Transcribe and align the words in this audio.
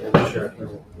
Vou 0.00 0.12
deixar 0.12 0.50
com 0.50 0.97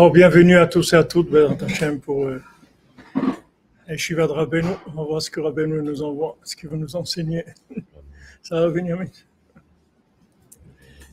Alors, 0.00 0.12
bienvenue 0.12 0.56
à 0.56 0.66
tous 0.66 0.94
et 0.94 0.96
à 0.96 1.04
toutes, 1.04 1.28
Ben 1.28 1.54
pour 2.00 2.24
euh, 2.24 2.40
de 3.86 4.32
Rabbeinu. 4.32 4.70
On 4.86 4.92
va 4.92 5.02
voir 5.02 5.20
ce 5.20 5.30
que 5.30 5.40
Rabbeinu 5.40 5.82
nous 5.82 6.02
envoie, 6.02 6.38
ce 6.42 6.56
qu'il 6.56 6.70
veut 6.70 6.78
nous 6.78 6.96
enseigner. 6.96 7.44
Ça 8.42 8.62
va, 8.62 8.70
Benjamin 8.70 9.04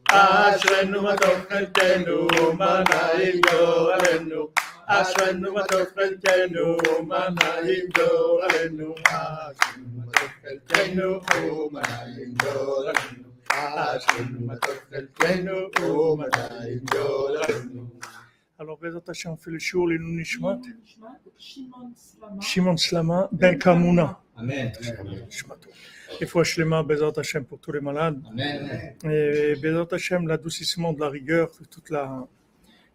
אשרנו 0.10 1.02
מה 1.02 1.18
טוב 1.18 1.38
חלקנו 1.50 2.28
ומה 2.42 2.84
נעים 2.90 3.42
גורלנו 3.52 4.48
אשרנו 4.88 5.54
מה 5.54 5.64
טוב 5.68 5.86
חלקנו 5.96 6.78
ומה 6.88 7.28
נעים 7.30 7.86
גורלנו 7.98 8.96
אשרנו 9.06 10.00
מה 10.06 10.12
טוב 10.12 10.30
חלקנו 10.42 11.20
ומה 11.34 11.82
נעים 11.82 12.34
גורלנו 12.44 13.30
אשרנו 13.50 14.40
מה 14.46 14.56
טוב 14.56 14.76
חלקנו 14.90 15.58
ומה 15.82 16.26
נעים 16.38 16.80
גורלנו 16.92 17.86
Alors, 18.57 18.79
Bezat 18.79 19.03
Hashem, 19.09 19.33
on 19.33 19.37
fait 19.37 19.51
le 19.51 19.59
shiur, 19.59 19.89
les 19.89 19.99
Nishmat. 19.99 20.61
Shimon 22.41 22.77
Slama, 22.77 23.29
Ben 23.33 23.59
Kamuna. 23.59 24.21
Amen. 24.37 24.71
Et 26.21 26.27
fois 26.27 26.45
Shlema, 26.45 26.85
Bezat 26.85 27.13
Hashem 27.17 27.45
pour 27.45 27.59
tous 27.59 27.73
les 27.73 27.81
malades. 27.81 28.23
Amen. 28.31 28.95
Et 29.11 29.57
Bezat 29.57 29.89
Hashem, 29.93 30.29
l'adoucissement 30.29 30.93
de 30.93 31.01
la 31.01 31.09
rigueur, 31.09 31.51
que, 31.51 31.65
toute 31.65 31.91
la, 31.91 32.29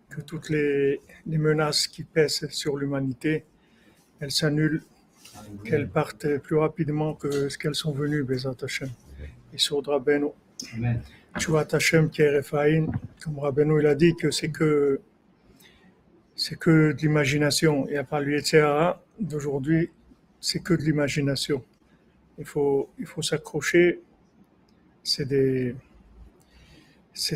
que 0.09 0.21
toutes 0.21 0.49
les, 0.49 1.01
les 1.25 1.37
menaces 1.37 1.87
qui 1.87 2.05
pèsent 2.05 2.47
sur 2.51 2.77
l'humanité, 2.77 3.43
elles 4.21 4.31
s'annulent, 4.31 4.83
qu'elles 5.65 5.89
partent 5.89 6.37
plus 6.37 6.55
rapidement 6.55 7.15
que 7.15 7.49
ce 7.49 7.57
qu'elles 7.57 7.75
sont 7.75 7.91
venues, 7.91 8.23
Bezat 8.23 8.55
Hashem. 8.63 8.89
Et 9.53 9.57
sur 9.57 9.85
Rabbeinu. 9.85 10.27
Amen. 10.73 11.01
Tu 11.37 11.51
vois, 11.51 11.67
Hashem 11.69 12.09
qui 12.09 12.21
est 12.21 12.49
comme 13.21 13.39
Rabbeinu 13.39 13.81
il 13.81 13.87
a 13.87 13.95
dit 13.95 14.15
que 14.15 14.31
c'est 14.31 14.51
que 14.51 15.01
c'est 16.39 16.57
que 16.57 16.93
de 16.93 17.01
l'imagination. 17.01 17.85
Et 17.89 17.97
à 17.97 18.05
part 18.05 18.21
l'UETRA 18.21 19.03
d'aujourd'hui, 19.19 19.91
c'est 20.39 20.63
que 20.63 20.73
de 20.73 20.81
l'imagination. 20.81 21.61
Il 22.37 22.45
faut, 22.45 22.89
il 22.97 23.05
faut 23.05 23.21
s'accrocher. 23.21 23.99
C'est 25.03 25.35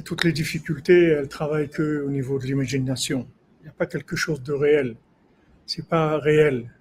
toutes 0.05 0.23
les 0.23 0.31
difficultés, 0.31 1.07
elles 1.09 1.27
travaillent 1.27 1.69
que 1.69 2.01
au 2.01 2.09
niveau 2.09 2.39
de 2.39 2.45
l'imagination. 2.45 3.27
Il 3.59 3.63
n'y 3.63 3.69
a 3.69 3.73
pas 3.73 3.87
quelque 3.87 4.15
chose 4.15 4.41
de 4.41 4.53
réel. 4.53 4.95
C'est 5.65 5.85
pas 5.85 6.17
réel. 6.17 6.71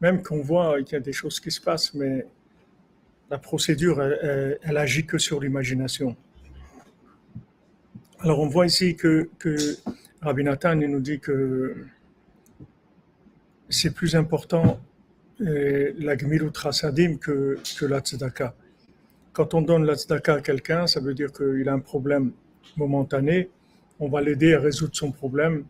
Même 0.00 0.22
qu'on 0.24 0.42
voit 0.42 0.82
qu'il 0.82 0.94
y 0.94 0.96
a 0.96 1.00
des 1.00 1.12
choses 1.12 1.38
qui 1.38 1.52
se 1.52 1.60
passent, 1.60 1.94
mais 1.94 2.26
la 3.30 3.38
procédure, 3.38 4.02
elle, 4.02 4.58
elle 4.60 4.76
agit 4.76 5.06
que 5.06 5.18
sur 5.18 5.38
l'imagination. 5.40 6.16
Alors 8.18 8.40
on 8.40 8.48
voit 8.48 8.66
ici 8.66 8.96
que, 8.96 9.30
que 9.38 9.76
Rabbi 10.22 10.44
Nathan 10.44 10.76
nous 10.76 11.00
dit 11.00 11.18
que 11.18 11.74
c'est 13.70 13.94
plus 13.94 14.14
important 14.14 14.78
euh, 15.40 15.92
la 15.98 16.14
Gmilut 16.14 16.50
Rasadim 16.54 17.16
que, 17.16 17.56
que 17.78 17.86
la 17.86 18.00
Tzedaka. 18.00 18.54
Quand 19.32 19.54
on 19.54 19.62
donne 19.62 19.86
la 19.86 19.94
Tzedaka 19.94 20.34
à 20.34 20.40
quelqu'un, 20.42 20.86
ça 20.86 21.00
veut 21.00 21.14
dire 21.14 21.32
qu'il 21.32 21.66
a 21.66 21.72
un 21.72 21.78
problème 21.78 22.32
momentané. 22.76 23.48
On 23.98 24.10
va 24.10 24.20
l'aider 24.20 24.52
à 24.52 24.60
résoudre 24.60 24.94
son 24.94 25.10
problème. 25.10 25.64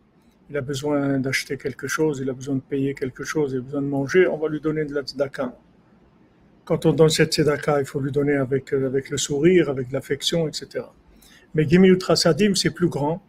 Il 0.50 0.56
a 0.56 0.62
besoin 0.62 1.20
d'acheter 1.20 1.56
quelque 1.56 1.86
chose, 1.86 2.18
il 2.20 2.28
a 2.28 2.32
besoin 2.32 2.56
de 2.56 2.60
payer 2.60 2.94
quelque 2.94 3.22
chose, 3.22 3.52
il 3.52 3.58
a 3.58 3.62
besoin 3.62 3.82
de 3.82 3.86
manger. 3.86 4.26
On 4.26 4.36
va 4.36 4.48
lui 4.48 4.60
donner 4.60 4.84
de 4.84 4.92
la 4.92 5.02
Tzedaka. 5.02 5.56
Quand 6.64 6.86
on 6.86 6.92
donne 6.92 7.10
cette 7.10 7.34
Tzedaka, 7.34 7.78
il 7.78 7.86
faut 7.86 8.00
lui 8.00 8.10
donner 8.10 8.34
avec, 8.34 8.72
avec 8.72 9.10
le 9.10 9.16
sourire, 9.16 9.70
avec 9.70 9.92
l'affection, 9.92 10.48
etc. 10.48 10.86
Mais 11.54 11.68
Gemilut 11.68 12.02
Rasadim, 12.04 12.56
c'est 12.56 12.70
plus 12.70 12.88
grand 12.88 13.22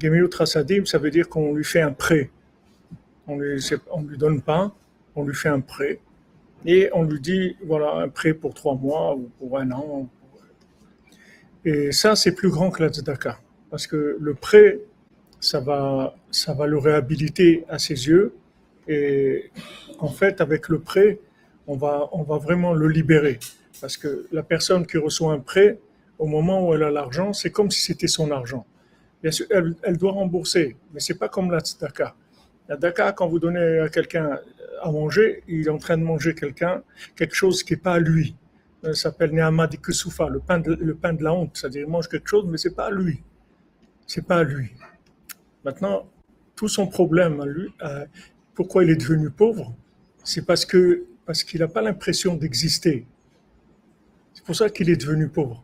Gemilut 0.00 0.30
Rasadim, 0.32 0.84
ça 0.84 0.98
veut 0.98 1.10
dire 1.10 1.28
qu'on 1.28 1.54
lui 1.54 1.64
fait 1.64 1.80
un 1.80 1.92
prêt. 1.92 2.30
On 3.26 3.36
ne 3.36 3.44
lui, 3.44 3.62
lui 4.08 4.18
donne 4.18 4.40
pas, 4.40 4.74
on 5.14 5.24
lui 5.24 5.34
fait 5.34 5.48
un 5.48 5.60
prêt. 5.60 6.00
Et 6.64 6.88
on 6.92 7.04
lui 7.04 7.20
dit, 7.20 7.56
voilà, 7.64 7.96
un 7.96 8.08
prêt 8.08 8.34
pour 8.34 8.54
trois 8.54 8.74
mois 8.74 9.14
ou 9.16 9.30
pour 9.38 9.58
un 9.58 9.70
an. 9.72 10.08
Et 11.64 11.92
ça, 11.92 12.16
c'est 12.16 12.32
plus 12.32 12.50
grand 12.50 12.70
que 12.70 12.82
la 12.82 12.90
tzedaka. 12.90 13.40
Parce 13.70 13.86
que 13.86 14.16
le 14.20 14.34
prêt, 14.34 14.80
ça 15.40 15.60
va, 15.60 16.14
ça 16.30 16.54
va 16.54 16.66
le 16.66 16.78
réhabiliter 16.78 17.64
à 17.68 17.78
ses 17.78 18.08
yeux. 18.08 18.34
Et 18.86 19.50
en 19.98 20.08
fait, 20.08 20.40
avec 20.40 20.68
le 20.68 20.78
prêt, 20.80 21.18
on 21.66 21.76
va, 21.76 22.08
on 22.12 22.22
va 22.22 22.38
vraiment 22.38 22.72
le 22.72 22.88
libérer. 22.88 23.38
Parce 23.80 23.96
que 23.96 24.26
la 24.32 24.42
personne 24.42 24.86
qui 24.86 24.96
reçoit 24.96 25.32
un 25.32 25.40
prêt, 25.40 25.78
au 26.18 26.26
moment 26.26 26.66
où 26.66 26.74
elle 26.74 26.82
a 26.82 26.90
l'argent, 26.90 27.32
c'est 27.32 27.50
comme 27.50 27.70
si 27.70 27.82
c'était 27.82 28.08
son 28.08 28.30
argent. 28.30 28.64
Bien 29.22 29.32
sûr, 29.32 29.46
elle, 29.50 29.96
doit 29.96 30.12
rembourser, 30.12 30.76
mais 30.92 31.00
c'est 31.00 31.18
pas 31.18 31.28
comme 31.28 31.50
la 31.50 31.60
tzedaka. 31.60 32.14
La 32.68 32.76
tzedaka, 32.76 33.12
quand 33.12 33.28
vous 33.28 33.38
donnez 33.38 33.80
à 33.80 33.88
quelqu'un 33.88 34.38
à 34.80 34.92
manger, 34.92 35.42
il 35.48 35.66
est 35.66 35.70
en 35.70 35.78
train 35.78 35.96
de 35.96 36.04
manger 36.04 36.34
quelqu'un, 36.34 36.82
quelque 37.16 37.34
chose 37.34 37.62
qui 37.64 37.72
n'est 37.72 37.80
pas 37.80 37.94
à 37.94 37.98
lui. 37.98 38.36
Ça 38.82 38.94
s'appelle 38.94 39.32
Nehamad 39.32 39.74
le 39.74 40.38
pain 40.38 40.60
de, 40.60 40.72
le 40.74 40.94
pain 40.94 41.12
de 41.12 41.24
la 41.24 41.34
honte. 41.34 41.56
C'est-à-dire, 41.56 41.82
il 41.82 41.90
mange 41.90 42.08
quelque 42.08 42.28
chose, 42.28 42.46
mais 42.46 42.58
c'est 42.58 42.76
pas 42.76 42.86
à 42.86 42.90
lui. 42.90 43.22
C'est 44.06 44.24
pas 44.24 44.36
à 44.36 44.44
lui. 44.44 44.70
Maintenant, 45.64 46.08
tout 46.54 46.68
son 46.68 46.86
problème 46.86 47.40
à 47.40 47.46
lui, 47.46 47.72
pourquoi 48.54 48.84
il 48.84 48.90
est 48.90 48.96
devenu 48.96 49.30
pauvre, 49.30 49.74
c'est 50.24 50.46
parce 50.46 50.64
que 50.64 51.04
parce 51.26 51.44
qu'il 51.44 51.60
n'a 51.60 51.68
pas 51.68 51.82
l'impression 51.82 52.36
d'exister. 52.36 53.06
C'est 54.32 54.44
pour 54.44 54.56
ça 54.56 54.70
qu'il 54.70 54.88
est 54.88 54.96
devenu 54.96 55.28
pauvre 55.28 55.62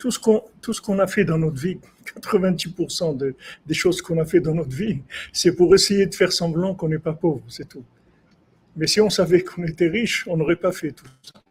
tout 0.00 0.10
ce 0.10 0.80
qu'on 0.80 0.98
a 0.98 1.06
fait 1.06 1.24
dans 1.24 1.38
notre 1.38 1.60
vie, 1.60 1.78
90% 2.06 3.16
de, 3.16 3.34
des 3.66 3.74
choses 3.74 4.00
qu'on 4.00 4.18
a 4.18 4.24
fait 4.24 4.40
dans 4.40 4.54
notre 4.54 4.74
vie, 4.74 5.00
c'est 5.32 5.54
pour 5.54 5.74
essayer 5.74 6.06
de 6.06 6.14
faire 6.14 6.32
semblant 6.32 6.74
qu'on 6.74 6.88
n'est 6.88 6.98
pas 6.98 7.12
pauvre, 7.12 7.42
c'est 7.48 7.68
tout. 7.68 7.84
Mais 8.76 8.86
si 8.86 9.00
on 9.00 9.10
savait 9.10 9.42
qu'on 9.42 9.64
était 9.64 9.88
riche, 9.88 10.26
on 10.26 10.36
n'aurait 10.36 10.56
pas 10.56 10.72
fait 10.72 10.92
tout 10.92 11.06
ça. 11.22 11.42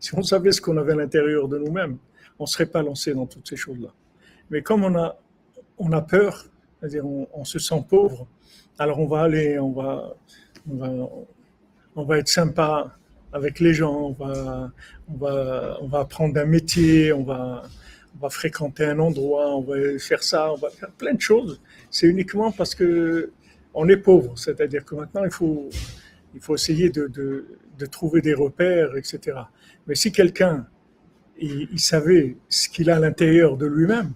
Si 0.00 0.14
on 0.14 0.22
savait 0.22 0.52
ce 0.52 0.60
qu'on 0.60 0.76
avait 0.78 0.92
à 0.92 0.96
l'intérieur 0.96 1.48
de 1.48 1.58
nous-mêmes, 1.58 1.98
on 2.38 2.44
ne 2.44 2.48
serait 2.48 2.66
pas 2.66 2.82
lancé 2.82 3.12
dans 3.12 3.26
toutes 3.26 3.48
ces 3.48 3.56
choses-là. 3.56 3.92
Mais 4.50 4.62
comme 4.62 4.84
on 4.84 4.94
a, 4.96 5.18
on 5.78 5.92
a 5.92 6.00
peur, 6.00 6.46
c'est-à-dire 6.80 7.04
on, 7.06 7.44
se 7.44 7.58
sent 7.58 7.84
pauvre, 7.88 8.26
alors 8.78 9.00
on 9.00 9.06
va 9.06 9.22
aller, 9.22 9.58
on 9.58 9.72
va, 9.72 10.14
on 10.70 10.76
va, 10.76 11.08
on 11.96 12.04
va 12.04 12.18
être 12.18 12.28
sympa, 12.28 12.96
avec 13.36 13.60
les 13.60 13.74
gens, 13.74 13.94
on 13.94 14.12
va, 14.12 14.72
on 15.08 15.16
va, 15.16 15.78
on 15.82 15.86
va 15.88 16.00
apprendre 16.00 16.40
un 16.40 16.46
métier, 16.46 17.12
on 17.12 17.22
va, 17.22 17.62
va 18.20 18.30
fréquenter 18.30 18.84
un 18.84 18.98
endroit, 18.98 19.54
on 19.56 19.60
va 19.60 19.98
faire 19.98 20.22
ça, 20.22 20.52
on 20.52 20.56
va 20.56 20.70
faire 20.70 20.90
plein 20.92 21.14
de 21.14 21.20
choses. 21.20 21.60
C'est 21.90 22.06
uniquement 22.06 22.50
parce 22.50 22.74
que 22.74 23.30
on 23.74 23.88
est 23.88 23.98
pauvre, 23.98 24.38
c'est-à-dire 24.38 24.84
que 24.86 24.94
maintenant 24.94 25.24
il 25.24 25.30
faut, 25.30 25.68
il 26.34 26.40
faut 26.40 26.54
essayer 26.54 26.88
de, 26.88 27.08
de, 27.08 27.86
trouver 27.86 28.22
des 28.22 28.32
repères, 28.32 28.96
etc. 28.96 29.38
Mais 29.86 29.94
si 29.94 30.12
quelqu'un 30.12 30.66
il, 31.38 31.78
savait 31.78 32.36
ce 32.48 32.70
qu'il 32.70 32.88
a 32.88 32.96
à 32.96 33.00
l'intérieur 33.00 33.58
de 33.58 33.66
lui-même, 33.66 34.12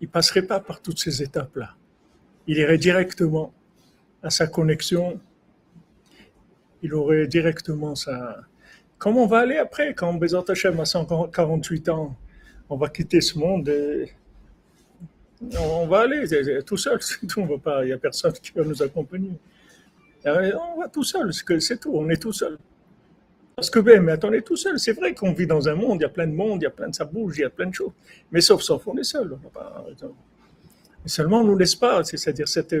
il 0.00 0.08
passerait 0.08 0.42
pas 0.42 0.58
par 0.58 0.82
toutes 0.82 0.98
ces 0.98 1.22
étapes-là. 1.22 1.76
Il 2.48 2.58
irait 2.58 2.78
directement 2.78 3.54
à 4.24 4.30
sa 4.30 4.48
connexion 4.48 5.20
il 6.82 6.94
aurait 6.94 7.26
directement 7.26 7.94
ça. 7.94 8.38
Comment 8.98 9.24
on 9.24 9.26
va 9.26 9.40
aller 9.40 9.56
après 9.56 9.94
quand 9.94 10.14
Bézat 10.14 10.44
Hachem 10.48 10.78
a 10.80 10.84
148 10.84 11.88
ans 11.88 12.16
On 12.68 12.76
va 12.76 12.88
quitter 12.88 13.20
ce 13.20 13.38
monde 13.38 13.68
et 13.68 14.12
on 15.58 15.86
va 15.86 16.00
aller 16.00 16.24
tout 16.64 16.76
seul, 16.76 16.98
c'est 17.00 17.26
tout. 17.26 17.46
Il 17.82 17.86
n'y 17.86 17.92
a 17.92 17.98
personne 17.98 18.32
qui 18.32 18.52
va 18.52 18.64
nous 18.64 18.82
accompagner. 18.82 19.32
On 20.24 20.80
va 20.80 20.88
tout 20.92 21.02
seul, 21.02 21.32
c'est 21.32 21.80
tout, 21.80 21.92
on 21.94 22.08
est 22.08 22.20
tout 22.20 22.32
seul. 22.32 22.58
Parce 23.54 23.68
que, 23.68 23.80
ben, 23.80 24.00
mais 24.02 24.12
attendez, 24.12 24.40
tout 24.42 24.56
seul, 24.56 24.78
c'est 24.78 24.92
vrai 24.92 25.14
qu'on 25.14 25.32
vit 25.32 25.46
dans 25.46 25.68
un 25.68 25.74
monde, 25.74 25.98
il 26.00 26.02
y 26.02 26.06
a 26.06 26.08
plein 26.08 26.26
de 26.26 26.32
monde, 26.32 26.62
il 26.62 26.64
y 26.64 26.66
a 26.66 26.70
plein 26.70 26.88
de 26.88 26.94
ça 26.94 27.04
bouge, 27.04 27.38
il 27.38 27.42
y 27.42 27.44
a 27.44 27.50
plein 27.50 27.66
de 27.66 27.74
choses. 27.74 27.92
Mais 28.30 28.40
sauf, 28.40 28.62
sauf, 28.62 28.86
on 28.86 28.96
est 28.96 29.04
seul. 29.04 29.36
Seulement, 31.04 31.40
on 31.40 31.44
ne 31.44 31.50
nous 31.50 31.58
laisse 31.58 31.74
pas. 31.74 32.02
C'est-à-dire, 32.04 32.48
cette, 32.48 32.74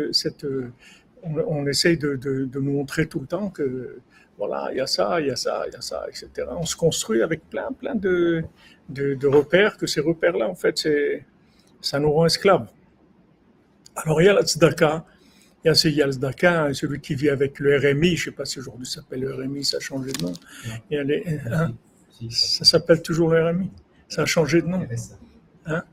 on, 1.22 1.36
on 1.36 1.66
essaye 1.66 1.96
de, 1.98 2.16
de, 2.16 2.44
de, 2.44 2.60
nous 2.60 2.72
montrer 2.72 3.06
tout 3.06 3.20
le 3.20 3.26
temps 3.26 3.50
que, 3.50 4.00
voilà, 4.38 4.68
il 4.72 4.78
y 4.78 4.80
a 4.80 4.86
ça, 4.86 5.20
il 5.20 5.28
y 5.28 5.30
a 5.30 5.36
ça, 5.36 5.64
il 5.66 5.72
y 5.72 5.76
a 5.76 5.80
ça, 5.80 6.04
etc. 6.08 6.48
On 6.50 6.64
se 6.64 6.76
construit 6.76 7.22
avec 7.22 7.48
plein, 7.48 7.70
plein 7.72 7.94
de, 7.94 8.44
de, 8.88 9.14
de 9.14 9.26
repères, 9.26 9.76
que 9.76 9.86
ces 9.86 10.00
repères-là, 10.00 10.48
en 10.48 10.54
fait, 10.54 10.88
ça 11.80 11.98
nous 11.98 12.12
rend 12.12 12.26
esclaves. 12.26 12.66
Alors, 13.94 14.22
il 14.22 14.24
y 14.24 14.28
a 14.28 14.32
la 14.32 14.42
tzedaka, 14.42 15.04
il 15.64 15.68
y 15.68 15.70
a, 15.70 15.74
il 15.84 15.94
y 15.94 16.02
a 16.02 16.06
le 16.06 16.12
Tzedaka, 16.12 16.74
celui 16.74 17.00
qui 17.00 17.14
vit 17.14 17.30
avec 17.30 17.60
le 17.60 17.76
RMI, 17.76 18.16
je 18.16 18.30
ne 18.30 18.32
sais 18.32 18.36
pas 18.36 18.44
si 18.44 18.58
aujourd'hui 18.58 18.86
ça 18.86 18.96
s'appelle 18.96 19.20
le 19.20 19.34
RMI, 19.34 19.64
ça 19.64 19.76
a 19.76 19.80
changé 19.80 20.10
de 20.10 20.22
nom. 20.22 20.32
Il 20.90 20.96
y 20.96 20.98
a 20.98 21.04
les, 21.04 21.40
hein, 21.50 21.72
ça 22.30 22.64
s'appelle 22.64 23.00
toujours 23.00 23.30
le 23.30 23.48
RMI, 23.48 23.70
ça 24.08 24.22
a 24.22 24.24
changé 24.24 24.60
de 24.60 24.66
nom. 24.66 24.84
Hein? 25.66 25.84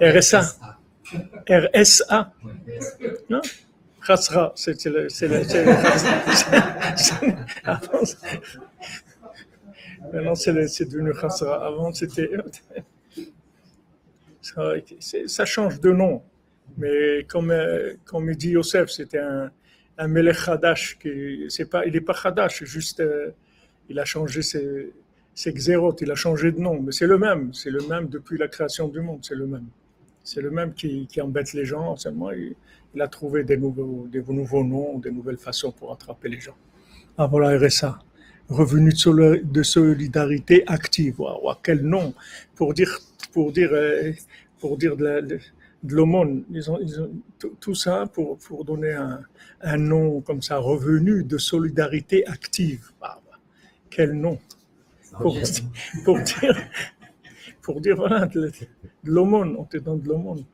RSA. 0.00 0.56
RSA. 1.48 2.32
Non? 3.28 3.42
Khasra, 4.06 4.52
c'est 4.54 4.84
le. 4.86 5.08
C'est 5.08 5.28
le, 5.28 5.42
Maintenant, 10.12 10.34
c'est 10.34 10.84
devenu 10.84 11.12
Khasra. 11.12 11.66
Avant, 11.66 11.92
c'était. 11.92 12.30
Ça 14.40 15.44
change 15.44 15.80
de 15.80 15.90
nom. 15.90 16.22
Mais 16.78 17.24
comme, 17.28 17.52
comme 18.04 18.30
il 18.30 18.36
dit 18.36 18.50
Yosef, 18.50 18.90
c'était 18.90 19.18
un, 19.18 19.50
un 19.98 20.08
Melech 20.08 20.48
Hadash. 20.48 20.98
Il 21.04 21.48
n'est 21.58 22.00
pas 22.00 22.14
Hadash, 22.24 22.64
juste 22.64 23.00
euh, 23.00 23.30
il 23.88 23.98
a 23.98 24.04
changé 24.04 24.42
ses, 24.42 24.92
ses 25.34 25.54
il 26.00 26.10
a 26.10 26.14
changé 26.14 26.52
de 26.52 26.60
nom. 26.60 26.80
Mais 26.80 26.92
c'est 26.92 27.06
le 27.06 27.18
même, 27.18 27.52
c'est 27.52 27.70
le 27.70 27.80
même 27.88 28.08
depuis 28.08 28.38
la 28.38 28.48
création 28.48 28.88
du 28.88 29.00
monde, 29.00 29.20
c'est 29.22 29.34
le 29.34 29.46
même. 29.46 29.66
C'est 30.26 30.40
le 30.40 30.50
même 30.50 30.74
qui, 30.74 31.06
qui, 31.06 31.20
embête 31.20 31.52
les 31.52 31.64
gens, 31.64 31.96
seulement 31.96 32.32
il, 32.32 32.54
il, 32.94 33.00
a 33.00 33.06
trouvé 33.06 33.44
des 33.44 33.56
nouveaux, 33.56 34.08
des 34.10 34.22
nouveaux 34.22 34.64
noms, 34.64 34.98
des 34.98 35.12
nouvelles 35.12 35.38
façons 35.38 35.70
pour 35.70 35.92
attraper 35.92 36.28
les 36.28 36.40
gens. 36.40 36.56
Ah 37.16 37.26
voilà, 37.26 37.56
RSA. 37.56 37.98
Revenu 38.48 38.90
de 38.90 39.62
solidarité 39.62 40.64
active. 40.66 41.20
Waouh, 41.20 41.54
quel 41.62 41.82
nom 41.82 42.12
pour 42.56 42.74
dire, 42.74 42.98
pour 43.32 43.52
dire, 43.52 43.70
euh, 43.72 44.12
pour 44.58 44.76
dire 44.76 44.96
de 44.96 45.04
la, 45.04 45.22
de, 45.22 45.38
de 45.84 45.94
l'aumône. 45.94 46.44
Ils 46.50 46.70
ont, 46.70 46.78
ils 46.80 47.00
ont 47.00 47.10
tout 47.60 47.74
ça 47.74 48.06
pour, 48.12 48.38
pour 48.38 48.64
donner 48.64 48.92
un, 48.92 49.20
un, 49.60 49.76
nom 49.76 50.20
comme 50.20 50.42
ça, 50.42 50.58
revenu 50.58 51.22
de 51.22 51.38
solidarité 51.38 52.26
active. 52.26 52.90
Ah, 53.00 53.20
quel 53.90 54.12
nom 54.12 54.38
pour, 55.12 55.38
pour, 56.04 56.20
dire, 56.20 56.56
pour 57.66 57.80
dire, 57.80 57.96
voilà, 57.96 58.26
de, 58.26 58.48
l'aumône, 59.02 59.56
on 59.58 59.64
te 59.64 59.76
donne 59.76 60.00
de 60.00 60.08
l'aumône. 60.08 60.44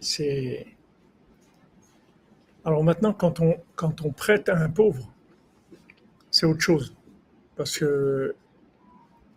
C'est. 0.00 0.66
Alors 2.64 2.84
maintenant, 2.84 3.12
quand 3.12 3.40
on, 3.40 3.56
quand 3.74 4.02
on 4.02 4.12
prête 4.12 4.48
à 4.48 4.56
un 4.56 4.70
pauvre, 4.70 5.12
c'est 6.30 6.46
autre 6.46 6.60
chose. 6.60 6.94
Parce 7.56 7.76
que 7.76 8.36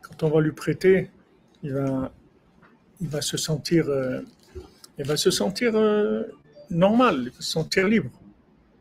quand 0.03 0.21
on 0.21 0.29
va 0.29 0.41
lui 0.41 0.51
prêter, 0.51 1.09
il 1.63 1.73
va, 1.73 2.13
il 3.01 3.09
va 3.09 3.21
se 3.21 3.35
sentir, 3.35 3.89
euh, 3.89 4.21
il 4.99 5.05
va 5.05 5.17
se 5.17 5.31
sentir 5.31 5.75
euh, 5.75 6.23
normal, 6.69 7.23
il 7.23 7.29
va 7.31 7.41
se 7.41 7.51
sentir 7.51 7.87
libre. 7.87 8.11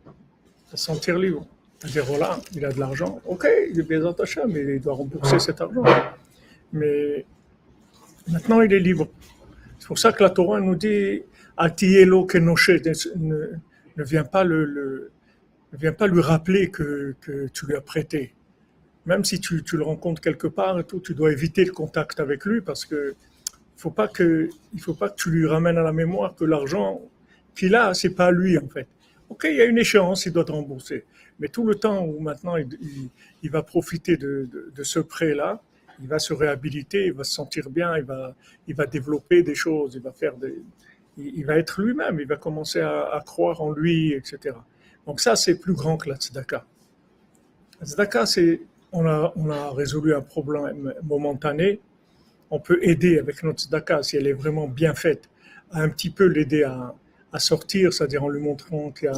Il 0.05 0.71
va 0.73 0.77
se 0.77 0.85
sentir 0.85 1.19
libre. 1.19 1.47
C'est-à-dire, 1.83 2.05
voilà, 2.05 2.39
il 2.55 2.65
a 2.65 2.71
de 2.71 2.79
l'argent, 2.79 3.21
ok, 3.27 3.49
il 3.71 3.81
est 3.81 3.83
bien 3.83 4.07
attaché, 4.07 4.41
mais 4.49 4.77
il 4.77 4.81
doit 4.81 4.95
rembourser 4.95 5.41
cet 5.41 5.61
argent. 5.61 5.83
Mais 6.73 7.27
maintenant, 8.29 8.61
il 8.61 8.73
est 8.73 8.79
libre. 8.79 9.09
C'est 9.81 9.89
pour 9.89 9.99
ça 9.99 10.13
que 10.13 10.23
la 10.23 10.31
Torah 10.31 10.61
nous 10.61 10.77
dit 10.77 11.23
Altielo 11.57 12.25
Kenoshe, 12.25 12.71
ne, 13.17 13.49
ne 13.97 14.05
vient 14.05 14.23
pas 14.23 14.45
le, 14.45 14.65
le, 14.65 15.11
ne 15.73 15.79
vient 15.79 15.93
pas 15.93 16.07
lui 16.07 16.21
rappeler 16.21 16.71
que, 16.71 17.17
que 17.21 17.49
tu 17.49 17.67
lui 17.67 17.75
as 17.75 17.81
prêté 17.81 18.33
même 19.07 19.25
si 19.25 19.41
tu, 19.41 19.63
tu, 19.63 19.77
le 19.77 19.83
rencontres 19.83 20.21
quelque 20.21 20.47
part 20.47 20.79
et 20.79 20.85
tout, 20.85 21.01
tu 21.01 21.15
dois 21.15 21.33
éviter 21.33 21.65
le 21.65 21.73
contact 21.73 22.21
avec 22.21 22.45
lui 22.45 22.61
parce 22.61 22.85
que 22.85 23.15
faut 23.77 23.91
pas 23.91 24.07
que 24.07 24.49
il 24.75 24.81
faut 24.81 24.95
pas 24.95 25.09
que 25.09 25.17
tu 25.17 25.31
lui 25.31 25.47
ramènes 25.47 25.77
à 25.77 25.83
la 25.83 25.93
mémoire 25.93 26.37
que 26.37 26.45
l'argent 26.45 27.01
qu'il 27.57 27.75
a, 27.75 27.95
c'est 27.95 28.15
pas 28.15 28.31
lui 28.31 28.57
en 28.59 28.69
fait. 28.69 28.87
Ok, 29.29 29.47
il 29.51 29.57
y 29.57 29.61
a 29.61 29.65
une 29.65 29.79
échéance, 29.79 30.27
il 30.27 30.33
doit 30.33 30.45
te 30.45 30.53
rembourser, 30.53 31.05
mais 31.43 31.49
tout 31.49 31.67
le 31.67 31.75
temps 31.75 32.05
où 32.05 32.21
maintenant 32.21 32.55
il, 32.57 33.51
va 33.51 33.65
profiter 33.65 34.17
de, 34.17 34.49
ce 34.85 35.01
prêt-là, 35.01 35.61
il 36.01 36.07
va 36.07 36.21
se 36.21 36.33
réhabiliter, 36.33 37.07
il 37.07 37.15
va 37.15 37.25
se 37.25 37.33
sentir 37.33 37.69
bien, 37.69 37.99
il 37.99 38.05
va 38.05 38.37
il 38.69 38.77
va 38.77 38.87
développer 38.87 39.43
des 39.43 39.57
choses, 39.57 39.97
il 39.97 40.03
va 40.03 40.13
faire 40.13 40.37
des, 40.37 40.63
il, 41.17 41.45
va 41.45 41.59
être 41.59 41.83
lui-même, 41.83 42.21
il 42.21 42.29
va 42.29 42.37
commencer 42.37 42.81
à, 42.81 43.21
croire 43.27 43.61
en 43.61 43.73
lui, 43.73 44.13
etc. 44.13 44.57
Donc 45.05 45.19
ça, 45.21 45.35
c'est 45.35 45.59
plus 45.59 45.75
grand 45.75 45.97
que 45.97 46.09
la 46.11 46.15
tzedaka. 46.15 46.65
La 47.81 47.87
tzedaka, 47.89 48.25
c'est 48.25 48.61
on 48.93 49.05
a, 49.05 49.33
on 49.35 49.51
a 49.51 49.71
résolu 49.73 50.15
un 50.15 50.21
problème 50.21 50.95
momentané, 51.03 51.81
on 52.51 52.61
peut 52.61 52.79
aider 52.83 53.19
avec 53.19 53.43
notre 53.43 53.63
tzedaka, 53.63 54.05
si 54.05 54.17
elle 54.17 54.29
est 54.29 54.33
vraiment 54.33 54.69
bien 54.69 54.95
faite, 54.95 55.29
à 55.73 55.81
un 55.81 55.89
petit 55.89 56.11
peu 56.11 56.27
l'aider 56.27 56.63
à, 56.63 56.95
à, 57.33 57.41
sortir, 57.41 57.93
c'est-à-dire 57.93 58.23
en 58.23 58.29
lui 58.29 58.41
montrant 58.41 58.93
qu'il 58.93 59.09
y, 59.09 59.13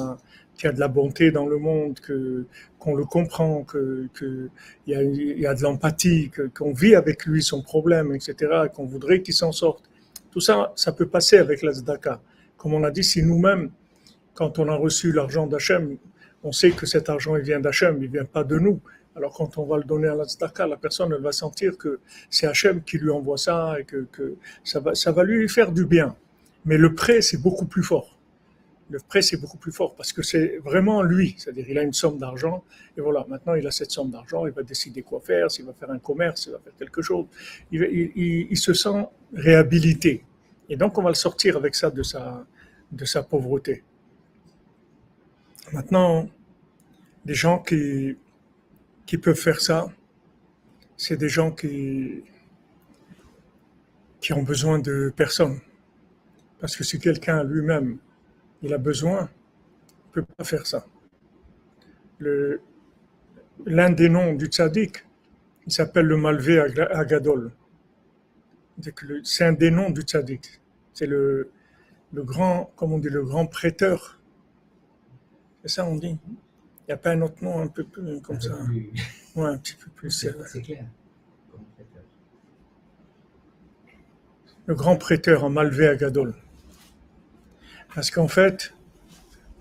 qu 0.56 0.66
y 0.66 0.68
a, 0.68 0.72
de 0.72 0.80
la 0.80 0.88
bonté 0.88 1.30
dans 1.30 1.46
le 1.46 1.58
monde, 1.58 2.00
que, 2.00 2.46
qu'on 2.78 2.94
le 2.94 3.04
comprend, 3.04 3.64
qu'il 3.64 4.08
que 4.14 4.48
y, 4.86 4.94
a, 4.94 5.02
y 5.02 5.46
a 5.46 5.54
de 5.54 5.62
l'empathie, 5.62 6.30
qu'on 6.56 6.72
vit 6.72 6.94
avec 6.94 7.26
lui 7.26 7.42
son 7.42 7.62
problème, 7.62 8.14
etc., 8.14 8.68
qu'on 8.74 8.86
voudrait 8.86 9.22
qu'il 9.22 9.34
s'en 9.34 9.52
sorte. 9.52 9.84
Tout 10.30 10.40
ça, 10.40 10.72
ça 10.76 10.92
peut 10.92 11.06
passer 11.06 11.38
avec 11.38 11.62
la. 11.62 11.72
Comme 12.56 12.74
on 12.74 12.84
a 12.84 12.90
dit, 12.90 13.04
si 13.04 13.22
nous-mêmes, 13.22 13.70
quand 14.34 14.58
on 14.58 14.68
a 14.68 14.74
reçu 14.74 15.12
l'argent 15.12 15.46
d'Hachem, 15.46 15.96
on 16.42 16.52
sait 16.52 16.72
que 16.72 16.86
cet 16.86 17.08
argent 17.08 17.36
il 17.36 17.42
vient 17.42 17.60
d'Hachem, 17.60 18.02
il 18.02 18.08
vient 18.08 18.24
pas 18.24 18.44
de 18.44 18.58
nous. 18.58 18.80
Alors 19.16 19.32
quand 19.32 19.58
on 19.58 19.64
va 19.64 19.76
le 19.78 19.84
donner 19.84 20.08
à 20.08 20.14
la 20.14 20.24
tzedaka, 20.24 20.66
la 20.66 20.76
personne 20.76 21.12
elle 21.16 21.22
va 21.22 21.32
sentir 21.32 21.78
que 21.78 22.00
c'est 22.30 22.46
Hachem 22.46 22.82
qui 22.82 22.98
lui 22.98 23.10
envoie 23.10 23.38
ça 23.38 23.76
et 23.78 23.84
que, 23.84 24.06
que, 24.10 24.34
ça, 24.64 24.80
va, 24.80 24.94
ça 24.94 25.12
va 25.12 25.24
lui 25.24 25.48
faire 25.48 25.72
du 25.72 25.86
bien. 25.86 26.16
Mais 26.64 26.76
le 26.76 26.94
prêt, 26.94 27.20
c'est 27.22 27.40
beaucoup 27.40 27.66
plus 27.66 27.82
fort. 27.82 28.13
Le 28.90 28.98
prêt, 28.98 29.22
c'est 29.22 29.38
beaucoup 29.38 29.56
plus 29.56 29.72
fort 29.72 29.94
parce 29.94 30.12
que 30.12 30.22
c'est 30.22 30.58
vraiment 30.58 31.02
lui. 31.02 31.34
C'est-à-dire, 31.38 31.64
il 31.68 31.78
a 31.78 31.82
une 31.82 31.94
somme 31.94 32.18
d'argent 32.18 32.62
et 32.96 33.00
voilà, 33.00 33.24
maintenant 33.28 33.54
il 33.54 33.66
a 33.66 33.70
cette 33.70 33.90
somme 33.90 34.10
d'argent, 34.10 34.46
il 34.46 34.52
va 34.52 34.62
décider 34.62 35.02
quoi 35.02 35.20
faire, 35.20 35.50
s'il 35.50 35.64
va 35.64 35.72
faire 35.72 35.90
un 35.90 35.98
commerce, 35.98 36.46
il 36.46 36.52
va 36.52 36.58
faire 36.58 36.74
quelque 36.78 37.00
chose. 37.00 37.26
Il, 37.72 38.56
se 38.58 38.74
sent 38.74 39.06
réhabilité. 39.34 40.24
Et 40.68 40.76
donc, 40.76 40.96
on 40.98 41.02
va 41.02 41.10
le 41.10 41.14
sortir 41.14 41.56
avec 41.56 41.74
ça 41.74 41.90
de 41.90 42.02
sa, 42.02 43.22
pauvreté. 43.22 43.82
Maintenant, 45.72 46.28
des 47.24 47.34
gens 47.34 47.58
qui, 47.58 48.16
peuvent 49.20 49.34
faire 49.34 49.60
ça, 49.60 49.90
c'est 50.96 51.16
des 51.16 51.28
gens 51.28 51.50
qui, 51.50 52.22
ont 54.30 54.42
besoin 54.42 54.78
de 54.78 55.12
personne. 55.14 55.60
Parce 56.60 56.76
que 56.76 56.84
si 56.84 56.98
quelqu'un 56.98 57.44
lui-même, 57.44 57.98
il 58.64 58.72
a 58.72 58.78
besoin, 58.78 59.28
il 59.28 60.08
ne 60.08 60.12
peut 60.12 60.24
pas 60.36 60.44
faire 60.44 60.66
ça. 60.66 60.86
L'un 62.20 63.90
des 63.90 64.08
noms 64.08 64.32
du 64.32 64.46
tzaddik, 64.46 65.04
il 65.66 65.72
s'appelle 65.72 66.06
le 66.06 66.16
Malvé 66.16 66.58
Agadol. 66.60 67.52
C'est 69.22 69.44
un 69.44 69.52
des 69.52 69.70
noms 69.70 69.90
du 69.90 70.02
tzaddik. 70.02 70.60
C'est 70.92 71.06
le, 71.06 71.50
le 72.12 72.22
grand, 72.22 72.72
comme 72.76 72.92
on 72.92 72.98
dit, 72.98 73.10
le 73.10 73.22
grand 73.22 73.46
prêteur. 73.46 74.18
C'est 75.62 75.68
ça 75.68 75.86
on 75.86 75.96
dit 75.96 76.18
il 76.86 76.90
n'y 76.90 76.94
a 76.94 76.98
pas 76.98 77.12
un 77.12 77.22
autre 77.22 77.42
nom 77.42 77.60
un 77.60 77.68
peu 77.68 77.84
plus 77.84 78.20
comme 78.20 78.38
ça 78.40 78.56
plus... 78.66 78.92
Ouais, 79.36 79.48
un 79.48 79.56
petit 79.56 79.74
peu 79.74 79.90
plus. 79.90 80.10
C'est 80.10 80.62
clair. 80.62 80.84
Le 84.66 84.74
grand 84.74 84.96
prêteur 84.96 85.44
en 85.44 85.50
Malvé 85.50 85.88
à 85.88 85.96
Gadol. 85.96 86.34
Parce 87.94 88.10
qu'en 88.10 88.28
fait, 88.28 88.72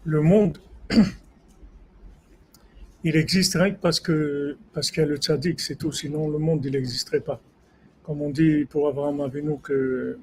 le 0.06 0.22
monde, 0.22 0.58
il 3.04 3.16
existe 3.16 3.56
rien 3.56 3.72
que 3.72 3.80
parce 3.80 4.00
que 4.00 4.58
parce 4.74 4.92
qu'il 4.92 5.02
y 5.02 5.06
a 5.06 5.10
le 5.10 5.18
tzaddik, 5.18 5.60
c'est 5.60 5.76
tout. 5.76 5.92
Sinon, 5.92 6.30
le 6.30 6.40
monde, 6.40 6.66
il 6.66 6.72
n'existerait 6.72 7.20
pas. 7.20 7.40
Comme 8.04 8.22
on 8.22 8.30
dit 8.30 8.66
pour 8.66 8.88
Abraham 8.88 9.22
Avinu 9.22 9.58
que 9.62 10.18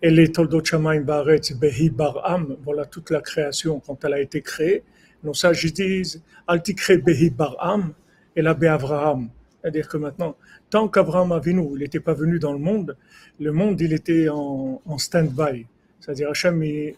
Elle 0.00 0.30
toldot 0.30 0.62
baretz 1.04 1.52
behi 1.52 1.90
baram, 1.90 2.56
voilà 2.64 2.84
toute 2.84 3.10
la 3.10 3.20
création 3.20 3.80
quand 3.80 4.04
elle 4.04 4.14
a 4.14 4.20
été 4.20 4.40
créée 4.40 4.84
nos 5.26 5.34
sages 5.34 5.72
disent 5.72 6.22
Altikre 6.46 7.02
Behi 7.02 7.30
Baram 7.30 7.92
et 8.34 8.42
la 8.42 8.50
Avraham. 8.50 9.28
C'est-à-dire 9.60 9.88
que 9.88 9.96
maintenant, 9.96 10.36
tant 10.70 10.88
qu'Abraham 10.88 11.32
Avinu, 11.32 11.68
il 11.74 11.80
n'était 11.80 12.00
pas 12.00 12.14
venu 12.14 12.38
dans 12.38 12.52
le 12.52 12.58
monde, 12.58 12.96
le 13.40 13.52
monde, 13.52 13.80
il 13.80 13.92
était 13.92 14.28
en, 14.28 14.80
en 14.84 14.98
stand-by. 14.98 15.66
C'est-à-dire, 16.00 16.30
Hachem, 16.30 16.62
il, 16.62 16.94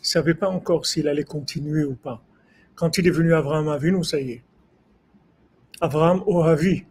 ne 0.00 0.04
savait 0.04 0.34
pas 0.34 0.48
encore 0.48 0.86
s'il 0.86 1.08
allait 1.08 1.24
continuer 1.24 1.84
ou 1.84 1.94
pas. 1.94 2.22
Quand 2.74 2.96
il 2.98 3.06
est 3.06 3.10
venu 3.10 3.34
Abraham 3.34 3.68
Avinu, 3.68 4.02
ça 4.02 4.18
y 4.20 4.32
est. 4.32 4.42
Abraham 5.80 6.22
Ohavi. 6.26 6.84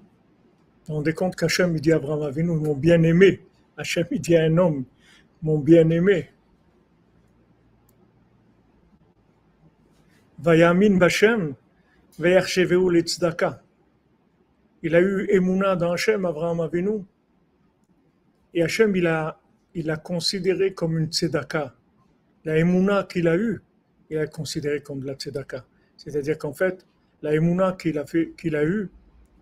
On 0.88 0.96
rendez 0.96 1.13
compte 1.13 1.36
qu'Hachem, 1.36 1.75
il 1.75 1.82
dit 1.82 1.92
Abraham 1.92 2.24
Avinu, 2.24 2.56
mon 2.56 2.75
bien-aimé. 2.75 3.42
Hachem, 3.78 4.06
il 4.12 4.22
dit 4.22 4.36
à 4.36 4.44
un 4.44 4.58
homme, 4.58 4.86
mon 5.42 5.58
bien-aimé. 5.60 6.30
Vayamin 10.39 10.98
Bachem, 10.98 11.56
Vayarcheveu 12.18 12.92
Litzdaka. 12.92 13.62
Il 14.82 14.96
a 14.96 15.01
eu 15.01 15.28
Emouna 15.30 15.75
dans 15.75 15.92
Hachem, 15.92 16.25
Abraham 16.25 16.62
Avinu. 16.62 17.04
Et 18.54 18.63
Hachem, 18.63 18.96
il 18.96 19.08
a, 19.08 19.39
il 19.74 19.89
a 19.89 19.98
considéré 19.98 20.74
comme 20.74 20.98
une 20.98 21.08
tzedaka. 21.08 21.75
La 22.46 22.58
Emouna 22.58 23.03
qu'il 23.03 23.27
a 23.27 23.36
eue, 23.36 23.62
il 24.10 24.17
a 24.17 24.27
considéré 24.27 24.81
comme 24.81 25.01
de 25.01 25.08
la 25.08 25.13
tzedaka. 25.13 25.65
C'est-à-dire 25.98 26.38
qu'en 26.38 26.53
fait, 26.53 26.86
la 27.22 27.34
Emouna 27.34 27.74
qu'il 27.74 27.98
a, 27.98 28.03
a 28.03 28.63
eue, 28.63 28.89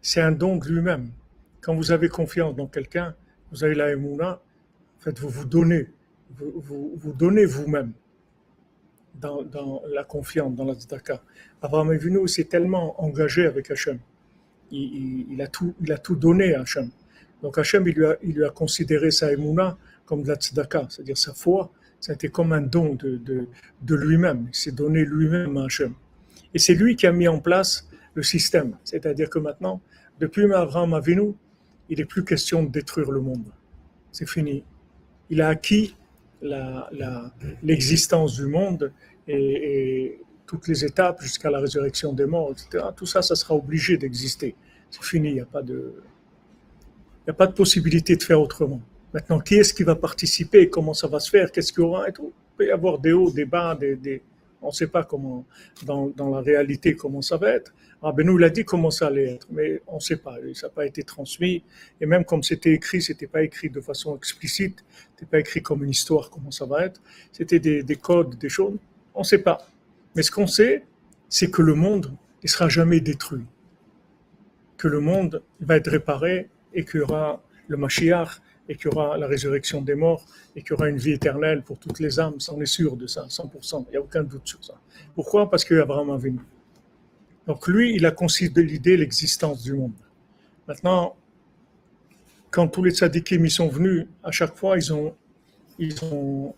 c'est 0.02 0.22
un 0.22 0.32
don 0.32 0.58
de 0.58 0.68
lui-même. 0.68 1.12
Quand 1.62 1.76
vous 1.76 1.92
avez 1.92 2.10
confiance 2.10 2.56
dans 2.56 2.68
quelqu'un, 2.68 3.16
vous 3.52 3.64
avez 3.64 3.76
la 3.76 3.92
Emouna, 3.92 4.42
en 4.98 5.00
fait, 5.00 5.20
vous 5.20 5.30
vous 5.30 5.46
donnez, 5.46 5.88
vous 6.32 6.94
vous, 6.96 7.14
donnez 7.14 7.46
vous-même 7.46 7.94
dans, 9.16 9.82
la 9.94 10.04
confiance, 10.04 10.54
dans 10.56 10.66
la 10.66 10.74
tzedaka. 10.74 11.22
Abraham 11.62 11.92
Avinu 11.92 12.28
s'est 12.28 12.46
tellement 12.46 13.02
engagé 13.02 13.46
avec 13.46 13.72
Hachem. 13.72 14.00
Il, 14.72 15.42
a 15.42 15.48
tout, 15.48 15.74
il 15.82 15.92
a 15.92 15.98
tout 15.98 16.16
donné 16.16 16.56
à 16.56 16.62
Hachem. 16.62 16.90
Donc 17.42 17.58
Hachem, 17.58 17.88
il 17.88 17.94
lui 17.94 18.06
a, 18.06 18.18
il 18.24 18.36
lui 18.36 18.46
a 18.46 18.50
considéré 18.50 19.12
sa 19.12 19.32
Emouna 19.32 19.78
comme 20.06 20.24
de 20.24 20.30
la 20.30 20.36
tzedaka, 20.36 20.88
c'est-à-dire 20.90 21.18
sa 21.18 21.34
foi, 21.34 21.72
été 22.14 22.30
comme 22.30 22.54
un 22.54 22.62
don 22.62 22.96
de, 22.96 23.96
lui-même. 23.96 24.48
Il 24.50 24.56
s'est 24.56 24.72
donné 24.72 25.04
lui-même 25.04 25.58
à 25.58 25.66
Hachem. 25.66 25.94
Et 26.54 26.60
c'est 26.60 26.74
lui 26.74 26.96
qui 26.96 27.08
a 27.08 27.12
mis 27.12 27.28
en 27.28 27.40
place 27.40 27.90
le 28.14 28.24
système. 28.24 28.78
C'est-à-dire 28.84 29.30
que 29.30 29.40
maintenant, 29.40 29.82
depuis 30.20 30.52
Abraham 30.52 30.94
Avinu, 30.94 31.34
il 31.90 32.00
n'est 32.00 32.06
plus 32.06 32.24
question 32.24 32.64
de 32.64 32.70
détruire 32.70 33.12
le 33.12 33.22
monde. 33.22 33.52
C'est 34.12 34.28
fini. 34.28 34.64
Il 35.30 35.42
a 35.42 35.50
acquis 35.50 35.96
l'existence 37.62 38.36
du 38.36 38.48
monde 38.48 38.92
et, 39.28 40.20
toutes 40.46 40.70
les 40.70 40.86
étapes 40.86 41.22
jusqu'à 41.22 41.50
la 41.50 41.60
résurrection 41.60 42.14
des 42.14 42.26
morts, 42.26 42.54
etc. 42.54 42.86
Tout 42.96 43.06
ça, 43.06 43.22
ça 43.22 43.36
sera 43.36 43.54
obligé 43.54 43.98
d'exister. 43.98 44.56
C'est 44.90 45.04
fini. 45.04 45.30
Il 45.32 45.34
n'y 45.34 45.42
a 45.42 45.46
pas 45.46 45.62
de 45.62 47.52
possibilité 47.52 48.16
de 48.16 48.24
faire 48.24 48.40
autrement. 48.40 48.82
Maintenant, 49.18 49.40
qui 49.40 49.56
est-ce 49.56 49.74
qui 49.74 49.82
va 49.82 49.96
participer 49.96 50.70
Comment 50.70 50.94
ça 50.94 51.08
va 51.08 51.20
se 51.20 51.32
faire? 51.32 51.52
Qu'est-ce 51.52 51.74
qu'il 51.74 51.82
y 51.82 51.86
aura 51.88 52.08
et 52.08 52.12
tout? 52.12 52.32
Il 52.54 52.56
peut 52.56 52.68
y 52.68 52.72
avoir 52.72 53.00
des 53.00 53.14
hauts, 53.14 53.32
des 53.32 53.46
bas, 53.46 53.74
des, 53.74 54.22
on 54.62 54.68
ne 54.68 54.72
sait 54.72 54.86
pas 54.86 55.04
comment, 55.06 55.44
dans, 55.88 56.10
dans, 56.10 56.30
la 56.30 56.42
réalité, 56.42 56.96
comment 56.96 57.24
ça 57.24 57.36
va 57.36 57.50
être. 57.50 57.74
Ah 58.04 58.12
ben 58.12 58.28
nous, 58.28 58.38
il 58.38 58.44
a 58.44 58.52
dit 58.52 58.64
comment 58.64 58.92
ça 58.92 59.08
allait 59.08 59.34
être, 59.34 59.48
mais 59.50 59.82
on 59.88 59.96
ne 59.96 60.00
sait 60.00 60.18
pas. 60.18 60.36
Ça 60.54 60.68
n'a 60.68 60.72
pas 60.72 60.86
été 60.86 61.02
transmis. 61.02 61.64
Et 62.00 62.06
même 62.06 62.26
comme 62.26 62.44
c'était 62.44 62.74
écrit, 62.74 63.02
c'était 63.02 63.26
pas 63.26 63.42
écrit 63.42 63.72
de 63.72 63.82
façon 63.82 64.16
explicite. 64.16 64.86
C'était 65.16 65.26
pas 65.26 65.40
écrit 65.40 65.64
comme 65.64 65.84
une 65.84 65.90
histoire, 65.90 66.30
comment 66.30 66.52
ça 66.52 66.68
va 66.68 66.86
être. 66.86 67.02
C'était 67.32 67.58
des, 67.58 67.82
des, 67.82 67.96
codes, 67.96 68.38
des 68.38 68.50
choses. 68.50 68.78
On 69.16 69.22
ne 69.22 69.26
sait 69.26 69.40
pas. 69.42 69.68
Mais 70.16 70.22
ce 70.22 70.30
qu'on 70.30 70.46
sait, 70.46 70.86
c'est 71.28 71.50
que 71.50 71.64
le 71.64 71.74
monde 71.74 72.16
ne 72.44 72.48
sera 72.48 72.70
jamais 72.70 73.00
détruit. 73.00 73.48
Que 74.78 74.88
le 74.88 75.00
monde 75.00 75.42
va 75.60 75.78
être 75.78 75.90
réparé 75.90 76.50
et 76.76 76.86
qu'il 76.86 77.00
y 77.00 77.04
aura 77.04 77.42
le 77.68 77.78
Mashiach 77.78 78.42
et 78.70 78.76
qu'il 78.76 78.92
y 78.92 78.96
aura 78.96 79.18
la 79.18 79.28
résurrection 79.28 79.82
des 79.82 79.96
morts 79.96 80.26
et 80.56 80.62
qu'il 80.62 80.72
y 80.72 80.74
aura 80.74 80.90
une 80.90 80.98
vie 80.98 81.14
éternelle 81.14 81.64
pour 81.64 81.78
toutes 81.80 82.00
les 82.00 82.20
âmes. 82.20 82.38
On 82.52 82.62
est 82.62 82.66
sûr 82.66 82.96
de 82.96 83.08
ça, 83.08 83.26
100%. 83.28 83.86
Il 83.88 83.92
n'y 83.92 83.98
a 83.98 84.02
aucun 84.02 84.24
doute 84.24 84.48
sur 84.48 84.64
ça. 84.64 84.76
Pourquoi? 85.16 85.50
Parce 85.50 85.64
qu'Abraham 85.64 86.10
a 86.12 86.18
venu. 86.18 86.40
Donc 87.46 87.68
lui, 87.68 87.96
il 87.96 88.06
a 88.06 88.12
considéré 88.12 88.98
l'existence 88.98 89.64
du 89.64 89.74
monde. 89.74 89.94
Maintenant, 90.68 91.16
quand 92.52 92.68
tous 92.68 92.84
les 92.84 92.92
tzadikim 92.92 93.46
y 93.46 93.50
sont 93.50 93.70
venus, 93.70 94.06
à 94.24 94.32
chaque 94.32 94.56
fois, 94.56 94.78
ils 94.78 94.94
ont, 94.94 95.16
ils 95.80 96.04
ont 96.04 96.54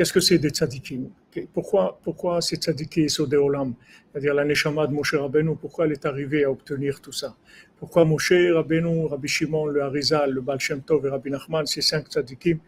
Qu'est-ce 0.00 0.14
que 0.14 0.20
c'est 0.20 0.38
des 0.38 0.48
tzadikim? 0.48 1.10
Pourquoi, 1.52 2.00
pourquoi 2.02 2.40
ces 2.40 2.56
tzadikim 2.56 3.06
sont 3.10 3.26
des 3.26 3.36
olam? 3.36 3.74
C'est-à-dire 4.10 4.32
la 4.32 4.46
neshama 4.46 4.86
de 4.86 4.94
Moshe 4.94 5.14
Rabbeinu, 5.14 5.56
pourquoi 5.56 5.84
elle 5.84 5.92
est 5.92 6.06
arrivée 6.06 6.44
à 6.44 6.50
obtenir 6.50 7.02
tout 7.02 7.12
ça? 7.12 7.36
Pourquoi 7.80 8.04
Moshe 8.04 8.34
Rabbeinu, 8.52 9.06
Rabbi 9.06 9.26
Shimon, 9.26 9.66
le 9.66 9.82
Harizal, 9.82 10.32
le 10.32 10.42
Baal 10.42 10.60
Shem 10.60 10.82
Tov 10.82 11.06
et 11.06 11.08
Rabbi 11.08 11.30
Nachman, 11.30 11.64
ces 11.64 11.80
cinq 11.80 12.08
tzadikim, 12.08 12.58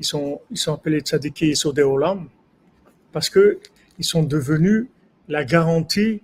ils 0.00 0.06
sont, 0.06 0.40
ils 0.50 0.70
appelés 0.70 1.00
tzadikim 1.00 1.54
sont 1.54 1.72
des 1.72 1.82
olam 1.82 2.28
parce 3.12 3.28
qu'ils 3.28 3.58
sont 4.00 4.22
devenus 4.22 4.86
la 5.28 5.44
garantie 5.44 6.22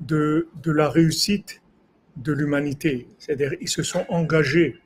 de, 0.00 0.48
de 0.62 0.72
la 0.72 0.88
réussite 0.88 1.60
de 2.16 2.32
l'humanité. 2.32 3.06
C'est-à-dire 3.18 3.52
ils 3.60 3.68
se 3.68 3.82
sont 3.82 4.06
engagés 4.08 4.78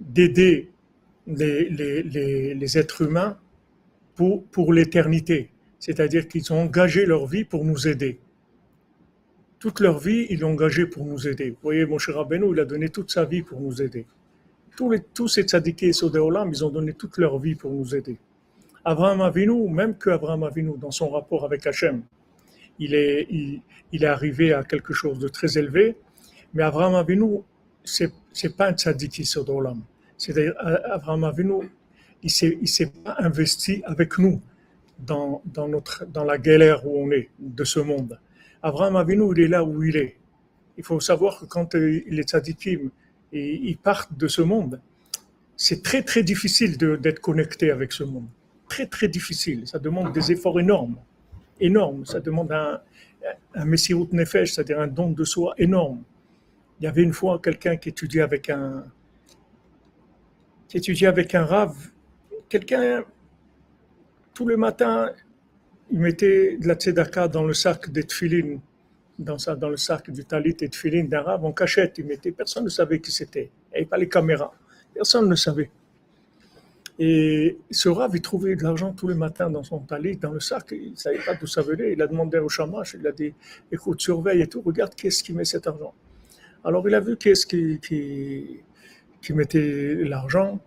d'aider 0.00 0.70
les, 1.26 1.68
les, 1.68 2.02
les, 2.02 2.54
les 2.54 2.78
êtres 2.78 3.02
humains 3.02 3.38
pour, 4.14 4.44
pour 4.46 4.72
l'éternité. 4.72 5.50
C'est-à-dire 5.78 6.26
qu'ils 6.26 6.52
ont 6.54 6.62
engagé 6.62 7.04
leur 7.04 7.26
vie 7.26 7.44
pour 7.44 7.66
nous 7.66 7.86
aider. 7.86 8.18
Toute 9.58 9.80
leur 9.80 9.98
vie, 9.98 10.26
ils 10.30 10.40
l'ont 10.40 10.50
engagé 10.50 10.86
pour 10.86 11.04
nous 11.04 11.26
aider. 11.26 11.50
Vous 11.50 11.56
voyez, 11.62 11.86
mon 11.86 11.98
cher 11.98 12.16
Rabbeinu, 12.16 12.52
il 12.52 12.60
a 12.60 12.64
donné 12.64 12.90
toute 12.90 13.10
sa 13.10 13.24
vie 13.24 13.42
pour 13.42 13.60
nous 13.60 13.80
aider. 13.80 14.06
Tous, 14.76 14.90
les, 14.90 15.00
tous 15.00 15.28
ces 15.28 15.42
tzadikés 15.42 15.86
et 15.86 15.90
ils 15.90 16.64
ont 16.64 16.70
donné 16.70 16.92
toute 16.92 17.16
leur 17.16 17.38
vie 17.38 17.54
pour 17.54 17.72
nous 17.72 17.94
aider. 17.94 18.18
Abraham 18.84 19.20
Avinu, 19.22 19.68
même 19.68 19.96
que 19.96 20.10
Abraham 20.10 20.44
Avinu, 20.44 20.74
dans 20.78 20.92
son 20.92 21.08
rapport 21.08 21.44
avec 21.44 21.66
Hachem, 21.66 22.02
il 22.78 22.94
est, 22.94 23.26
il, 23.30 23.62
il 23.90 24.04
est 24.04 24.06
arrivé 24.06 24.52
à 24.52 24.62
quelque 24.62 24.92
chose 24.92 25.18
de 25.18 25.26
très 25.26 25.58
élevé, 25.58 25.96
mais 26.54 26.62
Abraham 26.62 26.94
Avinu, 26.94 27.40
c'est, 27.82 28.12
c'est 28.32 28.56
pas 28.56 28.68
un 28.68 28.74
tzaddik 28.74 29.20
Olam. 29.48 29.82
C'est-à-dire, 30.16 30.54
Abraham 30.58 31.24
Avinu, 31.24 31.70
il 32.22 32.60
ne 32.60 32.66
s'est 32.66 32.92
pas 33.04 33.16
investi 33.18 33.82
avec 33.84 34.18
nous 34.18 34.40
dans, 34.98 35.42
dans, 35.44 35.68
notre, 35.68 36.06
dans 36.06 36.24
la 36.24 36.38
galère 36.38 36.86
où 36.86 37.02
on 37.02 37.10
est 37.10 37.30
de 37.38 37.64
ce 37.64 37.80
monde. 37.80 38.18
Abraham 38.66 38.96
Avinu, 38.96 39.32
il 39.34 39.44
est 39.44 39.48
là 39.48 39.64
où 39.64 39.82
il 39.82 39.96
est. 39.96 40.16
Il 40.76 40.84
faut 40.84 41.00
savoir 41.00 41.40
que 41.40 41.46
quand 41.46 41.74
les 41.74 42.22
tzadikim 42.22 42.90
ils 43.32 43.78
partent 43.78 44.16
de 44.16 44.28
ce 44.28 44.42
monde, 44.42 44.80
c'est 45.56 45.82
très 45.82 46.02
très 46.02 46.22
difficile 46.22 46.76
d'être 46.76 47.20
connecté 47.20 47.70
avec 47.70 47.92
ce 47.92 48.04
monde. 48.04 48.28
Très 48.68 48.86
très 48.86 49.08
difficile. 49.08 49.66
Ça 49.66 49.78
demande 49.78 50.12
des 50.12 50.32
efforts 50.32 50.58
énormes. 50.60 50.96
Énormes. 51.60 52.04
Ça 52.04 52.20
demande 52.20 52.52
un, 52.52 52.80
un 53.54 53.64
Messirut 53.64 54.08
Nefesh, 54.12 54.52
c'est-à-dire 54.52 54.80
un 54.80 54.86
don 54.86 55.10
de 55.10 55.24
soi 55.24 55.54
énorme. 55.58 56.02
Il 56.78 56.84
y 56.84 56.86
avait 56.86 57.02
une 57.02 57.12
fois 57.12 57.40
quelqu'un 57.42 57.76
qui 57.76 57.88
étudiait 57.90 58.22
avec 58.22 58.50
un, 58.50 58.84
qui 60.68 60.76
étudiait 60.76 61.08
avec 61.08 61.34
un 61.34 61.44
rave 61.44 61.76
quelqu'un, 62.48 63.04
tous 64.34 64.48
les 64.48 64.56
matins, 64.56 65.10
il 65.90 66.00
mettait 66.00 66.56
de 66.58 66.66
la 66.66 66.74
tzedaka 66.74 67.28
dans 67.28 67.44
le 67.44 67.54
sac 67.54 67.90
des 67.90 68.04
tfilines, 68.04 68.60
dans, 69.18 69.36
dans 69.56 69.68
le 69.68 69.76
sac 69.76 70.10
du 70.10 70.24
talit 70.24 70.56
et 70.60 70.68
tfilines 70.68 71.08
d'un 71.08 71.22
rave 71.22 71.44
en 71.44 71.52
cachette. 71.52 71.98
Il 71.98 72.06
mettait, 72.06 72.32
personne 72.32 72.64
ne 72.64 72.68
savait 72.68 73.00
qui 73.00 73.12
c'était. 73.12 73.50
Il 73.68 73.70
n'y 73.70 73.76
avait 73.78 73.86
pas 73.86 73.96
les 73.96 74.08
caméras. 74.08 74.52
Personne 74.94 75.28
ne 75.28 75.34
savait. 75.34 75.70
Et 76.98 77.58
ce 77.70 77.88
rave, 77.90 78.12
il 78.14 78.22
trouvait 78.22 78.56
de 78.56 78.62
l'argent 78.62 78.92
tous 78.92 79.08
les 79.08 79.14
matins 79.14 79.50
dans 79.50 79.62
son 79.62 79.80
talit, 79.80 80.16
dans 80.16 80.32
le 80.32 80.40
sac. 80.40 80.68
Il 80.72 80.92
ne 80.92 80.96
savait 80.96 81.18
pas 81.18 81.34
d'où 81.34 81.46
ça 81.46 81.62
venait. 81.62 81.92
Il 81.92 82.00
a 82.00 82.06
demandé 82.06 82.38
au 82.38 82.48
chamash, 82.48 82.96
il 82.98 83.06
a 83.06 83.12
dit, 83.12 83.34
écoute, 83.70 84.00
surveille 84.00 84.40
et 84.40 84.46
tout, 84.46 84.62
regarde 84.62 84.94
qui 84.94 85.08
est-ce 85.08 85.22
qui 85.22 85.34
met 85.34 85.44
cet 85.44 85.66
argent. 85.66 85.94
Alors 86.64 86.88
il 86.88 86.94
a 86.94 87.00
vu 87.00 87.16
qui 87.16 87.28
est-ce 87.28 87.46
qui, 87.46 87.78
qui, 87.80 88.60
qui 89.22 89.32
mettait 89.34 89.94
l'argent. 90.04 90.58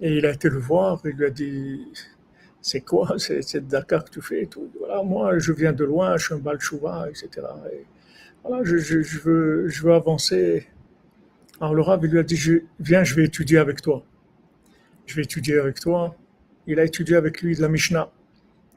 Et 0.00 0.16
il 0.16 0.26
a 0.26 0.32
été 0.32 0.48
le 0.48 0.58
voir, 0.58 1.00
il 1.04 1.12
lui 1.12 1.26
a 1.26 1.30
dit 1.30 1.86
C'est 2.64 2.80
quoi? 2.80 3.14
Cette 3.18 3.68
Dakar 3.68 4.06
que 4.06 4.10
tu 4.10 4.22
fais 4.22 4.44
et 4.44 4.46
tout. 4.46 4.70
Voilà, 4.78 5.02
moi, 5.02 5.38
je 5.38 5.52
viens 5.52 5.74
de 5.74 5.84
loin, 5.84 6.16
je 6.16 6.24
suis 6.24 6.34
un 6.34 6.38
Balchouva, 6.38 7.08
etc. 7.10 7.28
Et 7.70 7.84
voilà, 8.42 8.64
je, 8.64 8.78
je, 8.78 9.18
veux, 9.18 9.68
je 9.68 9.82
veux 9.82 9.92
avancer. 9.92 10.66
Alors 11.60 11.74
le 11.74 11.84
il 12.02 12.10
lui 12.10 12.18
a 12.18 12.22
dit 12.22 12.40
Viens, 12.80 13.04
je 13.04 13.14
vais 13.14 13.24
étudier 13.24 13.58
avec 13.58 13.82
toi. 13.82 14.02
Je 15.04 15.14
vais 15.14 15.22
étudier 15.22 15.58
avec 15.58 15.78
toi. 15.78 16.16
Il 16.66 16.80
a 16.80 16.84
étudié 16.84 17.16
avec 17.16 17.42
lui 17.42 17.54
de 17.54 17.60
la 17.60 17.68
Mishnah. 17.68 18.10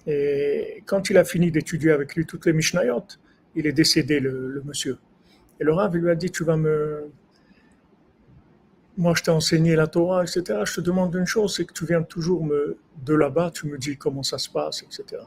Et 0.06 0.84
quand 0.86 1.10
il 1.10 1.18
a 1.18 1.24
fini 1.24 1.50
d'étudier 1.50 1.92
avec 1.92 2.16
lui 2.16 2.26
toutes 2.26 2.46
les 2.46 2.54
Mishnayot, 2.54 3.08
il 3.56 3.68
est 3.68 3.72
décédé, 3.72 4.20
le, 4.20 4.62
monsieur. 4.66 4.98
Et 5.62 5.64
le 5.64 5.72
Rav, 5.72 5.96
lui 5.96 6.10
a 6.10 6.16
dit 6.16 6.30
Tu 6.30 6.44
vas 6.44 6.58
me 6.58 7.10
moi 8.98 9.14
je 9.16 9.24
t'ai 9.24 9.32
enseigné 9.32 9.76
la 9.76 9.88
Torah, 9.88 10.24
etc. 10.24 10.62
Je 10.66 10.76
te 10.76 10.82
demande 10.82 11.14
une 11.16 11.26
chose, 11.26 11.56
c'est 11.56 11.66
que 11.66 11.74
tu 11.74 11.86
viens 11.86 12.02
toujours 12.04 12.44
me, 12.44 12.78
de 13.06 13.14
là-bas, 13.14 13.52
tu 13.52 13.68
me 13.68 13.78
dis 13.78 13.98
comment 13.98 14.24
ça 14.24 14.38
se 14.38 14.50
passe, 14.50 14.84
etc. 14.84 15.22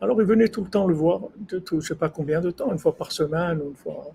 Alors 0.00 0.20
il 0.20 0.26
venait 0.26 0.48
tout 0.48 0.64
le 0.64 0.70
temps 0.70 0.86
le 0.86 0.94
voir, 0.94 1.22
de 1.48 1.58
tout, 1.58 1.80
je 1.80 1.88
sais 1.88 1.94
pas 1.94 2.08
combien 2.08 2.40
de 2.40 2.50
temps, 2.50 2.72
une 2.72 2.78
fois 2.78 2.96
par 2.96 3.12
semaine, 3.12 3.60
une 3.64 3.76
fois. 3.76 4.12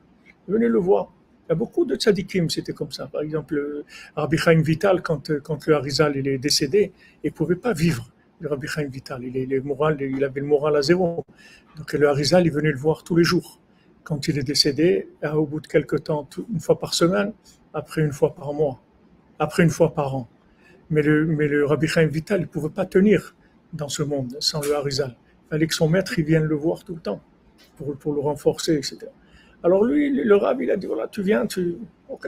Il 0.48 0.54
venait 0.54 0.68
le 0.68 0.80
voir. 0.80 1.12
Il 1.48 1.50
y 1.50 1.52
a 1.52 1.56
beaucoup 1.56 1.86
de 1.86 1.96
tzadikim, 1.96 2.50
c'était 2.50 2.74
comme 2.74 2.92
ça. 2.92 3.06
Par 3.06 3.22
exemple, 3.22 3.84
Rabbi 4.16 4.38
Chaim 4.38 4.62
Vital, 4.62 5.02
quand, 5.04 5.32
quand 5.44 5.68
le 5.68 5.76
Harizal 5.76 6.18
il 6.18 6.28
est 6.28 6.40
décédé, 6.40 6.92
il 7.24 7.28
ne 7.28 7.34
pouvait 7.34 7.56
pas 7.56 7.74
vivre 7.74 8.10
le 8.40 8.50
Rabbi 8.50 8.68
Chaim 8.68 8.88
Vital. 8.88 9.24
Il, 9.24 9.54
est, 9.54 9.60
moral, 9.60 9.98
il 10.02 10.24
avait 10.24 10.42
le 10.42 10.48
moral 10.48 10.76
à 10.76 10.82
zéro. 10.82 11.24
Donc 11.78 11.94
le 11.94 12.08
Harizal, 12.10 12.48
il 12.48 12.52
venait 12.52 12.72
le 12.72 12.78
voir 12.78 13.04
tous 13.04 13.16
les 13.16 13.24
jours. 13.24 13.62
Quand 14.04 14.28
il 14.28 14.40
est 14.40 14.44
décédé, 14.44 15.08
au 15.34 15.46
bout 15.46 15.60
de 15.60 15.68
quelques 15.68 16.04
temps, 16.06 16.28
une 16.52 16.60
fois 16.60 16.80
par 16.80 16.96
semaine, 16.96 17.32
après 17.76 18.02
une 18.02 18.14
fois 18.14 18.34
par 18.34 18.54
mois, 18.54 18.82
après 19.38 19.62
une 19.64 19.70
fois 19.70 19.94
par 19.94 20.16
an. 20.16 20.28
Mais 20.90 21.04
le, 21.04 21.26
mais 21.26 21.48
le 21.48 21.66
Rabbi 21.66 21.88
Chaim 21.88 22.08
Vital, 22.08 22.42
ne 22.42 22.46
pouvait 22.46 22.70
pas 22.70 22.86
tenir 22.86 23.36
dans 23.74 23.90
ce 23.90 24.02
monde 24.02 24.38
sans 24.40 24.62
le 24.62 24.74
Harizal. 24.74 25.16
Il 25.46 25.50
fallait 25.50 25.68
que 25.68 25.76
son 25.76 25.90
maître 25.90 26.18
il 26.18 26.26
vienne 26.26 26.46
le 26.46 26.56
voir 26.56 26.84
tout 26.84 26.96
le 26.96 27.02
temps 27.02 27.22
pour, 27.76 27.96
pour 27.98 28.14
le 28.14 28.22
renforcer, 28.22 28.76
etc. 28.76 29.00
Alors 29.62 29.84
lui, 29.84 30.10
le 30.10 30.36
Rabbi, 30.36 30.64
il 30.66 30.72
a 30.72 30.78
dit, 30.78 30.88
voilà, 30.88 31.08
tu 31.08 31.22
viens, 31.22 31.46
tu... 31.46 31.78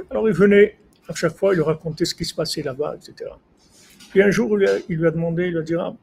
Alors 0.09 0.27
il 0.27 0.35
venait, 0.35 0.77
à 1.07 1.13
chaque 1.13 1.35
fois, 1.35 1.53
il 1.53 1.57
lui 1.57 1.63
racontait 1.63 2.05
ce 2.05 2.13
qui 2.13 2.25
se 2.25 2.35
passait 2.35 2.61
là-bas, 2.61 2.95
etc. 2.95 3.31
Puis 4.09 4.21
un 4.21 4.31
jour, 4.31 4.57
il 4.89 4.97
lui 4.97 5.07
a 5.07 5.11
demandé, 5.11 5.45
il 5.45 5.51
lui 5.51 5.59
a 5.59 5.61
dit, 5.61 5.75
ah, 5.75 5.93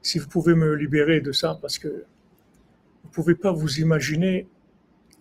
si 0.00 0.18
vous 0.18 0.28
pouvez 0.28 0.54
me 0.54 0.74
libérer 0.74 1.20
de 1.20 1.32
ça, 1.32 1.58
parce 1.60 1.78
que 1.78 1.88
vous 1.88 3.08
ne 3.08 3.12
pouvez 3.12 3.34
pas 3.34 3.52
vous 3.52 3.80
imaginer 3.80 4.46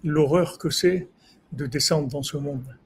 l'horreur 0.03 0.57
que 0.57 0.69
c'est 0.69 1.07
de 1.51 1.65
descendre 1.65 2.07
dans 2.07 2.23
ce 2.23 2.37
monde. 2.37 2.77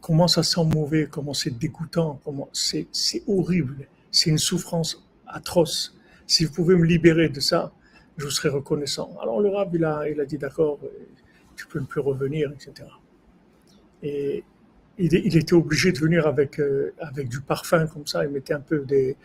Comment 0.00 0.28
ça 0.28 0.42
sent 0.42 0.64
mauvais, 0.64 1.08
comment 1.10 1.34
c'est 1.34 1.50
dégoûtant, 1.50 2.20
comment 2.24 2.48
c'est, 2.52 2.86
horrible, 3.26 3.86
c'est 4.10 4.30
une 4.30 4.38
souffrance 4.38 5.06
atroce. 5.26 5.96
Si 6.26 6.44
vous 6.44 6.52
pouvez 6.52 6.76
me 6.76 6.84
libérer 6.84 7.28
de 7.28 7.40
ça, 7.40 7.72
je 8.16 8.24
vous 8.24 8.30
serai 8.30 8.48
reconnaissant. 8.48 9.16
Alors 9.20 9.40
le 9.40 9.48
rab, 9.48 9.74
il 9.74 9.84
a, 9.84 10.08
il 10.08 10.20
a 10.20 10.24
dit 10.24 10.38
d'accord, 10.38 10.78
tu 11.56 11.66
peux 11.66 11.80
ne 11.80 11.86
plus 11.86 12.00
revenir, 12.00 12.52
etc. 12.52 12.88
Et 14.02 14.44
il, 14.98 15.36
était 15.36 15.54
obligé 15.54 15.92
de 15.92 15.98
venir 15.98 16.26
avec, 16.26 16.58
euh, 16.58 16.92
avec 16.98 17.28
du 17.28 17.40
parfum 17.40 17.86
comme 17.86 18.06
ça, 18.06 18.24
il 18.24 18.30
mettait 18.30 18.54
un 18.54 18.60
peu 18.60 18.84
des, 18.84 19.16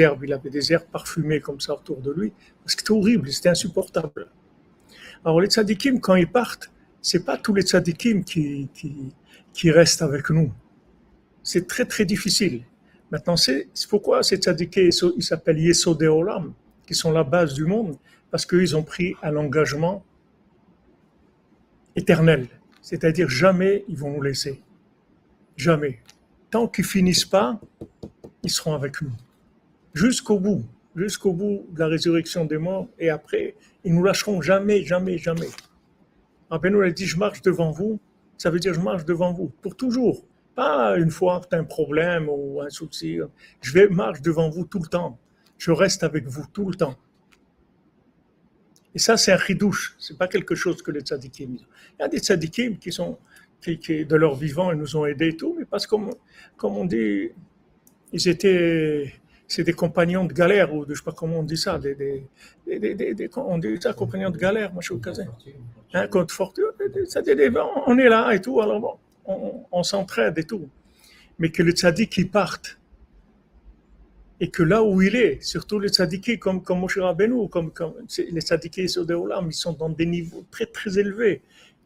herbes, 0.00 0.24
il 0.24 0.32
avait 0.32 0.50
des 0.50 0.72
herbes 0.72 0.88
parfumées 0.90 1.40
comme 1.40 1.60
ça 1.60 1.74
autour 1.74 2.00
de 2.00 2.10
lui, 2.10 2.32
parce 2.62 2.74
que 2.74 2.82
c'était 2.82 2.92
horrible, 2.92 3.30
c'était 3.30 3.50
insupportable. 3.50 4.26
Alors 5.24 5.40
les 5.40 5.48
tzadikim, 5.48 6.00
quand 6.00 6.16
ils 6.16 6.30
partent, 6.30 6.70
c'est 7.00 7.24
pas 7.24 7.36
tous 7.36 7.54
les 7.54 7.62
tzadikim 7.62 8.24
qui, 8.24 8.68
qui 9.52 9.70
restent 9.70 10.02
avec 10.02 10.30
nous. 10.30 10.52
C'est 11.42 11.66
très 11.66 11.84
très 11.84 12.04
difficile. 12.04 12.62
Maintenant, 13.10 13.36
c'est 13.36 13.68
pourquoi 13.88 14.22
ces 14.22 14.36
tzadikim, 14.36 14.90
ils 15.16 15.22
s'appellent 15.22 15.58
Yesodé 15.58 16.06
Olam, 16.06 16.54
qui 16.86 16.94
sont 16.94 17.12
la 17.12 17.24
base 17.24 17.54
du 17.54 17.66
monde, 17.66 17.96
parce 18.30 18.46
qu'ils 18.46 18.74
ont 18.76 18.82
pris 18.82 19.14
un 19.22 19.36
engagement 19.36 20.04
éternel. 21.94 22.48
C'est-à-dire 22.80 23.28
jamais 23.28 23.84
ils 23.88 23.96
vont 23.98 24.10
nous 24.12 24.22
laisser. 24.22 24.62
Jamais. 25.56 26.00
Tant 26.50 26.66
qu'ils 26.68 26.84
finissent 26.84 27.24
pas, 27.26 27.60
ils 28.42 28.50
seront 28.50 28.74
avec 28.74 29.02
nous. 29.02 29.12
Jusqu'au 29.94 30.38
bout. 30.38 30.64
Jusqu'au 30.96 31.32
bout 31.32 31.66
de 31.70 31.78
la 31.78 31.86
résurrection 31.86 32.44
des 32.44 32.58
morts. 32.58 32.88
Et 32.98 33.10
après, 33.10 33.54
ils 33.84 33.94
nous 33.94 34.02
lâcheront 34.02 34.40
jamais, 34.40 34.84
jamais, 34.84 35.18
jamais. 35.18 35.48
nous 36.50 36.80
a 36.80 36.90
dit, 36.90 37.06
je 37.06 37.18
marche 37.18 37.42
devant 37.42 37.70
vous. 37.70 38.00
Ça 38.42 38.50
veut 38.50 38.58
dire, 38.58 38.74
je 38.74 38.80
marche 38.80 39.04
devant 39.04 39.32
vous. 39.32 39.50
Pour 39.62 39.76
toujours. 39.76 40.26
Pas 40.56 40.96
une 40.98 41.10
fois 41.10 41.40
que 41.40 41.46
tu 41.50 41.54
as 41.54 41.60
un 41.60 41.64
problème 41.64 42.28
ou 42.28 42.60
un 42.60 42.70
souci. 42.70 43.20
Je 43.60 43.72
vais 43.72 43.86
marche 43.86 44.20
devant 44.20 44.50
vous 44.50 44.64
tout 44.64 44.80
le 44.80 44.88
temps. 44.88 45.16
Je 45.58 45.70
reste 45.70 46.02
avec 46.02 46.26
vous 46.26 46.44
tout 46.52 46.68
le 46.68 46.74
temps. 46.74 46.96
Et 48.96 48.98
ça, 48.98 49.16
c'est 49.16 49.30
un 49.30 49.38
chidouche. 49.38 49.94
C'est 49.96 50.18
pas 50.18 50.26
quelque 50.26 50.56
chose 50.56 50.82
que 50.82 50.90
les 50.90 51.02
tzadikim. 51.02 51.54
Il 51.54 52.00
y 52.00 52.02
a 52.02 52.08
des 52.08 52.18
tzadikim 52.18 52.78
qui 52.78 52.90
sont, 52.90 53.16
qui, 53.60 54.04
de 54.04 54.16
leur 54.16 54.34
vivant, 54.34 54.72
ils 54.72 54.78
nous 54.78 54.96
ont 54.96 55.06
aidés 55.06 55.28
et 55.28 55.36
tout, 55.36 55.54
mais 55.56 55.64
parce 55.64 55.86
que, 55.86 55.94
comme, 56.56 56.76
on 56.76 56.84
dit, 56.84 57.30
ils 58.12 58.28
étaient, 58.28 59.21
c'est 59.52 59.64
des 59.64 59.72
compagnons 59.72 60.24
de 60.24 60.32
galère, 60.32 60.74
ou 60.74 60.86
de, 60.86 60.94
je 60.94 60.98
sais 61.00 61.04
pas 61.04 61.12
comment 61.12 61.40
on 61.40 61.42
dit 61.42 61.56
ça, 61.56 61.78
des, 61.78 61.94
des, 61.94 62.94
des, 62.94 63.30
on 63.36 63.58
dit 63.58 63.76
ça, 63.80 63.92
compagnons 63.92 64.30
de 64.30 64.38
galère, 64.38 64.72
moi 64.72 64.82
je 64.82 64.94
suis 64.94 65.00
hein, 65.94 66.08
contre 66.08 66.34
fortune, 66.34 66.64
on 67.86 67.98
est 67.98 68.08
là 68.08 68.32
et 68.32 68.40
tout, 68.40 68.60
alors 68.60 68.80
bon, 68.80 68.94
on, 69.26 69.64
on 69.70 69.82
s'entraide 69.82 70.38
et 70.38 70.44
tout. 70.44 70.68
Mais 71.38 71.50
que 71.50 71.62
les 71.62 71.72
tzadikim 71.72 72.28
partent, 72.28 72.78
et 74.40 74.48
que 74.48 74.62
là 74.62 74.82
où 74.82 75.02
il 75.02 75.14
est, 75.14 75.42
surtout 75.42 75.78
les 75.78 75.90
tzadikis 75.90 76.38
comme, 76.38 76.62
comme 76.62 76.80
Moshe 76.80 76.98
Rabbeinu, 76.98 77.48
comme, 77.48 77.70
comme 77.70 77.94
les 78.18 78.40
tzadikis 78.40 78.88
sur 78.88 79.04
des 79.06 79.16
ils 79.46 79.52
sont 79.52 79.72
dans 79.72 79.90
des 79.90 80.06
niveaux 80.06 80.44
très 80.50 80.66
très 80.66 80.98
élevés, 80.98 81.42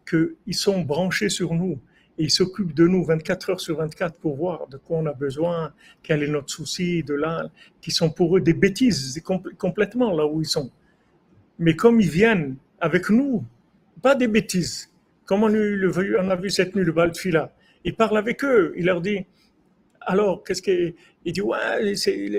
qu'ils 0.08 0.54
sont 0.54 0.80
branchés 0.82 1.28
sur 1.28 1.52
nous 1.52 1.78
et 2.18 2.24
ils 2.24 2.30
s'occupent 2.30 2.74
de 2.74 2.86
nous 2.86 3.04
24 3.04 3.50
heures 3.50 3.60
sur 3.60 3.76
24 3.76 4.16
pour 4.16 4.36
voir 4.36 4.66
de 4.68 4.76
quoi 4.76 4.98
on 4.98 5.06
a 5.06 5.12
besoin, 5.12 5.72
quel 6.02 6.22
est 6.22 6.28
notre 6.28 6.50
souci, 6.50 7.02
de 7.02 7.14
là, 7.14 7.50
qui 7.80 7.90
sont 7.90 8.10
pour 8.10 8.36
eux 8.36 8.40
des 8.40 8.54
bêtises 8.54 9.22
complètement 9.58 10.14
là 10.16 10.26
où 10.26 10.40
ils 10.40 10.48
sont. 10.48 10.70
Mais 11.58 11.76
comme 11.76 12.00
ils 12.00 12.08
viennent 12.08 12.56
avec 12.80 13.10
nous, 13.10 13.44
pas 14.02 14.14
des 14.14 14.28
bêtises, 14.28 14.90
comme 15.24 15.42
on 15.42 15.48
a, 15.48 16.36
vu 16.36 16.50
cette 16.50 16.74
nuit 16.74 16.84
le 16.84 16.92
Baltfila, 16.92 17.52
il 17.84 17.94
parle 17.94 18.18
avec 18.18 18.44
eux, 18.44 18.72
il 18.76 18.86
leur 18.86 19.00
dit, 19.00 19.26
alors, 20.06 20.44
qu'est-ce 20.44 20.62
qu'il 20.62 20.94
dit 21.24 21.40
Ouais, 21.40 21.94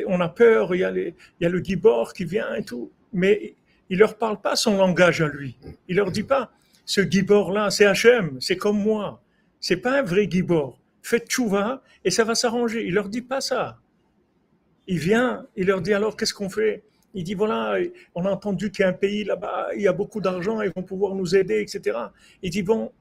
on 0.08 0.22
a 0.22 0.30
peur, 0.30 0.74
il 0.74 0.80
y 0.80 0.84
a, 0.86 0.92
il 0.92 1.14
y 1.42 1.46
a 1.46 1.50
le 1.50 1.60
Gibor 1.60 2.14
qui 2.14 2.24
vient 2.24 2.56
et 2.56 2.64
tout. 2.64 2.92
Mais 3.12 3.56
il 3.90 4.00
leur 4.00 4.18
parle 4.18 4.40
pas 4.42 4.56
son 4.56 4.78
langage 4.78 5.22
à 5.22 5.28
lui. 5.28 5.58
Il 5.88 5.98
leur 5.98 6.12
dit 6.12 6.24
pas 6.24 6.52
ce 6.86 7.02
Gibor-là, 7.02 7.70
c'est 7.70 7.86
Hachem, 7.86 8.38
c'est 8.40 8.56
comme 8.56 8.80
moi. 8.80 9.22
C'est 9.60 9.78
pas 9.78 10.00
un 10.00 10.04
vrai 10.04 10.28
Gibor. 10.30 10.80
Faites 11.02 11.30
chouva 11.32 11.82
et 12.04 12.12
ça 12.12 12.24
va 12.24 12.36
s'arranger. 12.36 12.86
Il 12.86 12.94
leur 12.94 13.10
dit 13.10 13.22
pas 13.22 13.42
ça. 13.42 13.80
Il 14.88 15.00
vient, 15.00 15.46
il 15.56 15.68
leur 15.68 15.82
dit 15.82 15.94
alors 15.94 16.16
qu'est-ce 16.16 16.34
qu'on 16.34 16.50
fait? 16.50 16.84
Il 17.14 17.24
dit 17.24 17.34
voilà, 17.34 17.78
on 18.16 18.26
a 18.26 18.32
entendu 18.32 18.72
qu'il 18.72 18.84
y 18.84 18.86
a 18.86 18.90
un 18.90 18.94
pays 18.94 19.24
là-bas, 19.24 19.70
il 19.76 19.82
y 19.82 19.88
a 19.88 19.94
beaucoup 19.94 20.22
d'argent, 20.22 20.62
ils 20.62 20.72
vont 20.76 20.84
pouvoir 20.84 21.16
nous 21.16 21.36
aider, 21.36 21.60
etc. 21.62 21.98
Il 22.44 22.52
dit 22.52 22.64
bon, 22.64 22.92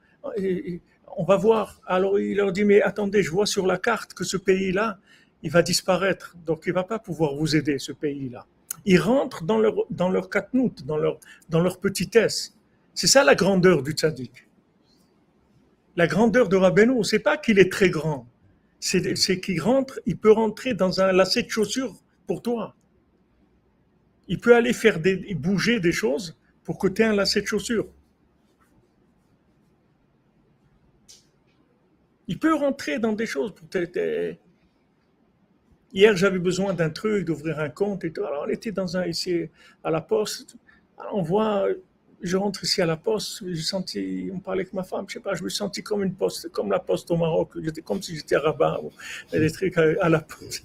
on 1.17 1.25
va 1.25 1.37
voir. 1.37 1.81
Alors 1.87 2.19
il 2.19 2.37
leur 2.37 2.53
dit, 2.53 2.65
mais 2.65 2.81
attendez, 2.83 3.23
je 3.23 3.31
vois 3.31 3.47
sur 3.47 3.67
la 3.67 3.79
carte 3.79 4.15
que 4.15 4.25
ce 4.25 4.37
pays-là, 4.37 4.99
il 5.43 5.51
va 5.51 5.63
disparaître. 5.63 6.37
Donc 6.45 6.65
il 6.67 6.73
va 6.73 6.85
pas 6.85 6.99
pouvoir 6.99 7.35
vous 7.35 7.57
aider, 7.57 7.79
ce 7.79 7.93
pays-là. 7.93 8.47
Ils 8.85 9.01
rentrent 9.01 9.45
dans 9.45 9.59
leur, 9.59 9.75
dans 9.91 10.09
leur 10.09 10.29
dans 10.85 10.97
leur, 10.97 11.19
dans 11.49 11.61
leur 11.61 11.79
petitesse. 11.79 12.57
C'est 12.95 13.09
ça 13.09 13.25
la 13.25 13.35
grandeur 13.35 13.83
du 13.83 13.93
tzaddik. 13.93 14.46
La 15.97 16.07
grandeur 16.07 16.49
de 16.49 16.57
Rabbeinu, 16.57 17.03
c'est 17.05 17.19
pas 17.19 17.39
qu'il 17.39 17.59
est 17.59 17.73
très 17.73 17.89
grand. 17.89 18.29
C'est 18.81 19.41
qu'il 19.41 19.61
rentre, 19.63 19.99
il 20.05 20.19
peut 20.19 20.31
rentrer 20.31 20.75
dans 20.75 21.01
un 21.01 21.11
lacet 21.11 21.45
de 21.45 21.49
chaussures 21.49 21.95
pour 22.27 22.43
toi. 22.43 22.77
Il 24.29 24.39
peut 24.39 24.55
aller 24.55 24.75
faire 24.75 25.01
bouger 25.37 25.81
des 25.81 25.93
choses 25.93 26.37
pour 26.65 26.79
que 26.79 26.89
tu 26.89 27.01
aies 27.01 27.07
un 27.07 27.15
lacet 27.15 27.41
de 27.41 27.47
chaussures. 27.47 27.89
Il 32.29 32.39
peut 32.39 32.55
rentrer 32.55 32.99
dans 32.99 33.13
des 33.13 33.27
choses. 33.27 33.55
Hier, 35.93 36.17
j'avais 36.17 36.41
besoin 36.41 36.75
d'un 36.75 36.91
truc, 36.91 37.25
d'ouvrir 37.25 37.61
un 37.61 37.71
compte 37.71 38.05
et 38.05 38.13
tout. 38.13 38.25
Alors, 38.25 38.45
on 38.47 38.51
était 38.51 38.73
dans 38.73 38.97
un, 38.97 39.07
ici, 39.07 39.49
à 39.83 39.91
la 39.91 40.01
poste. 40.03 40.57
Alors, 40.99 41.15
on 41.15 41.23
voit, 41.23 41.69
je 42.23 42.37
rentre 42.37 42.65
ici 42.65 42.81
à 42.83 42.87
la 42.87 42.97
poste, 42.97 43.43
j'ai 43.47 43.63
senti, 43.63 44.31
on 44.33 44.39
parlait 44.39 44.63
avec 44.63 44.73
ma 44.73 44.83
femme, 44.83 45.05
je 45.09 45.15
sais 45.15 45.21
pas, 45.21 45.35
je 45.35 45.45
me 45.45 45.49
sentis 45.49 45.83
comme 45.83 46.03
une 46.03 46.15
poste, 46.15 46.51
comme 46.51 46.71
la 46.71 46.79
poste 46.79 47.11
au 47.11 47.17
Maroc. 47.17 47.51
J'étais 47.63 47.83
comme 47.83 48.01
si 48.03 48.17
j'étais 48.17 48.37
à 48.37 48.41
Rabat, 48.41 48.81
ou 48.83 48.91
des 49.33 49.51
trucs 49.51 49.77
à, 49.77 50.09
la 50.09 50.21
poste. 50.21 50.65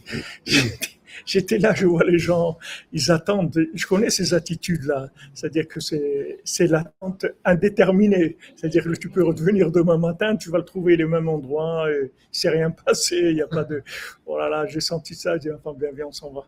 J'étais 1.26 1.58
là, 1.58 1.74
je 1.74 1.86
vois 1.86 2.04
les 2.04 2.18
gens, 2.18 2.58
ils 2.92 3.12
attendent. 3.12 3.68
Je 3.74 3.88
connais 3.88 4.10
ces 4.10 4.34
attitudes-là. 4.34 5.10
C'est-à-dire 5.34 5.68
que 5.68 5.80
c'est 5.80 6.68
l'attente 6.68 7.26
indéterminée. 7.46 8.38
C'est-à-dire 8.56 8.84
que 8.84 8.96
tu 8.96 9.10
peux 9.10 9.24
revenir 9.24 9.72
demain 9.72 9.98
matin, 9.98 10.36
tu 10.36 10.50
vas 10.50 10.60
le 10.60 10.66
trouver 10.66 10.96
les 10.98 11.06
mêmes 11.06 11.30
endroits, 11.30 11.88
il 11.92 12.10
s'est 12.32 12.50
rien 12.50 12.72
passé, 12.72 13.18
il 13.18 13.36
n'y 13.36 13.42
a 13.42 13.48
pas 13.48 13.64
de. 13.64 13.84
Oh 14.26 14.38
là 14.38 14.50
là, 14.50 14.66
j'ai 14.66 14.80
senti 14.80 15.16
ça, 15.16 15.34
j'ai 15.34 15.50
dit, 15.50 15.52
enfin, 15.52 15.78
bien, 15.78 15.92
bien, 15.92 16.06
on 16.08 16.12
s'en 16.12 16.32
va. 16.32 16.44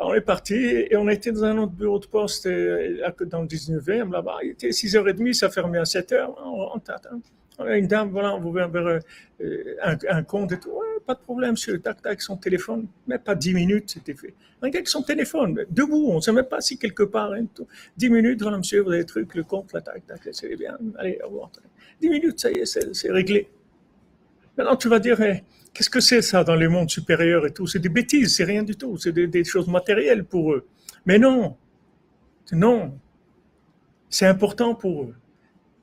On 0.00 0.14
est 0.14 0.20
parti 0.20 0.54
et 0.54 0.96
on 0.96 1.08
été 1.08 1.32
dans 1.32 1.44
un 1.44 1.58
autre 1.58 1.72
bureau 1.72 1.98
de 1.98 2.06
poste 2.06 2.46
euh, 2.46 3.02
dans 3.26 3.42
le 3.42 3.48
19e, 3.48 4.12
là-bas. 4.12 4.36
Il 4.42 4.50
était 4.50 4.68
6h30, 4.68 5.32
ça 5.32 5.50
fermait 5.50 5.78
à 5.78 5.84
7h. 5.84 6.34
On, 6.44 6.70
on, 6.74 6.80
une 7.66 7.86
dame, 7.86 8.10
voilà, 8.10 8.34
on 8.34 8.40
veut 8.40 8.66
vers 8.66 9.00
un, 10.10 10.22
compte 10.22 10.52
et 10.52 10.60
tout. 10.60 10.70
pas 11.06 11.14
de 11.14 11.20
problème, 11.20 11.52
monsieur. 11.52 11.78
Tac, 11.80 12.02
tac, 12.02 12.20
son 12.22 12.36
téléphone. 12.36 12.86
Mais 13.06 13.18
pas 13.18 13.34
dix 13.34 13.54
minutes, 13.54 13.90
c'était 13.90 14.14
fait. 14.14 14.34
Un 14.62 14.68
gars 14.68 14.78
avec 14.78 14.88
son 14.88 15.02
téléphone, 15.02 15.64
debout, 15.70 16.08
on 16.10 16.16
ne 16.16 16.20
sait 16.20 16.32
même 16.32 16.44
pas 16.44 16.60
si 16.60 16.78
quelque 16.78 17.02
part. 17.02 17.32
Hein, 17.32 17.46
dix 17.96 18.10
minutes, 18.10 18.42
voilà, 18.42 18.58
monsieur, 18.58 18.80
vous 18.82 18.90
avez 18.90 19.00
le 19.00 19.06
truc, 19.06 19.34
le 19.34 19.42
compte, 19.42 19.72
là, 19.72 19.80
tac, 19.80 20.06
tac, 20.06 20.20
c'est 20.32 20.56
bien. 20.56 20.76
Allez, 20.96 21.18
au 21.24 21.28
revoir. 21.28 21.50
Dix 22.00 22.08
minutes, 22.08 22.40
ça 22.40 22.50
y 22.50 22.60
est, 22.60 22.66
c'est 22.66 23.10
réglé. 23.10 23.48
Maintenant, 24.56 24.76
tu 24.76 24.88
vas 24.88 24.98
dire, 24.98 25.20
eh, 25.20 25.42
qu'est-ce 25.72 25.90
que 25.90 26.00
c'est 26.00 26.22
ça 26.22 26.44
dans 26.44 26.56
les 26.56 26.68
mondes 26.68 26.90
supérieurs 26.90 27.46
et 27.46 27.52
tout? 27.52 27.66
C'est 27.66 27.78
des 27.78 27.88
bêtises, 27.88 28.36
c'est 28.36 28.44
rien 28.44 28.62
du 28.62 28.76
tout. 28.76 28.96
C'est 28.98 29.12
des, 29.12 29.26
des 29.26 29.44
choses 29.44 29.68
matérielles 29.68 30.24
pour 30.24 30.52
eux. 30.52 30.66
Mais 31.06 31.18
non, 31.18 31.56
non. 32.52 32.98
C'est 34.10 34.26
important 34.26 34.74
pour 34.74 35.04
eux. 35.04 35.14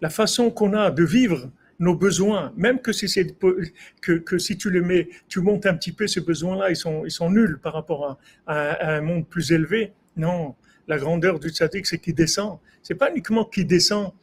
La 0.02 0.10
façon 0.10 0.52
qu'on 0.52 0.74
a 0.74 0.92
de 0.92 1.04
vivre 1.04 1.50
nos 1.80 1.96
besoins, 1.96 2.54
même 2.56 2.80
que 2.80 2.92
si, 2.92 3.08
tu 4.58 4.70
les 4.70 4.82
mets, 4.82 5.10
tu 5.28 5.42
montes 5.42 5.66
un 5.66 5.76
petit 5.76 5.92
peu, 5.92 6.08
ces 6.08 6.22
besoins-là, 6.22 6.70
ils 6.70 6.76
sont, 6.76 7.30
nuls 7.30 7.60
par 7.62 7.74
rapport 7.74 8.18
à, 8.48 8.96
un 8.96 9.02
monde 9.02 9.28
plus 9.28 9.52
élevé, 9.52 9.94
Non, 10.16 10.56
la 10.88 10.98
grandeur 10.98 11.40
du 11.40 11.50
tzaddik, 11.50 11.86
c'est 11.86 12.00
qu'il 12.00 12.16
descend. 12.16 12.60
C'est 12.84 12.96
pas 12.96 13.12
uniquement 13.12 13.46
qu'il 13.46 13.68
descend 13.68 14.14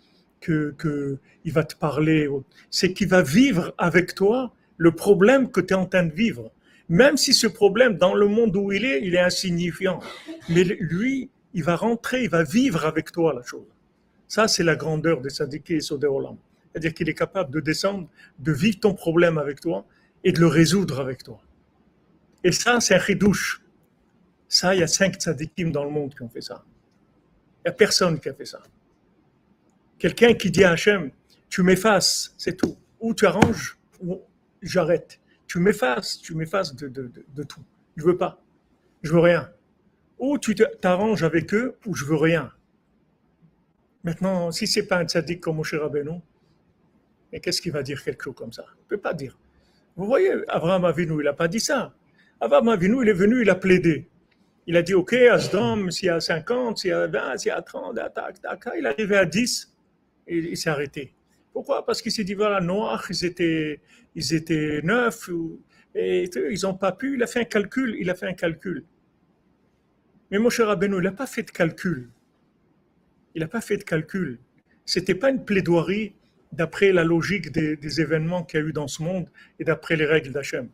que, 0.41 1.19
il 1.45 1.53
va 1.53 1.65
te 1.65 1.77
parler, 1.77 2.29
c'est 2.71 2.93
qu'il 2.93 3.09
va 3.09 3.23
vivre 3.23 3.75
avec 3.79 4.15
toi 4.15 4.55
le 4.77 4.93
problème 4.93 5.51
que 5.51 5.61
tu 5.61 5.75
es 5.75 5.77
en 5.77 5.87
train 5.87 6.05
de 6.05 6.13
vivre. 6.13 6.51
Même 6.89 7.17
si 7.17 7.33
ce 7.33 7.47
problème, 7.47 7.97
dans 7.97 8.15
le 8.15 8.27
monde 8.27 8.57
où 8.57 8.73
il 8.73 8.85
est, 8.85 9.03
il 9.03 9.15
est 9.15 9.21
insignifiant. 9.21 10.01
Mais 10.49 10.65
lui, 10.65 11.31
il 11.55 11.65
va 11.65 11.77
rentrer, 11.77 12.25
il 12.25 12.31
va 12.31 12.43
vivre 12.43 12.85
avec 12.87 13.13
toi 13.13 13.33
la 13.35 13.43
chose. 13.43 13.67
Ça, 14.27 14.49
c'est 14.49 14.65
la 14.65 14.77
grandeur 14.77 15.21
de 15.21 15.29
Sadiqi 15.29 15.75
et 15.75 15.81
Sodéolam. 15.81 16.37
C'est-à-dire 16.73 16.95
qu'il 16.95 17.09
est 17.09 17.15
capable 17.15 17.51
de 17.51 17.61
descendre, 17.61 18.09
de 18.39 18.53
vivre 18.53 18.81
ton 18.81 18.95
problème 18.95 19.39
avec 19.39 19.61
toi 19.61 19.87
et 20.25 20.33
de 20.33 20.41
le 20.41 20.47
résoudre 20.47 21.01
avec 21.01 21.23
toi. 21.23 21.41
Et 22.45 22.53
ça, 22.53 22.81
c'est 22.81 22.95
un 22.95 22.99
chidouche. 22.99 23.63
Ça, 24.49 24.75
il 24.75 24.81
y 24.81 24.83
a 24.83 24.87
cinq 24.87 25.15
tzadikim 25.15 25.71
dans 25.71 25.85
le 25.85 25.91
monde 25.91 26.15
qui 26.15 26.23
ont 26.23 26.29
fait 26.29 26.41
ça. 26.41 26.65
Il 27.59 27.69
n'y 27.69 27.71
a 27.71 27.73
personne 27.73 28.19
qui 28.19 28.29
a 28.29 28.35
fait 28.35 28.45
ça. 28.45 28.61
Quelqu'un 29.99 30.35
qui 30.35 30.51
dit 30.51 30.65
à 30.65 30.73
Hachem, 30.73 31.11
tu 31.49 31.63
m'effaces, 31.63 32.35
c'est 32.37 32.57
tout. 32.57 32.77
Ou 33.01 33.15
tu 33.15 33.27
arranges, 33.27 33.79
ou 34.01 34.21
j'arrête. 34.63 35.21
Tu 35.47 35.59
m'effaces, 35.59 36.19
tu 36.19 36.35
m'effaces 36.35 36.75
de, 36.75 36.89
tout. 37.45 37.63
Je 37.97 38.05
veux 38.05 38.17
pas. 38.17 38.43
Je 39.03 39.13
veux 39.13 39.21
rien. 39.21 39.51
Ou 40.19 40.39
tu 40.39 40.55
t'arranges 40.81 41.23
avec 41.23 41.53
eux, 41.55 41.77
ou 41.87 41.95
je 41.95 42.05
veux 42.05 42.17
rien. 42.17 42.53
Maintenant, 44.03 44.51
si 44.51 44.67
c'est 44.67 44.87
pas 44.87 44.99
un 44.99 45.05
tzaddik 45.05 45.41
comme 45.41 45.57
Moshe 45.57 45.75
Rabbeinu, 45.75 46.21
mais 47.33 47.41
qu'est-ce 47.41 47.63
qu'il 47.63 47.73
va 47.73 47.83
dire 47.83 48.03
quelque 48.03 48.23
chose 48.25 48.35
comme 48.35 48.53
ça? 48.53 48.65
Il 48.69 48.83
ne 48.83 48.89
peut 48.89 49.01
pas 49.01 49.15
dire. 49.15 49.39
Vous 49.97 50.07
voyez, 50.07 50.33
Abraham 50.49 50.85
Avinu, 50.85 51.21
il 51.21 51.25
n'a 51.25 51.33
pas 51.33 51.49
dit 51.49 51.61
ça. 51.61 51.95
Abraham 52.41 52.69
Avinu, 52.69 53.03
il 53.03 53.09
est 53.09 53.15
venu, 53.15 53.43
il 53.43 53.51
a 53.51 53.55
plaidé. 53.55 54.09
Il 54.67 54.77
a 54.77 54.83
dit, 54.83 54.95
OK, 54.95 55.13
Asdom, 55.15 55.91
s'il 55.91 56.07
y 56.07 56.11
a 56.11 56.21
50, 56.21 56.79
s'il 56.79 56.91
y 56.91 56.93
a 56.93 57.07
20, 57.07 57.39
s'il 57.39 57.49
y 57.49 57.53
a 57.53 57.61
30, 57.61 57.97
tac, 58.15 58.41
tac, 58.41 58.69
il 58.79 58.85
est 58.85 58.89
arrivé 58.89 59.17
à 59.17 59.25
10, 59.25 59.75
et 60.29 60.39
il 60.39 60.57
s'est 60.57 60.71
arrêté. 60.71 61.15
Pourquoi? 61.53 61.85
Parce 61.85 62.01
qu'il 62.01 62.13
s'est 62.13 62.25
dit, 62.25 62.35
voilà, 62.35 62.61
Noach, 62.61 63.07
ils 63.11 63.25
étaient, 63.25 63.81
ils 64.15 64.35
étaient 64.35 64.81
neuf, 64.83 65.29
et 65.95 66.31
ils 66.35 66.61
n'ont 66.63 66.75
pas 66.75 66.93
pu, 66.93 67.17
il 67.17 67.23
a 67.23 67.27
fait 67.27 67.41
un 67.41 67.45
calcul, 67.45 67.97
il 67.99 68.09
a 68.09 68.15
fait 68.15 68.27
un 68.27 68.35
calcul. 68.35 68.85
Mais 70.31 70.39
mon 70.39 70.49
cher 70.49 70.69
Rabbeinu, 70.69 70.97
il 70.97 71.03
n'a 71.03 71.13
pas 71.13 71.27
fait 71.27 71.43
de 71.43 71.51
calcul. 71.51 72.09
Il 73.35 73.41
n'a 73.41 73.49
pas 73.49 73.61
fait 73.61 73.77
de 73.77 73.85
calcul. 73.85 74.39
C'était 74.87 75.15
pas 75.15 75.31
une 75.31 75.45
plaidoirie 75.45 76.15
d'après 76.53 76.93
la 76.93 77.05
logique 77.05 77.51
des, 77.51 78.01
événements 78.01 78.45
qu'il 78.45 78.61
y 78.61 78.63
a 78.63 78.67
eu 78.67 78.73
dans 78.73 78.89
ce 78.89 79.03
monde 79.03 79.27
et 79.59 79.65
d'après 79.65 79.97
les 79.97 80.05
règles 80.05 80.33
d'Hachem. 80.33 80.69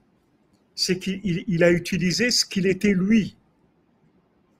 C'est 0.75 0.99
qu'il 0.99 1.64
a 1.64 1.71
utilisé 1.71 2.31
ce 2.31 2.45
qu'il 2.45 2.67
était 2.67 2.93
lui. 2.93 3.37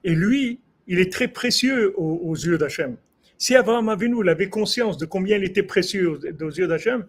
Et 0.03 0.15
lui, 0.15 0.59
il 0.87 0.99
est 0.99 1.11
très 1.11 1.27
précieux 1.27 1.93
aux, 1.97 2.35
yeux 2.35 2.57
d'Hachem. 2.57 2.97
Si 3.37 3.55
Abraham 3.55 3.89
Avinu 3.89 4.27
avait 4.29 4.49
conscience 4.49 4.97
de 4.97 5.05
combien 5.05 5.37
il 5.37 5.43
était 5.43 5.63
précieux 5.63 6.19
aux, 6.41 6.51
yeux 6.51 6.67
d'Hachem, 6.67 7.05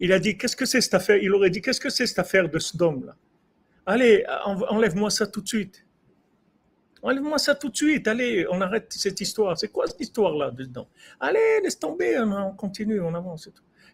il 0.00 0.12
a 0.12 0.18
dit 0.18 0.36
Qu'est-ce 0.36 0.56
que 0.56 0.64
c'est 0.64 0.80
cette 0.80 0.94
affaire? 0.94 1.18
Il 1.22 1.32
aurait 1.32 1.50
dit 1.50 1.60
Qu'est-ce 1.60 1.80
que 1.80 1.90
c'est 1.90 2.06
cette 2.06 2.18
affaire 2.18 2.48
de 2.48 2.58
ce 2.58 2.76
là 2.78 3.16
Allez, 3.86 4.24
enlève-moi 4.46 5.10
ça 5.10 5.26
tout 5.26 5.42
de 5.42 5.48
suite. 5.48 5.84
Enlève-moi 7.04 7.36
ça 7.36 7.54
tout 7.54 7.68
de 7.68 7.76
suite. 7.76 8.08
Allez, 8.08 8.46
on 8.50 8.62
arrête 8.62 8.86
cette 8.90 9.20
histoire. 9.20 9.58
C'est 9.58 9.68
quoi 9.68 9.86
cette 9.86 10.00
histoire-là 10.00 10.50
dedans? 10.50 10.88
Allez, 11.20 11.60
laisse 11.62 11.78
tomber. 11.78 12.18
On 12.18 12.52
continue, 12.52 12.98
on 13.02 13.14
avance. 13.14 13.50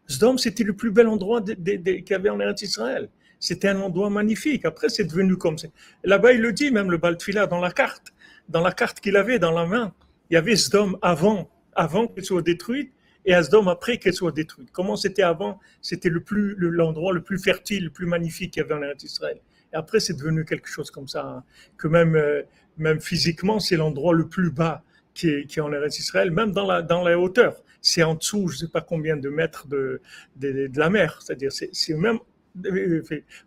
Sdom, 0.06 0.38
c'était 0.38 0.62
le 0.62 0.74
plus 0.74 0.92
bel 0.92 1.08
endroit 1.08 1.42
qu'il 1.42 2.04
y 2.08 2.14
avait 2.14 2.30
en 2.30 2.38
Eretz 2.38 2.62
Israël. 2.62 3.08
C'était 3.40 3.66
un 3.66 3.80
endroit 3.80 4.10
magnifique. 4.10 4.64
Après, 4.64 4.88
c'est 4.88 5.04
devenu 5.04 5.36
comme 5.36 5.58
ça. 5.58 5.66
Là-bas, 6.04 6.32
il 6.32 6.40
le 6.40 6.52
dit, 6.52 6.70
même 6.70 6.88
le 6.88 6.98
Baltfila, 6.98 7.48
dans 7.48 7.58
la 7.58 7.72
carte. 7.72 8.12
Dans 8.48 8.60
la 8.60 8.70
carte 8.70 9.00
qu'il 9.00 9.16
avait 9.16 9.40
dans 9.40 9.52
la 9.52 9.66
main, 9.66 9.92
il 10.30 10.34
y 10.34 10.36
avait 10.36 10.54
Sdom 10.54 10.96
avant, 11.02 11.50
avant 11.74 12.06
qu'elle 12.06 12.24
soit 12.24 12.42
détruite, 12.42 12.92
et 13.24 13.34
Sdom 13.42 13.66
après 13.66 13.98
qu'elle 13.98 14.14
soit 14.14 14.32
détruite. 14.32 14.70
Comment 14.72 14.94
c'était 14.94 15.22
avant? 15.22 15.58
C'était 15.82 16.10
le 16.10 16.20
plus, 16.20 16.54
l'endroit 16.56 17.12
le 17.12 17.22
plus 17.22 17.40
fertile, 17.40 17.84
le 17.84 17.90
plus 17.90 18.06
magnifique 18.06 18.52
qu'il 18.52 18.62
y 18.62 18.64
avait 18.64 18.74
en 18.74 18.82
Eretz 18.82 19.02
Israël. 19.02 19.40
Et 19.72 19.76
après, 19.76 20.00
c'est 20.00 20.14
devenu 20.14 20.44
quelque 20.44 20.68
chose 20.68 20.90
comme 20.90 21.08
ça, 21.08 21.24
hein. 21.24 21.44
que 21.76 21.86
même 21.86 22.16
euh, 22.16 22.42
même 22.78 23.00
physiquement, 23.00 23.60
c'est 23.60 23.76
l'endroit 23.76 24.14
le 24.14 24.28
plus 24.28 24.50
bas 24.50 24.82
qui 25.14 25.28
est, 25.28 25.58
en 25.58 25.72
Israël, 25.86 26.30
même 26.30 26.52
dans 26.52 26.66
la, 26.66 27.18
hauteur. 27.18 27.62
C'est 27.80 28.02
en 28.02 28.14
dessous, 28.14 28.48
je 28.48 28.54
ne 28.54 28.58
sais 28.60 28.68
pas 28.68 28.80
combien 28.80 29.16
de 29.16 29.28
mètres 29.28 29.66
de, 29.68 30.00
la 30.40 30.90
mer. 30.90 31.20
C'est-à-dire, 31.22 31.52
c'est 31.52 31.94
même 31.94 32.18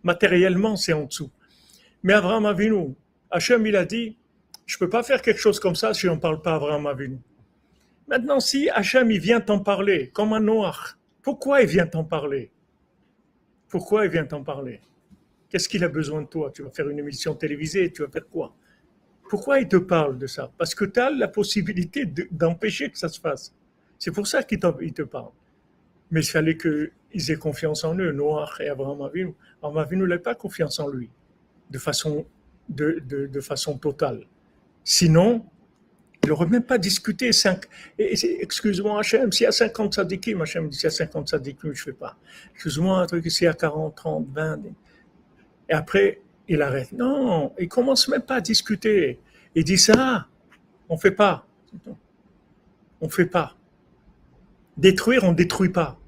matériellement, 0.02 0.76
c'est 0.76 0.92
en 0.92 1.04
dessous. 1.04 1.30
Mais 2.02 2.12
Abraham 2.12 2.46
Avinu, 2.46 2.94
Hachem, 3.30 3.66
il 3.66 3.76
a 3.76 3.84
dit, 3.84 4.16
je 4.66 4.76
ne 4.76 4.78
peux 4.78 4.88
pas 4.88 5.02
faire 5.02 5.22
quelque 5.22 5.40
chose 5.40 5.58
comme 5.58 5.74
ça 5.74 5.94
si 5.94 6.08
on 6.08 6.16
ne 6.16 6.20
parle 6.20 6.42
pas 6.42 6.52
à 6.52 6.56
Abraham 6.56 6.86
Avinu. 6.86 7.18
Maintenant, 8.08 8.40
si 8.40 8.68
Hachem, 8.68 9.10
il 9.10 9.20
vient 9.20 9.40
t'en 9.40 9.58
parler, 9.58 10.10
comme 10.10 10.32
un 10.34 10.40
Noach, 10.40 10.96
pourquoi 11.22 11.62
il 11.62 11.68
vient 11.68 11.86
t'en 11.86 12.04
parler? 12.04 12.50
Pourquoi 13.68 14.04
il 14.04 14.10
vient 14.10 14.26
t'en 14.26 14.44
parler? 14.44 14.80
Qu'est-ce 15.48 15.68
qu'il 15.68 15.82
a 15.84 15.88
besoin 15.88 16.22
de 16.22 16.26
toi? 16.26 16.50
Tu 16.54 16.62
vas 16.62 16.70
faire 16.70 16.88
une 16.88 16.98
émission 16.98 17.34
télévisée, 17.34 17.90
tu 17.90 18.02
vas 18.02 18.08
faire 18.08 18.28
quoi? 18.28 18.54
Pourquoi 19.28 19.60
il 19.60 19.68
te 19.68 19.76
parle 19.76 20.18
de 20.18 20.26
ça? 20.26 20.50
Parce 20.58 20.74
que 20.74 20.84
tu 20.84 21.00
as 21.00 21.10
la 21.10 21.28
possibilité 21.28 22.06
d'empêcher 22.30 22.90
que 22.90 22.98
ça 22.98 23.08
se 23.08 23.20
fasse. 23.20 23.54
C'est 23.98 24.12
pour 24.12 24.26
ça 24.26 24.42
qu'il 24.42 24.58
te 24.58 25.02
parle. 25.02 25.30
Mais 26.10 26.20
il 26.20 26.28
fallait 26.28 26.56
qu'ils 26.56 27.30
aient 27.30 27.36
confiance 27.36 27.84
en 27.84 27.96
eux, 27.96 28.12
Noach 28.12 28.60
et 28.60 28.68
Abraham 28.68 29.02
Avinu. 29.02 29.34
Abraham 29.58 29.78
Avinu 29.78 30.06
n'avait 30.06 30.22
pas 30.22 30.34
confiance 30.34 30.78
en 30.78 30.88
lui 30.88 31.10
de 31.70 31.78
façon, 31.78 32.26
de, 32.68 33.02
de, 33.06 33.40
façon 33.40 33.78
totale. 33.78 34.26
Sinon, 34.84 35.44
il 36.22 36.28
n'aurait 36.28 36.46
même 36.46 36.62
pas 36.62 36.78
discuté. 36.78 37.30
Excuse-moi, 37.98 39.00
Hachem, 39.00 39.32
s'il 39.32 39.44
y 39.44 39.46
a 39.46 39.52
50 39.52 39.94
sadikim, 39.94 40.42
Hachem 40.42 40.68
dit 40.68 40.76
s'il 40.76 40.84
y 40.84 40.86
a 40.86 40.90
50 40.90 41.28
sadikim, 41.28 41.72
je 41.72 41.80
ne 41.80 41.84
fais 41.84 41.92
pas. 41.92 42.16
Excuse-moi, 42.54 42.98
un 42.98 43.06
truc, 43.06 43.30
s'il 43.30 43.46
y 43.46 43.48
a 43.48 43.54
40, 43.54 43.94
30, 43.94 44.28
20. 44.32 44.60
Et 45.68 45.72
après, 45.72 46.20
il 46.48 46.62
arrête. 46.62 46.92
Non, 46.92 47.52
il 47.58 47.68
commence 47.68 48.08
même 48.08 48.22
pas 48.22 48.36
à 48.36 48.40
discuter. 48.40 49.18
Il 49.54 49.64
dit 49.64 49.78
ça, 49.78 50.26
on 50.88 50.96
fait 50.96 51.10
pas. 51.10 51.46
On 53.00 53.08
fait 53.08 53.26
pas. 53.26 53.56
Détruire, 54.76 55.24
on 55.24 55.32
détruit 55.32 55.68
pas. 55.68 55.98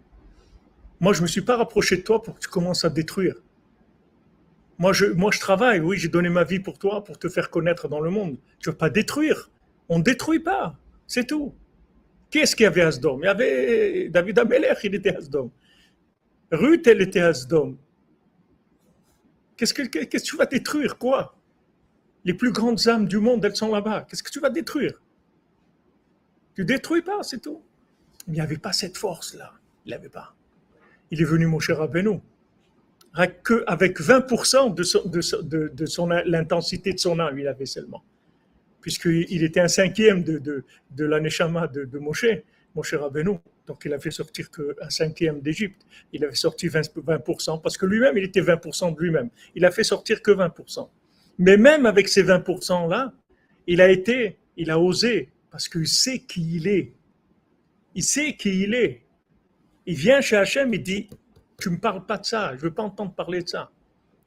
Moi, 1.01 1.13
je 1.13 1.23
me 1.23 1.27
suis 1.27 1.43
pas 1.43 1.57
rapproché 1.57 1.97
de 1.99 2.03
toi 2.03 2.23
pour 2.23 2.35
que 2.35 2.41
tu 2.41 2.49
commences 2.49 2.85
à 2.85 2.91
détruire. 2.91 3.37
Moi, 4.79 4.93
je, 4.93 5.07
moi, 5.07 5.31
je 5.33 5.41
travaille. 5.41 5.81
Oui, 5.81 5.97
j'ai 5.97 6.09
donné 6.09 6.29
ma 6.29 6.45
vie 6.45 6.61
pour 6.61 6.79
toi, 6.79 7.05
pour 7.05 7.19
te 7.19 7.29
faire 7.29 7.51
connaître 7.51 7.89
dans 7.89 8.01
le 8.01 8.11
monde. 8.11 8.37
Tu 8.59 8.71
veux 8.71 8.77
pas 8.77 8.91
détruire. 8.91 9.51
On 9.89 10.01
détruit 10.01 10.41
pas. 10.41 10.77
C'est 11.07 11.27
tout. 11.27 11.55
Qu'est-ce 12.31 12.57
qu'il 12.57 12.65
y 12.65 12.67
avait 12.67 12.83
à 12.83 12.91
Sdom 12.91 13.21
Il 13.23 13.27
y 13.27 13.29
avait 13.29 14.09
David 14.09 14.39
Ameler, 14.39 14.75
il 14.83 14.95
était 14.95 15.15
à 15.15 15.21
Sdom. 15.21 15.51
Ruth, 16.51 16.87
elle 16.87 17.01
était 17.01 17.21
à 17.21 17.33
Sdom. 17.33 17.79
Qu'est-ce 19.57 19.75
que, 19.75 19.83
que 19.83 20.19
tu 20.19 20.37
vas 20.37 20.47
détruire 20.47 20.99
Quoi? 20.99 21.35
Les 22.25 22.35
plus 22.35 22.53
grandes 22.53 22.89
âmes 22.89 23.07
du 23.07 23.19
monde, 23.19 23.45
elles 23.45 23.57
sont 23.57 23.73
là-bas. 23.73 24.07
Qu'est-ce 24.09 24.23
que 24.23 24.31
tu 24.31 24.41
vas 24.41 24.51
détruire? 24.51 25.01
Tu 26.55 26.65
détruis 26.65 27.03
pas, 27.03 27.23
c'est 27.23 27.41
tout. 27.41 27.63
Il 28.27 28.35
n'y 28.35 28.41
avait 28.41 28.59
pas 28.59 28.73
cette 28.73 28.97
force-là. 28.97 29.53
Il 29.85 29.91
n'avait 29.91 30.09
pas. 30.09 30.35
Il 31.11 31.21
est 31.21 31.25
venu, 31.25 31.47
mon 31.47 31.61
cher 31.61 31.81
Abeno, 31.81 32.21
avec 33.15 34.01
20% 34.01 34.75
de, 34.75 34.83
son, 34.83 35.03
de, 35.09 35.69
de, 35.69 35.87
son, 35.87 36.07
l'intensité 36.09 36.93
de 36.93 36.99
son 36.99 37.19
âme, 37.19 37.39
il 37.39 37.47
avait 37.49 37.67
seulement. 37.67 38.03
Puisqu'il 38.81 39.43
était 39.43 39.61
un 39.61 39.69
cinquième 39.69 40.23
de, 40.23 40.39
de, 40.39 40.65
de 40.91 41.05
l'aneshama 41.05 41.67
de, 41.67 41.85
de 41.85 41.99
Moshe, 41.99 42.27
Moshe 42.75 42.95
Rabbeinu. 42.95 43.39
Donc 43.67 43.83
il 43.85 43.93
a 43.93 43.99
fait 43.99 44.11
sortir 44.11 44.51
qu'un 44.51 44.91
cinquième 44.91 45.41
d'Égypte. 45.41 45.83
Il 46.13 46.25
avait 46.25 46.35
sorti 46.35 46.69
20%, 46.69 47.61
parce 47.61 47.77
que 47.77 47.87
lui-même, 47.87 48.17
il 48.17 48.25
était 48.25 48.41
20% 48.41 48.95
de 48.95 49.01
lui-même. 49.01 49.31
Il 49.55 49.65
a 49.65 49.71
fait 49.71 49.85
sortir 49.85 50.23
que 50.23 50.31
20%. 50.31 50.89
Mais 51.39 51.57
même 51.57 51.87
avec 51.87 52.09
ces 52.09 52.25
20%-là, 52.25 53.13
il 53.67 53.81
a 53.81 53.91
été, 53.91 54.39
il 54.57 54.71
a 54.71 54.79
osé, 54.79 55.31
parce 55.51 55.69
qu'il 55.69 55.89
sait 55.89 56.21
qui 56.21 56.57
il 56.57 56.69
est. 56.69 56.93
Il 57.95 58.05
sait 58.05 58.37
qui 58.37 58.63
il 58.63 58.75
est. 58.75 59.03
Il 59.87 59.97
vient 59.97 60.21
chez 60.21 60.37
Hachem, 60.37 60.73
il 60.75 60.83
dit, 60.83 61.09
tu 61.59 61.71
me 61.71 61.79
parles 61.79 62.05
pas 62.05 62.19
de 62.19 62.25
ça, 62.25 62.55
je 62.57 62.61
veux 62.61 62.73
pas 62.73 62.83
entendre 62.83 63.15
parler 63.15 63.43
de 63.43 63.49
ça. 63.49 63.71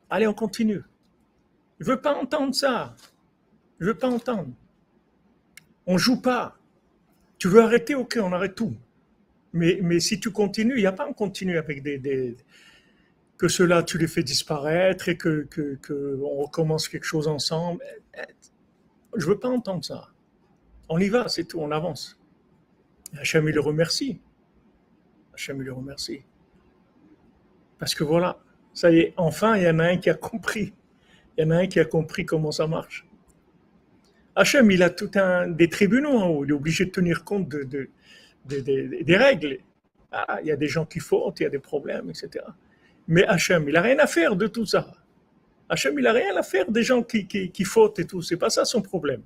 Allez, 0.10 0.28
on 0.28 0.34
continue. 0.34 0.82
Je 1.80 1.86
veux 1.86 2.02
pas 2.02 2.15
entendre 2.15 2.54
ça. 2.54 2.95
Je 3.80 3.86
veux 3.86 3.97
pas 3.97 4.10
entendre. 4.10 4.49
On 5.86 5.97
joue 5.97 6.21
pas. 6.21 6.58
Tu 7.38 7.47
veux 7.47 7.62
arrêter, 7.62 7.95
ok, 7.95 8.19
on 8.21 8.34
arrête 8.34 8.56
tout. 8.56 8.75
Mais, 9.53 9.79
mais 9.81 9.99
si 9.99 10.19
tu 10.19 10.31
continues, 10.31 10.75
il 10.75 10.81
n'y 10.81 10.88
a 10.88 10.91
pas 10.91 11.07
un 11.07 11.13
continu 11.13 11.57
avec 11.57 11.81
des, 11.81 12.35
que 13.38 13.47
cela 13.47 13.83
tu 13.83 13.97
les 13.97 14.07
fais 14.07 14.21
disparaître 14.21 15.09
et 15.09 15.17
que, 15.17 15.47
que, 15.49 16.19
recommence 16.21 16.88
quelque 16.88 17.05
chose 17.05 17.27
ensemble. 17.27 17.81
Je 19.15 19.25
veux 19.25 19.39
pas 19.39 19.49
entendre 19.49 19.83
ça. 19.83 20.09
On 20.88 20.99
y 20.99 21.09
va, 21.09 21.27
c'est 21.29 21.45
tout, 21.45 21.59
on 21.59 21.71
avance. 21.71 22.19
Hachem, 23.17 23.47
il 23.47 23.55
le 23.55 23.62
remercie. 23.62 24.21
Hachem, 25.33 25.57
il 25.57 25.65
le 25.65 25.73
remercie. 25.73 26.21
Parce 27.79 27.95
que 27.95 28.03
voilà, 28.03 28.39
ça 28.73 28.91
y 28.91 28.99
est, 28.99 29.13
enfin, 29.17 29.55
il 29.55 29.63
y 29.63 29.69
en 29.69 29.79
a 29.79 29.85
un 29.85 29.97
qui 29.97 30.09
a 30.09 30.15
compris. 30.15 30.73
Il 31.38 31.43
y 31.43 31.47
en 31.47 31.51
a 31.51 31.57
un 31.57 31.67
qui 31.67 31.79
a 31.79 31.85
compris 31.85 32.25
comment 32.25 32.51
ça 32.51 32.67
marche. 32.67 33.07
Hachem, 34.35 34.69
il 34.71 34.83
a 34.83 34.89
tout 34.89 35.12
un 35.15 35.47
des 35.47 35.69
tribunaux 35.69 36.17
en 36.17 36.27
haut. 36.27 36.45
Il 36.45 36.51
est 36.51 36.53
obligé 36.53 36.85
de 36.85 36.91
tenir 36.91 37.23
compte 37.23 37.49
de, 37.49 37.89
des 38.45 39.17
règles. 39.17 39.60
Ah, 40.12 40.39
il 40.41 40.47
y 40.47 40.52
a 40.52 40.56
des 40.56 40.67
gens 40.67 40.86
qui 40.86 40.99
fautent, 40.99 41.39
il 41.39 41.43
y 41.43 41.45
a 41.45 41.49
des 41.49 41.60
problèmes, 41.60 42.10
etc. 42.10 42.45
Mais 43.08 43.25
Hachem, 43.25 43.67
il 43.67 43.73
n'a 43.73 43.82
rien 43.82 43.99
à 43.99 44.08
faire 44.08 44.36
de 44.36 44.47
tout 44.47 44.65
ça. 44.65 44.91
Hachem, 45.69 45.99
il 45.99 46.04
n'a 46.04 46.13
rien 46.13 46.36
à 46.36 46.41
faire 46.41 46.71
des 46.71 46.84
gens 46.84 47.04
qui, 47.04 47.28
qui, 47.28 47.52
qui 47.52 47.63
fautent 47.63 47.99
et 47.99 48.06
tout. 48.06 48.21
C'est 48.21 48.38
pas 48.38 48.49
ça 48.49 48.65
son 48.65 48.82
problème. 48.82 49.21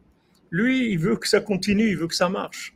Lui, 0.51 0.91
il 0.91 0.99
veut 0.99 1.15
que 1.15 1.27
ça 1.27 1.39
continue, 1.39 1.89
il 1.89 1.97
veut 1.97 2.07
que 2.07 2.15
ça 2.15 2.29
marche. 2.29 2.75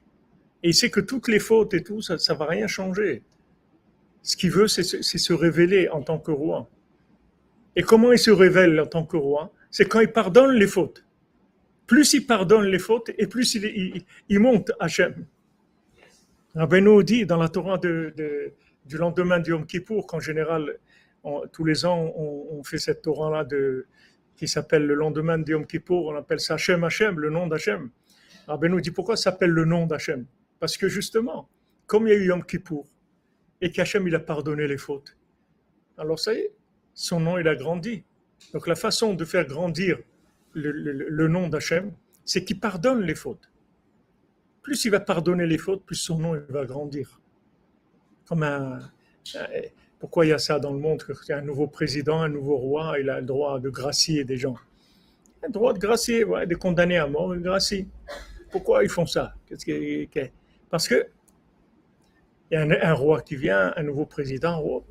Et 0.63 0.69
il 0.69 0.73
sait 0.73 0.89
que 0.89 0.99
toutes 0.99 1.27
les 1.27 1.39
fautes 1.39 1.73
et 1.73 1.83
tout, 1.83 2.01
ça 2.01 2.15
ne 2.15 2.37
va 2.37 2.45
rien 2.45 2.67
changer. 2.67 3.21
Ce 4.23 4.35
qu'il 4.35 4.51
veut, 4.51 4.67
c'est 4.67 4.83
se 4.83 5.33
révéler 5.33 5.89
en 5.89 6.01
tant 6.01 6.17
que 6.17 6.31
roi. 6.31 6.69
Et 7.75 7.83
comment 7.83 8.11
il 8.11 8.17
se 8.19 8.31
révèle 8.31 8.79
en 8.79 8.87
tant 8.87 9.05
que 9.05 9.17
roi? 9.17 9.53
C'est 9.69 9.85
quand 9.85 9.99
il 9.99 10.11
pardonne 10.11 10.55
les 10.55 10.67
fautes. 10.67 11.05
Plus 11.85 12.13
il 12.13 12.25
pardonne 12.25 12.65
les 12.65 12.79
fautes, 12.79 13.11
et 13.17 13.27
plus 13.27 13.53
il, 13.55 14.03
il, 14.27 14.39
monte 14.39 14.71
Hachem. 14.79 15.25
Rabbeinu 16.57 17.03
dit 17.03 17.27
dans 17.27 17.37
la 17.37 17.49
Torah 17.49 17.77
du 17.77 18.97
lendemain 18.97 19.39
du 19.39 19.51
Yom 19.51 19.67
Kippour, 19.67 20.07
qu'en 20.07 20.19
général, 20.19 20.79
tous 21.51 21.63
les 21.63 21.85
ans, 21.85 22.11
on, 22.15 22.63
fait 22.63 22.79
cette 22.79 23.03
Torah-là 23.03 23.45
qui 24.35 24.47
s'appelle 24.47 24.87
le 24.87 24.95
lendemain 24.95 25.37
du 25.37 25.51
Yom 25.51 25.67
Kippour, 25.67 26.07
on 26.07 26.15
appelle 26.15 26.39
ça 26.39 26.55
Hachem 26.55 26.83
Hachem, 26.83 27.19
le 27.19 27.29
nom 27.29 27.45
d'Hachem. 27.45 27.91
Rabbeinu 28.47 28.81
dit 28.81 28.89
pourquoi 28.89 29.15
ça 29.15 29.29
s'appelle 29.29 29.51
le 29.51 29.65
nom 29.65 29.85
d'Hachem 29.85 30.25
Parce 30.59 30.77
que 30.77 30.87
justement, 30.87 31.47
comme 31.85 32.07
il 32.07 32.09
y 32.09 32.13
a 32.13 32.19
eu 32.19 32.25
Yom 32.25 32.43
Kippour, 32.43 32.87
et 33.61 33.69
qu'Hachem 33.69 34.07
il 34.07 34.15
a 34.15 34.19
pardonné 34.19 34.65
les 34.65 34.77
fautes, 34.77 35.15
alors 35.95 36.17
ça 36.17 36.33
y 36.33 36.37
est, 36.37 36.51
son 36.95 37.19
nom 37.19 37.37
il 37.37 37.47
a 37.47 37.55
grandi. 37.55 38.03
Donc 38.53 38.65
la 38.65 38.75
façon 38.75 39.13
de 39.13 39.25
faire 39.25 39.45
grandir 39.45 39.99
le, 40.53 40.71
le 40.71 41.27
nom 41.27 41.49
d'Hachem, 41.49 41.91
c'est 42.25 42.43
qu'il 42.43 42.59
pardonne 42.59 43.03
les 43.03 43.13
fautes 43.13 43.47
plus 44.67 44.83
il 44.83 44.91
va 44.91 44.99
pardonner 44.99 45.45
les 45.47 45.57
fautes, 45.57 45.85
plus 45.85 45.95
son 45.95 46.19
nom 46.19 46.37
va 46.49 46.65
grandir. 46.65 47.21
Comme 48.27 48.45
pourquoi 49.97 50.25
il 50.25 50.29
y 50.29 50.33
a 50.33 50.39
ça 50.39 50.59
dans 50.59 50.73
le 50.73 50.79
monde 50.79 51.01
Il 51.07 51.29
y 51.29 51.31
a 51.31 51.37
un 51.37 51.41
nouveau 51.41 51.67
président, 51.67 52.21
un 52.21 52.27
nouveau 52.27 52.57
roi, 52.57 52.99
il 52.99 53.09
a 53.09 53.21
le 53.21 53.25
droit 53.25 53.61
de 53.61 53.69
gracier 53.69 54.25
des 54.25 54.35
gens. 54.35 54.57
Le 55.41 55.53
droit 55.53 55.71
de 55.71 55.79
gracier, 55.79 56.25
ouais, 56.25 56.45
de 56.45 56.55
condamner 56.55 56.97
à 56.97 57.07
mort, 57.07 57.33
il 57.33 57.41
gracie. 57.41 57.87
Pourquoi 58.51 58.83
ils 58.83 58.89
font 58.89 59.05
ça? 59.05 59.35
Parce 59.49 59.63
que 60.89 61.07
il 62.51 62.53
y 62.53 62.55
a 62.57 62.89
un, 62.89 62.93
roi 62.93 63.21
qui 63.21 63.37
vient, 63.37 63.71
un 63.73 63.83
nouveau 63.83 64.05
président, 64.05 64.83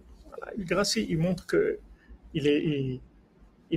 il 0.57 0.65
gracie, 0.65 1.07
il 1.07 1.19
montre 1.19 1.47
que 1.47 1.79
il 2.33 2.47
est, 2.47 2.65
il 2.65 3.01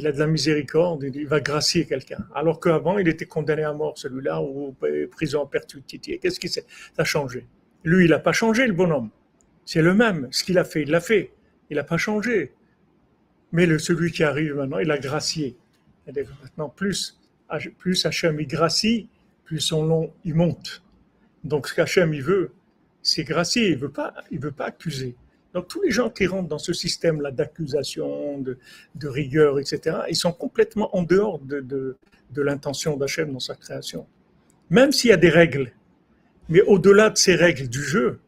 a 0.05 0.11
de 0.11 0.19
la 0.19 0.27
miséricorde, 0.27 1.03
il 1.03 1.27
va 1.27 1.39
gracier 1.39 1.85
quelqu'un. 1.85 2.25
Alors 2.35 2.59
qu'avant, 2.59 2.97
il 2.99 3.07
était 3.07 3.25
condamné 3.25 3.63
à 3.63 3.73
mort, 3.73 3.97
celui-là, 3.97 4.41
ou 4.41 4.75
prison 5.11 5.41
en 5.41 5.45
perpétuité. 5.45 6.19
Qu'est-ce 6.19 6.39
qui 6.39 6.47
s'est 6.49 6.65
a 6.97 7.03
changé? 7.03 7.47
Lui, 7.83 8.05
il 8.05 8.11
n'a 8.11 8.19
pas 8.19 8.31
changé, 8.31 8.67
le 8.67 8.73
bonhomme. 8.73 9.09
C'est 9.65 9.81
le 9.81 9.93
même. 9.93 10.27
Ce 10.31 10.43
qu'il 10.43 10.57
a 10.57 10.63
fait, 10.63 10.83
il 10.83 10.91
l'a 10.91 10.99
fait. 10.99 11.31
Il 11.69 11.77
n'a 11.77 11.83
pas 11.83 11.97
changé. 11.97 12.53
Mais 13.51 13.79
celui 13.79 14.11
qui 14.11 14.23
arrive 14.23 14.55
maintenant, 14.55 14.79
il 14.79 14.91
a 14.91 14.97
gracié. 14.97 15.57
maintenant, 16.07 16.69
plus, 16.69 17.19
plus 17.77 18.05
Hachem 18.05 18.39
il 18.39 18.47
gracie, 18.47 19.07
plus 19.43 19.59
son 19.59 19.85
nom 19.85 20.13
il 20.23 20.35
monte. 20.35 20.83
Donc 21.43 21.67
ce 21.67 21.73
qu'Hachem 21.73 22.13
il 22.13 22.21
veut, 22.21 22.51
c'est 23.01 23.23
gracier. 23.23 23.69
Il 23.69 23.77
veut 23.77 23.91
pas, 23.91 24.13
il 24.29 24.39
veut 24.39 24.51
pas 24.51 24.65
accuser. 24.65 25.15
Donc 25.53 25.67
tous 25.67 25.81
les 25.81 25.91
gens 25.91 26.09
qui 26.09 26.27
rentrent 26.27 26.47
dans 26.47 26.59
ce 26.59 26.73
système-là 26.73 27.31
d'accusation, 27.31 28.39
de, 28.39 28.57
rigueur, 29.07 29.59
etc., 29.59 29.99
ils 30.09 30.15
sont 30.15 30.31
complètement 30.31 30.95
en 30.95 31.03
dehors 31.03 31.39
de, 31.39 31.97
l'intention 32.35 32.97
d'Hachem 32.97 33.33
dans 33.33 33.39
sa 33.39 33.55
création. 33.55 34.05
Même 34.69 34.91
s'il 34.91 35.09
y 35.09 35.13
a 35.13 35.17
des 35.17 35.29
règles, 35.29 35.71
mais 36.47 36.61
au-delà 36.61 37.09
de 37.09 37.17
ces 37.17 37.35
règles 37.35 37.67
du 37.67 37.81
jeu, 37.81 38.19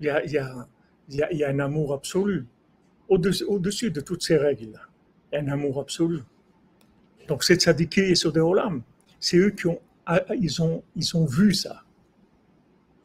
il 0.00 0.06
y 0.06 0.38
a, 0.38 1.48
un 1.48 1.58
amour 1.58 1.92
absolu. 1.92 2.46
Au-dessus, 3.08 3.90
de 3.90 4.00
toutes 4.00 4.22
ces 4.22 4.36
règles, 4.36 4.80
il 5.30 5.34
y 5.34 5.36
a 5.36 5.40
un 5.40 5.48
amour 5.48 5.80
absolu. 5.80 6.20
Donc 7.28 7.44
c'est 7.44 7.60
tzadiki 7.60 8.00
et 8.00 8.38
Olam, 8.38 8.82
c'est 9.20 9.36
eux 9.36 9.50
qui 9.50 9.66
ont, 9.66 9.80
ils 10.38 10.62
ont, 10.62 10.82
ils 10.96 11.16
ont 11.16 11.26
vu 11.26 11.52
ça. 11.52 11.82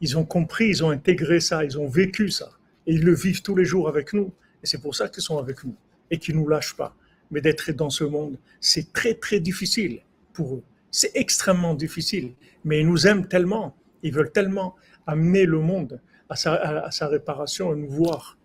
Ils 0.00 0.16
ont 0.16 0.24
compris, 0.24 0.68
ils 0.68 0.84
ont 0.84 0.90
intégré 0.90 1.40
ça, 1.40 1.64
ils 1.64 1.78
ont 1.78 1.88
vécu 1.88 2.30
ça. 2.30 2.57
Et 2.88 2.94
ils 2.94 3.04
le 3.04 3.14
vivent 3.14 3.42
tous 3.42 3.54
les 3.54 3.66
jours 3.66 3.86
avec 3.88 4.14
nous. 4.14 4.32
Et 4.62 4.66
c'est 4.66 4.80
pour 4.80 4.96
ça 4.96 5.08
qu'ils 5.08 5.22
sont 5.22 5.38
avec 5.38 5.62
nous 5.62 5.76
et 6.10 6.18
qu'ils 6.18 6.34
ne 6.34 6.40
nous 6.40 6.48
lâchent 6.48 6.74
pas. 6.74 6.96
Mais 7.30 7.42
d'être 7.42 7.70
dans 7.72 7.90
ce 7.90 8.02
monde, 8.02 8.38
c'est 8.60 8.92
très, 8.94 9.14
très 9.14 9.40
difficile 9.40 10.00
pour 10.32 10.54
eux. 10.54 10.62
C'est 10.90 11.12
extrêmement 11.14 11.74
difficile. 11.74 12.32
Mais 12.64 12.80
ils 12.80 12.88
nous 12.88 13.06
aiment 13.06 13.28
tellement, 13.28 13.76
ils 14.02 14.12
veulent 14.12 14.32
tellement 14.32 14.74
amener 15.06 15.44
le 15.44 15.60
monde 15.60 16.00
à 16.30 16.36
sa, 16.36 17.08
réparation 17.08 17.74
et 17.74 17.76
nous 17.76 17.90
voir 17.90 18.38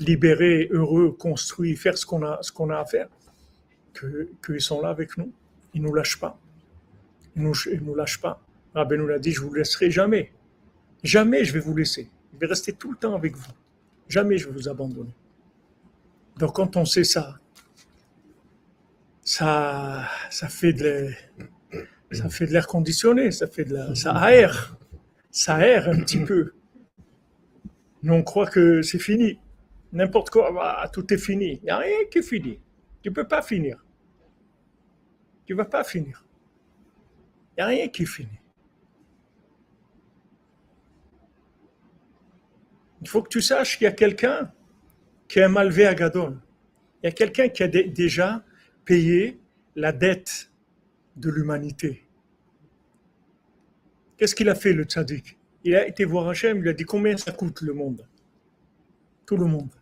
libérés, 0.00 0.68
heureux, 0.72 1.12
construits, 1.12 1.76
faire 1.76 1.96
ce 1.96 2.04
qu'on 2.04 2.24
a, 2.24 2.38
ce 2.42 2.52
a 2.70 2.80
à 2.80 2.84
faire, 2.84 3.08
qu'ils 4.44 4.60
sont 4.60 4.80
là 4.80 4.88
avec 4.88 5.16
nous. 5.16 5.32
Ils 5.72 5.82
ne 5.82 5.86
nous 5.86 5.94
lâchent 5.94 6.18
pas. 6.18 6.36
Ils 7.36 7.42
ne 7.42 7.48
nous, 7.48 7.54
nous 7.80 7.94
lâchent 7.94 8.20
pas. 8.20 8.40
Rabbi 8.74 8.96
nous 8.96 9.06
l'a 9.06 9.20
dit, 9.20 9.30
je 9.30 9.40
ne 9.40 9.46
vous 9.46 9.54
laisserai 9.54 9.90
jamais. 9.90 10.32
Jamais 11.04 11.44
je 11.44 11.52
vais 11.52 11.60
vous 11.60 11.76
laisser. 11.76 12.08
Je 12.32 12.38
vais 12.40 12.46
rester 12.46 12.72
tout 12.72 12.90
le 12.90 12.96
temps 12.96 13.14
avec 13.14 13.36
vous. 13.36 13.52
Jamais 14.08 14.38
je 14.38 14.46
vais 14.46 14.52
vous 14.52 14.68
abandonner. 14.68 15.14
Donc 16.38 16.56
quand 16.56 16.76
on 16.76 16.84
sait 16.84 17.04
ça, 17.04 17.38
ça, 19.22 20.08
fait 20.48 20.72
de 20.72 21.14
l'air 22.40 22.66
conditionné, 22.66 23.30
ça 23.30 23.46
fait 23.46 23.64
de 23.64 23.74
la, 23.74 23.94
ça 23.94 24.12
aère, 24.12 24.76
ça 25.30 25.54
aère 25.56 25.88
un 25.88 26.00
petit 26.00 26.18
peu. 26.18 26.52
Nous 28.02 28.14
on 28.14 28.22
croit 28.22 28.46
que 28.46 28.82
c'est 28.82 28.98
fini, 28.98 29.38
n'importe 29.92 30.30
quoi, 30.30 30.52
bah, 30.52 30.90
tout 30.92 31.12
est 31.12 31.18
fini. 31.18 31.60
Il 31.62 31.64
n'y 31.64 31.70
a 31.70 31.78
rien 31.78 31.96
qui 32.10 32.18
est 32.18 32.22
fini. 32.22 32.60
Tu 33.02 33.08
ne 33.08 33.14
peux 33.14 33.26
pas 33.26 33.40
finir. 33.42 33.84
Tu 35.46 35.52
ne 35.54 35.58
vas 35.58 35.64
pas 35.64 35.84
finir. 35.84 36.24
Il 37.52 37.60
n'y 37.60 37.62
a 37.62 37.66
rien 37.66 37.88
qui 37.88 38.02
est 38.02 38.06
fini. 38.06 38.38
Il 43.04 43.08
faut 43.10 43.22
que 43.22 43.28
tu 43.28 43.42
saches 43.42 43.76
qu'il 43.76 43.84
y 43.84 43.88
a 43.88 43.92
quelqu'un 43.92 44.50
qui 45.28 45.38
un 45.38 45.48
malvé 45.48 45.84
à. 45.86 46.40
Il 47.02 47.06
y 47.06 47.08
a 47.08 47.12
quelqu'un 47.12 47.50
qui 47.50 47.62
a 47.62 47.68
déjà 47.68 48.42
payé 48.86 49.38
la 49.76 49.92
dette 49.92 50.50
de 51.14 51.28
l'humanité. 51.28 52.08
Qu'est-ce 54.16 54.34
qu'il 54.34 54.48
a 54.48 54.54
fait, 54.54 54.72
le 54.72 54.84
tzaddik? 54.84 55.36
Il 55.64 55.76
a 55.76 55.86
été 55.86 56.06
voir 56.06 56.28
Hachem, 56.28 56.56
il 56.56 56.62
lui 56.62 56.70
a 56.70 56.72
dit 56.72 56.84
combien 56.84 57.14
ça 57.18 57.30
coûte 57.30 57.60
le 57.60 57.74
monde? 57.74 58.08
Tout 59.26 59.36
le 59.36 59.44
monde. 59.44 59.74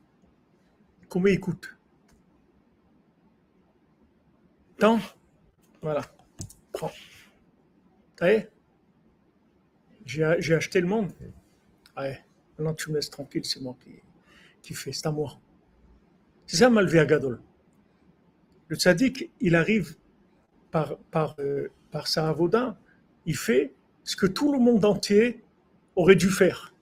Combien 1.09 1.33
il 1.33 1.39
coûte? 1.39 1.77
Tant? 4.81 4.99
Voilà. 5.81 6.03
Prends. 6.73 6.91
T'as 8.17 8.41
J'ai 10.07 10.55
acheté 10.55 10.81
le 10.81 10.89
monde. 10.89 11.13
Ouais. 11.97 12.21
Maintenant, 12.63 12.75
tu 12.77 12.91
me 12.91 12.95
laisses 12.95 13.11
tranquille, 13.11 13.45
c'est 13.45 13.61
moi 13.61 13.77
qui, 13.83 13.91
qui 14.63 14.73
fais, 14.73 14.93
c'est 14.93 15.09
à 15.09 15.11
moi. 15.11 15.41
C'est 16.47 16.59
ça, 16.59 16.71
Malvé 16.71 17.05
Gadol. 17.05 17.41
Le 18.69 18.77
tzaddik, 18.77 19.33
il 19.41 19.57
arrive 19.57 19.97
par, 20.71 20.97
par, 21.11 21.35
euh, 21.41 21.73
par 21.91 22.07
sa 22.07 22.29
avoda, 22.29 22.79
il 23.27 23.37
fait 23.37 23.75
ce 24.05 24.15
que 24.15 24.27
tout 24.27 24.53
le 24.53 24.61
monde 24.61 24.85
entier 24.85 25.43
aurait 25.97 26.15
dû 26.15 26.31
faire. 26.31 26.73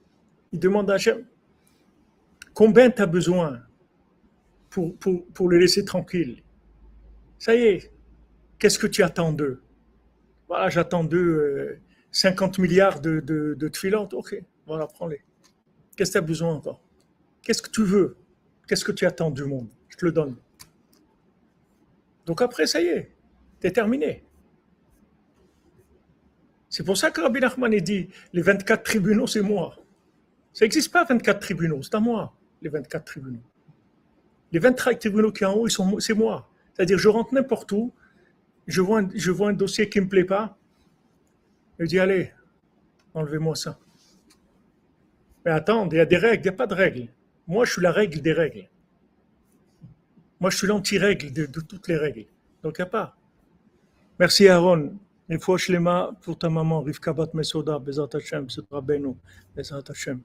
Il 0.51 0.59
demande 0.59 0.91
à 0.91 0.95
Hachem, 0.95 1.25
combien 2.53 2.91
tu 2.91 3.01
as 3.01 3.07
besoin 3.07 3.63
pour, 4.69 4.95
pour, 4.97 5.25
pour 5.33 5.49
les 5.49 5.57
laisser 5.57 5.83
tranquilles 5.83 6.43
Ça 7.39 7.55
y 7.55 7.63
est, 7.63 7.91
qu'est-ce 8.59 8.77
que 8.77 8.85
tu 8.87 9.01
attends 9.01 9.33
d'eux? 9.33 9.63
Voilà, 10.47 10.69
j'attends 10.69 11.03
d'eux 11.03 11.79
50 12.11 12.59
euh, 12.59 12.61
milliards 12.61 13.01
de, 13.01 13.19
de, 13.19 13.55
de 13.55 14.15
Ok, 14.15 14.43
voilà, 14.67 14.85
prends-les. 14.85 15.23
Qu'est-ce 16.01 16.13
que 16.13 16.17
tu 16.17 16.17
as 16.17 16.27
besoin 16.27 16.55
encore? 16.55 16.81
Qu'est-ce 17.43 17.61
que 17.61 17.69
tu 17.69 17.83
veux? 17.83 18.17
Qu'est-ce 18.67 18.83
que 18.83 18.91
tu 18.91 19.05
attends 19.05 19.29
du 19.29 19.43
monde? 19.43 19.67
Je 19.87 19.97
te 19.97 20.03
le 20.03 20.11
donne. 20.11 20.35
Donc 22.25 22.41
après, 22.41 22.65
ça 22.65 22.81
y 22.81 22.87
est, 22.87 23.11
es 23.61 23.71
terminé. 23.71 24.23
C'est 26.69 26.83
pour 26.83 26.97
ça 26.97 27.11
que 27.11 27.21
Rabbi 27.21 27.39
Nachman 27.39 27.69
dit 27.81 28.09
les 28.33 28.41
24 28.41 28.81
tribunaux, 28.81 29.27
c'est 29.27 29.43
moi. 29.43 29.75
Ça 30.53 30.65
n'existe 30.65 30.91
pas 30.91 31.03
24 31.03 31.39
tribunaux, 31.39 31.83
c'est 31.83 31.93
à 31.93 31.99
moi, 31.99 32.35
les 32.63 32.69
24 32.69 33.05
tribunaux. 33.05 33.43
Les 34.51 34.57
23 34.57 34.95
tribunaux 34.95 35.31
qui 35.31 35.43
sont 35.43 35.83
en 35.83 35.91
haut, 35.91 35.99
c'est 35.99 36.15
moi. 36.15 36.49
C'est-à-dire, 36.73 36.97
je 36.97 37.09
rentre 37.09 37.31
n'importe 37.35 37.71
où, 37.73 37.93
je 38.65 38.81
vois, 38.81 39.01
un, 39.01 39.09
je 39.13 39.29
vois 39.29 39.49
un 39.49 39.53
dossier 39.53 39.87
qui 39.87 39.99
ne 39.99 40.05
me 40.05 40.09
plaît 40.09 40.25
pas, 40.25 40.57
je 41.77 41.85
dis 41.85 41.99
allez, 41.99 42.31
enlevez-moi 43.13 43.55
ça. 43.55 43.77
Mais 45.45 45.51
attends, 45.51 45.87
il 45.89 45.97
y 45.97 45.99
a 45.99 46.05
des 46.05 46.17
règles, 46.17 46.43
il 46.43 46.49
n'y 46.49 46.55
a 46.55 46.57
pas 46.57 46.67
de 46.67 46.75
règles. 46.75 47.07
Moi, 47.47 47.65
je 47.65 47.73
suis 47.73 47.81
la 47.81 47.91
règle 47.91 48.21
des 48.21 48.33
règles. 48.33 48.69
Moi, 50.39 50.49
je 50.49 50.57
suis 50.57 50.67
l'anti-règle 50.67 51.31
de, 51.31 51.45
toutes 51.45 51.87
les 51.87 51.97
règles. 51.97 52.25
Donc, 52.63 52.75
il 52.77 52.81
n'y 52.81 52.87
a 52.87 52.89
pas. 52.89 53.15
Merci 54.19 54.47
Aaron. 54.47 54.97
Et 55.29 55.39
fois 55.39 55.57
Shlema 55.57 56.11
pour 56.21 56.37
ta 56.37 56.49
maman, 56.49 56.81
Rivka 56.81 57.13
Bat 57.13 57.29
Mesoda, 57.33 57.79
Bezat 57.79 58.09
Hashem, 58.13 58.45
Bezat 58.45 58.63
Rabbeinu, 58.69 59.15
Bezat 59.55 59.83
Hashem. 59.89 60.21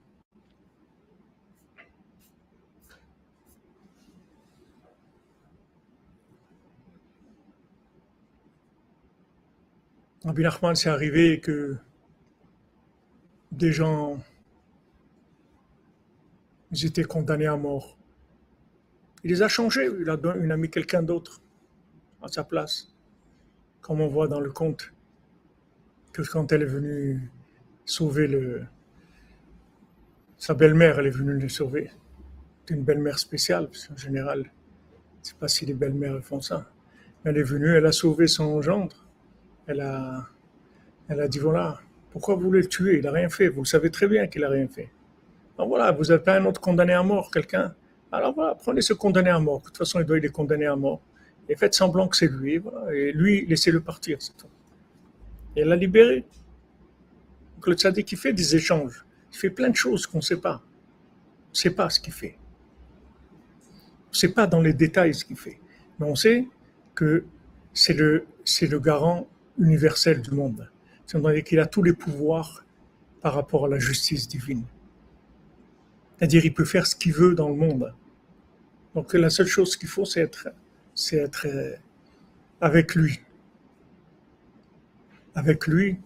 Rabbi 10.25 10.43
c'est 10.75 10.89
arrivé 10.89 11.39
que 11.39 11.77
des 13.53 13.71
gens, 13.71 14.19
ils 16.71 16.85
étaient 16.85 17.03
condamnés 17.03 17.47
à 17.47 17.55
mort. 17.55 17.97
Il 19.23 19.31
les 19.31 19.41
a 19.41 19.47
changés, 19.47 19.89
il 19.99 20.09
a, 20.09 20.57
mis 20.57 20.69
quelqu'un 20.69 21.03
d'autre 21.03 21.41
à 22.21 22.27
sa 22.27 22.43
place. 22.43 22.93
Comme 23.81 24.01
on 24.01 24.07
voit 24.07 24.27
dans 24.27 24.39
le 24.39 24.51
conte, 24.51 24.91
que 26.13 26.21
quand 26.21 26.51
elle 26.51 26.63
est 26.63 26.65
venue 26.65 27.29
sauver 27.85 28.27
le, 28.27 28.65
sa 30.37 30.53
belle-mère, 30.53 30.99
elle 30.99 31.07
est 31.07 31.17
venue 31.17 31.33
le 31.33 31.49
sauver. 31.49 31.91
C'est 32.65 32.75
une 32.75 32.83
belle-mère 32.83 33.19
spéciale, 33.19 33.67
parce 33.67 33.87
qu'en 33.87 33.97
général, 33.97 34.39
je 34.43 35.19
ne 35.19 35.23
sais 35.23 35.35
pas 35.39 35.47
si 35.47 35.65
les 35.65 35.73
belles-mères 35.73 36.23
font 36.23 36.41
ça. 36.41 36.69
Elle 37.23 37.37
est 37.37 37.43
venue, 37.43 37.75
elle 37.75 37.85
a 37.85 37.91
sauvé 37.91 38.27
son 38.27 38.61
gendre 38.61 39.07
elle 39.67 39.81
a, 39.81 40.25
elle 41.09 41.19
a 41.19 41.27
dit 41.27 41.39
voilà, 41.39 41.79
pourquoi 42.11 42.35
vous 42.35 42.41
voulez 42.41 42.61
le 42.61 42.67
tuer 42.67 42.97
Il 42.97 43.03
n'a 43.03 43.11
rien 43.11 43.29
fait. 43.29 43.49
Vous 43.49 43.65
savez 43.65 43.91
très 43.91 44.07
bien 44.07 44.27
qu'il 44.27 44.41
n'a 44.41 44.49
rien 44.49 44.67
fait. 44.67 44.89
Alors 45.57 45.69
voilà, 45.69 45.91
vous 45.91 46.03
n'avez 46.03 46.23
pas 46.23 46.37
un 46.37 46.45
autre 46.45 46.61
condamné 46.61 46.93
à 46.93 47.01
mort, 47.01 47.31
quelqu'un. 47.31 47.73
Alors 48.11 48.33
voilà, 48.33 48.55
prenez 48.55 48.81
ce 48.81 48.93
condamné 48.93 49.29
à 49.29 49.39
mort. 49.39 49.59
De 49.59 49.65
toute 49.65 49.77
façon, 49.77 49.99
il 49.99 50.05
doit 50.05 50.17
être 50.17 50.31
condamné 50.31 50.65
à 50.65 50.75
mort. 50.75 51.01
Et 51.49 51.55
faites 51.55 51.73
semblant 51.73 52.07
que 52.07 52.15
c'est 52.15 52.27
lui. 52.27 52.61
Et 52.93 53.11
lui, 53.11 53.45
laissez-le 53.47 53.81
partir, 53.81 54.17
c'est 54.21 54.37
tout. 54.37 54.47
Et 55.55 55.63
l'a 55.63 55.75
libéré. 55.75 56.25
Donc 57.55 57.67
le 57.67 57.73
tzaddik, 57.73 58.11
il 58.11 58.17
fait 58.17 58.33
des 58.33 58.55
échanges. 58.55 59.03
Il 59.31 59.37
fait 59.37 59.49
plein 59.49 59.69
de 59.69 59.75
choses 59.75 60.05
qu'on 60.05 60.19
ne 60.19 60.23
sait 60.23 60.37
pas. 60.39 60.61
On 61.47 61.51
ne 61.51 61.55
sait 61.55 61.71
pas 61.71 61.89
ce 61.89 61.99
qu'il 61.99 62.13
fait. 62.13 62.37
On 64.05 64.11
ne 64.11 64.15
sait 64.15 64.33
pas 64.33 64.45
dans 64.45 64.61
les 64.61 64.73
détails 64.73 65.15
ce 65.15 65.25
qu'il 65.25 65.37
fait. 65.37 65.59
Mais 65.99 66.05
on 66.05 66.15
sait 66.15 66.47
que 66.93 67.25
c'est 67.73 67.93
le, 67.93 68.27
c'est 68.45 68.67
le 68.67 68.79
garant 68.79 69.27
universel 69.57 70.21
du 70.21 70.31
monde. 70.31 70.69
C'est-à-dire 71.05 71.43
qu'il 71.43 71.59
a 71.59 71.65
tous 71.65 71.81
les 71.81 71.93
pouvoirs 71.93 72.63
par 73.21 73.33
rapport 73.33 73.65
à 73.65 73.69
la 73.69 73.79
justice 73.79 74.27
divine. 74.27 74.65
C'est-à-dire 76.17 76.41
qu'il 76.41 76.53
peut 76.53 76.65
faire 76.65 76.87
ce 76.87 76.95
qu'il 76.95 77.13
veut 77.13 77.35
dans 77.35 77.49
le 77.49 77.55
monde. 77.55 77.93
Donc 78.95 79.13
la 79.13 79.29
seule 79.29 79.47
chose 79.47 79.77
qu'il 79.77 79.89
faut, 79.89 80.05
c'est 80.05 80.21
être, 80.21 80.49
c'est 80.95 81.17
être 81.17 81.45
euh, 81.45 81.75
avec 82.59 82.95
lui. 82.95 83.19
Avec 85.35 85.67
lui. 85.67 85.99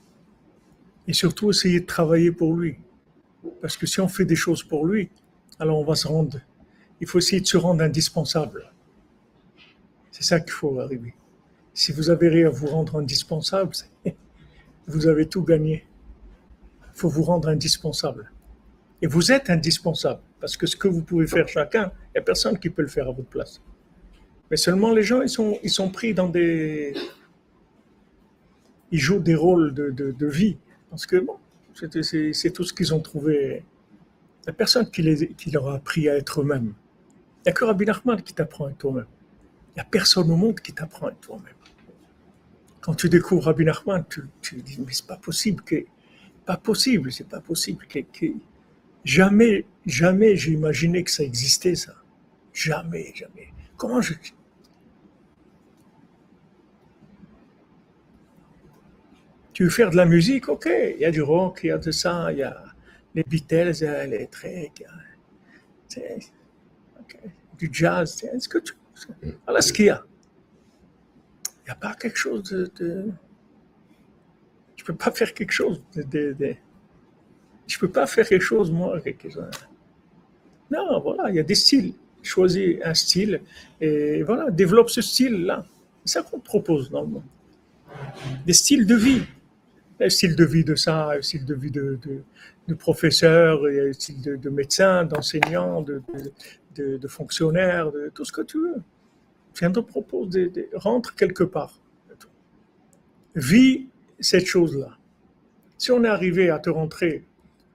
Et 1.07 1.13
surtout 1.13 1.49
essayer 1.49 1.79
de 1.79 1.85
travailler 1.85 2.31
pour 2.31 2.55
lui. 2.55 2.77
Parce 3.61 3.77
que 3.77 3.85
si 3.85 3.99
on 4.01 4.07
fait 4.07 4.25
des 4.25 4.35
choses 4.35 4.63
pour 4.63 4.85
lui, 4.85 5.09
alors 5.59 5.79
on 5.79 5.85
va 5.85 5.95
se 5.95 6.07
rendre. 6.07 6.39
Il 6.99 7.07
faut 7.07 7.17
essayer 7.17 7.41
de 7.41 7.47
se 7.47 7.57
rendre 7.57 7.83
indispensable. 7.83 8.71
C'est 10.11 10.23
ça 10.23 10.39
qu'il 10.39 10.51
faut 10.51 10.79
arriver. 10.79 11.15
Si 11.73 11.91
vous 11.93 12.09
avez 12.09 12.45
à 12.45 12.49
vous 12.49 12.67
rendre 12.67 12.97
indispensable, 12.97 13.71
vous 14.87 15.07
avez 15.07 15.27
tout 15.27 15.43
gagné. 15.43 15.87
Il 16.93 16.99
faut 16.99 17.09
vous 17.09 17.23
rendre 17.23 17.47
indispensable. 17.47 18.31
Et 19.01 19.07
vous 19.07 19.31
êtes 19.31 19.49
indispensable, 19.49 20.21
parce 20.39 20.55
que 20.55 20.67
ce 20.67 20.75
que 20.75 20.87
vous 20.87 21.01
pouvez 21.01 21.25
faire 21.25 21.47
chacun, 21.47 21.91
il 22.09 22.11
n'y 22.15 22.19
a 22.19 22.21
personne 22.21 22.57
qui 22.59 22.69
peut 22.69 22.83
le 22.83 22.87
faire 22.87 23.07
à 23.07 23.11
votre 23.11 23.29
place. 23.29 23.61
Mais 24.51 24.57
seulement 24.57 24.93
les 24.93 25.03
gens, 25.03 25.21
ils 25.21 25.29
sont, 25.69 25.89
pris 25.89 26.13
dans 26.13 26.27
des... 26.27 26.93
Ils 28.91 28.99
jouent 28.99 29.19
des 29.19 29.35
rôles 29.35 29.73
de, 29.73 30.27
vie, 30.27 30.57
parce 30.89 31.05
que 31.05 31.25
c'est 32.03 32.51
tout 32.51 32.63
ce 32.63 32.73
qu'ils 32.73 32.93
ont 32.93 32.99
trouvé. 32.99 33.63
Il 34.41 34.47
n'y 34.47 34.49
a 34.49 34.53
personne 34.53 34.89
qui, 34.91 35.01
les, 35.01 35.29
qui 35.29 35.49
leur 35.49 35.69
a 35.69 35.75
appris 35.75 36.09
à 36.09 36.17
être 36.17 36.41
eux-mêmes. 36.41 36.73
Il 37.39 37.47
n'y 37.47 37.49
a 37.49 37.53
que 37.53 37.65
Rabbi 37.65 37.85
Nachman 37.85 38.21
qui 38.21 38.33
t'apprend 38.33 38.65
à 38.65 38.69
être 38.69 38.77
toi-même. 38.77 39.07
Il 39.69 39.75
n'y 39.75 39.81
a 39.81 39.85
personne 39.85 40.29
au 40.29 40.35
monde 40.35 40.59
qui 40.59 40.73
t'apprend 40.73 41.07
à 41.07 41.11
être 41.11 41.21
toi-même. 41.21 41.55
Quand 42.81 42.93
tu 42.93 43.09
découvres 43.09 43.45
Rabbi 43.45 43.63
Nachman, 43.63 44.03
tu, 44.09 44.23
tu 44.41 44.57
dis, 44.57 44.79
mais 44.85 44.91
c'est 44.91 45.07
pas 45.07 45.17
possible 45.17 45.63
que, 45.63 45.85
pas 46.45 46.57
possible, 46.57 47.11
c'est 47.11 47.27
pas 47.27 47.39
possible 47.39 47.85
que, 47.87 47.99
jamais, 49.03 49.65
jamais 49.85 50.35
j'ai 50.35 50.51
imaginé 50.51 51.03
que 51.03 51.11
ça 51.11 51.23
existait, 51.23 51.75
ça. 51.75 51.95
Jamais, 52.53 53.13
jamais. 53.15 53.53
Comment 53.77 54.01
je, 54.01 54.13
tu 59.53 59.63
veux 59.63 59.69
faire 59.69 59.91
de 59.91 59.95
la 59.97 60.05
musique, 60.05 60.49
ok, 60.49 60.69
il 60.69 60.99
y 60.99 61.05
a 61.05 61.11
du 61.11 61.21
rock, 61.21 61.61
il 61.63 61.67
y 61.67 61.71
a 61.71 61.77
de 61.77 61.91
ça, 61.91 62.31
il 62.31 62.39
y 62.39 62.43
a 62.43 62.63
les 63.15 63.23
Beatles, 63.23 63.73
il 63.81 63.83
y 63.83 63.87
a 63.87 64.05
les 64.05 64.27
treks, 64.27 64.83
du 67.57 67.69
jazz, 67.71 68.23
est-ce 68.23 68.49
que 68.49 68.57
tu... 68.57 68.73
Voilà 69.45 69.61
ce 69.61 69.73
qu'il 69.73 69.85
y 69.85 69.89
a 69.89 70.03
n'y 71.71 71.71
a 71.71 71.75
pas 71.75 71.95
quelque 71.95 72.17
chose 72.17 72.43
de, 72.43 72.71
de... 72.79 73.11
Je 74.75 74.83
peux 74.83 74.95
pas 74.95 75.11
faire 75.11 75.33
quelque 75.33 75.51
chose 75.51 75.83
de, 75.95 76.55
Je 77.71 77.79
peux 77.79 77.89
pas 77.89 78.05
faire 78.05 78.27
quelque 78.27 78.43
chose, 78.43 78.69
moi, 78.69 78.99
Non, 80.69 80.99
voilà, 80.99 81.29
il 81.29 81.35
y 81.35 81.39
a 81.39 81.43
des 81.43 81.55
styles. 81.55 81.93
Choisis 82.21 82.77
un 82.83 82.93
style 82.93 83.41
et 83.79 84.23
voilà, 84.23 84.51
développe 84.51 84.89
ce 84.89 85.01
style-là. 85.01 85.65
C'est 86.03 86.19
ça 86.19 86.23
qu'on 86.23 86.39
propose 86.39 86.91
dans 86.91 87.01
le 87.01 87.07
monde. 87.07 87.23
Des 88.45 88.53
styles 88.53 88.85
de 88.85 88.95
vie. 88.95 89.21
Un 90.01 90.09
style 90.09 90.35
de 90.35 90.43
vie 90.43 90.65
de 90.65 90.75
ça, 90.75 91.11
un 91.11 91.21
style 91.21 91.45
de 91.45 91.55
vie 91.55 91.71
de, 91.71 92.73
professeur, 92.77 93.61
un 93.65 93.93
style 93.93 94.21
de, 94.21 94.35
de 94.35 94.49
médecin, 94.49 95.05
d'enseignant, 95.05 95.81
de, 95.81 96.01
de, 96.75 96.97
de 96.97 97.07
fonctionnaire, 97.07 97.91
de 97.91 98.11
tout 98.13 98.25
ce 98.25 98.33
que 98.33 98.41
tu 98.41 98.57
veux. 98.57 98.81
Viens 99.57 99.71
te 99.71 99.79
propose 99.79 100.29
de, 100.29 100.51
rentre 100.73 101.15
quelque 101.15 101.45
part. 101.45 101.79
Vis 103.35 103.87
cette 104.19 104.45
chose-là. 104.45 104.97
Si 105.77 105.89
on 105.91 106.03
est 106.03 106.09
arrivé 106.09 106.49
à 106.49 106.59
te 106.59 106.69
rentrer 106.69 107.25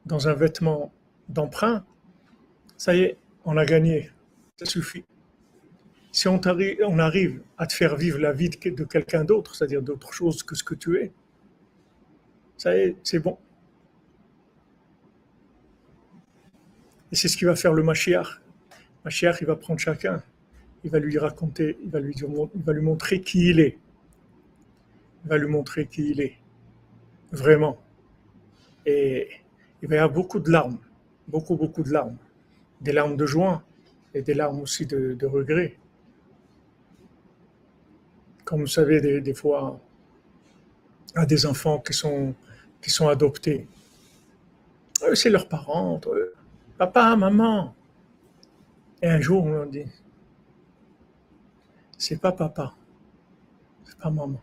dans 0.07 0.29
un 0.29 0.35
vêtement 0.35 0.93
d'emprunt, 1.29 1.85
ça 2.77 2.95
y 2.95 3.01
est, 3.01 3.19
on 3.45 3.57
a 3.57 3.65
gagné. 3.65 4.11
Ça 4.57 4.65
suffit. 4.65 5.05
Si 6.13 6.29
on, 6.29 6.41
on 6.87 6.99
arrive 6.99 7.43
à 7.59 7.67
te 7.67 7.75
faire 7.75 7.97
vivre 7.97 8.19
la 8.19 8.33
vie 8.33 8.49
de 8.49 8.85
quelqu'un 8.85 9.25
d'autre, 9.25 9.55
c'est-à-dire 9.55 9.83
d'autre 9.83 10.15
chose 10.15 10.43
que 10.43 10.55
ce 10.55 10.65
que 10.65 10.75
tu 10.75 10.97
es, 10.97 11.13
ça 12.57 12.75
y 12.75 12.81
est, 12.81 12.97
c'est 13.03 13.19
bon. 13.19 13.37
Et 17.13 17.17
c'est 17.17 17.29
ce 17.29 17.37
qui 17.37 17.45
va 17.45 17.55
faire 17.55 17.75
le 17.75 17.83
Mashiach. 17.83 18.41
Mashiach, 19.05 19.43
il 19.43 19.47
va 19.47 19.57
prendre 19.57 19.79
chacun 19.79 20.23
il 20.87 20.93
va 20.93 21.01
lui 21.01 21.19
raconter, 21.19 21.77
il 21.83 21.91
va 21.91 21.99
lui, 21.99 22.15
il 22.15 22.63
va 22.63 22.73
lui 22.73 22.81
montrer 22.81 23.21
qui 23.21 23.49
il 23.49 23.59
est. 23.59 23.77
Il 25.25 25.31
va 25.31 25.37
lui 25.37 25.49
montrer 25.49 25.87
qui 25.87 26.11
il 26.11 26.21
est. 26.21 26.35
Vraiment. 27.33 27.83
Et 28.87 29.29
il 29.83 29.89
va 29.89 29.97
y 29.97 29.99
avoir 29.99 30.15
beaucoup 30.15 30.41
de 30.41 30.51
larmes. 30.51 30.79
Beaucoup, 31.29 31.57
beaucoup 31.57 31.83
de 31.83 31.93
larmes. 31.93 32.17
Des 32.81 32.93
larmes 32.93 33.17
de 33.17 33.27
joie 33.27 33.63
et 34.15 34.23
des 34.23 34.35
larmes 34.35 34.61
aussi 34.61 34.87
de, 34.87 35.27
regret. 35.27 35.77
Comme 38.45 38.61
vous 38.61 38.67
savez, 38.67 39.21
des, 39.21 39.35
fois, 39.35 39.81
à 41.15 41.27
des 41.27 41.47
enfants 41.47 41.81
qui 41.81 41.93
sont, 41.93 42.35
qui 42.81 42.91
sont 42.91 43.09
adoptés. 43.09 43.67
C'est 45.15 45.31
leurs 45.31 45.49
parents, 45.49 46.01
papa, 46.79 47.17
maman. 47.17 47.75
Et 49.03 49.09
un 49.09 49.21
jour, 49.21 49.45
on 49.45 49.67
dit, 49.67 49.85
c'est 51.99 52.21
pas 52.21 52.33
papa, 52.33 52.75
c'est 53.85 53.99
pas 53.99 54.11
maman. 54.11 54.41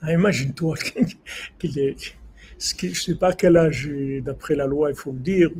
Ah, 0.00 0.12
imagine-toi 0.12 0.76
qu'il 1.58 1.78
est, 1.78 2.16
je 2.62 2.86
ne 2.86 2.94
sais 2.94 3.14
pas 3.16 3.32
quel 3.32 3.56
âge, 3.56 3.90
d'après 4.22 4.54
la 4.54 4.66
loi, 4.66 4.90
il 4.90 4.96
faut 4.96 5.12
le 5.12 5.18
dire. 5.18 5.50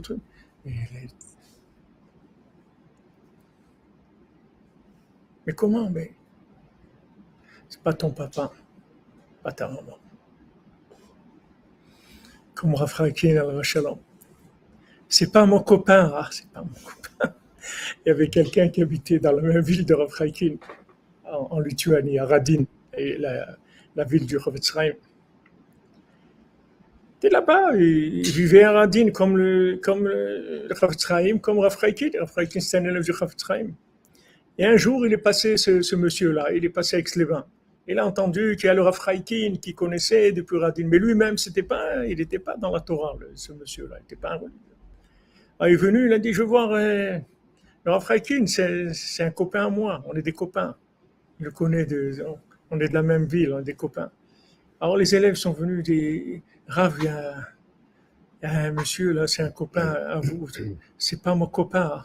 Mais 5.47 5.53
comment 5.55 5.91
Mais 5.91 6.13
c'est 7.69 7.83
pas 7.83 7.93
ton 7.93 8.11
papa, 8.11 8.53
pas 9.43 9.53
ta 9.53 9.67
maman. 9.69 9.99
Comme 12.55 12.75
Rafrakin 12.75 13.37
al-Rachalom. 13.39 13.99
C'est 15.09 15.33
pas 15.33 15.45
mon 15.47 15.61
copain, 15.61 16.13
ah, 16.15 16.29
c'est 16.31 16.49
pas 16.51 16.63
mon 16.63 16.69
copain 16.69 17.03
il 18.05 18.09
y 18.09 18.11
avait 18.11 18.29
quelqu'un 18.29 18.69
qui 18.69 18.83
habitait 18.83 19.19
dans 19.19 19.33
la 19.33 19.43
même 19.43 19.61
ville 19.61 19.85
de 19.85 19.95
Rav 19.95 20.11
en, 21.25 21.61
Lituanie, 21.61 22.19
à 22.19 22.27
Radin, 22.27 22.65
et 22.97 23.17
la, 23.17 24.05
ville 24.05 24.27
du 24.27 24.37
Rav 24.37 24.55
Et 27.25 27.29
là-bas, 27.29 27.77
il, 27.77 28.29
vivait 28.31 28.65
à 28.65 28.73
Radin 28.73 29.11
comme 29.11 29.37
le, 29.37 29.77
comme 29.77 30.09
le, 30.09 30.67
comme 31.39 31.59
Rav 31.61 31.77
c'était 31.79 32.77
un 32.77 32.85
élève 32.85 33.05
du 33.05 33.13
Rav 33.13 33.33
Et 34.59 34.67
un 34.67 34.77
jour, 34.77 35.07
il 35.07 35.13
est 35.13 35.19
passé, 35.19 35.57
ce, 35.57 35.95
monsieur-là, 35.95 36.53
il 36.53 36.65
est 36.65 36.71
passé 36.71 36.97
avec 36.97 37.15
les 37.15 37.25
vins. 37.25 37.47
Il 37.87 38.01
a 38.01 38.07
entendu 38.07 38.57
qu'il 38.57 38.67
y 38.67 38.71
a 38.71 38.75
le 38.75 38.83
Rav 38.83 38.99
qui 39.23 39.75
connaissait 39.75 40.33
depuis 40.33 40.59
Radin, 40.59 40.87
mais 40.89 40.99
lui-même, 40.99 41.39
c'était 41.39 41.63
pas, 41.63 42.05
il 42.07 42.19
n'était 42.19 42.41
pas 42.41 42.57
dans 42.57 42.73
la 42.73 42.81
Torah, 42.81 43.17
ce 43.37 43.53
monsieur-là, 43.53 43.97
il 43.99 44.03
n'était 44.03 44.17
pas 44.17 44.33
un 44.33 44.39
religieux. 44.39 44.59
Ah, 45.61 45.69
il 45.69 45.75
est 45.75 45.77
venu, 45.77 46.07
il 46.07 46.13
a 46.13 46.19
dit, 46.19 46.33
je 46.33 46.43
veux 46.43 46.49
voir 46.49 46.73
euh, 46.73 47.19
le 47.85 47.93
Rav 47.93 48.05
c'est 48.47 49.23
un 49.23 49.31
copain 49.31 49.67
à 49.67 49.71
moi, 49.71 50.03
on 50.09 50.15
est 50.15 50.23
des 50.23 50.33
copains. 50.33 50.75
Je 51.39 51.45
le 51.45 51.51
connais, 51.53 51.85
de, 51.87 52.17
on 52.71 52.81
est 52.81 52.89
de 52.89 52.95
la 52.95 53.03
même 53.03 53.27
ville, 53.27 53.61
des 53.65 53.75
copains. 53.75 54.11
Alors 54.81 54.97
les 54.97 55.15
élèves 55.15 55.37
sont 55.37 55.53
venus, 55.53 55.85
dire, 55.85 56.41
Rav, 56.69 56.99
il 57.03 58.73
monsieur 58.73 59.13
là, 59.13 59.27
c'est 59.27 59.43
un 59.43 59.51
copain 59.51 59.87
à 59.87 60.21
vous. 60.21 60.49
C'est 60.99 61.23
pas 61.23 61.35
mon 61.35 61.47
copain. 61.47 62.05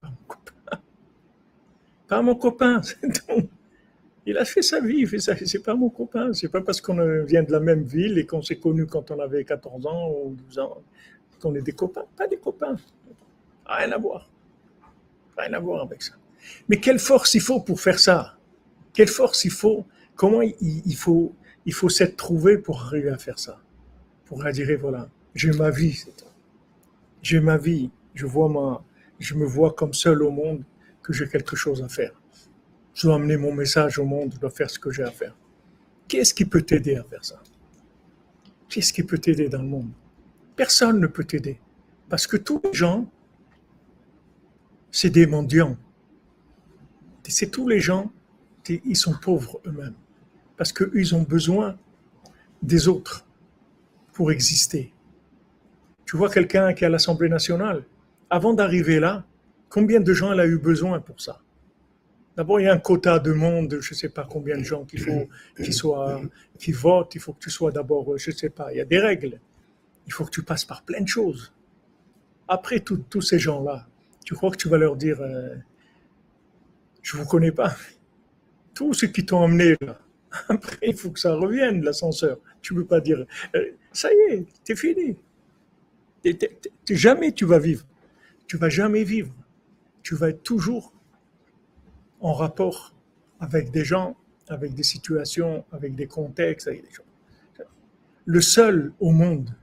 Pas 0.00 0.08
mon 0.08 0.26
copain. 0.26 0.80
Pas 2.08 2.22
mon 2.22 2.34
copain. 2.34 2.80
Il 4.26 4.36
a 4.36 4.44
fait 4.44 4.60
sa 4.60 4.78
vie, 4.80 4.98
il 4.98 5.08
fait. 5.08 5.20
C'est 5.20 5.62
pas 5.62 5.74
mon 5.74 5.88
copain. 5.88 6.34
C'est 6.34 6.50
pas 6.50 6.60
parce 6.60 6.82
qu'on 6.82 7.24
vient 7.24 7.42
de 7.42 7.50
la 7.50 7.60
même 7.60 7.84
ville 7.84 8.18
et 8.18 8.26
qu'on 8.26 8.42
s'est 8.42 8.58
connus 8.58 8.86
quand 8.86 9.10
on 9.10 9.18
avait 9.20 9.42
14 9.42 9.86
ans 9.86 10.10
ou 10.10 10.36
12 10.48 10.58
ans 10.58 10.82
qu'on 11.40 11.54
est 11.54 11.62
des 11.62 11.72
copains. 11.72 12.04
Pas 12.14 12.26
des 12.26 12.36
copains. 12.36 12.76
Rien 13.64 13.90
à 13.90 13.96
voir. 13.96 14.28
Rien 15.38 15.54
à 15.54 15.58
voir 15.58 15.82
avec 15.82 16.02
ça. 16.02 16.12
Mais 16.68 16.78
quelle 16.78 16.98
force 16.98 17.32
il 17.34 17.40
faut 17.40 17.60
pour 17.60 17.80
faire 17.80 17.98
ça? 17.98 18.36
Quelle 18.92 19.08
force 19.08 19.46
il 19.46 19.50
faut? 19.50 19.86
Comment 20.14 20.42
il, 20.42 20.96
faut 20.96 21.34
il 21.64 21.72
faut 21.72 21.88
s'être 21.88 22.16
trouvé 22.16 22.58
pour 22.58 22.82
arriver 22.82 23.08
à 23.08 23.16
faire 23.16 23.38
ça? 23.38 23.58
Pour 24.28 24.44
dire 24.44 24.78
voilà, 24.78 25.08
j'ai 25.34 25.52
ma 25.52 25.70
vie. 25.70 26.04
J'ai 27.22 27.40
ma 27.40 27.56
vie. 27.56 27.90
Je 28.14 28.26
vois 28.26 28.50
ma, 28.50 28.84
je 29.18 29.34
me 29.34 29.46
vois 29.46 29.72
comme 29.72 29.94
seul 29.94 30.22
au 30.22 30.30
monde 30.30 30.64
que 31.02 31.14
j'ai 31.14 31.26
quelque 31.26 31.56
chose 31.56 31.82
à 31.82 31.88
faire. 31.88 32.12
Je 32.92 33.06
dois 33.06 33.16
amener 33.16 33.38
mon 33.38 33.54
message 33.54 33.98
au 33.98 34.04
monde, 34.04 34.32
je 34.34 34.38
dois 34.38 34.50
faire 34.50 34.68
ce 34.68 34.78
que 34.78 34.90
j'ai 34.90 35.02
à 35.02 35.10
faire. 35.10 35.34
Qu'est-ce 36.08 36.34
qui 36.34 36.44
peut 36.44 36.60
t'aider 36.60 36.96
à 36.96 37.04
faire 37.04 37.24
ça? 37.24 37.40
Qu'est-ce 38.68 38.92
qui 38.92 39.02
peut 39.02 39.16
t'aider 39.16 39.48
dans 39.48 39.62
le 39.62 39.68
monde? 39.68 39.90
Personne 40.56 41.00
ne 41.00 41.06
peut 41.06 41.24
t'aider. 41.24 41.58
Parce 42.10 42.26
que 42.26 42.36
tous 42.36 42.60
les 42.64 42.74
gens, 42.74 43.10
c'est 44.90 45.10
des 45.10 45.26
mendiants. 45.26 45.76
C'est 47.26 47.50
tous 47.50 47.68
les 47.68 47.80
gens, 47.80 48.10
ils 48.68 48.96
sont 48.96 49.14
pauvres 49.14 49.60
eux-mêmes. 49.66 49.94
Parce 50.56 50.72
qu'ils 50.72 51.14
ont 51.14 51.22
besoin 51.22 51.78
des 52.62 52.88
autres 52.88 53.27
pour 54.18 54.32
exister. 54.32 54.92
Tu 56.04 56.16
vois 56.16 56.28
quelqu'un 56.28 56.74
qui 56.74 56.82
est 56.82 56.88
à 56.88 56.90
l'Assemblée 56.90 57.28
nationale, 57.28 57.84
avant 58.28 58.52
d'arriver 58.52 58.98
là, 58.98 59.24
combien 59.68 60.00
de 60.00 60.12
gens 60.12 60.32
elle 60.32 60.40
a 60.40 60.46
eu 60.48 60.58
besoin 60.58 60.98
pour 60.98 61.20
ça? 61.20 61.40
D'abord, 62.36 62.58
il 62.58 62.64
y 62.64 62.66
a 62.66 62.72
un 62.72 62.78
quota 62.78 63.20
de 63.20 63.32
monde, 63.32 63.78
je 63.80 63.94
ne 63.94 63.96
sais 63.96 64.08
pas 64.08 64.26
combien 64.28 64.58
de 64.58 64.64
gens 64.64 64.84
qu'il 64.84 64.98
faut 64.98 65.28
qui 65.56 65.72
soient, 65.72 66.20
qui 66.58 66.72
votent. 66.72 67.14
Il 67.14 67.20
faut 67.20 67.32
que 67.32 67.38
tu 67.38 67.48
sois 67.48 67.70
d'abord, 67.70 68.18
je 68.18 68.32
ne 68.32 68.34
sais 68.34 68.50
pas, 68.50 68.72
il 68.72 68.78
y 68.78 68.80
a 68.80 68.84
des 68.84 68.98
règles. 68.98 69.38
Il 70.08 70.12
faut 70.12 70.24
que 70.24 70.30
tu 70.30 70.42
passes 70.42 70.64
par 70.64 70.82
plein 70.82 71.00
de 71.00 71.06
choses. 71.06 71.52
Après 72.48 72.80
tous 72.80 73.20
ces 73.20 73.38
gens-là, 73.38 73.86
tu 74.24 74.34
crois 74.34 74.50
que 74.50 74.56
tu 74.56 74.68
vas 74.68 74.78
leur 74.78 74.96
dire, 74.96 75.20
euh, 75.20 75.54
je 77.02 77.16
vous 77.16 77.24
connais 77.24 77.52
pas. 77.52 77.76
Tous 78.74 78.94
ceux 78.94 79.06
qui 79.06 79.24
t'ont 79.24 79.44
emmené 79.44 79.76
là. 79.80 80.00
Après, 80.48 80.78
il 80.82 80.96
faut 80.96 81.10
que 81.10 81.20
ça 81.20 81.34
revienne, 81.34 81.82
l'ascenseur. 81.82 82.38
Tu 82.60 82.74
ne 82.74 82.80
peux 82.80 82.86
pas 82.86 83.00
dire, 83.00 83.24
euh, 83.54 83.70
ça 83.92 84.12
y 84.12 84.32
est, 84.32 84.46
c'est 84.64 84.76
fini. 84.76 85.16
jamais 86.88 87.32
tu 87.32 87.44
vas 87.44 87.58
vivre. 87.58 87.86
Tu 88.46 88.56
vas 88.56 88.68
jamais 88.68 89.04
vivre. 89.04 89.32
Tu 90.02 90.14
vas 90.14 90.30
être 90.30 90.42
toujours 90.42 90.92
en 92.20 92.32
rapport 92.32 92.94
avec 93.40 93.70
des 93.70 93.84
gens, 93.84 94.16
avec 94.48 94.74
des 94.74 94.82
situations, 94.82 95.64
avec 95.72 95.94
des 95.94 96.06
contextes. 96.06 96.70
Le 98.24 98.40
seul 98.40 98.92
au 99.00 99.10
monde 99.10 99.54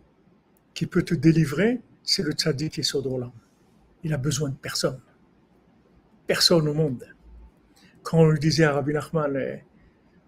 qui 0.74 0.86
peut 0.86 1.04
te 1.04 1.14
délivrer, 1.14 1.82
c'est 2.04 2.24
le 2.24 2.32
tzaddik 2.32 2.80
et 2.80 2.84
Sodrolam. 2.84 3.32
Il 4.04 4.14
a 4.14 4.18
besoin 4.18 4.50
de 4.50 4.56
personne. 4.56 5.00
Personne 6.28 6.68
au 6.68 6.74
monde. 6.74 7.06
Quand 8.04 8.20
on 8.20 8.30
lui 8.30 8.40
disait 8.40 8.66
à 8.66 8.74
Rabbi 8.74 8.94
Nachman, 8.94 9.62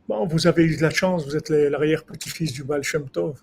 bon, 0.07 0.25
vous 0.25 0.47
avez 0.47 0.63
eu 0.63 0.77
de 0.77 0.81
la 0.81 0.89
chance, 0.89 1.25
vous 1.25 1.35
êtes 1.35 1.49
l'arrière-petit-fils 1.49 2.53
du 2.53 2.63
Baal 2.63 2.83
Shem 2.83 3.09
Tov. 3.09 3.41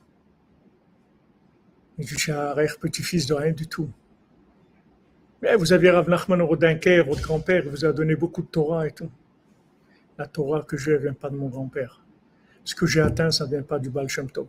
Je 1.99 2.17
suis 2.17 2.33
arrière-petit-fils 2.33 3.27
de 3.27 3.35
rien 3.35 3.53
du 3.53 3.67
tout. 3.67 3.91
Mais 5.43 5.57
vous 5.57 5.73
aviez 5.73 5.91
Rav 5.91 6.09
Nachman 6.09 6.41
Rodinker, 6.43 7.05
votre 7.05 7.23
grand-père, 7.23 7.62
il 7.65 7.71
vous 7.71 7.85
a 7.85 7.93
donné 7.93 8.17
beaucoup 8.17 8.43
de 8.43 8.49
Torah 8.49 8.87
et 8.87 8.91
tout. 8.91 9.11
La 10.17 10.27
Torah 10.27 10.62
que 10.62 10.77
j'ai 10.77 10.93
ne 10.93 10.99
vient 10.99 11.12
pas 11.12 11.29
de 11.29 11.37
mon 11.37 11.49
grand-père. 11.49 12.03
Ce 12.65 12.75
que 12.75 12.87
j'ai 12.87 13.01
atteint, 13.01 13.31
ça 13.31 13.45
ne 13.45 13.51
vient 13.51 13.62
pas 13.62 13.79
du 13.79 13.91
Baal 13.91 14.09
Shem 14.09 14.31
Tov. 14.31 14.47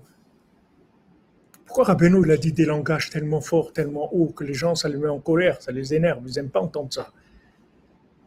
Pourquoi 1.65 1.83
Rabbeinu, 1.83 2.21
il 2.23 2.31
a 2.31 2.37
dit 2.37 2.53
des 2.53 2.65
langages 2.65 3.09
tellement 3.09 3.41
forts, 3.41 3.73
tellement 3.73 4.13
hauts, 4.13 4.31
que 4.31 4.43
les 4.43 4.53
gens, 4.53 4.75
ça 4.75 4.87
les 4.87 4.97
met 4.97 5.09
en 5.09 5.19
colère, 5.19 5.61
ça 5.61 5.71
les 5.71 5.93
énerve, 5.93 6.23
ils 6.25 6.35
n'aiment 6.35 6.49
pas 6.49 6.61
entendre 6.61 6.93
ça. 6.93 7.11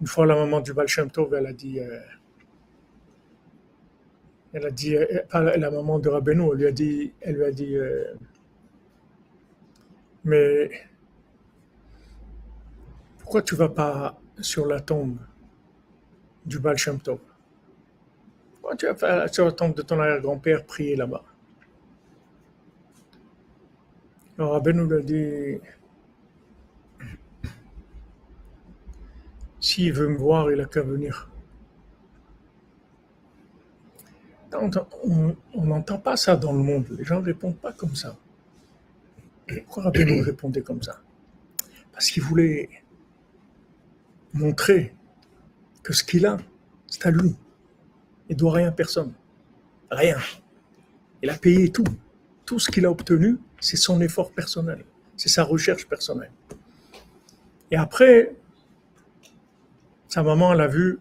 Une 0.01 0.07
fois, 0.07 0.27
la 0.27 0.35
maman 0.35 0.61
du 0.61 0.73
Baal 0.75 0.89
Shem 0.89 1.11
Tov, 1.11 1.33
elle 1.35 1.47
a 1.47 1.53
dit, 1.53 1.81
euh, 1.81 1.99
elle 4.53 4.67
a 4.67 4.71
dit, 4.71 4.97
euh, 4.97 5.07
la 5.33 5.71
maman 5.71 5.99
de 5.99 6.09
Rabbeinu, 6.09 6.51
elle 6.53 6.59
lui 6.59 6.67
a 6.67 6.73
dit, 6.73 7.13
elle 7.21 7.37
lui 7.37 7.45
a 7.45 7.51
dit, 7.53 7.77
euh, 7.77 8.15
mais 10.25 10.71
pourquoi 13.19 13.43
tu 13.43 13.55
vas 13.55 13.69
pas 13.69 14.21
sur 14.41 14.67
la 14.67 14.81
tombe 14.81 15.19
du 16.47 16.59
Baal 16.59 16.77
Pourquoi 18.61 18.77
tu 18.77 18.87
vas 18.87 18.95
pas 18.95 19.29
sur 19.29 19.45
la 19.45 19.53
tombe 19.53 19.75
de 19.75 19.83
ton 19.83 19.99
arrière-grand-père 20.01 20.65
prier 20.65 20.97
là-bas? 20.97 21.23
Alors 24.39 24.53
Rabbi 24.53 24.73
nous 24.73 24.93
a 24.93 25.01
dit 25.01 25.59
s'il 29.61 29.93
veut 29.93 30.09
me 30.09 30.17
voir, 30.17 30.51
il 30.51 30.61
a 30.61 30.65
qu'à 30.65 30.83
venir. 30.83 31.28
On 34.61 35.65
n'entend 35.65 35.99
pas 35.99 36.17
ça 36.17 36.37
dans 36.37 36.53
le 36.53 36.59
monde. 36.59 36.87
Les 36.99 37.05
gens 37.05 37.21
ne 37.21 37.25
répondent 37.25 37.59
pas 37.59 37.73
comme 37.73 37.95
ça. 37.95 38.17
Pourquoi 39.47 39.85
Rabbi 39.85 40.05
nous 40.05 40.23
répondait 40.25 40.63
comme 40.63 40.83
ça? 40.83 41.01
Parce 41.93 42.11
qu'il 42.11 42.23
voulait 42.23 42.69
montrer 44.33 44.95
que 45.83 45.93
ce 45.93 46.05
qu'il 46.05 46.27
a, 46.27 46.37
c'est 46.87 47.07
à 47.07 47.11
lui. 47.11 47.35
Il 48.29 48.35
ne 48.35 48.39
doit 48.39 48.53
rien 48.53 48.69
à 48.69 48.73
personne. 48.73 49.13
Rien. 49.91 50.19
Il 51.23 51.31
a 51.31 51.35
payé 51.37 51.71
tout. 51.71 51.85
Tout 52.45 52.59
ce 52.59 52.71
qu'il 52.71 52.87
a 52.87 52.91
obtenu, 52.91 53.39
c'est 53.61 53.77
son 53.77 54.01
effort 54.01 54.33
personnel. 54.33 54.85
C'est 55.17 55.29
sa 55.29 55.45
recherche 55.45 55.89
personnelle. 55.89 56.31
Et 57.71 57.77
après, 57.77 58.35
sa 60.09 60.23
maman, 60.23 60.53
elle 60.53 60.61
a 60.61 60.69
vu 60.69 60.99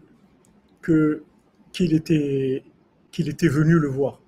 que, 0.81 1.23
qu'il, 1.71 1.93
était, 1.93 2.63
qu'il 3.17 3.29
était 3.29 3.47
venu 3.47 3.79
le 3.79 3.87
voir. 3.87 4.21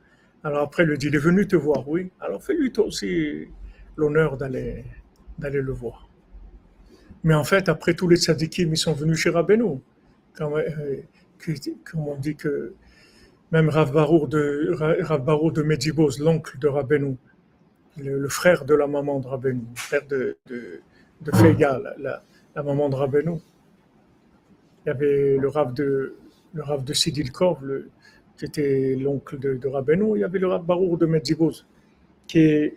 Alors 0.44 0.64
après, 0.64 0.84
lui 0.84 0.98
dit, 0.98 1.10
il 1.10 1.16
est 1.16 1.26
venu 1.30 1.48
te 1.48 1.56
voir, 1.56 1.88
oui. 1.88 2.10
Alors 2.20 2.42
fais-lui 2.44 2.72
toi 2.72 2.86
aussi 2.86 3.48
l'honneur 3.96 4.36
d'aller, 4.36 4.84
d'aller 5.38 5.62
le 5.62 5.72
voir. 5.72 6.10
Mais 7.24 7.36
en 7.36 7.44
fait, 7.44 7.70
après 7.70 7.94
tous 7.94 8.08
les 8.08 8.16
tzadikim, 8.18 8.72
ils 8.72 8.78
sont 8.78 8.94
venus 8.94 9.20
chez 9.20 9.30
Rabbeinu. 9.30 9.78
Comme, 10.36 10.56
euh, 10.56 11.02
on 11.94 12.16
dit 12.16 12.36
que 12.36 12.74
même 13.52 13.70
Rav 13.70 13.92
Barour 13.94 14.28
de, 14.28 14.72
Rav 15.04 15.24
Barour 15.24 15.52
de 15.52 15.62
Medjibos, 15.62 16.18
l'oncle 16.20 16.58
de 16.58 16.68
Rabbeinu, 16.68 17.16
le, 17.98 18.28
frère 18.28 18.66
de 18.66 18.74
la 18.74 18.88
maman 18.88 19.20
de 19.20 19.28
Rabbeinu, 19.28 19.62
le 19.70 19.76
frère 19.76 20.08
de, 20.08 20.36
de, 20.48 20.82
la, 21.60 22.24
la, 22.56 22.64
maman 22.64 22.90
de 22.90 22.96
Rabbeinu. 22.96 23.38
Il 24.84 24.88
y 24.88 24.90
avait 24.90 25.38
le 25.38 25.48
Rav 25.48 25.76
de, 25.76 26.16
le 26.56 26.64
Rav 26.64 26.84
de 26.84 26.94
Sidilkov, 26.94 27.64
le, 27.64 27.92
qui 28.40 28.46
était 28.46 28.96
l'oncle 28.96 29.38
de, 29.38 29.56
de. 29.56 30.16
Il 30.16 30.20
y 30.22 30.24
avait 30.24 30.40
le 30.40 30.48
Barour 30.60 30.98
de 30.98 31.06
Medjibos, 31.06 31.66
qui, 32.26 32.72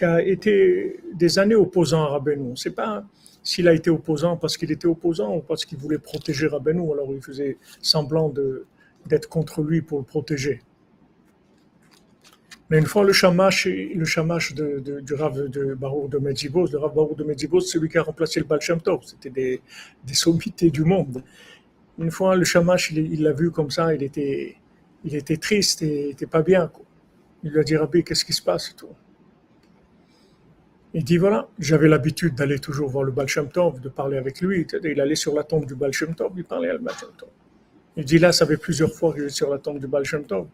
a 0.00 0.22
été 0.22 1.00
des 1.12 1.38
années 1.40 1.56
opposant 1.56 2.04
à 2.04 2.08
Rabbeinu. 2.08 2.42
On 2.42 2.50
ne 2.50 2.56
sait 2.56 2.70
pas 2.70 3.04
s'il 3.42 3.66
a 3.66 3.72
été 3.72 3.90
opposant 3.90 4.36
parce 4.36 4.56
qu'il 4.56 4.70
était 4.70 4.86
opposant 4.86 5.36
ou 5.36 5.40
parce 5.40 5.64
qu'il 5.64 5.78
voulait 5.78 5.98
protéger 5.98 6.46
Rabbeinu, 6.46 6.92
alors 6.92 7.08
il 7.12 7.20
faisait 7.20 7.58
semblant 7.80 8.32
d'être 9.06 9.28
contre 9.28 9.60
lui 9.62 9.82
pour 9.82 9.98
le 9.98 10.04
protéger. 10.04 10.62
Mais 12.70 12.78
une 12.78 12.86
fois 12.86 13.02
le 13.04 13.12
shamash, 13.12 13.66
le 13.66 14.04
shamash 14.04 14.54
de, 14.54 15.00
du 15.00 15.14
Rav 15.14 15.48
de 15.48 15.74
Barour 15.74 16.08
de 16.08 16.18
Medjibos, 16.18 16.68
le 16.72 16.78
Rav 16.78 16.94
Barour 16.94 17.16
de 17.16 17.24
Medjibos, 17.24 17.60
c'est 17.60 17.78
lui 17.78 17.88
qui 17.88 17.98
a 17.98 18.02
remplacé 18.02 18.38
le 18.38 18.46
Baal 18.46 18.60
Shem. 18.60 18.78
C'était 19.04 19.30
des, 19.30 19.60
des, 20.04 20.14
sommités 20.14 20.70
du 20.70 20.84
monde. 20.84 21.22
Une 21.98 22.10
fois 22.10 22.36
le 22.36 22.44
shamash, 22.44 22.92
il 22.92 23.22
l'a 23.22 23.32
vu 23.32 23.50
comme 23.52 23.70
ça, 23.70 23.94
il 23.94 24.02
était, 24.02 24.56
il 25.06 25.14
était 25.14 25.36
triste 25.36 25.82
et 25.82 26.02
il 26.02 26.08
n'était 26.08 26.26
pas 26.26 26.42
bien. 26.42 26.70
Il 27.42 27.52
lui 27.52 27.60
a 27.60 27.62
dit 27.62 27.76
Rabbi, 27.76 28.02
qu'est-ce 28.04 28.24
qui 28.24 28.32
se 28.32 28.42
passe 28.42 28.74
tout. 28.76 28.88
Il 30.94 31.04
dit 31.04 31.16
voilà, 31.16 31.48
j'avais 31.58 31.88
l'habitude 31.88 32.34
d'aller 32.34 32.58
toujours 32.58 32.88
voir 32.88 33.04
le 33.04 33.12
Baal 33.12 33.28
Tov, 33.52 33.80
de 33.80 33.88
parler 33.88 34.16
avec 34.16 34.40
lui. 34.40 34.66
Il 34.84 35.00
allait 35.00 35.14
sur 35.14 35.34
la 35.34 35.44
tombe 35.44 35.64
du 35.64 35.74
Baal 35.74 35.92
Tov, 35.92 36.32
il 36.36 36.44
parlait 36.44 36.70
à 36.70 36.72
le 36.72 36.80
Baal 36.80 36.96
Tov. 37.16 37.28
Il 37.96 38.04
dit 38.04 38.18
là, 38.18 38.32
ça 38.32 38.46
fait 38.46 38.56
plusieurs 38.56 38.92
fois 38.92 39.12
que 39.12 39.20
je 39.20 39.28
suis 39.28 39.36
sur 39.36 39.50
la 39.50 39.58
tombe 39.58 39.78
du 39.78 39.86
Baal 39.86 40.04
Shem 40.04 40.24
Tov. 40.24 40.48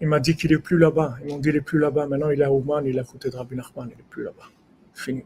Il 0.00 0.08
m'a 0.08 0.20
dit 0.20 0.34
qu'il 0.34 0.52
est 0.52 0.58
plus 0.58 0.78
là-bas. 0.78 1.16
Ils 1.22 1.28
m'ont 1.28 1.38
dit 1.38 1.50
qu'il 1.50 1.56
est 1.56 1.60
plus 1.60 1.78
là-bas. 1.78 2.06
Maintenant, 2.06 2.30
il 2.30 2.40
est 2.40 2.44
à 2.44 2.52
Ouman, 2.52 2.84
il 2.84 2.96
est 2.96 3.00
à 3.00 3.04
côté 3.04 3.30
de 3.30 3.36
Rabbi 3.36 3.54
Nachman, 3.54 3.88
il 3.88 4.00
est 4.00 4.08
plus 4.08 4.24
là-bas. 4.24 4.48
Fini. 4.94 5.22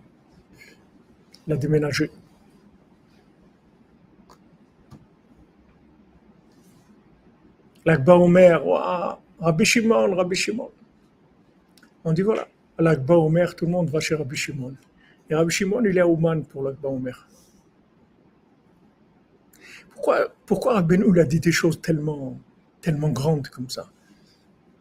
Il 1.46 1.52
a 1.52 1.56
déménagé. 1.56 2.10
L'Akba 7.86 8.16
Omer, 8.16 8.60
Rabbi 9.38 9.64
Shimon, 9.64 10.16
Rabbi 10.16 10.34
Shimon. 10.34 10.72
On 12.04 12.12
dit 12.12 12.22
voilà, 12.22 12.48
à 12.78 12.82
l'Akba 12.82 13.14
Omer, 13.14 13.54
tout 13.54 13.64
le 13.66 13.70
monde 13.70 13.90
va 13.90 14.00
chez 14.00 14.16
Rabbi 14.16 14.34
Shimon. 14.34 14.74
Et 15.30 15.36
Rabbi 15.36 15.52
Shimon, 15.52 15.84
il 15.84 15.96
est 15.96 16.00
à 16.00 16.08
Ouman 16.08 16.44
pour 16.44 16.64
l'Akba 16.64 16.88
Omer. 16.88 17.28
Pourquoi, 19.90 20.34
pourquoi 20.46 20.74
Rabbeinu 20.74 21.20
a 21.20 21.24
dit 21.24 21.38
des 21.38 21.52
choses 21.52 21.80
tellement, 21.80 22.36
tellement 22.80 23.10
grandes 23.10 23.46
comme 23.48 23.70
ça? 23.70 23.88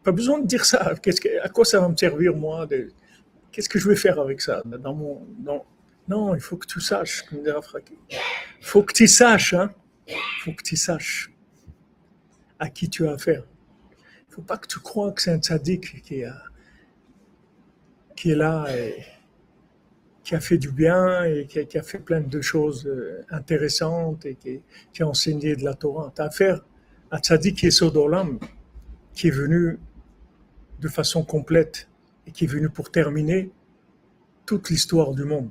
Pas 0.02 0.10
besoin 0.10 0.40
de 0.40 0.46
dire 0.46 0.64
ça. 0.64 0.94
Que, 0.96 1.40
à 1.44 1.48
quoi 1.48 1.64
ça 1.64 1.80
va 1.80 1.88
me 1.88 1.96
servir, 1.96 2.34
moi 2.34 2.68
Qu'est-ce 3.52 3.68
que 3.68 3.78
je 3.78 3.88
vais 3.88 3.96
faire 3.96 4.18
avec 4.18 4.40
ça 4.40 4.62
dans 4.64 5.24
Non, 6.08 6.34
il 6.34 6.40
faut 6.40 6.56
que 6.56 6.66
tu 6.66 6.80
saches, 6.80 7.22
comme 7.22 7.38
Il 7.44 8.66
faut 8.66 8.82
que 8.82 8.92
tu 8.92 9.06
saches, 9.06 9.54
hein 9.54 9.70
faut 10.44 10.52
que 10.52 10.62
tu 10.62 10.76
saches 10.76 11.30
à 12.58 12.68
qui 12.68 12.88
tu 12.88 13.06
as 13.06 13.12
affaire. 13.12 13.44
Il 13.92 14.30
ne 14.30 14.34
faut 14.34 14.42
pas 14.42 14.58
que 14.58 14.66
tu 14.66 14.80
crois 14.80 15.12
que 15.12 15.22
c'est 15.22 15.32
un 15.32 15.38
tzaddik 15.38 16.02
qui, 16.02 16.20
est 16.20 18.34
là 18.34 18.66
et 18.76 19.04
qui 20.24 20.34
a 20.34 20.40
fait 20.40 20.58
du 20.58 20.70
bien 20.70 21.24
et 21.24 21.46
qui 21.46 21.78
a, 21.78 21.82
fait 21.82 21.98
plein 21.98 22.20
de 22.20 22.40
choses 22.40 22.86
euh, 22.86 23.24
intéressantes 23.30 24.26
et 24.26 24.34
qui, 24.34 25.02
a 25.02 25.06
enseigné 25.06 25.56
de 25.56 25.64
la 25.64 25.74
Torah. 25.74 26.12
Tu 26.14 26.22
as 26.22 26.26
affaire 26.26 26.64
à 27.10 27.18
tzaddik 27.18 27.56
qui 27.56 27.66
est 27.66 27.70
Sodolam, 27.70 28.38
qui 29.14 29.28
est 29.28 29.32
venu 29.32 29.78
de 30.80 30.88
façon 30.88 31.24
complète 31.24 31.88
et 32.26 32.32
qui 32.32 32.44
est 32.44 32.48
venu 32.48 32.68
pour 32.68 32.90
terminer 32.90 33.50
toute 34.44 34.70
l'histoire 34.70 35.14
du 35.14 35.24
monde. 35.24 35.50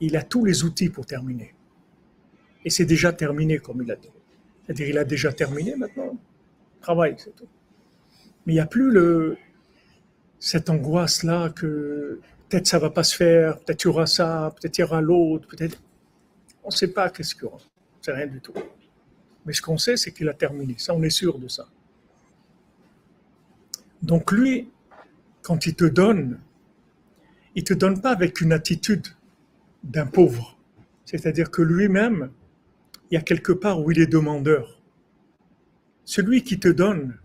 Il 0.00 0.16
a 0.16 0.22
tous 0.22 0.44
les 0.44 0.64
outils 0.64 0.88
pour 0.88 1.06
terminer. 1.06 1.54
Et 2.64 2.70
c'est 2.70 2.84
déjà 2.84 3.12
terminé, 3.12 3.58
comme 3.58 3.82
il 3.82 3.90
a 3.90 3.96
dit. 3.96 4.11
C'est-à-dire, 4.64 4.88
il 4.88 4.98
a 4.98 5.04
déjà 5.04 5.32
terminé 5.32 5.76
maintenant. 5.76 6.18
Travail, 6.80 7.14
c'est 7.18 7.34
tout. 7.34 7.48
Mais 8.46 8.54
il 8.54 8.56
n'y 8.56 8.60
a 8.60 8.66
plus 8.66 9.36
cette 10.38 10.70
angoisse-là 10.70 11.50
que 11.50 12.20
peut-être 12.48 12.66
ça 12.66 12.78
va 12.78 12.90
pas 12.90 13.04
se 13.04 13.16
faire, 13.16 13.58
peut-être 13.60 13.84
il 13.84 13.86
y 13.86 13.90
aura 13.90 14.06
ça, 14.06 14.52
peut-être 14.60 14.78
il 14.78 14.80
y 14.80 14.84
aura 14.84 15.00
l'autre, 15.00 15.46
peut-être. 15.48 15.80
On 16.64 16.68
ne 16.68 16.72
sait 16.72 16.88
pas 16.88 17.08
qu'est-ce 17.10 17.34
qu'il 17.34 17.44
y 17.44 17.46
aura. 17.46 17.58
C'est 18.00 18.12
rien 18.12 18.26
du 18.26 18.40
tout. 18.40 18.52
Mais 19.46 19.52
ce 19.52 19.62
qu'on 19.62 19.78
sait, 19.78 19.96
c'est 19.96 20.12
qu'il 20.12 20.28
a 20.28 20.34
terminé. 20.34 20.74
Ça, 20.78 20.94
on 20.94 21.02
est 21.02 21.10
sûr 21.10 21.38
de 21.38 21.48
ça. 21.48 21.68
Donc 24.02 24.32
lui, 24.32 24.68
quand 25.42 25.66
il 25.66 25.74
te 25.74 25.84
donne, 25.84 26.40
il 27.54 27.64
te 27.64 27.74
donne 27.74 28.00
pas 28.00 28.10
avec 28.10 28.40
une 28.40 28.52
attitude 28.52 29.06
d'un 29.82 30.06
pauvre. 30.06 30.58
C'est-à-dire 31.04 31.50
que 31.50 31.62
lui-même, 31.62 32.30
il 33.12 33.16
y 33.16 33.18
a 33.18 33.20
quelque 33.20 33.52
part 33.52 33.78
où 33.78 33.90
il 33.90 34.00
est 34.00 34.06
demandeur. 34.06 34.80
Celui 36.06 36.42
qui 36.42 36.58
te 36.58 36.68
donne, 36.68 37.18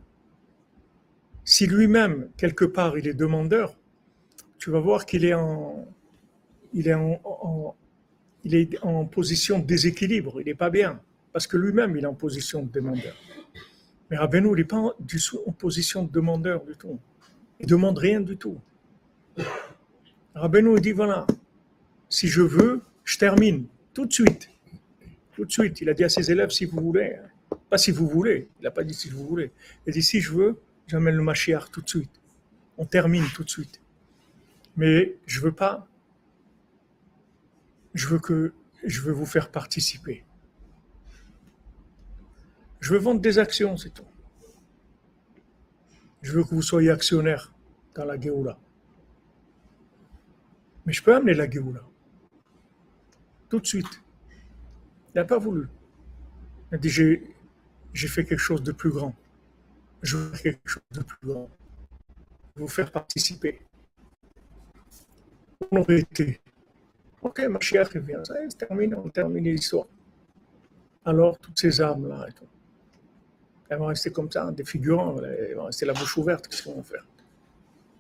si 1.46 1.66
lui-même, 1.66 2.30
quelque 2.36 2.66
part, 2.66 2.98
il 2.98 3.08
est 3.08 3.14
demandeur, 3.14 3.74
tu 4.58 4.70
vas 4.70 4.82
voir 4.82 5.06
qu'il 5.06 5.24
est 5.24 5.34
en, 5.34 5.88
il 6.74 6.90
est 6.90 6.94
en, 6.94 7.74
il 8.44 8.78
position 9.10 9.60
de 9.60 9.66
déséquilibre, 9.66 10.42
il 10.42 10.48
n'est 10.48 10.56
pas 10.56 10.70
bien, 10.70 11.00
parce 11.32 11.48
que 11.48 11.56
lui-même, 11.56 11.96
il 11.96 12.04
est 12.04 12.08
en 12.08 12.14
position 12.14 12.64
de 12.64 12.70
demandeur. 12.70 13.16
Mais 14.10 14.18
Rabbeinu, 14.18 14.50
il 14.50 14.58
n'est 14.58 14.64
pas 14.66 14.94
du 15.00 15.22
tout 15.22 15.40
en 15.48 15.54
position 15.54 16.04
de 16.04 16.12
demandeur 16.12 16.66
du 16.66 16.76
tout. 16.76 17.00
Il 17.62 17.66
ne 17.66 17.70
demande 17.70 17.98
rien 17.98 18.20
du 18.20 18.36
tout. 18.36 18.60
Rabbeinu 20.36 20.82
dit, 20.82 20.92
voilà, 20.92 21.26
si 22.10 22.28
je 22.28 22.42
veux, 22.42 22.82
je 23.06 23.18
termine 23.18 23.68
tout 23.94 24.06
de 24.06 24.12
suite. 24.12 24.50
Tout 25.38 25.46
de 25.46 25.52
suite, 25.52 25.82
il 25.82 25.90
a 25.90 25.94
dit 25.94 26.04
à 26.04 26.10
ses 26.10 26.32
élèves, 26.32 26.50
si 26.50 26.66
vous 26.66 26.82
voulez, 26.82 27.16
pas 27.70 27.78
si 27.78 27.92
vous 27.92 28.08
voulez, 28.08 28.50
il 28.60 28.64
n'a 28.64 28.72
pas 28.72 28.84
dit 28.84 28.96
si 28.96 29.08
vous 29.08 29.24
voulez, 29.24 29.52
il 29.86 29.92
a 29.92 29.94
dit, 29.94 30.02
si 30.02 30.20
je 30.20 30.34
veux, 30.34 30.60
j'amène 30.88 31.14
le 31.14 31.22
Mashiach 31.22 31.70
tout 31.72 31.84
de 31.84 31.88
suite. 31.88 32.20
On 32.80 32.88
termine 32.88 33.24
tout 33.36 33.44
de 33.44 33.50
suite. 33.52 33.80
Mais 34.78 35.16
je 35.28 35.40
veux 35.42 35.52
pas, 35.52 35.88
je 37.94 38.08
veux 38.08 38.18
que, 38.18 38.52
je 38.84 39.00
veux 39.02 39.12
vous 39.12 39.28
faire 39.28 39.52
participer. 39.52 40.26
Je 42.80 42.94
veux 42.94 43.00
vendre 43.00 43.22
des 43.22 43.38
actions, 43.38 43.78
c'est 43.78 43.94
tout. 43.94 44.08
Je 46.24 46.32
veux 46.32 46.44
que 46.46 46.56
vous 46.56 46.64
soyez 46.64 46.90
actionnaire 46.90 47.54
dans 47.94 48.06
la 48.06 48.20
Géoula. 48.20 48.58
Mais 50.88 50.94
je 50.94 51.04
peux 51.04 51.14
amener 51.14 51.36
la 51.36 51.48
Géoula. 51.48 51.84
Tout 53.50 53.60
de 53.60 53.68
suite. 53.68 54.02
Il 55.14 55.18
n'a 55.18 55.26
pas 55.26 55.38
voulu. 55.38 55.68
Il 56.72 56.76
a 56.76 56.78
dit 56.78 56.90
j'ai 56.90 58.08
fait 58.08 58.24
quelque 58.24 58.38
chose 58.40 58.64
de 58.64 58.72
plus 58.72 58.92
grand. 58.92 59.16
Je 60.02 60.18
veux 60.18 60.38
quelque 60.38 60.70
chose 60.70 60.84
de 60.92 61.02
plus 61.02 61.28
grand. 61.28 61.50
Vous 62.56 62.68
faire 62.68 62.92
participer. 62.92 63.62
On 65.72 65.78
aurait 65.78 66.00
été. 66.00 66.40
Ok, 67.22 67.40
ma 67.50 67.60
chère 67.60 67.90
vient. 67.94 68.24
Ça 68.24 68.42
y 68.42 68.46
est, 68.46 68.58
terminé, 68.58 68.96
on 68.96 69.10
termine 69.10 69.44
l'histoire. 69.44 69.88
Alors, 71.06 71.38
toutes 71.40 71.60
ces 71.60 71.78
tout. 71.78 72.46
Elles 73.70 73.80
vont 73.80 73.88
rester 73.88 74.12
comme 74.12 74.32
ça, 74.32 74.52
des 74.52 74.64
figurants, 74.64 75.18
elles 75.24 75.56
vont 75.56 75.66
rester 75.66 75.86
la 75.86 75.94
bouche 75.94 76.18
ouverte, 76.18 76.48
qu'est-ce 76.48 76.64
qu'on 76.64 76.76
va 76.76 76.84
faire? 76.84 77.06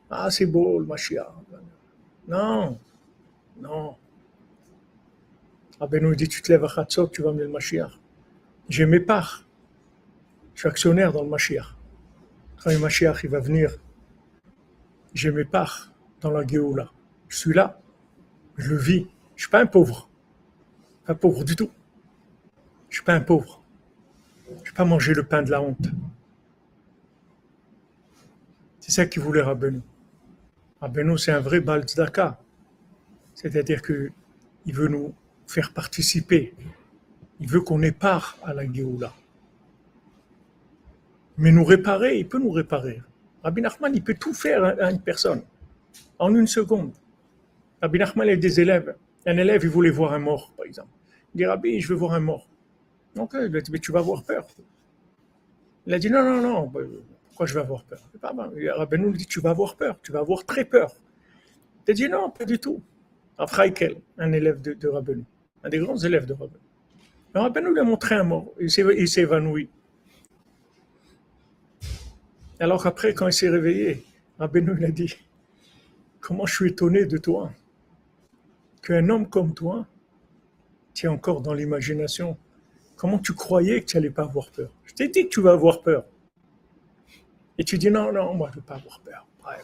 Ah, 0.09 0.31
c'est 0.31 0.45
beau, 0.45 0.79
le 0.79 0.85
Mashiach. 0.85 1.27
Non, 2.27 2.79
non. 3.59 3.95
Rabbeinu 5.79 6.15
dit, 6.15 6.27
tu 6.27 6.41
te 6.41 6.51
lèves 6.51 6.63
à 6.63 6.69
Khatsot, 6.73 7.07
tu 7.09 7.21
vas 7.21 7.29
amener 7.29 7.43
le 7.43 7.49
Mashiach. 7.49 7.99
J'ai 8.67 8.85
mes 8.85 8.99
parts. 8.99 9.47
Je 10.55 10.61
suis 10.61 10.69
actionnaire 10.69 11.11
dans 11.11 11.21
le 11.21 11.29
Mashiach. 11.29 11.75
Quand 12.57 12.71
le 12.71 12.79
Mashiach 12.79 13.23
il 13.23 13.29
va 13.29 13.39
venir, 13.39 13.77
j'ai 15.13 15.31
mes 15.31 15.45
parts 15.45 15.93
dans 16.21 16.31
la 16.31 16.45
Géoula. 16.45 16.91
Je 17.27 17.37
suis 17.37 17.53
là. 17.53 17.79
Je 18.57 18.71
le 18.71 18.77
vis. 18.77 19.07
Je 19.35 19.35
ne 19.35 19.39
suis 19.39 19.49
pas 19.49 19.61
un 19.61 19.67
pauvre. 19.67 20.09
Pas 21.05 21.13
pauvre 21.13 21.43
du 21.43 21.55
tout. 21.55 21.69
Je 22.89 22.93
ne 22.93 22.95
suis 22.95 23.03
pas 23.03 23.13
un 23.13 23.21
pauvre. 23.21 23.61
Je 24.47 24.53
ne 24.53 24.65
vais 24.65 24.71
pas 24.75 24.85
manger 24.85 25.13
le 25.13 25.23
pain 25.23 25.43
de 25.43 25.51
la 25.51 25.61
honte. 25.61 25.89
C'est 28.79 28.91
ça 28.91 29.05
qu'il 29.05 29.21
voulait 29.21 29.41
Rabbeinu. 29.41 29.81
Rabbeinu, 30.81 31.17
c'est 31.19 31.31
un 31.31 31.39
vrai 31.39 31.59
Balzdaka. 31.59 32.39
C'est-à-dire 33.35 33.83
qu'il 33.83 34.11
veut 34.73 34.87
nous 34.87 35.13
faire 35.47 35.73
participer. 35.73 36.53
Il 37.39 37.49
veut 37.49 37.61
qu'on 37.61 37.81
ait 37.81 37.91
part 37.91 38.37
à 38.43 38.53
la 38.53 38.71
Géoula. 38.71 39.13
Mais 41.37 41.51
nous 41.51 41.63
réparer, 41.63 42.19
il 42.19 42.27
peut 42.27 42.39
nous 42.39 42.51
réparer. 42.51 43.01
Rabbi 43.43 43.61
Nachman, 43.61 43.95
il 43.95 44.03
peut 44.03 44.15
tout 44.15 44.33
faire 44.33 44.63
à 44.63 44.91
une 44.91 44.99
personne, 44.99 45.43
en 46.19 46.33
une 46.35 46.47
seconde. 46.47 46.93
Rabbi 47.81 47.99
Nachman 47.99 48.27
a 48.29 48.35
des 48.35 48.59
élèves. 48.59 48.95
Un 49.25 49.37
élève, 49.37 49.63
il 49.63 49.69
voulait 49.69 49.91
voir 49.91 50.13
un 50.13 50.19
mort, 50.19 50.51
par 50.55 50.65
exemple. 50.65 50.89
Il 51.33 51.37
dit, 51.37 51.45
Rabbi, 51.45 51.79
je 51.79 51.89
veux 51.89 51.95
voir 51.95 52.13
un 52.13 52.19
mort. 52.19 52.49
Donc, 53.15 53.31
il 53.33 53.55
a 53.55 53.61
dit, 53.61 53.71
mais 53.71 53.79
tu 53.79 53.91
vas 53.91 53.99
avoir 53.99 54.23
peur. 54.23 54.47
Il 55.85 55.93
a 55.93 55.99
dit, 55.99 56.09
non, 56.09 56.23
non, 56.23 56.41
non, 56.41 56.67
bah, 56.67 56.81
pourquoi 57.27 57.45
je 57.45 57.53
vais 57.53 57.61
avoir 57.61 57.83
peur? 57.83 58.01
Rabbi 58.21 58.97
nous 58.97 59.11
dit, 59.13 59.25
tu 59.27 59.39
vas 59.39 59.51
avoir 59.51 59.75
peur, 59.75 59.99
tu 60.01 60.11
vas 60.11 60.19
avoir 60.19 60.43
très 60.43 60.65
peur. 60.65 60.91
Il 61.87 61.91
a 61.91 61.93
dit, 61.93 62.09
non, 62.09 62.31
pas 62.31 62.45
du 62.45 62.57
tout. 62.57 62.81
Un 63.37 64.31
élève 64.31 64.59
de, 64.61 64.73
de 64.73 64.87
un 65.67 65.69
des 65.69 65.79
grands 65.79 65.97
élèves 65.97 66.25
de 66.25 66.33
Rabbeinu. 66.33 66.63
Rabbeinu 67.35 67.73
lui 67.73 67.79
a 67.81 67.83
montré 67.83 68.15
un 68.15 68.23
mort, 68.23 68.53
il 68.59 68.71
s'est 68.71 69.21
évanoui. 69.21 69.69
Alors 72.59 72.87
après, 72.87 73.13
quand 73.13 73.27
il 73.27 73.33
s'est 73.33 73.49
réveillé, 73.49 74.03
Rabbeinu 74.39 74.73
lui 74.73 74.85
a 74.85 74.91
dit, 74.91 75.13
comment 76.19 76.45
je 76.45 76.55
suis 76.55 76.69
étonné 76.69 77.05
de 77.05 77.17
toi, 77.17 77.51
qu'un 78.81 79.09
homme 79.09 79.29
comme 79.29 79.53
toi, 79.53 79.85
tu 80.93 81.05
es 81.05 81.09
encore 81.09 81.41
dans 81.41 81.53
l'imagination. 81.53 82.37
Comment 82.95 83.19
tu 83.19 83.33
croyais 83.33 83.81
que 83.81 83.85
tu 83.85 83.97
n'allais 83.97 84.09
pas 84.09 84.23
avoir 84.23 84.49
peur? 84.49 84.71
Je 84.85 84.93
t'ai 84.95 85.09
dit 85.09 85.25
que 85.25 85.29
tu 85.29 85.41
vas 85.41 85.51
avoir 85.51 85.83
peur. 85.83 86.05
Et 87.59 87.63
tu 87.63 87.77
dis 87.77 87.91
non, 87.91 88.11
non, 88.11 88.33
moi 88.33 88.49
je 88.51 88.57
ne 88.57 88.61
veux 88.61 88.65
pas 88.65 88.75
avoir 88.75 88.99
peur. 89.01 89.27
Bah, 89.43 89.57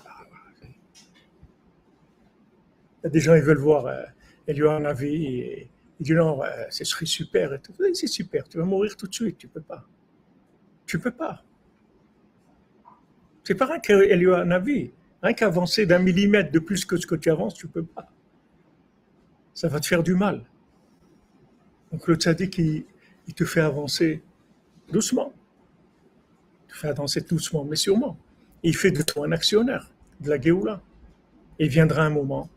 il 2.99 3.05
y 3.05 3.07
a 3.07 3.09
des 3.09 3.19
gens, 3.19 3.33
ils 3.33 3.41
veulent 3.41 3.57
voir 3.57 3.87
euh, 3.87 4.03
un 4.47 4.85
avis. 4.85 5.25
Et, 5.25 5.69
il 5.99 6.05
dit 6.05 6.13
non, 6.13 6.41
ce 6.69 6.83
serait 6.83 7.05
super. 7.05 7.57
c'est 7.93 8.07
super, 8.07 8.47
tu 8.47 8.57
vas 8.57 8.65
mourir 8.65 8.95
tout 8.97 9.07
de 9.07 9.13
suite, 9.13 9.37
tu 9.37 9.47
ne 9.47 9.51
peux 9.51 9.61
pas. 9.61 9.85
Tu 10.85 10.97
ne 10.97 11.01
peux 11.01 11.11
pas. 11.11 11.43
C'est 13.43 13.55
pas 13.55 13.65
rien 13.65 13.79
qu'elle 13.79 14.29
a 14.29 14.37
un 14.37 14.51
avis. 14.51 14.91
Rien 15.21 15.33
qu'avancer 15.33 15.85
d'un 15.85 15.99
millimètre 15.99 16.51
de 16.51 16.59
plus 16.59 16.85
que 16.85 16.97
ce 16.97 17.07
que 17.07 17.15
tu 17.15 17.29
avances, 17.29 17.53
tu 17.53 17.67
ne 17.67 17.71
peux 17.71 17.83
pas. 17.83 18.11
Ça 19.53 19.67
va 19.67 19.79
te 19.79 19.85
faire 19.85 20.03
du 20.03 20.15
mal. 20.15 20.43
Donc 21.91 22.07
le 22.07 22.15
tzaddik, 22.15 22.57
il, 22.57 22.85
il 23.27 23.33
te 23.33 23.45
fait 23.45 23.61
avancer 23.61 24.21
doucement. 24.91 25.33
fais 26.67 26.87
avancer 26.87 27.21
doucement, 27.21 27.63
mais 27.63 27.75
sûrement. 27.75 28.17
il 28.63 28.75
fait 28.75 28.91
de 28.91 29.01
toi 29.01 29.27
un 29.27 29.31
actionnaire, 29.31 29.89
de 30.19 30.29
la 30.29 30.41
Géoula. 30.41 30.81
Et 31.59 31.65
il 31.65 31.69
viendra 31.69 32.03
un 32.03 32.09
moment 32.09 32.49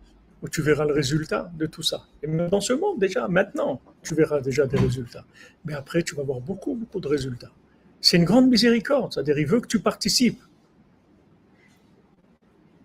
tu 0.49 0.63
verras 0.63 0.85
le 0.85 0.93
résultat 0.93 1.51
de 1.55 1.67
tout 1.67 1.83
ça. 1.83 2.07
Et 2.23 2.27
même 2.27 2.49
dans 2.49 2.61
ce 2.61 2.73
monde, 2.73 2.99
déjà, 2.99 3.29
maintenant, 3.29 3.81
tu 4.03 4.15
verras 4.15 4.41
déjà 4.41 4.67
des 4.67 4.79
résultats. 4.79 5.25
Mais 5.65 5.75
après, 5.75 6.03
tu 6.03 6.15
vas 6.15 6.23
voir 6.23 6.41
beaucoup, 6.41 6.75
beaucoup 6.75 7.01
de 7.01 7.09
résultats. 7.09 7.53
C'est 8.01 8.17
une 8.17 8.25
grande 8.25 8.49
miséricorde, 8.49 9.13
c'est-à-dire 9.13 9.39
il 9.39 9.47
veut 9.47 9.61
que 9.61 9.67
tu 9.67 9.81
participes. 9.81 10.41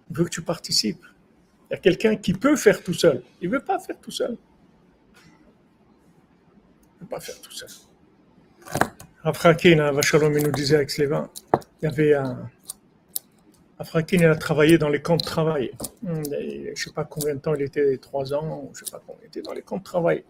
Il 0.10 0.18
veut 0.18 0.26
que 0.26 0.30
tu 0.30 0.42
participes. 0.42 1.04
Il 1.70 1.74
y 1.74 1.76
a 1.76 1.80
quelqu'un 1.80 2.16
qui 2.16 2.34
peut 2.34 2.56
faire 2.56 2.84
tout 2.84 2.94
seul. 2.94 3.24
Il 3.42 3.50
ne 3.50 3.56
veut 3.56 3.64
pas 3.64 3.80
faire 3.80 4.00
tout 4.00 4.12
seul. 4.12 4.38
Il 6.96 6.98
ne 6.98 7.02
veut 7.02 7.10
pas 7.10 7.20
faire 7.20 7.40
tout 7.42 7.52
seul. 7.52 7.70
Afrakin, 9.24 9.80
à 9.80 9.92
Vachalom, 9.92 10.36
il 10.38 10.44
nous 10.44 10.52
disait 10.52 10.76
avec 10.76 10.90
Slévin, 10.90 11.30
il 11.82 11.86
y 11.86 11.88
avait 11.88 12.14
un. 12.14 12.50
Afrakin, 13.82 14.18
il 14.18 14.26
a 14.26 14.36
travaillé 14.36 14.78
dans 14.78 14.90
les 14.90 15.02
camps 15.02 15.18
de 15.18 15.24
travail. 15.24 15.72
je 16.04 16.70
ne 16.70 16.76
sais 16.76 16.92
pas 16.92 17.04
combien 17.04 17.34
de 17.34 17.40
temps 17.40 17.56
il 17.56 17.64
était, 17.64 17.98
trois 17.98 18.32
ans, 18.32 18.70
je 18.76 18.82
ne 18.82 18.86
sais 18.86 18.92
pas 18.92 19.02
combien 19.06 19.24
il 19.24 19.28
était 19.28 19.42
dans 19.42 19.54
les 19.54 19.64
camps 19.64 19.80
de 19.80 19.84
travail. 19.84 20.24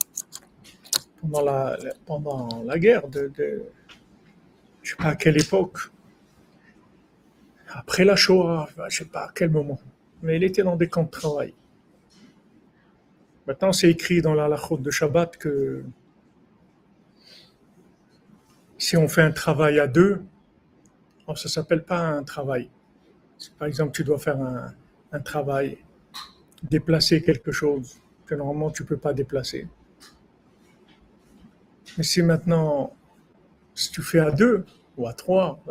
Pendant 1.21 2.63
la, 2.63 2.79
guerre 2.79 3.09
de, 3.09 3.29
je 3.35 3.43
ne 3.43 3.59
sais 4.83 4.95
pas 4.95 5.09
à 5.09 5.15
quelle 5.15 5.37
époque. 5.37 5.79
Après 7.67 8.05
la 8.05 8.15
Shoah, 8.15 8.69
je 8.77 8.83
ne 8.83 8.89
sais 8.89 9.05
pas 9.05 9.25
à 9.25 9.31
quel 9.35 9.49
moment. 9.49 9.81
Mais 10.21 10.37
il 10.37 10.45
était 10.45 10.63
dans 10.63 10.77
des 10.77 10.87
camps 10.87 11.03
de 11.03 11.09
travail. 11.09 11.53
Maintenant, 13.47 13.73
c'est 13.73 13.89
écrit 13.89 14.21
dans 14.21 14.33
la 14.33 14.47
Lachot 14.47 14.77
de 14.77 14.91
Shabbat 14.91 15.35
que 15.35 15.83
si 18.77 18.95
on 18.95 19.09
fait 19.09 19.23
un 19.23 19.31
travail 19.33 19.77
à 19.77 19.87
deux, 19.87 20.21
ça 21.27 21.33
ne 21.33 21.49
s'appelle 21.49 21.83
pas 21.83 21.99
un 21.99 22.23
travail. 22.23 22.69
Par 23.57 23.67
exemple, 23.67 23.91
tu 23.93 24.03
dois 24.03 24.19
faire 24.19 24.39
un, 24.39 25.19
travail, 25.19 25.77
déplacer 26.63 27.21
quelque 27.21 27.51
chose 27.51 27.99
que 28.25 28.35
normalement 28.35 28.71
tu 28.71 28.83
ne 28.83 28.87
peux 28.87 28.97
pas 28.97 29.13
déplacer. 29.13 29.67
Mais 31.97 32.03
si 32.03 32.21
maintenant, 32.21 32.95
si 33.75 33.91
tu 33.91 34.01
fais 34.01 34.19
à 34.19 34.31
deux 34.31 34.65
ou 34.97 35.07
à 35.07 35.13
trois, 35.13 35.61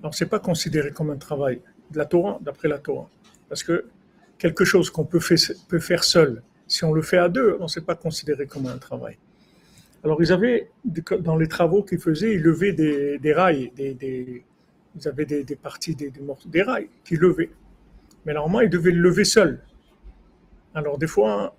alors 0.00 0.14
ce 0.14 0.24
n'est 0.24 0.30
pas 0.30 0.38
considéré 0.38 0.90
comme 0.92 1.10
un 1.10 1.16
travail 1.16 1.60
de 1.90 1.98
la 1.98 2.06
Torah, 2.06 2.38
d'après 2.40 2.68
la 2.68 2.78
Torah. 2.78 3.08
Parce 3.48 3.62
que 3.62 3.86
quelque 4.38 4.64
chose 4.64 4.88
qu'on 4.88 5.04
peut, 5.04 5.20
peut 5.68 5.78
faire 5.78 6.04
seul, 6.04 6.42
si 6.66 6.84
on 6.84 6.92
le 6.92 7.02
fait 7.02 7.18
à 7.18 7.28
deux, 7.28 7.56
on 7.60 7.64
ne 7.64 7.68
s'est 7.68 7.82
pas 7.82 7.94
considéré 7.94 8.46
comme 8.46 8.66
un 8.66 8.78
travail. 8.78 9.18
Alors, 10.04 10.20
ils 10.20 10.32
avaient, 10.32 10.70
dans 11.20 11.36
les 11.36 11.46
travaux 11.46 11.82
qu'ils 11.82 12.00
faisaient, 12.00 12.34
ils 12.34 12.42
levaient 12.42 12.72
des, 12.72 13.32
rails, 13.32 13.70
des, 13.76 14.44
ils 14.94 15.08
avaient 15.08 15.24
des, 15.24 15.56
parties 15.56 15.94
des, 15.94 16.12
des 16.46 16.62
rails 16.62 16.88
qu'ils 17.04 17.18
levaient. 17.18 17.50
Mais 18.24 18.34
normalement, 18.34 18.60
ils 18.60 18.70
devaient 18.70 18.92
le 18.92 19.00
lever 19.00 19.24
seuls. 19.24 19.60
Alors, 20.74 20.98
des 20.98 21.06
fois, 21.06 21.54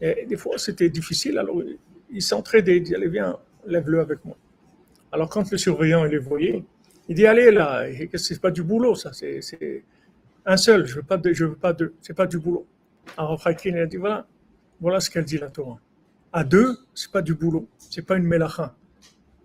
des 0.00 0.36
fois 0.36 0.58
c'était 0.58 0.90
difficile. 0.90 1.38
Alors, 1.38 1.62
ils 2.10 2.22
s'entraidaient, 2.22 2.76
ils 2.76 2.82
disaient, 2.82 2.96
allez, 2.96 3.08
viens, 3.08 3.38
lève-le 3.66 4.00
avec 4.00 4.24
moi. 4.24 4.36
Alors, 5.12 5.28
quand 5.28 5.50
le 5.50 5.58
surveillant 5.58 6.04
il 6.04 6.12
les 6.12 6.18
voyait, 6.18 6.64
il 7.08 7.14
dit, 7.14 7.26
allez 7.26 7.50
là, 7.50 7.86
c'est 8.14 8.40
pas 8.40 8.50
du 8.50 8.62
boulot, 8.62 8.94
ça, 8.94 9.12
c'est 9.12 9.40
un 10.46 10.56
seul, 10.56 10.86
je 10.86 10.96
veux 10.96 11.02
pas 11.02 11.16
deux, 11.16 11.32
je 11.32 11.44
veux 11.44 11.56
pas 11.56 11.72
deux, 11.72 11.94
c'est 12.00 12.14
pas 12.14 12.26
du 12.26 12.38
boulot. 12.38 12.66
Alors, 13.16 13.40
il 13.64 13.78
a 13.78 13.86
dit, 13.86 13.96
voilà, 13.96 14.26
voilà 14.80 15.00
ce 15.00 15.10
qu'elle 15.10 15.24
dit 15.24 15.38
la 15.38 15.50
Torah. 15.50 15.78
À 16.32 16.44
deux, 16.44 16.78
c'est 16.94 17.10
pas 17.10 17.22
du 17.22 17.34
boulot, 17.34 17.68
c'est 17.78 18.04
pas 18.04 18.16
une 18.16 18.24
melacha. 18.24 18.74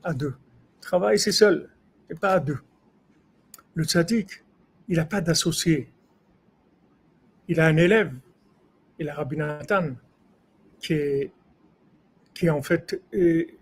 À 0.03 0.13
deux. 0.13 0.33
Travail, 0.81 1.19
c'est 1.19 1.31
seul, 1.31 1.69
et 2.09 2.15
pas 2.15 2.33
à 2.33 2.39
deux. 2.39 2.59
Le 3.75 3.83
tzaddik, 3.83 4.43
il 4.87 4.97
n'a 4.97 5.05
pas 5.05 5.21
d'associé. 5.21 5.89
Il 7.47 7.59
a 7.59 7.67
un 7.67 7.77
élève, 7.77 8.13
il 8.99 9.09
a 9.09 9.13
Rabbi 9.13 9.37
Nathan, 9.37 9.95
qui 10.79 10.93
est, 10.93 11.31
qui 12.33 12.49
en 12.49 12.61
fait 12.61 13.01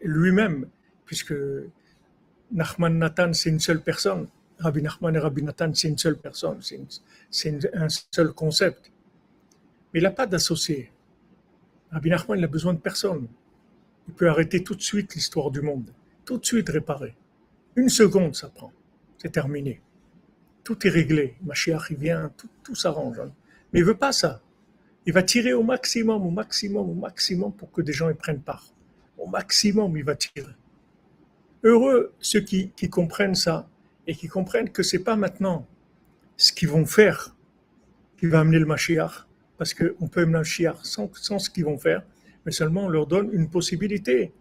lui-même, 0.01 0.67
puisque 1.05 1.33
Nachman 2.51 2.97
Nathan, 2.97 3.33
c'est 3.33 3.49
une 3.49 3.59
seule 3.59 3.81
personne. 3.81 4.27
Rabbi 4.59 4.81
Nachman 4.81 5.15
et 5.15 5.19
Rabbi 5.19 5.43
Nathan, 5.43 5.73
c'est 5.73 5.89
une 5.89 5.97
seule 5.97 6.17
personne, 6.17 6.59
c'est 7.29 7.75
un 7.75 7.87
seul 7.89 8.33
concept. 8.33 8.91
Mais 9.93 9.99
il 9.99 10.03
n'a 10.03 10.11
pas 10.11 10.27
d'associé. 10.27 10.91
Rabbi 11.91 12.09
Nachman, 12.09 12.39
il 12.39 12.43
a 12.43 12.47
besoin 12.47 12.73
de 12.73 12.79
personne. 12.79 13.27
Il 14.07 14.13
peut 14.13 14.29
arrêter 14.29 14.63
tout 14.63 14.75
de 14.75 14.81
suite 14.81 15.15
l'histoire 15.15 15.51
du 15.51 15.61
monde. 15.61 15.91
Tout 16.25 16.37
de 16.37 16.45
suite 16.45 16.69
réparer. 16.69 17.15
Une 17.77 17.89
seconde, 17.89 18.35
ça 18.35 18.49
prend. 18.49 18.73
C'est 19.19 19.31
terminé. 19.31 19.81
Tout 20.63 20.85
est 20.87 20.89
réglé. 20.89 21.35
Mashiach, 21.43 21.91
il 21.91 21.97
vient, 21.97 22.31
tout, 22.63 22.75
s'arrange. 22.75 23.19
Hein. 23.19 23.31
Mais 23.71 23.79
il 23.79 23.85
veut 23.85 23.95
pas 23.95 24.11
ça. 24.11 24.41
Il 25.05 25.13
va 25.13 25.21
tirer 25.21 25.53
au 25.53 25.61
maximum, 25.61 26.25
au 26.25 26.31
maximum, 26.31 26.89
au 26.89 26.95
maximum 26.95 27.53
pour 27.53 27.71
que 27.71 27.83
des 27.83 27.93
gens 27.93 28.09
y 28.09 28.15
prennent 28.15 28.41
part. 28.41 28.73
Au 29.17 29.27
maximum, 29.27 29.95
il 29.95 30.03
va 30.03 30.15
tirer. 30.15 30.55
Heureux 31.63 32.13
ceux 32.19 32.41
qui, 32.41 32.71
comprennent 32.89 33.35
ça 33.35 33.69
et 34.07 34.15
qui 34.15 34.27
comprennent 34.27 34.71
que 34.71 34.81
c'est 34.81 35.03
pas 35.03 35.15
maintenant 35.15 35.67
ce 36.35 36.51
qu'ils 36.51 36.69
vont 36.69 36.85
faire 36.85 37.35
qui 38.17 38.25
va 38.25 38.39
amener 38.39 38.57
le 38.57 38.65
Mashiach, 38.65 39.27
parce 39.59 39.75
qu'on 39.75 40.07
peut 40.07 40.21
amener 40.21 40.39
un 40.39 40.73
sans, 40.83 41.11
sans 41.13 41.37
ce 41.37 41.51
qu'ils 41.51 41.65
vont 41.65 41.77
faire, 41.77 42.01
mais 42.45 42.51
seulement 42.51 42.85
on 42.85 42.89
leur 42.89 43.05
donne 43.05 43.29
une 43.31 43.47
possibilité 43.47 44.33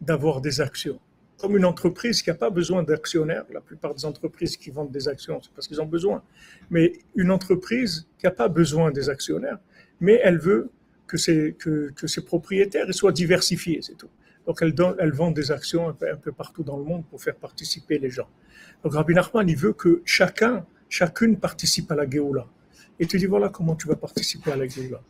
d'avoir 0.00 0.40
des 0.40 0.62
actions. 0.62 0.98
Comme 1.40 1.56
une 1.56 1.64
entreprise 1.64 2.22
qui 2.22 2.30
n'a 2.30 2.36
pas 2.36 2.50
besoin 2.50 2.82
d'actionnaires, 2.82 3.44
la 3.52 3.60
plupart 3.60 3.94
des 3.94 4.04
entreprises 4.04 4.56
qui 4.56 4.70
vendent 4.70 4.90
des 4.90 5.08
actions, 5.08 5.40
c'est 5.42 5.52
parce 5.52 5.66
qu'ils 5.66 5.80
ont 5.80 5.86
besoin. 5.86 6.22
Mais 6.70 6.92
une 7.14 7.30
entreprise 7.30 8.06
qui 8.18 8.26
n'a 8.26 8.32
pas 8.32 8.48
besoin 8.48 8.90
des 8.90 9.08
actionnaires, 9.08 9.58
mais 10.00 10.20
elle 10.22 10.38
veut 10.38 10.70
que 11.06 11.16
ses, 11.16 11.56
propriétaires 12.24 12.92
soient 12.94 13.12
diversifiés, 13.12 13.80
c'est 13.82 13.96
tout. 13.96 14.10
Donc 14.46 14.62
elle, 14.62 15.12
vend 15.12 15.30
des 15.30 15.50
actions 15.50 15.88
un 15.88 15.92
peu, 15.92 16.10
un 16.10 16.16
peu, 16.16 16.32
partout 16.32 16.62
dans 16.62 16.76
le 16.76 16.84
monde 16.84 17.04
pour 17.08 17.22
faire 17.22 17.36
participer 17.36 17.98
les 17.98 18.10
gens. 18.10 18.28
Donc 18.82 18.94
Rabbi 18.94 19.14
Nachman, 19.14 19.48
il 19.48 19.56
veut 19.56 19.72
que 19.72 20.02
chacun, 20.04 20.64
chacune 20.88 21.38
participe 21.38 21.90
à 21.90 21.94
la 21.94 22.08
Géoula 22.08 22.46
et 22.98 23.06
tu 23.06 23.18
dis 23.18 23.26
voilà 23.26 23.48
comment 23.48 23.74
tu 23.74 23.88
vas 23.88 23.96
participer 23.96 24.52
à 24.52 24.56
la 24.56 24.66
Géoula. 24.66 25.00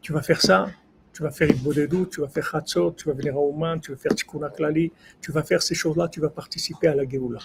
Tu 0.00 0.12
vas 0.12 0.22
faire 0.22 0.40
ça, 0.40 0.68
tu 1.16 1.22
vas 1.22 1.30
faire 1.30 1.48
Ibodedou, 1.48 2.04
tu 2.04 2.20
vas 2.20 2.28
faire 2.28 2.54
Hatzot, 2.54 2.92
tu 2.92 3.08
vas 3.08 3.14
venir 3.14 3.34
à 3.36 3.38
Oman, 3.38 3.80
tu 3.80 3.90
vas 3.90 3.96
faire 3.96 4.14
Tikkun 4.14 4.50
Klali, 4.50 4.92
tu 5.22 5.32
vas 5.32 5.42
faire 5.42 5.62
ces 5.62 5.74
choses-là, 5.74 6.08
tu 6.08 6.20
vas 6.20 6.28
participer 6.28 6.88
à 6.88 6.94
la 6.94 7.08
Géoula. 7.08 7.38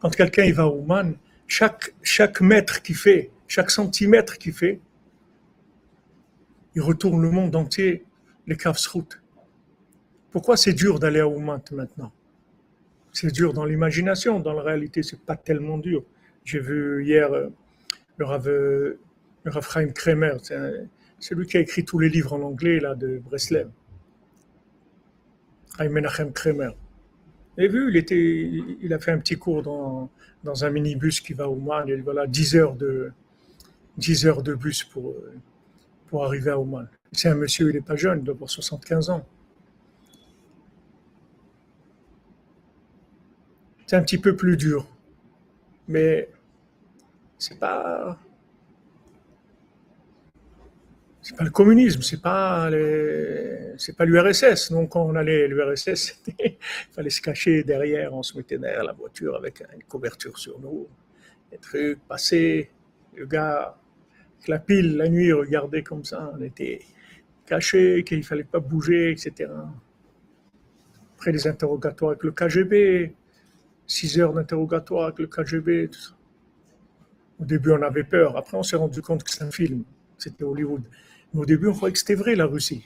Quand 0.00 0.10
quelqu'un 0.10 0.52
va 0.52 0.64
à 0.64 0.66
Oman, 0.66 1.14
chaque, 1.46 1.94
chaque 2.02 2.40
mètre 2.40 2.82
qu'il 2.82 2.96
fait, 2.96 3.30
chaque 3.46 3.70
centimètre 3.70 4.36
qu'il 4.36 4.52
fait, 4.52 4.80
il 6.74 6.82
retourne 6.82 7.22
le 7.22 7.30
monde 7.30 7.54
entier, 7.54 8.04
les 8.48 8.56
route. 8.92 9.22
Pourquoi 10.32 10.56
c'est 10.56 10.72
dur 10.72 10.98
d'aller 10.98 11.20
à 11.20 11.28
Oman 11.28 11.62
maintenant? 11.70 12.10
C'est 13.12 13.32
dur 13.32 13.52
dans 13.52 13.64
l'imagination, 13.64 14.40
dans 14.40 14.54
la 14.54 14.62
réalité, 14.62 15.04
c'est 15.04 15.20
pas 15.20 15.36
tellement 15.36 15.78
dur. 15.78 16.02
J'ai 16.44 16.58
vu 16.58 17.04
hier 17.04 17.32
euh, 17.32 17.46
le 18.16 18.24
Rav, 18.24 18.48
le 18.48 18.98
Rav 19.44 19.68
Chaim 19.72 19.90
Kremer, 19.90 20.34
c'est 20.42 20.88
lui 21.30 21.46
qui 21.46 21.56
a 21.56 21.60
écrit 21.60 21.84
tous 21.84 21.98
les 21.98 22.08
livres 22.08 22.32
en 22.32 22.42
anglais 22.42 22.80
là, 22.80 22.94
de 22.94 23.18
Breslev. 23.18 23.68
Menachem 25.80 26.32
Kremer. 26.32 26.70
Vous 27.56 27.64
avez 27.64 27.68
vu, 27.68 28.78
il, 28.82 28.92
a 28.92 28.98
fait 28.98 29.12
un 29.12 29.18
petit 29.18 29.36
cours 29.36 29.62
dans, 29.62 30.10
dans 30.44 30.64
un 30.64 30.70
minibus 30.70 31.20
qui 31.20 31.32
va 31.32 31.48
au 31.48 31.54
Oman. 31.54 31.84
Il 31.88 32.02
voilà 32.02 32.26
10 32.26 32.56
heures 32.56 32.74
de, 32.74 33.12
10 33.96 34.26
heures 34.26 34.42
de 34.42 34.54
bus 34.54 34.84
pour, 34.84 35.14
pour 36.06 36.24
arriver 36.24 36.50
à 36.50 36.58
Oman. 36.58 36.88
C'est 37.12 37.28
un 37.28 37.34
monsieur, 37.34 37.70
il 37.70 37.74
n'est 37.74 37.80
pas 37.80 37.96
jeune, 37.96 38.20
il 38.20 38.24
doit 38.24 38.34
avoir 38.34 38.50
75 38.50 39.10
ans. 39.10 39.26
C'est 43.86 43.96
un 43.96 44.02
petit 44.02 44.18
peu 44.18 44.36
plus 44.36 44.56
dur. 44.56 44.86
Mais 45.88 46.28
c'est 47.38 47.58
pas 47.58 48.18
c'est 51.28 51.36
pas 51.36 51.44
le 51.44 51.50
communisme, 51.50 52.00
c'est 52.00 52.22
pas 52.22 52.70
c'est 53.76 53.94
pas 53.94 54.06
l'URSS. 54.06 54.72
Donc 54.72 54.88
quand 54.92 55.02
on 55.02 55.14
allait 55.14 55.46
l'URSS, 55.46 56.22
il 56.42 56.56
fallait 56.90 57.10
se 57.10 57.20
cacher 57.20 57.62
derrière, 57.64 58.14
on 58.14 58.22
se 58.22 58.34
mettait 58.34 58.56
derrière 58.56 58.82
la 58.82 58.94
voiture 58.94 59.36
avec 59.36 59.62
une 59.74 59.82
couverture 59.82 60.38
sur 60.38 60.58
nous, 60.58 60.88
des 61.50 61.58
trucs 61.58 62.00
passés. 62.08 62.70
Le 63.14 63.26
gars 63.26 63.76
avec 64.36 64.48
la 64.48 64.58
pile 64.58 64.96
la 64.96 65.10
nuit 65.10 65.30
regardait 65.30 65.82
comme 65.82 66.02
ça, 66.02 66.32
on 66.34 66.40
était 66.40 66.80
caché, 67.44 68.04
qu'il 68.04 68.24
fallait 68.24 68.44
pas 68.44 68.60
bouger, 68.60 69.10
etc. 69.10 69.50
Après 71.14 71.30
les 71.30 71.46
interrogatoires 71.46 72.12
avec 72.12 72.24
le 72.24 72.32
KGB, 72.32 73.14
six 73.86 74.18
heures 74.18 74.32
d'interrogatoire 74.32 75.08
avec 75.08 75.18
le 75.18 75.26
KGB, 75.26 75.90
tout 75.90 76.00
ça. 76.00 76.14
Au 77.38 77.44
début, 77.44 77.72
on 77.72 77.82
avait 77.82 78.04
peur. 78.04 78.36
Après, 78.38 78.56
on 78.56 78.62
s'est 78.62 78.76
rendu 78.76 79.02
compte 79.02 79.22
que 79.22 79.30
c'est 79.30 79.44
un 79.44 79.50
film. 79.50 79.84
C'était 80.16 80.42
Hollywood. 80.42 80.82
Mais 81.32 81.40
au 81.40 81.46
début, 81.46 81.68
on 81.68 81.74
croyait 81.74 81.92
que 81.92 81.98
c'était 81.98 82.14
vrai, 82.14 82.34
la 82.34 82.46
Russie. 82.46 82.84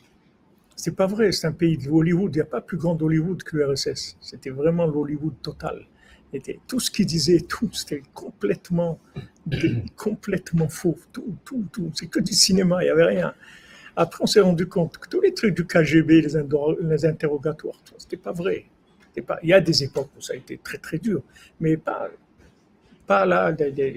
C'est 0.77 0.97
pas 0.97 1.07
vrai. 1.07 1.33
C'est 1.33 1.47
un 1.47 1.53
pays 1.53 1.79
de 1.79 1.89
Hollywood. 1.89 2.35
Il 2.35 2.39
n'y 2.39 2.43
a 2.43 2.47
pas 2.47 2.61
plus 2.61 2.77
grand 2.77 3.01
Hollywood 3.01 3.43
que 3.43 3.57
l'URSS. 3.57 4.17
C'était 4.21 4.51
vraiment 4.51 4.87
l'Hollywood 4.87 5.35
total. 5.43 5.87
était, 6.33 6.61
tout 6.67 6.81
ce 6.81 6.91
qu'il 6.91 7.07
disait, 7.07 7.41
tout, 7.41 7.71
c'était 7.73 8.03
complètement, 8.15 8.99
complètement 9.97 10.69
faux. 10.69 10.99
Tout, 11.13 11.37
tout, 11.45 11.65
tout. 11.73 11.91
C'est 11.95 12.07
que 12.07 12.21
du 12.21 12.33
cinéma, 12.33 12.83
il 12.83 12.87
n'y 12.87 12.91
avait 12.91 13.07
rien. 13.07 13.35
Après, 13.95 14.23
on 14.23 14.27
s'est 14.27 14.41
rendu 14.41 14.67
compte 14.67 14.99
que 14.99 15.09
tous 15.09 15.21
les 15.21 15.35
trucs 15.35 15.55
du 15.55 15.67
KGB, 15.67 16.23
les, 16.23 16.43
les 16.81 17.05
interrogatoires, 17.05 17.79
c'était 17.99 18.17
pas 18.17 18.33
vrai. 18.33 18.65
Pas, 19.27 19.39
il 19.43 19.51
y 19.51 19.53
a 19.53 19.61
des 19.61 19.85
époques 19.85 20.09
où 20.17 20.23
ça 20.23 20.33
a 20.33 20.37
été 20.37 20.57
très 20.57 20.79
très 20.79 20.99
dur, 20.99 21.23
mais 21.61 21.77
pas, 21.77 22.09
pas 23.07 23.27
là, 23.27 23.55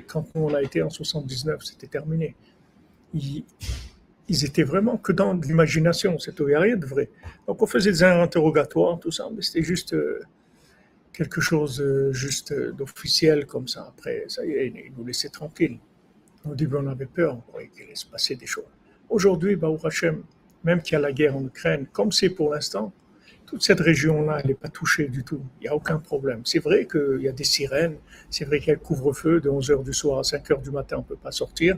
quand 0.08 0.26
on 0.36 0.54
a 0.54 0.62
été 0.62 0.82
en 0.82 0.90
79, 0.90 1.64
c'était 1.64 1.88
terminé. 1.88 2.36
Ils, 4.28 4.46
étaient 4.46 4.64
vraiment 4.64 4.98
que 4.98 5.12
dans 5.12 5.34
l'imagination, 5.34 6.18
c'était 6.20 6.44
il 6.44 6.48
n'y 6.48 6.56
rien 6.56 6.78
de 6.78 6.86
vrai. 6.86 7.10
Donc 7.48 7.62
on 7.62 7.68
faisait 7.68 7.92
des 7.92 8.04
interrogatoires, 8.04 9.00
tout 9.00 9.12
ça, 9.12 9.30
mais 9.36 9.42
c'était 9.42 9.64
juste 9.64 9.94
euh, 9.94 10.22
quelque 11.14 11.42
chose 11.42 11.82
euh, 11.82 12.12
juste 12.12 12.52
euh, 12.52 12.72
d'officiel 12.72 13.46
comme 13.46 13.68
ça. 13.68 13.86
Après, 13.88 14.26
ça 14.28 14.46
y 14.46 14.52
est, 14.52 14.68
ils 14.68 14.94
nous 14.98 15.06
laissaient 15.06 15.30
tranquilles. 15.30 15.80
Au 16.50 16.56
début, 16.56 16.76
on 16.78 16.88
avait 16.88 17.08
peur, 17.08 17.36
on 17.38 17.42
croyait 17.42 17.70
qu'il 17.70 17.96
se 17.96 18.06
passer 18.06 18.36
des 18.36 18.46
choses. 18.46 18.66
Aujourd'hui, 19.10 19.56
Baou 19.56 19.80
Hashem, 19.84 20.24
même 20.64 20.82
qu'il 20.82 20.94
y 20.94 20.96
a 20.96 21.00
la 21.00 21.12
guerre 21.12 21.36
en 21.36 21.46
Ukraine, 21.46 21.88
comme 21.92 22.12
c'est 22.12 22.30
pour 22.30 22.54
l'instant, 22.54 22.94
toute 23.46 23.64
cette 23.64 23.80
région-là, 23.80 24.40
elle 24.42 24.48
n'est 24.48 24.56
pas 24.56 24.70
touchée 24.70 25.08
du 25.08 25.24
tout. 25.24 25.42
Il 25.60 25.64
n'y 25.64 25.68
a 25.68 25.76
aucun 25.76 26.00
problème. 26.00 26.42
C'est 26.46 26.60
vrai 26.60 26.88
qu'il 26.88 27.22
y 27.22 27.28
a 27.28 27.32
des 27.32 27.44
sirènes, 27.44 27.98
c'est 28.30 28.46
vrai 28.46 28.60
qu'il 28.60 28.70
y 28.70 28.72
a 28.72 28.76
couvre-feu 28.76 29.40
de 29.40 29.50
11h 29.50 29.84
du 29.84 29.94
soir 29.94 30.20
à 30.20 30.22
5h 30.24 30.62
du 30.62 30.72
matin, 30.72 30.98
on 30.98 31.02
ne 31.02 31.06
peut 31.06 31.16
pas 31.16 31.32
sortir. 31.32 31.78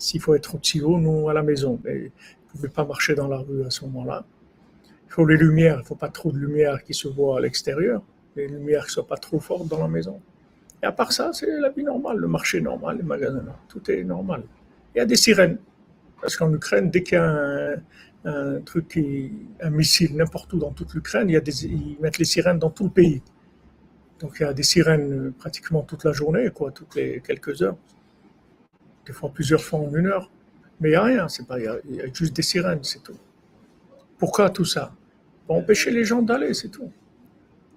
S'il 0.00 0.20
faut 0.20 0.34
être 0.34 0.56
aussi 0.56 0.80
haut, 0.80 0.98
nous, 0.98 1.28
à 1.28 1.34
la 1.34 1.42
maison. 1.42 1.78
Mais 1.84 1.98
vous 1.98 2.04
ne 2.04 2.50
pouvez 2.52 2.68
pas 2.68 2.84
marcher 2.84 3.14
dans 3.14 3.28
la 3.28 3.38
rue 3.38 3.64
à 3.64 3.70
ce 3.70 3.84
moment-là. 3.84 4.24
Il 5.06 5.12
faut 5.12 5.26
les 5.26 5.36
lumières, 5.36 5.76
il 5.76 5.82
ne 5.82 5.84
faut 5.84 5.94
pas 5.94 6.08
trop 6.08 6.32
de 6.32 6.38
lumière 6.38 6.82
qui 6.82 6.94
se 6.94 7.06
voit 7.06 7.38
à 7.38 7.40
l'extérieur. 7.40 8.02
Les 8.34 8.48
lumières 8.48 8.84
ne 8.84 8.88
soient 8.88 9.06
pas 9.06 9.18
trop 9.18 9.40
fortes 9.40 9.68
dans 9.68 9.78
la 9.78 9.88
maison. 9.88 10.20
Et 10.82 10.86
à 10.86 10.92
part 10.92 11.12
ça, 11.12 11.32
c'est 11.34 11.60
la 11.60 11.68
vie 11.68 11.84
normale, 11.84 12.16
le 12.16 12.28
marché 12.28 12.60
normal, 12.62 12.96
les 12.96 13.02
magasins, 13.02 13.44
tout 13.68 13.90
est 13.90 14.02
normal. 14.02 14.42
Il 14.94 14.98
y 14.98 15.00
a 15.00 15.04
des 15.04 15.16
sirènes. 15.16 15.58
Parce 16.20 16.36
qu'en 16.36 16.52
Ukraine, 16.52 16.90
dès 16.90 17.02
qu'il 17.02 17.14
y 17.14 17.20
a 17.20 17.74
un, 18.24 18.60
truc, 18.60 18.98
un 19.60 19.70
missile 19.70 20.16
n'importe 20.16 20.52
où 20.54 20.58
dans 20.58 20.72
toute 20.72 20.94
l'Ukraine, 20.94 21.28
il 21.28 21.32
y 21.32 21.36
a 21.36 21.40
des, 21.40 21.66
ils 21.66 21.98
mettent 22.00 22.18
les 22.18 22.24
sirènes 22.24 22.58
dans 22.58 22.70
tout 22.70 22.84
le 22.84 22.90
pays. 22.90 23.22
Donc 24.20 24.36
il 24.38 24.42
y 24.44 24.46
a 24.46 24.52
des 24.52 24.62
sirènes 24.62 25.32
pratiquement 25.32 25.82
toute 25.82 26.04
la 26.04 26.12
journée, 26.12 26.50
quoi, 26.50 26.70
toutes 26.72 26.94
les 26.94 27.20
quelques 27.20 27.62
heures. 27.62 27.76
Des 29.10 29.14
fois 29.14 29.32
plusieurs 29.34 29.60
fois 29.60 29.80
en 29.80 29.92
une 29.92 30.06
heure. 30.06 30.30
Mais 30.78 30.90
il 30.90 30.92
n'y 30.92 30.96
a 30.96 31.02
rien, 31.02 31.28
c'est 31.28 31.44
pas, 31.44 31.58
il 31.58 31.64
y, 31.64 32.00
a, 32.00 32.06
juste 32.14 32.32
des 32.32 32.42
sirènes, 32.42 32.84
c'est 32.84 33.02
tout. 33.02 33.18
Pourquoi 34.18 34.50
tout 34.50 34.64
ça? 34.64 34.94
Pour 35.44 35.56
empêcher 35.56 35.90
les 35.90 36.04
gens 36.04 36.22
d'aller, 36.22 36.54
c'est 36.54 36.68
tout. 36.68 36.92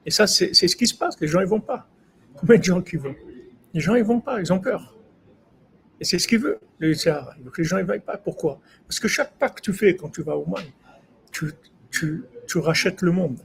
Et 0.05 0.11
ça, 0.11 0.27
c'est 0.27 0.53
ce 0.53 0.75
qui 0.75 0.85
se 0.85 0.93
passe, 0.93 1.19
les 1.19 1.27
gens 1.27 1.39
ils 1.39 1.47
vont 1.47 1.59
pas. 1.59 1.89
Combien 2.35 2.59
de 2.59 2.63
gens 2.63 2.83
qui 2.83 2.97
vont? 2.97 3.15
Les 3.73 3.81
gens 3.81 3.95
ils 3.95 4.03
vont 4.03 4.19
pas, 4.19 4.41
ils 4.41 4.53
ont 4.53 4.59
peur. 4.59 4.95
Et 5.99 6.05
c'est 6.05 6.19
ce 6.19 6.27
qu'il 6.27 6.37
veut, 6.37 6.59
le 6.77 6.89
Yitzhar. 6.89 7.33
Il 7.39 7.45
veut 7.45 7.49
que 7.49 7.63
les 7.63 7.67
gens 7.67 7.77
ne 7.77 7.83
vaillent 7.83 7.99
pas. 7.99 8.17
Pourquoi? 8.17 8.61
Parce 8.87 8.99
que 8.99 9.07
chaque 9.07 9.35
pas 9.39 9.49
que 9.49 9.59
tu 9.59 9.73
fais 9.73 9.95
quand 9.95 10.09
tu 10.09 10.21
vas 10.21 10.37
au 10.37 10.45
monde, 10.45 10.69
tu, 11.31 11.51
tu, 11.89 12.25
tu 12.45 12.59
rachètes 12.59 13.01
le 13.01 13.11
monde. 13.11 13.39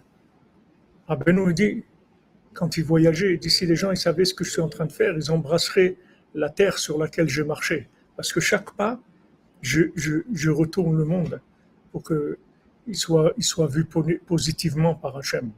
Rabbi 1.06 1.32
nous 1.32 1.50
dit, 1.54 1.84
quand 2.52 2.76
il 2.76 2.84
voyageait, 2.84 3.40
si 3.48 3.64
les 3.64 3.76
gens 3.76 3.92
ils 3.92 3.96
savaient 3.96 4.26
ce 4.26 4.34
que 4.34 4.44
je 4.44 4.50
suis 4.50 4.60
en 4.60 4.68
train 4.68 4.84
de 4.84 4.92
faire, 4.92 5.14
ils 5.16 5.30
embrasseraient 5.30 5.96
la 6.34 6.50
terre 6.50 6.78
sur 6.78 6.98
laquelle 6.98 7.28
je 7.28 7.42
marchais. 7.42 7.88
Parce 8.16 8.32
que 8.32 8.40
chaque 8.40 8.72
pas, 8.72 9.00
je, 9.60 10.50
retourne 10.50 10.96
le 10.96 11.04
monde 11.04 11.40
pour 11.92 12.02
qu'il 12.02 12.96
soit, 12.96 13.32
il 13.36 13.44
soit 13.44 13.66
vu 13.66 13.84
positivement 13.84 14.94
par 14.94 15.16
Hachem. 15.16 15.50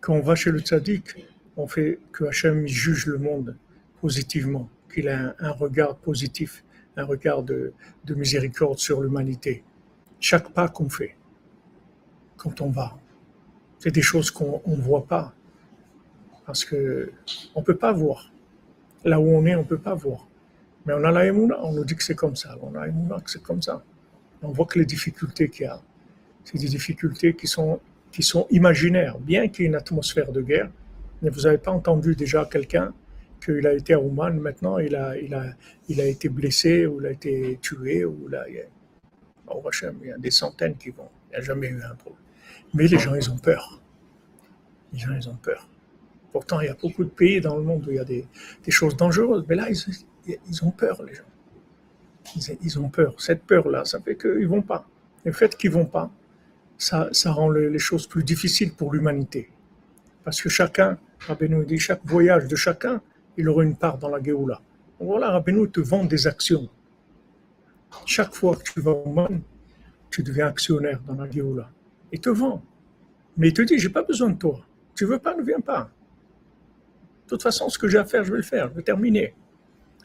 Quand 0.00 0.14
on 0.14 0.20
va 0.20 0.34
chez 0.34 0.50
le 0.50 0.60
tzaddik, 0.60 1.26
on 1.56 1.66
fait 1.66 1.98
que 2.12 2.24
Hachem 2.24 2.66
juge 2.66 3.06
le 3.06 3.18
monde 3.18 3.56
positivement 4.00 4.68
qu'il 4.92 5.08
a 5.08 5.34
un, 5.38 5.50
regard 5.50 5.96
positif, 5.96 6.64
un 6.96 7.04
regard 7.04 7.42
de, 7.42 7.72
miséricorde 8.08 8.78
sur 8.78 9.00
l'humanité. 9.00 9.64
Chaque 10.20 10.52
pas 10.52 10.68
qu'on 10.68 10.88
fait, 10.88 11.16
quand 12.36 12.60
on 12.60 12.70
va, 12.70 12.96
c'est 13.78 13.90
des 13.90 14.02
choses 14.02 14.30
qu'on 14.30 14.62
ne 14.66 14.80
voit 14.80 15.06
pas, 15.06 15.34
parce 16.46 16.64
que 16.64 17.12
on 17.54 17.62
peut 17.62 17.76
pas 17.76 17.92
voir. 17.92 18.32
Là 19.04 19.20
où 19.20 19.28
on 19.28 19.44
est, 19.46 19.54
on 19.54 19.64
peut 19.64 19.78
pas 19.78 19.94
voir. 19.94 20.26
Mais 20.86 20.94
on 20.94 21.04
a 21.04 21.10
la 21.10 21.26
émouna, 21.26 21.56
on 21.62 21.72
nous 21.72 21.84
dit 21.84 21.94
que 21.94 22.02
c'est 22.02 22.14
comme 22.14 22.36
ça. 22.36 22.56
On 22.62 22.74
a 22.74 22.86
la 22.86 23.20
que 23.20 23.30
c'est 23.30 23.42
comme 23.42 23.62
ça. 23.62 23.82
On 24.42 24.50
voit 24.50 24.66
que 24.66 24.78
les 24.78 24.86
difficultés 24.86 25.48
qu'il 25.48 25.66
y 25.66 25.68
a, 25.68 25.80
c'est 26.44 26.58
des 26.58 26.68
difficultés 26.68 27.34
qui 27.34 27.46
sont, 27.46 27.80
qui 28.10 28.22
sont 28.22 28.46
imaginaires, 28.50 29.18
bien 29.18 29.48
qu'il 29.48 29.64
y 29.64 29.66
ait 29.66 29.68
une 29.68 29.76
atmosphère 29.76 30.32
de 30.32 30.40
guerre. 30.40 30.70
Mais 31.20 31.30
vous 31.30 31.42
n'avez 31.42 31.58
pas 31.58 31.72
entendu 31.72 32.14
déjà 32.14 32.48
quelqu'un 32.50 32.94
qu'il 33.44 33.66
a 33.66 33.74
été 33.74 33.94
à 33.94 34.00
Ouman, 34.00 34.38
maintenant 34.40 34.78
il 34.78 34.94
a, 34.96 35.16
il, 35.18 35.34
a, 35.34 35.44
il 35.88 36.00
a 36.00 36.06
été 36.06 36.28
blessé 36.28 36.86
ou 36.86 37.00
il 37.00 37.06
a 37.06 37.10
été 37.10 37.58
tué. 37.60 38.04
Ou 38.04 38.28
là, 38.28 38.44
il, 38.48 38.54
y 38.54 38.60
a, 38.60 38.64
il 40.02 40.08
y 40.08 40.12
a 40.12 40.18
des 40.18 40.30
centaines 40.30 40.76
qui 40.76 40.90
vont. 40.90 41.08
Il 41.28 41.30
n'y 41.32 41.36
a 41.36 41.40
jamais 41.42 41.68
eu 41.68 41.82
un 41.82 41.94
problème. 41.94 42.22
Mais 42.74 42.86
les 42.86 42.98
gens, 42.98 43.14
ils 43.14 43.30
ont 43.30 43.38
peur. 43.38 43.80
Les 44.92 44.98
gens, 44.98 45.14
ils 45.14 45.28
ont 45.28 45.36
peur. 45.36 45.68
Pourtant, 46.32 46.60
il 46.60 46.66
y 46.66 46.70
a 46.70 46.76
beaucoup 46.80 47.04
de 47.04 47.10
pays 47.10 47.40
dans 47.40 47.56
le 47.56 47.62
monde 47.62 47.86
où 47.86 47.90
il 47.90 47.96
y 47.96 47.98
a 47.98 48.04
des, 48.04 48.26
choses 48.68 48.96
dangereuses. 48.96 49.44
Mais 49.48 49.54
là, 49.54 49.68
ils, 49.70 50.64
ont 50.64 50.70
peur, 50.70 51.02
les 51.02 51.14
gens. 51.14 51.22
Ils, 52.60 52.78
ont 52.78 52.90
peur. 52.90 53.14
Cette 53.18 53.44
peur-là, 53.44 53.84
ça 53.84 54.00
fait 54.00 54.16
qu'ils 54.16 54.40
ne 54.40 54.46
vont 54.46 54.62
pas. 54.62 54.86
Le 55.24 55.32
fait 55.32 55.56
qu'ils 55.56 55.70
ne 55.70 55.76
vont 55.76 55.86
pas, 55.86 56.10
ça, 56.76 57.10
rend 57.26 57.50
les 57.50 57.78
choses 57.78 58.06
plus 58.06 58.24
difficiles 58.24 58.72
pour 58.74 58.92
l'humanité. 58.92 59.50
Parce 60.22 60.42
que 60.42 60.48
chacun, 60.48 60.98
Rabbi 61.20 61.48
nous 61.48 61.64
dit, 61.64 61.78
chaque 61.78 62.04
voyage 62.04 62.46
de 62.46 62.56
chacun, 62.56 63.00
il 63.36 63.48
aura 63.48 63.64
une 63.64 63.76
part 63.76 63.98
dans 63.98 64.08
la 64.08 64.22
Géoula. 64.22 64.60
Voilà, 65.00 65.30
Rabbeinu 65.30 65.70
te 65.70 65.80
vend 65.80 66.04
des 66.04 66.26
actions. 66.26 66.68
Chaque 68.04 68.34
fois 68.34 68.56
que 68.56 68.62
tu 68.62 68.80
vas 68.80 68.90
au 68.90 69.08
monde, 69.08 69.40
tu 70.10 70.22
deviens 70.22 70.48
actionnaire 70.48 71.00
dans 71.06 71.14
la 71.14 71.30
Géoula. 71.30 71.70
Il 72.12 72.20
te 72.20 72.30
vend. 72.30 72.62
Mais 73.36 73.48
il 73.48 73.52
te 73.54 73.62
dit, 73.62 73.78
j'ai 73.78 73.88
pas 73.88 74.02
besoin 74.02 74.30
de 74.30 74.38
toi. 74.38 74.60
Tu 74.94 75.04
veux 75.04 75.18
pas, 75.18 75.34
ne 75.36 75.42
viens 75.42 75.60
pas. 75.60 75.90
De 77.28 77.36
toute 77.36 77.42
façon, 77.42 77.68
ce 77.68 77.78
que 77.78 77.88
j'ai 77.88 77.98
à 77.98 78.06
faire, 78.06 78.24
je 78.24 78.30
vais 78.30 78.38
le 78.38 78.42
faire. 78.42 78.70
Je 78.70 78.76
vais 78.76 78.82
terminer. 78.82 79.34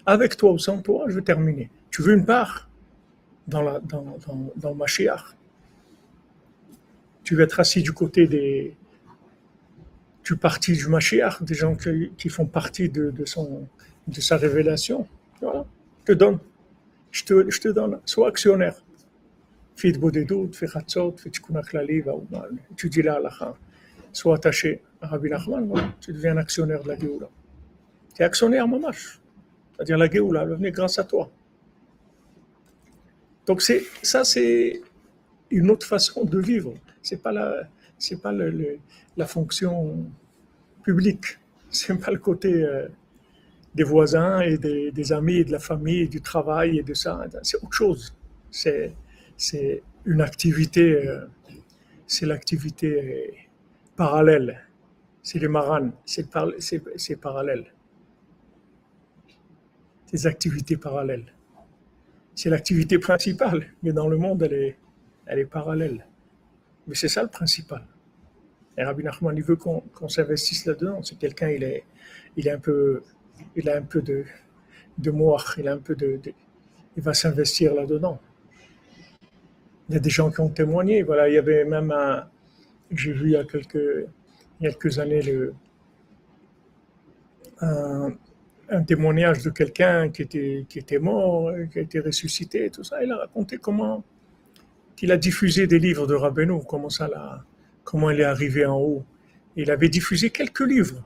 Avec 0.05 0.35
toi 0.35 0.51
ou 0.51 0.59
sans 0.59 0.81
toi, 0.81 1.05
je 1.07 1.15
vais 1.15 1.21
terminer. 1.21 1.71
Tu 1.89 2.01
veux 2.01 2.13
une 2.13 2.25
part 2.25 2.69
dans, 3.47 3.61
la, 3.61 3.79
dans, 3.79 4.75
ma 4.75 4.85
Tu 7.23 7.35
veux 7.35 7.43
être 7.43 7.61
assis 7.61 7.81
du 7.81 7.93
côté 7.93 8.27
des, 8.27 8.75
tu 10.21 10.35
partis 10.35 10.73
du 10.73 10.87
Mashiach, 10.89 11.41
des 11.43 11.53
gens 11.53 11.77
qui, 12.17 12.27
font 12.27 12.45
partie 12.45 12.89
de, 12.89 13.13
sa 13.25 14.35
révélation? 14.35 15.07
Voilà, 15.39 15.65
je 16.01 16.11
te 16.11 16.17
donne. 16.17 16.39
Je 17.09 17.23
te, 17.23 17.49
je 17.49 17.69
donne. 17.69 18.01
Sois 18.03 18.27
actionnaire. 18.27 18.83
Fais 19.77 19.93
de 19.93 20.51
fais 20.51 20.67
fais 20.67 21.29
Tikkun 21.29 21.61
tu 22.75 22.89
dis 22.89 23.01
la. 23.01 23.21
Sois 24.11 24.35
attaché 24.35 24.81
Rabbi 25.03 25.29
Nachman, 25.29 25.67
voilà. 25.67 25.93
tu 25.99 26.13
deviens 26.13 26.37
actionnaire 26.37 26.81
de 26.83 26.87
la 26.87 26.97
Géoula. 26.97 27.29
Tu 28.15 28.21
es 28.21 28.25
actionnaire 28.25 28.67
mamash. 28.67 29.19
C'est-à-dire 29.73 29.97
la 29.97 30.09
Géoula, 30.09 30.43
elle 30.43 30.49
venir 30.49 30.71
grâce 30.71 30.97
à 30.99 31.03
toi. 31.03 31.29
Donc 33.45 33.61
ça, 33.61 34.23
c'est 34.23 34.81
une 35.49 35.69
autre 35.69 35.85
façon 35.85 36.23
de 36.23 36.39
vivre. 36.39 36.73
C'est 37.01 37.21
pas 37.21 37.31
la, 37.31 37.67
pas 38.21 38.31
la 39.17 39.25
fonction 39.25 40.05
publique, 40.83 41.39
c'est 41.69 41.99
pas 41.99 42.11
le 42.11 42.19
côté 42.19 42.63
euh, 42.63 42.87
des 43.75 43.83
voisins 43.83 44.39
et 44.41 44.57
des, 44.57 45.13
amis 45.13 45.37
et 45.37 45.43
de 45.43 45.51
la 45.51 45.59
famille 45.59 46.01
et 46.01 46.07
du 46.07 46.21
travail 46.21 46.79
et 46.79 46.83
de 46.83 46.93
ça. 46.93 47.25
C'est 47.41 47.57
autre 47.57 47.73
chose. 47.73 48.15
C'est, 48.51 48.93
une 50.05 50.21
activité, 50.21 51.07
euh, 51.07 51.25
c'est 52.07 52.25
l'activité 52.25 53.47
parallèle. 53.95 54.59
C'est 55.23 55.39
les 55.39 55.47
marans, 55.47 55.91
c'est, 56.05 56.27
c'est, 56.97 57.15
parallèle. 57.15 57.73
Des 60.11 60.27
activités 60.27 60.75
parallèles. 60.75 61.33
C'est 62.35 62.49
l'activité 62.49 62.99
principale, 62.99 63.67
mais 63.81 63.93
dans 63.93 64.09
le 64.09 64.17
monde, 64.17 64.43
elle 64.43 64.53
est, 64.53 64.77
elle 65.25 65.39
est 65.39 65.45
parallèle. 65.45 66.05
Mais 66.87 66.95
c'est 66.95 67.07
ça 67.07 67.23
le 67.23 67.29
principal. 67.29 67.87
Et 68.77 68.83
Rabbi 68.83 69.03
Nachman, 69.03 69.37
il 69.37 69.43
veut 69.43 69.55
qu'on 69.55 70.09
s'investisse 70.09 70.65
là-dedans. 70.65 71.01
C'est 71.03 71.17
quelqu'un, 71.17 71.49
il 71.49 71.63
est, 71.63 71.85
il 72.35 72.45
est 72.47 72.51
un 72.51 72.59
peu, 72.59 73.01
il 73.55 73.69
a 73.69 73.77
un 73.77 73.81
peu 73.81 74.01
de, 74.01 74.25
de 74.97 75.13
il 75.57 75.67
a 75.69 75.73
un 75.73 75.77
peu 75.77 75.95
de, 75.95 76.19
il 76.97 77.01
va 77.01 77.13
s'investir 77.13 77.73
là-dedans. 77.73 78.19
Il 79.87 79.93
y 79.93 79.97
a 79.97 80.01
des 80.01 80.09
gens 80.09 80.29
qui 80.31 80.41
ont 80.41 80.49
témoigné. 80.49 81.01
Voilà, 81.03 81.29
il 81.29 81.35
y 81.35 81.37
avait 81.37 81.63
même 81.63 81.91
un, 81.91 82.27
j'ai 82.91 83.13
vu 83.13 83.27
il 83.27 83.31
y 83.31 83.35
a 83.37 83.45
quelques, 83.45 84.07
quelques 84.63 84.99
années 84.99 85.21
le, 85.21 85.53
un, 87.61 88.13
un 88.69 88.83
témoignage 88.83 89.43
de 89.43 89.49
quelqu'un 89.49 90.09
qui 90.09 90.21
était, 90.21 90.65
qui 90.69 90.79
était 90.79 90.99
mort, 90.99 91.51
qui 91.71 91.79
a 91.79 91.81
été 91.81 91.99
ressuscité, 91.99 92.69
tout 92.69 92.83
ça. 92.83 93.03
Il 93.03 93.11
a 93.11 93.17
raconté 93.17 93.57
comment 93.57 94.03
il 95.03 95.11
a 95.11 95.17
diffusé 95.17 95.67
des 95.67 95.79
livres 95.79 96.07
de 96.07 96.15
Rabbeinu, 96.15 96.61
comment 96.65 96.87
ça 96.87 97.09
comment 97.83 98.09
il 98.09 98.21
est 98.21 98.23
arrivé 98.35 98.65
en 98.65 98.77
haut. 98.77 99.03
Il 99.57 99.69
avait 99.69 99.89
diffusé 99.89 100.29
quelques 100.29 100.65
livres, 100.65 101.05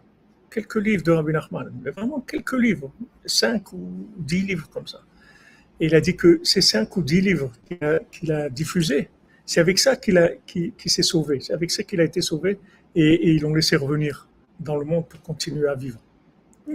quelques 0.51 0.75
livres 0.75 1.03
de 1.03 1.11
Rabbi 1.11 1.33
Nachman, 1.33 1.73
mais 1.83 1.89
vraiment 1.89 2.21
quelques 2.21 2.59
livres, 2.67 2.91
cinq 3.25 3.73
ou 3.73 4.07
dix 4.19 4.43
livres 4.43 4.69
comme 4.69 4.85
ça. 4.85 5.01
Et 5.79 5.87
il 5.87 5.95
a 5.95 6.01
dit 6.01 6.15
que 6.15 6.39
ces 6.43 6.61
cinq 6.61 6.95
ou 6.95 7.01
dix 7.01 7.21
livres 7.21 7.51
qu'il 8.11 8.31
a, 8.31 8.49
diffusés, 8.49 9.09
c'est 9.47 9.61
avec 9.61 9.79
ça 9.79 9.95
qu'il 9.95 10.71
s'est 10.85 11.01
sauvé, 11.01 11.39
c'est 11.39 11.53
avec 11.53 11.71
ça 11.71 11.81
qu'il 11.81 11.99
a 11.99 12.03
été 12.03 12.21
sauvé, 12.21 12.59
et, 12.95 13.31
ils 13.33 13.41
l'ont 13.41 13.53
laissé 13.53 13.75
revenir 13.75 14.27
dans 14.59 14.75
le 14.75 14.85
monde 14.85 15.07
pour 15.07 15.21
continuer 15.21 15.67
à 15.67 15.75
vivre. 15.75 15.99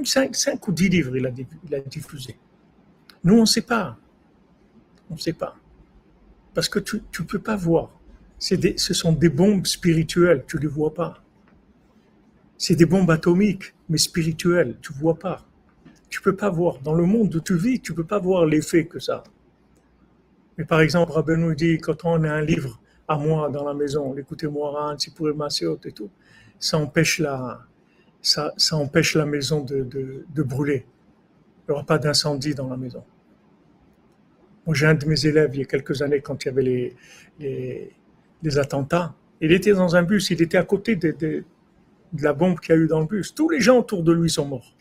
Cinq, 0.05 0.69
ou 0.69 0.73
dix 0.73 0.89
livres 0.89 1.17
il 1.17 1.27
a, 1.27 1.81
diffusé. 1.81 2.37
Nous, 3.25 3.35
on 3.35 3.43
ne 3.43 3.47
sait 3.47 3.63
pas. 3.63 3.99
On 5.11 5.15
ne 5.15 5.19
sait 5.19 5.33
pas. 5.33 5.57
Parce 6.55 6.69
que 6.69 6.79
tu 6.79 6.97
ne 6.97 7.25
peux 7.25 7.39
pas 7.39 7.57
voir. 7.57 7.91
Ce 8.39 8.95
sont 8.95 9.13
des 9.13 9.29
bombes 9.29 9.67
spirituelles, 9.67 10.45
tu 10.49 10.57
ne 10.57 10.63
les 10.63 10.69
vois 10.69 10.95
pas. 10.95 11.23
C'est 12.59 12.77
des 12.77 12.87
bombes 12.87 13.11
atomiques, 13.11 13.75
mais 13.89 13.99
spirituelles, 13.99 14.77
tu 14.81 14.93
ne 14.93 14.99
vois 14.99 15.19
pas. 15.19 15.47
Tu 16.09 16.21
ne 16.21 16.25
peux 16.25 16.37
pas 16.37 16.51
voir. 16.51 16.79
Dans 16.81 16.95
le 16.95 17.05
monde 17.05 17.35
où 17.35 17.41
tu 17.41 17.57
vis, 17.57 17.81
tu 17.81 17.93
ne 17.93 17.97
peux 17.97 18.05
pas 18.05 18.19
voir 18.19 18.47
l'effet 18.47 18.87
que 18.87 18.99
ça. 18.99 19.23
Mais 20.59 20.65
par 20.65 20.81
exemple, 20.81 21.13
Rabbi 21.13 21.33
nous 21.37 21.55
dit, 21.55 21.79
quand 21.79 22.05
on 22.05 22.25
a 22.25 22.31
un 22.31 22.43
livre 22.43 22.81
moi 23.19 23.49
dans 23.51 23.65
la 23.65 23.75
maison, 23.75 24.13
l'écoutez-moi, 24.13 24.95
si 24.99 25.11
pour 25.11 25.29
et 25.29 25.93
tout, 25.93 26.11
ça 26.59 26.79
empêche 26.79 27.19
la, 27.19 27.61
ça, 28.21 28.53
ça 28.57 28.77
empêche 28.77 29.15
la 29.15 29.27
maison 29.27 29.63
de, 29.63 29.83
de, 29.83 30.43
brûler. 30.43 30.87
Il 31.69 31.71
n'y 31.71 31.75
aura 31.75 31.85
pas 31.85 31.99
d'incendie 31.99 32.55
dans 32.55 32.69
la 32.69 32.77
maison. 32.77 33.03
Moi, 34.67 34.75
j'ai 34.75 34.87
un 34.87 34.95
de 34.95 35.07
mes 35.07 35.27
élèves, 35.27 35.51
il 35.55 35.61
y 35.61 35.63
a 35.63 35.67
quelques 35.67 36.03
années, 36.03 36.21
quand 36.21 36.45
il 36.45 36.49
y 36.49 36.51
avait 36.51 36.63
les, 36.63 36.97
les, 37.41 37.93
les 38.43 38.59
attentats, 38.59 39.15
il 39.41 39.51
était 39.51 39.73
dans 39.73 39.97
un 39.97 40.05
bus, 40.05 40.31
il 40.31 40.41
était 40.41 40.57
à 40.57 40.63
côté 40.63 40.95
de, 40.95 41.11
de, 41.11 41.45
de 42.13 42.23
la 42.23 42.33
bombe 42.33 42.61
qu'il 42.61 42.75
y 42.75 42.79
a 42.79 42.81
eu 42.81 42.87
dans 42.87 43.01
le 43.01 43.07
bus. 43.07 43.35
Tous 43.35 43.49
les 43.49 43.61
gens 43.61 43.79
autour 43.79 44.05
de 44.05 44.13
lui 44.13 44.31
sont 44.31 44.47
morts. 44.47 44.77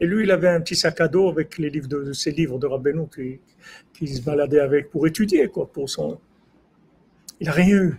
Et 0.00 0.06
lui, 0.06 0.24
il 0.24 0.30
avait 0.30 0.48
un 0.48 0.62
petit 0.62 0.76
sac 0.76 0.98
à 1.02 1.08
dos 1.08 1.28
avec 1.28 1.58
les 1.58 1.68
livres 1.68 1.88
de, 1.88 2.12
ses 2.14 2.30
livres 2.30 2.58
de 2.58 2.66
Rabbeinu 2.66 3.06
qui, 3.14 3.38
qui 3.92 4.08
se 4.08 4.22
baladait 4.22 4.60
avec 4.60 4.88
pour 4.90 5.06
étudier, 5.06 5.48
quoi, 5.48 5.70
pour 5.70 5.90
son. 5.90 6.18
Il 7.40 7.46
n'a 7.46 7.52
rien 7.52 7.76
eu. 7.76 7.94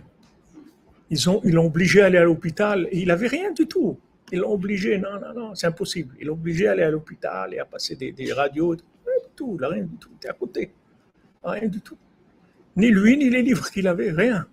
Ils 1.10 1.28
ont, 1.28 1.40
l'ont 1.44 1.66
obligé 1.66 2.00
à 2.00 2.06
aller 2.06 2.18
à 2.18 2.24
l'hôpital 2.24 2.88
il 2.92 3.08
n'avait 3.08 3.28
rien 3.28 3.52
du 3.52 3.66
tout. 3.66 3.98
Ils 4.30 4.38
l'ont 4.38 4.52
obligé, 4.52 4.96
non, 4.96 5.20
non, 5.20 5.34
non, 5.34 5.54
c'est 5.54 5.66
impossible. 5.66 6.16
Ils 6.18 6.26
l'ont 6.28 6.34
obligé 6.34 6.68
à 6.68 6.72
aller 6.72 6.84
à 6.84 6.90
l'hôpital 6.90 7.52
et 7.52 7.58
à 7.58 7.66
passer 7.66 7.96
des, 7.96 8.32
radios 8.32 8.76
tout, 9.34 9.58
rien 9.60 9.84
du 9.84 9.96
tout, 9.96 10.10
était 10.16 10.28
à 10.28 10.32
côté. 10.32 10.72
Rien 11.42 11.68
du 11.68 11.80
tout. 11.80 11.98
Ni 12.76 12.90
lui, 12.90 13.16
ni 13.16 13.28
les 13.30 13.42
livres 13.42 13.70
qu'il 13.70 13.86
avait, 13.86 14.10
rien. 14.10 14.46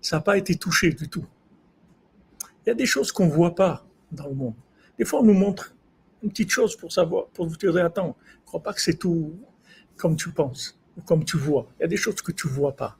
Ça 0.00 0.16
n'a 0.16 0.22
pas 0.22 0.36
été 0.36 0.54
touché 0.56 0.90
du 0.90 1.08
tout. 1.08 1.26
Il 2.64 2.68
y 2.68 2.70
a 2.70 2.74
des 2.74 2.86
choses 2.86 3.12
qu'on 3.12 3.26
ne 3.26 3.30
voit 3.30 3.54
pas 3.54 3.86
dans 4.12 4.26
le 4.26 4.34
monde. 4.34 4.54
Des 4.98 5.04
fois, 5.04 5.20
on 5.20 5.24
nous 5.24 5.34
montre 5.34 5.74
une 6.22 6.30
petite 6.30 6.50
chose 6.50 6.76
pour 6.76 6.92
savoir, 6.92 7.26
pour 7.28 7.46
vous 7.46 7.56
dire, 7.56 7.76
attends, 7.84 8.16
ne 8.40 8.46
crois 8.46 8.62
pas 8.62 8.72
que 8.72 8.80
c'est 8.80 8.98
tout 8.98 9.34
comme 9.96 10.16
tu 10.16 10.30
penses, 10.30 10.78
ou 10.96 11.02
comme 11.02 11.24
tu 11.24 11.36
vois. 11.36 11.66
Il 11.78 11.82
y 11.82 11.84
a 11.84 11.88
des 11.88 11.96
choses 11.96 12.20
que 12.22 12.32
tu 12.32 12.46
ne 12.48 12.52
vois 12.52 12.74
pas. 12.74 12.96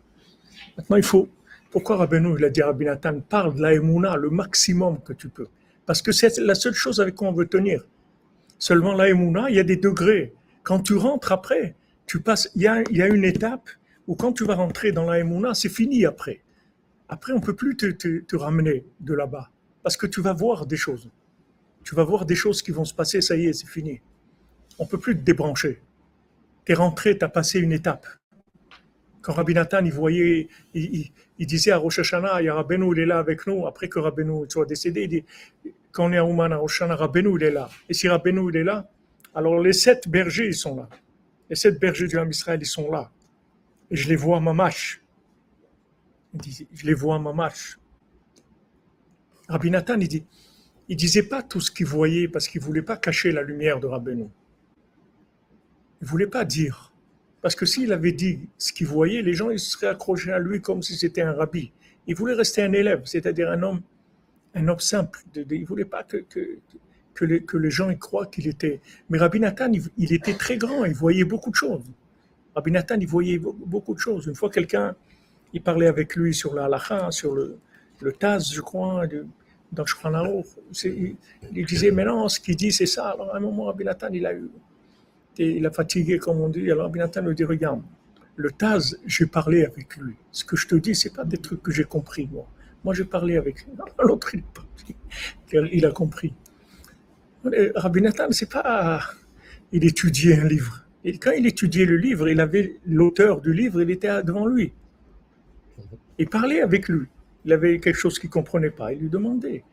Maintenant, 0.77 0.97
il 0.97 1.03
faut, 1.03 1.29
pourquoi 1.71 1.97
Rabbeinu, 1.97 2.35
il 2.39 2.45
a 2.45 2.51
dit 2.51 2.63
Rabbi 2.63 2.85
Nathan, 2.85 3.21
parle 3.21 3.55
de 3.55 3.63
la 3.63 3.75
le 3.75 4.31
maximum 4.31 5.01
que 5.03 5.13
tu 5.13 5.29
peux. 5.29 5.47
Parce 5.87 6.03
que 6.03 6.13
c'est 6.13 6.39
la 6.39 6.55
seule 6.55 6.75
chose 6.75 7.01
avec 7.01 7.15
quoi 7.15 7.29
on 7.29 7.33
veut 7.33 7.47
tenir. 7.47 7.85
Seulement 8.59 8.95
la 8.95 9.09
il 9.09 9.55
y 9.55 9.59
a 9.59 9.65
des 9.65 9.77
degrés. 9.77 10.35
Quand 10.63 10.81
tu 10.81 10.95
rentres 10.95 11.33
après, 11.33 11.75
tu 12.07 12.21
passes, 12.21 12.51
il 12.55 12.63
y 12.63 12.69
a, 12.69 13.09
une 13.09 13.25
étape 13.25 13.71
où 14.07 14.15
quand 14.15 14.33
tu 14.33 14.45
vas 14.45 14.55
rentrer 14.55 14.93
dans 14.93 15.05
la 15.05 15.55
c'est 15.55 15.69
fini 15.69 16.05
après. 16.05 16.43
Après, 17.09 17.33
on 17.33 17.41
peut 17.41 17.57
plus 17.57 17.77
te, 17.77 17.87
te, 17.87 18.37
ramener 18.37 18.85
de 19.01 19.15
là-bas 19.15 19.51
parce 19.83 19.97
que 19.97 20.07
tu 20.07 20.21
vas 20.21 20.33
voir 20.33 20.67
des 20.67 20.77
choses. 20.77 21.11
Tu 21.83 21.95
vas 21.95 22.05
voir 22.05 22.27
des 22.27 22.35
choses 22.35 22.63
qui 22.63 22.71
vont 22.71 22.85
se 22.85 22.95
passer, 22.95 23.21
ça 23.21 23.37
y 23.37 23.47
est, 23.47 23.53
c'est 23.53 23.67
fini. 23.67 24.01
On 24.79 24.87
peut 24.87 24.99
plus 24.99 25.17
te 25.17 25.23
débrancher. 25.23 25.81
Tu 26.65 26.73
es 26.73 26.75
rentré, 26.75 27.19
tu 27.19 27.25
as 27.25 27.29
passé 27.29 27.59
une 27.59 27.73
étape. 27.73 28.07
Quand 29.35 29.85
il 29.85 29.93
voyait, 29.93 30.49
il, 30.75 31.13
disait 31.47 31.71
à 31.73 31.79
Rosh 31.79 31.99
Hashanah, 31.99 32.43
il 32.43 32.47
y 32.47 32.49
a 32.49 32.55
Rabbeinu, 32.55 32.93
il 32.95 33.01
est 33.01 33.07
là 33.07 33.19
avec 33.19 33.47
nous, 33.47 33.67
après 33.67 33.89
que 33.89 33.99
Rabbeinu 33.99 34.45
soit 34.49 34.67
décédé, 34.67 35.03
il 35.03 35.09
dit, 35.09 35.25
quand 35.93 36.07
on 36.07 36.13
est 36.13 36.19
à 36.19 36.25
Ouman, 36.25 36.53
à 36.53 36.57
Rosh 36.57 36.83
Hashanah, 36.83 37.11
il 37.15 37.43
est 37.43 37.51
là. 37.51 37.69
Et 37.89 37.95
si 37.95 38.09
Rabbeinu, 38.09 38.51
il 38.51 38.57
est 38.57 38.65
là, 38.65 38.89
alors 39.35 39.61
les 39.61 39.73
sept 39.73 40.09
bergers, 40.09 40.47
ils 40.47 40.55
sont 40.55 40.77
là. 40.77 40.89
Les 41.49 41.57
sept 41.57 41.79
bergers 41.81 42.07
du 42.07 42.19
Ham 42.19 42.31
Israël, 42.31 42.61
ils 42.61 42.67
sont 42.67 42.91
là. 42.91 43.11
Et 43.91 43.97
je 43.97 44.09
les 44.09 44.17
vois 44.17 44.39
à 44.39 44.41
Mamash. 44.41 45.03
Je 46.45 46.87
les 46.87 46.95
vois 46.95 47.17
à 47.17 47.19
Mamash. 47.19 47.79
Rabbi 49.49 49.71
Nathan, 49.71 49.99
il 49.99 50.09
dit, 50.09 50.25
il 50.89 50.97
disait 50.97 51.25
pas 51.25 51.43
tout 51.43 51.61
ce 51.61 51.71
qu'il 51.71 51.87
voyait 51.87 52.29
parce 52.29 52.49
qu'il 52.49 52.61
voulait 52.61 52.83
pas 52.83 52.97
cacher 52.97 53.33
la 53.33 53.43
lumière 53.43 53.81
de 53.81 53.87
Rabbeinu. 53.87 54.29
Il 56.01 56.07
voulait 56.07 56.27
pas 56.27 56.45
dire. 56.45 56.90
Parce 57.43 57.55
que 57.55 57.65
s'il 57.65 57.93
avait 57.93 58.13
dit 58.13 58.41
ce 58.59 58.73
qu'il 58.73 58.87
voyait, 58.87 59.23
les 59.23 59.33
gens 59.33 59.51
ils 59.51 59.59
seraient 59.59 59.87
accrochés 59.87 60.33
à 60.33 60.39
lui 60.39 60.61
comme 60.61 60.83
si 60.83 60.97
c'était 60.97 61.23
un 61.23 61.33
rabbi. 61.33 61.73
Il 62.07 62.15
voulait 62.15 62.35
rester 62.35 62.63
un 62.63 62.73
élève, 62.73 63.03
c'est-à-dire 63.05 63.51
un 63.51 63.63
homme, 63.63 63.81
un 64.55 64.69
homme 64.69 64.81
simple. 64.81 65.21
Il 65.35 65.61
ne 65.61 65.67
voulait 65.67 65.85
pas 65.85 66.03
que, 66.03 66.25
les, 67.25 67.71
gens 67.71 67.91
y 67.91 67.99
croient 67.99 68.27
qu'il 68.27 68.47
était. 68.47 68.81
Mais 69.09 69.19
Rabbi 69.19 69.41
Nathan, 69.41 69.71
il, 69.97 70.13
était 70.13 70.35
très 70.35 70.57
grand, 70.57 70.85
il 70.85 70.95
voyait 70.95 71.25
beaucoup 71.25 71.51
de 71.51 71.55
choses. 71.55 71.85
Rabbi 72.55 72.71
Nathan, 72.71 72.97
il 72.99 73.07
voyait 73.07 73.39
beaucoup 73.39 73.95
de 73.95 74.01
choses. 74.01 74.27
Une 74.27 74.35
fois, 74.35 74.51
quelqu'un, 74.51 74.95
il 75.53 75.63
parlait 75.63 75.87
avec 75.87 76.17
lui 76.17 76.35
sur 76.35 76.55
la 76.55 76.65
halakha, 76.65 77.11
sur 77.11 77.35
le, 77.35 77.59
Taz, 78.19 78.51
je 78.53 78.63
crois, 78.63 79.03
dans 79.71 79.85
Shulchan 79.85 80.43
il, 80.85 81.17
il 81.55 81.67
disait, 81.67 81.91
mais 81.91 82.05
non, 82.05 82.29
ce 82.29 82.41
qu'il 82.41 82.57
dit, 82.57 82.73
c'est 82.73 82.87
ça. 82.87 83.11
Alors, 83.11 83.35
à 83.35 83.37
un 83.37 83.41
moment, 83.41 83.65
Rabbi 83.65 83.85
Nathan, 83.85 84.09
il 84.13 84.25
a 84.25 84.33
eu 84.35 84.51
il 85.47 85.67
a 85.67 85.71
fatigué, 85.71 86.19
comme 86.19 86.41
on 86.41 86.49
dit. 86.49 86.71
Alors 86.71 86.91
Binatan 86.91 87.23
me 87.23 87.35
dit, 87.35 87.45
regarde, 87.45 87.83
le 88.37 88.51
Taz, 88.51 88.99
j'ai 89.07 89.27
parlé 89.27 89.65
avec 89.65 89.97
lui. 89.97 90.15
Ce 90.31 90.45
que 90.45 90.57
je 90.57 90.67
te 90.67 90.75
dis, 90.75 90.95
c'est 90.95 91.15
pas 91.15 91.25
des 91.25 91.39
trucs 91.39 91.63
que 91.63 91.73
j'ai 91.73 91.85
compris, 91.85 92.29
moi. 92.31 92.47
Moi, 92.85 92.95
j'ai 92.95 93.05
parlé 93.05 93.37
avec 93.37 93.65
lui. 93.65 93.73
L'autre, 93.99 94.35
il, 94.35 94.43
il 95.73 95.87
a 95.87 95.91
compris. 95.91 96.33
Rabbi 97.75 98.03
Nathan, 98.03 98.29
c'est 98.31 98.51
pas, 98.51 99.01
il 99.73 99.85
étudiait 99.85 100.39
un 100.39 100.49
livre. 100.49 100.85
Et 101.05 101.19
quand 101.19 101.33
il 101.33 101.47
étudiait 101.47 101.87
le 101.87 101.97
livre, 101.97 102.29
il 102.29 102.41
avait 102.41 102.77
l'auteur 102.87 103.41
du 103.41 103.53
livre, 103.53 103.81
il 103.83 103.91
était 103.91 104.23
devant 104.23 104.47
lui. 104.47 104.73
Il 106.19 106.29
parlait 106.29 106.61
avec 106.61 106.89
lui. 106.89 107.07
Il 107.45 107.53
avait 107.53 107.79
quelque 107.81 107.97
chose 107.97 108.19
qu'il 108.19 108.29
comprenait 108.29 108.71
pas. 108.71 108.93
Il 108.93 109.01
lui 109.01 109.09
demandait. 109.09 109.65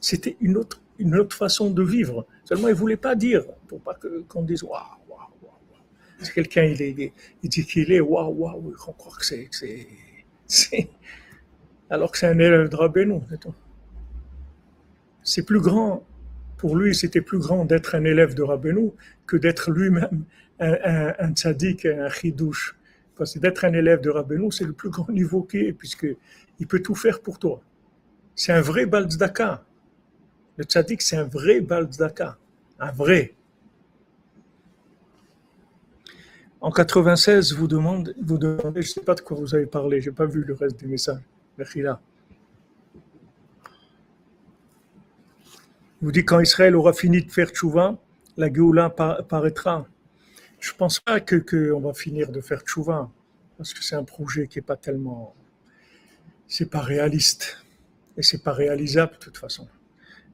C'était 0.00 0.36
une 0.40 0.58
autre, 0.58 0.82
une 0.98 1.16
autre 1.16 1.36
façon 1.36 1.70
de 1.70 1.82
vivre. 1.82 2.26
Seulement, 2.44 2.68
il 2.68 2.72
ne 2.72 2.76
voulait 2.76 2.96
pas 2.96 3.14
dire, 3.14 3.44
pour 3.68 3.80
pas 3.80 3.96
qu'on 4.28 4.42
dise 4.42 4.62
waouh, 4.62 4.80
waouh, 5.08 5.18
waouh. 5.42 5.54
Si 6.20 6.32
quelqu'un 6.32 6.64
il, 6.64 6.82
est, 6.82 7.12
dit 7.42 7.66
qu'il 7.66 7.92
est 7.92 8.00
waouh, 8.00 8.32
waouh, 8.32 8.74
on 8.88 8.92
croit 8.92 9.16
que 9.18 9.24
c'est. 9.24 9.48
Alors 11.90 12.10
que 12.10 12.18
c'est 12.18 12.26
un 12.26 12.38
élève 12.38 12.68
de 12.68 12.76
Rabbeinu, 12.76 13.20
c'est 15.22 15.44
plus 15.44 15.60
grand, 15.60 16.04
pour 16.56 16.76
lui, 16.76 16.94
c'était 16.94 17.20
plus 17.20 17.38
grand 17.38 17.64
d'être 17.64 17.94
un 17.94 18.04
élève 18.04 18.34
de 18.34 18.42
Rabbeinu 18.42 18.90
que 19.26 19.36
d'être 19.36 19.70
lui-même 19.70 20.24
un, 20.58 20.76
un, 20.84 21.14
un 21.18 21.32
tzaddik, 21.32 21.86
un 21.86 22.08
chidouche. 22.08 22.76
Parce 23.16 23.34
que 23.34 23.38
d'être 23.38 23.64
un 23.64 23.72
élève 23.72 24.00
de 24.00 24.10
Rabbeinu, 24.10 24.52
c'est 24.52 24.64
le 24.64 24.72
plus 24.72 24.90
grand 24.90 25.08
niveau 25.08 25.42
qu'il 25.42 25.62
y 25.62 25.66
ait, 25.66 25.72
puisqu'il 25.72 26.66
peut 26.66 26.80
tout 26.80 26.94
faire 26.94 27.20
pour 27.20 27.38
toi. 27.38 27.60
C'est 28.34 28.52
un 28.52 28.60
vrai 28.60 28.86
balzdaka. 28.86 29.64
Le 30.56 30.64
tzaddik, 30.64 31.02
c'est 31.02 31.16
un 31.16 31.24
vrai 31.24 31.60
balzdaka, 31.60 32.38
un 32.78 32.92
vrai. 32.92 33.34
En 36.60 36.70
96, 36.70 37.52
vous 37.52 37.68
demandez, 37.68 38.14
je 38.16 38.74
ne 38.74 38.82
sais 38.82 39.02
pas 39.02 39.14
de 39.14 39.20
quoi 39.20 39.36
vous 39.36 39.54
avez 39.54 39.66
parlé, 39.66 40.00
je 40.00 40.10
n'ai 40.10 40.16
pas 40.16 40.24
vu 40.24 40.42
le 40.42 40.54
reste 40.54 40.78
du 40.78 40.86
message. 40.86 41.20
là. 41.76 42.00
Vous 46.00 46.12
dites 46.12 46.26
quand 46.26 46.40
Israël 46.40 46.74
aura 46.74 46.92
fini 46.92 47.22
de 47.22 47.30
faire 47.30 47.48
tchouva, 47.50 47.98
la 48.36 48.52
Géoula 48.52 48.90
paraîtra. 48.90 49.86
Je 50.60 50.72
ne 50.72 50.76
pense 50.76 51.00
pas 51.00 51.20
qu'on 51.20 51.80
va 51.80 51.92
finir 51.92 52.30
de 52.30 52.40
faire 52.40 52.60
tchouva, 52.62 53.10
parce 53.58 53.74
que 53.74 53.84
c'est 53.84 53.96
un 53.96 54.04
projet 54.04 54.46
qui 54.48 54.58
n'est 54.58 54.64
pas 54.64 54.76
tellement, 54.76 55.34
c'est 56.48 56.70
pas 56.70 56.80
réaliste 56.80 57.64
et 58.16 58.22
c'est 58.22 58.42
pas 58.42 58.52
réalisable 58.52 59.12
de 59.14 59.18
toute 59.18 59.36
façon. 59.36 59.68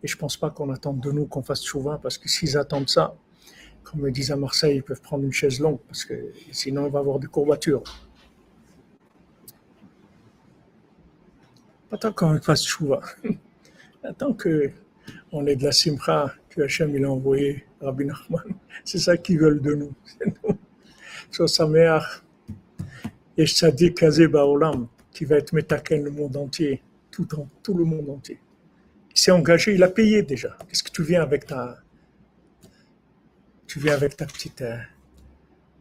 Et 0.03 0.09
je 0.09 0.17
pense 0.17 0.37
pas 0.37 0.51
qu'on 0.51 0.71
attende 0.71 1.01
de 1.01 1.13
nous 1.13 1.27
qu'on 1.27 1.43
fasse 1.43 1.61
souvent, 1.61 1.99
parce 1.99 2.19
que 2.19 2.29
s'ils 2.29 2.57
attendent 2.57 2.89
ça, 2.89 3.15
comme 3.85 4.07
ils 4.07 4.13
disent 4.13 4.33
à 4.33 4.37
Marseille, 4.37 4.77
ils 4.77 4.83
peuvent 4.83 5.01
prendre 5.01 5.25
une 5.25 5.33
chaise 5.33 5.61
longue, 5.61 5.79
parce 5.87 6.05
que 6.05 6.15
sinon 6.51 6.87
il 6.87 6.93
va 6.93 6.99
avoir 6.99 7.19
des 7.19 7.29
courbatures. 7.29 7.85
Pas 11.91 11.99
tant 11.99 12.13
qu'on 12.13 12.41
fasse 12.41 12.65
chouva. 12.65 13.01
Attends 14.03 14.33
que 14.33 14.71
on 15.31 15.47
ait 15.47 15.57
de 15.57 15.65
la 15.65 15.73
simcha 15.73 16.35
que 16.49 16.63
Hachem 16.63 16.95
il 16.97 17.05
a 17.05 17.11
envoyé 17.11 17.65
Rabbi 17.81 18.07
Nachman. 18.07 18.43
C'est 18.85 18.99
ça 18.99 19.17
qu'ils 19.17 19.39
veulent 19.39 19.61
de 19.61 19.75
nous. 19.75 19.93
C'est 20.05 20.27
nous. 20.27 20.59
Yesh 23.37 23.55
Tzadik 23.55 23.97
Kazé 23.97 24.29
Baolam, 24.29 24.89
qui 25.11 25.25
va 25.25 25.37
être 25.37 25.53
métaken 25.53 26.05
le 26.05 26.11
monde 26.11 26.37
entier. 26.37 26.83
tout 27.11 27.75
le 27.75 27.85
monde 27.85 28.11
entier. 28.11 28.39
Il 29.15 29.19
s'est 29.19 29.31
engagé, 29.31 29.75
il 29.75 29.83
a 29.83 29.89
payé 29.89 30.23
déjà. 30.23 30.57
Qu'est-ce 30.69 30.83
que 30.83 30.91
tu 30.91 31.03
viens 31.03 31.23
avec 31.23 31.47
ta, 31.47 31.79
tu 33.67 33.79
viens 33.79 33.95
avec 33.95 34.17
ta 34.17 34.27
petite, 34.27 34.63
euh, 34.63 34.77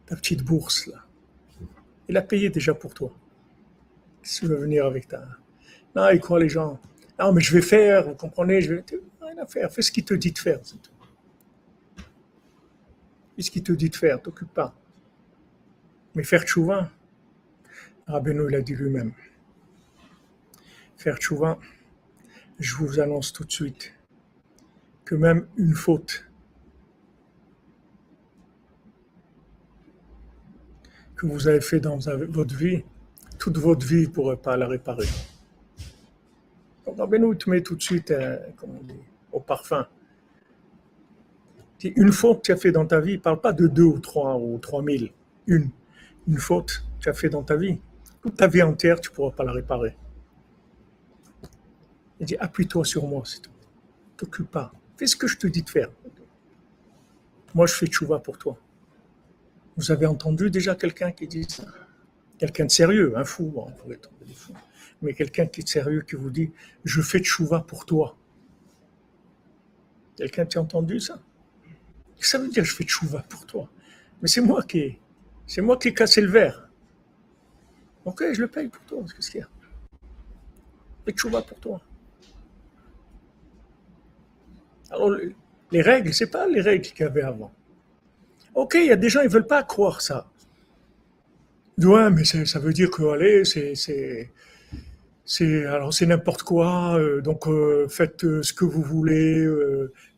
ta 0.06 0.16
petite 0.16 0.42
bourse 0.42 0.86
là? 0.86 1.04
Il 2.08 2.16
a 2.16 2.22
payé 2.22 2.50
déjà 2.50 2.74
pour 2.74 2.92
toi. 2.92 3.12
Qu'est-ce 4.22 4.40
que 4.40 4.46
tu 4.46 4.52
veux 4.52 4.58
venir 4.58 4.84
avec 4.84 5.08
ta 5.08 5.26
Non, 5.96 6.10
il 6.10 6.20
croit 6.20 6.40
les 6.40 6.48
gens. 6.48 6.78
Non, 7.18 7.32
mais 7.32 7.40
je 7.40 7.54
vais 7.54 7.62
faire, 7.62 8.08
vous 8.08 8.14
comprenez 8.14 8.60
Je 8.60 8.74
vais 8.74 8.84
rien 9.20 9.38
à 9.38 9.46
faire. 9.46 9.72
Fais 9.72 9.82
ce 9.82 9.92
qu'il 9.92 10.04
te 10.04 10.14
dit 10.14 10.32
de 10.32 10.38
faire, 10.38 10.60
c'est 10.62 10.80
tout. 10.80 10.90
Fais 13.36 13.42
ce 13.42 13.50
qu'il 13.50 13.62
te 13.62 13.72
dit 13.72 13.88
de 13.88 13.96
faire, 13.96 14.20
t'occupe 14.20 14.52
pas. 14.52 14.74
Mais 16.14 16.22
faire 16.22 16.42
tchouva, 16.42 16.90
Rabbeinu 18.06 18.48
l'a 18.50 18.60
dit 18.60 18.74
lui-même. 18.74 19.12
Faire 20.96 21.16
tchouva, 21.16 21.58
je 22.62 22.76
vous 22.76 23.00
annonce 23.00 23.32
tout 23.32 23.44
de 23.44 23.52
suite 23.52 23.92
que 25.04 25.14
même 25.14 25.46
une 25.56 25.74
faute 25.74 26.24
que 31.16 31.26
vous 31.26 31.48
avez 31.48 31.60
fait 31.60 31.80
dans 31.80 31.98
votre 31.98 32.54
vie, 32.54 32.84
toute 33.38 33.58
votre 33.58 33.86
vie, 33.86 34.02
ne 34.02 34.06
pourrez 34.12 34.36
pas 34.36 34.56
la 34.56 34.66
réparer. 34.66 35.06
Donc 36.86 36.98
Rabbeinu 36.98 37.36
te 37.36 37.50
met 37.50 37.62
tout 37.62 37.76
de 37.76 37.82
suite, 37.82 38.10
euh, 38.10 38.38
au 39.30 39.40
parfum. 39.40 39.86
Une 41.84 42.12
faute 42.12 42.38
que 42.38 42.42
tu 42.42 42.52
as 42.52 42.56
fait 42.56 42.70
dans 42.70 42.86
ta 42.86 43.00
vie, 43.00 43.18
parle 43.18 43.40
pas 43.40 43.52
de 43.52 43.66
deux 43.66 43.82
ou 43.82 43.98
trois 43.98 44.36
ou 44.36 44.56
trois 44.58 44.82
mille, 44.82 45.10
une 45.46 45.70
une 46.28 46.38
faute 46.38 46.84
que 46.98 47.04
tu 47.04 47.08
as 47.08 47.12
fait 47.12 47.28
dans 47.28 47.42
ta 47.42 47.56
vie, 47.56 47.80
toute 48.20 48.36
ta 48.36 48.46
vie 48.46 48.62
entière, 48.62 49.00
tu 49.00 49.10
ne 49.10 49.14
pourras 49.14 49.32
pas 49.32 49.44
la 49.44 49.52
réparer. 49.52 49.96
Il 52.22 52.26
dit, 52.26 52.36
appuie-toi 52.36 52.84
sur 52.84 53.04
moi, 53.08 53.24
c'est 53.26 53.40
tout. 53.40 53.50
T'occupe 54.16 54.48
pas. 54.48 54.72
Fais 54.96 55.08
ce 55.08 55.16
que 55.16 55.26
je 55.26 55.36
te 55.36 55.48
dis 55.48 55.62
de 55.62 55.68
faire. 55.68 55.90
Moi, 57.52 57.66
je 57.66 57.74
fais 57.74 57.86
tchouva 57.86 58.20
pour 58.20 58.38
toi. 58.38 58.56
Vous 59.76 59.90
avez 59.90 60.06
entendu 60.06 60.48
déjà 60.48 60.76
quelqu'un 60.76 61.10
qui 61.10 61.26
dit 61.26 61.44
ça? 61.48 61.64
Quelqu'un 62.38 62.66
de 62.66 62.70
sérieux, 62.70 63.12
un 63.16 63.24
fou, 63.24 63.52
on 63.56 63.72
pourrait 63.72 63.96
tomber 63.96 64.24
des 64.24 64.34
fous. 64.34 64.54
Mais 65.02 65.14
quelqu'un 65.14 65.46
qui 65.46 65.62
est 65.62 65.68
sérieux 65.68 66.02
qui 66.02 66.14
vous 66.14 66.30
dit, 66.30 66.52
je 66.84 67.02
fais 67.02 67.18
tchouva 67.18 67.58
pour 67.60 67.86
toi. 67.86 68.16
Quelqu'un 70.16 70.46
qui 70.46 70.58
a 70.58 70.62
entendu 70.62 71.00
ça? 71.00 71.20
Ça 72.20 72.38
veut 72.38 72.50
dire, 72.50 72.64
je 72.64 72.72
fais 72.72 72.84
tchouva 72.84 73.22
pour 73.28 73.46
toi? 73.46 73.68
Mais 74.20 74.28
c'est 74.28 74.40
moi 74.40 74.62
qui 74.62 74.96
c'est 75.44 75.60
moi 75.60 75.76
qui 75.76 75.88
ai 75.88 75.94
cassé 75.94 76.20
le 76.20 76.30
verre. 76.30 76.70
Ok, 78.04 78.22
je 78.32 78.40
le 78.42 78.46
paye 78.46 78.68
pour 78.68 78.84
toi. 78.84 79.04
Qu'est-ce 79.12 79.28
qu'il 79.28 79.40
y 79.40 79.42
a 79.42 79.48
Et 81.08 81.12
tchouva 81.12 81.42
pour 81.42 81.58
toi. 81.58 81.80
Alors, 84.92 85.16
les 85.70 85.82
règles, 85.82 86.12
c'est 86.12 86.30
pas 86.30 86.46
les 86.46 86.60
règles 86.60 86.84
qu'il 86.84 87.00
y 87.00 87.08
avait 87.08 87.22
avant. 87.22 87.52
Ok, 88.54 88.74
il 88.74 88.86
y 88.86 88.92
a 88.92 88.96
des 88.96 89.08
gens, 89.08 89.22
ils 89.22 89.30
veulent 89.30 89.46
pas 89.46 89.62
croire 89.62 90.00
ça. 90.00 90.28
Ouais, 91.78 92.10
mais 92.10 92.24
ça 92.24 92.58
veut 92.58 92.72
dire 92.72 92.90
que, 92.90 93.02
allez, 93.14 93.44
c'est, 93.44 93.74
c'est, 95.24 95.66
alors 95.66 95.94
c'est 95.94 96.06
n'importe 96.06 96.42
quoi. 96.42 96.98
Euh, 96.98 97.20
donc 97.22 97.46
euh, 97.46 97.88
faites 97.88 98.24
euh, 98.24 98.42
ce 98.42 98.52
que 98.52 98.64
vous 98.64 98.82
voulez, 98.82 99.46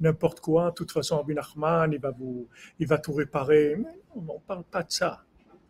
n'importe 0.00 0.40
quoi. 0.40 0.70
De 0.70 0.74
toute 0.74 0.90
façon, 0.90 1.18
Abin 1.18 1.36
Ahman, 1.36 1.92
il 1.92 2.00
va 2.00 2.10
vous, 2.10 2.48
il 2.80 2.86
va 2.88 2.98
tout 2.98 3.12
réparer. 3.12 3.76
Mais 3.78 4.00
on 4.16 4.22
ne 4.22 4.38
parle 4.46 4.64
pas 4.64 4.82
de 4.82 4.90
ça. 4.90 5.24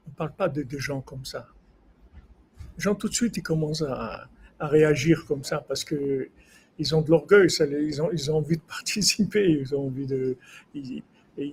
On 0.09 0.11
parle 0.13 0.33
pas 0.33 0.49
de, 0.49 0.79
gens 0.79 1.01
comme 1.01 1.25
ça. 1.25 1.47
Les 2.77 2.83
gens, 2.83 2.95
tout 2.95 3.09
de 3.09 3.15
suite, 3.15 3.37
ils 3.37 3.43
commencent 3.43 3.83
à, 3.83 4.29
réagir 4.61 5.27
comme 5.27 5.45
ça 5.45 5.59
parce 5.59 5.85
que 5.85 6.31
ils 6.79 6.95
ont 6.95 7.03
de 7.03 7.11
l'orgueil, 7.11 7.49
ils 7.49 8.03
ont, 8.03 8.11
ils 8.13 8.31
ont 8.31 8.37
envie 8.39 8.57
de 8.57 8.63
participer, 8.69 9.49
ils 9.49 9.75
ont 9.75 9.87
envie 9.87 10.07
de. 10.07 10.37
Ils, 10.75 11.03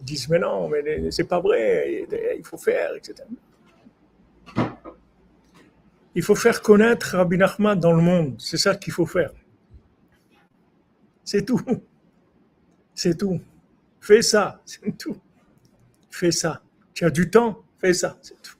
disent, 0.03 0.29
mais 0.29 0.37
non, 0.37 0.69
mais 0.69 1.09
c'est 1.09 1.23
pas 1.23 1.39
vrai, 1.39 2.05
il 2.37 2.45
faut 2.45 2.57
faire, 2.57 2.95
etc. 2.95 3.27
Il 6.13 6.21
faut 6.21 6.35
faire 6.35 6.61
connaître 6.61 7.15
Rabbi 7.15 7.37
Nachman 7.37 7.79
dans 7.79 7.93
le 7.93 8.01
monde. 8.01 8.35
C'est 8.37 8.57
ça 8.57 8.75
qu'il 8.75 8.93
faut 8.93 9.05
faire. 9.05 9.31
C'est 11.23 11.45
tout. 11.45 11.61
C'est 12.93 13.17
tout. 13.17 13.39
Fais 14.01 14.21
ça, 14.21 14.61
c'est 14.65 14.97
tout. 14.97 15.17
Fais 16.09 16.31
ça. 16.31 16.61
Tu 16.93 17.05
as 17.05 17.09
du 17.09 17.29
temps, 17.29 17.63
fais 17.79 17.93
ça, 17.93 18.17
c'est 18.21 18.39
tout. 18.41 18.57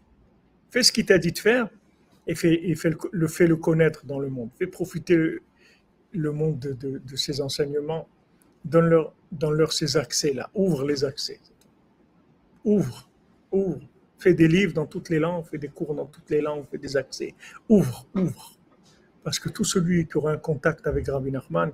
Fais 0.70 0.84
ce 0.84 0.92
qu'il 0.92 1.06
t'a 1.06 1.18
dit 1.18 1.34
de 1.34 1.38
faire 1.38 1.70
et 2.28 2.36
fais, 2.36 2.62
le, 3.12 3.28
fais 3.28 3.48
le 3.48 3.58
connaître 3.58 4.06
dans 4.06 4.20
le 4.20 4.30
monde. 4.30 4.50
Fais 4.58 4.68
profiter 4.68 5.40
le, 6.14 6.32
monde 6.32 6.60
de, 6.60 7.16
ces 7.16 7.42
enseignements. 7.42 8.08
Donne-leur 8.64 9.14
leur 9.42 9.74
ces 9.74 9.98
accès-là. 9.98 10.50
Ouvre 10.54 10.86
les 10.86 11.04
accès. 11.04 11.40
Ouvre, 12.64 13.10
ouvre. 13.52 13.82
Fais 14.20 14.34
des 14.36 14.48
livres 14.48 14.74
dans 14.74 14.86
toutes 14.86 15.10
les 15.10 15.18
langues, 15.18 15.46
fais 15.46 15.58
des 15.58 15.70
cours 15.70 15.96
dans 15.96 16.06
toutes 16.06 16.30
les 16.30 16.42
langues, 16.42 16.64
fais 16.70 16.78
des 16.78 16.96
accès. 16.96 17.34
Ouvre, 17.68 18.06
ouvre. 18.14 18.54
Parce 19.24 19.40
que 19.40 19.50
tout 19.50 19.64
celui 19.64 20.08
qui 20.08 20.18
aura 20.18 20.32
un 20.32 20.38
contact 20.38 20.86
avec 20.86 21.08
Rabbi 21.08 21.32
Nachman, 21.32 21.72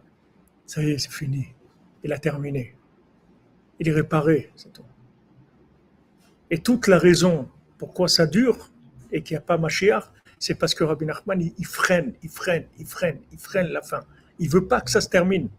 ça 0.66 0.82
y 0.82 0.92
est, 0.92 0.98
c'est 0.98 1.12
fini. 1.12 1.48
Il 2.04 2.14
a 2.14 2.20
terminé. 2.20 2.76
Il 3.80 3.90
est 3.90 3.94
réparé, 3.94 4.50
c'est 4.56 4.72
tout. 4.72 4.86
Et 6.50 6.60
toute 6.60 6.88
la 6.88 6.98
raison 6.98 7.50
pourquoi 7.78 8.08
ça 8.08 8.26
dure 8.26 8.70
et 9.12 9.22
qu'il 9.22 9.36
n'y 9.36 9.40
a 9.40 9.42
pas 9.42 9.58
Mashiach, 9.58 10.04
c'est 10.40 10.56
parce 10.56 10.74
que 10.76 10.84
Rabbi 10.84 11.06
Nachman, 11.06 11.42
il, 11.42 11.66
freine, 11.66 12.14
il 12.24 12.30
freine, 12.30 12.66
il 12.78 12.86
freine, 12.86 13.20
il 13.32 13.40
freine 13.40 13.68
la 13.68 13.82
fin. 13.82 14.04
Il 14.40 14.50
veut 14.50 14.68
pas 14.68 14.82
que 14.82 14.92
ça 14.92 15.02
se 15.02 15.10
termine. 15.10 15.50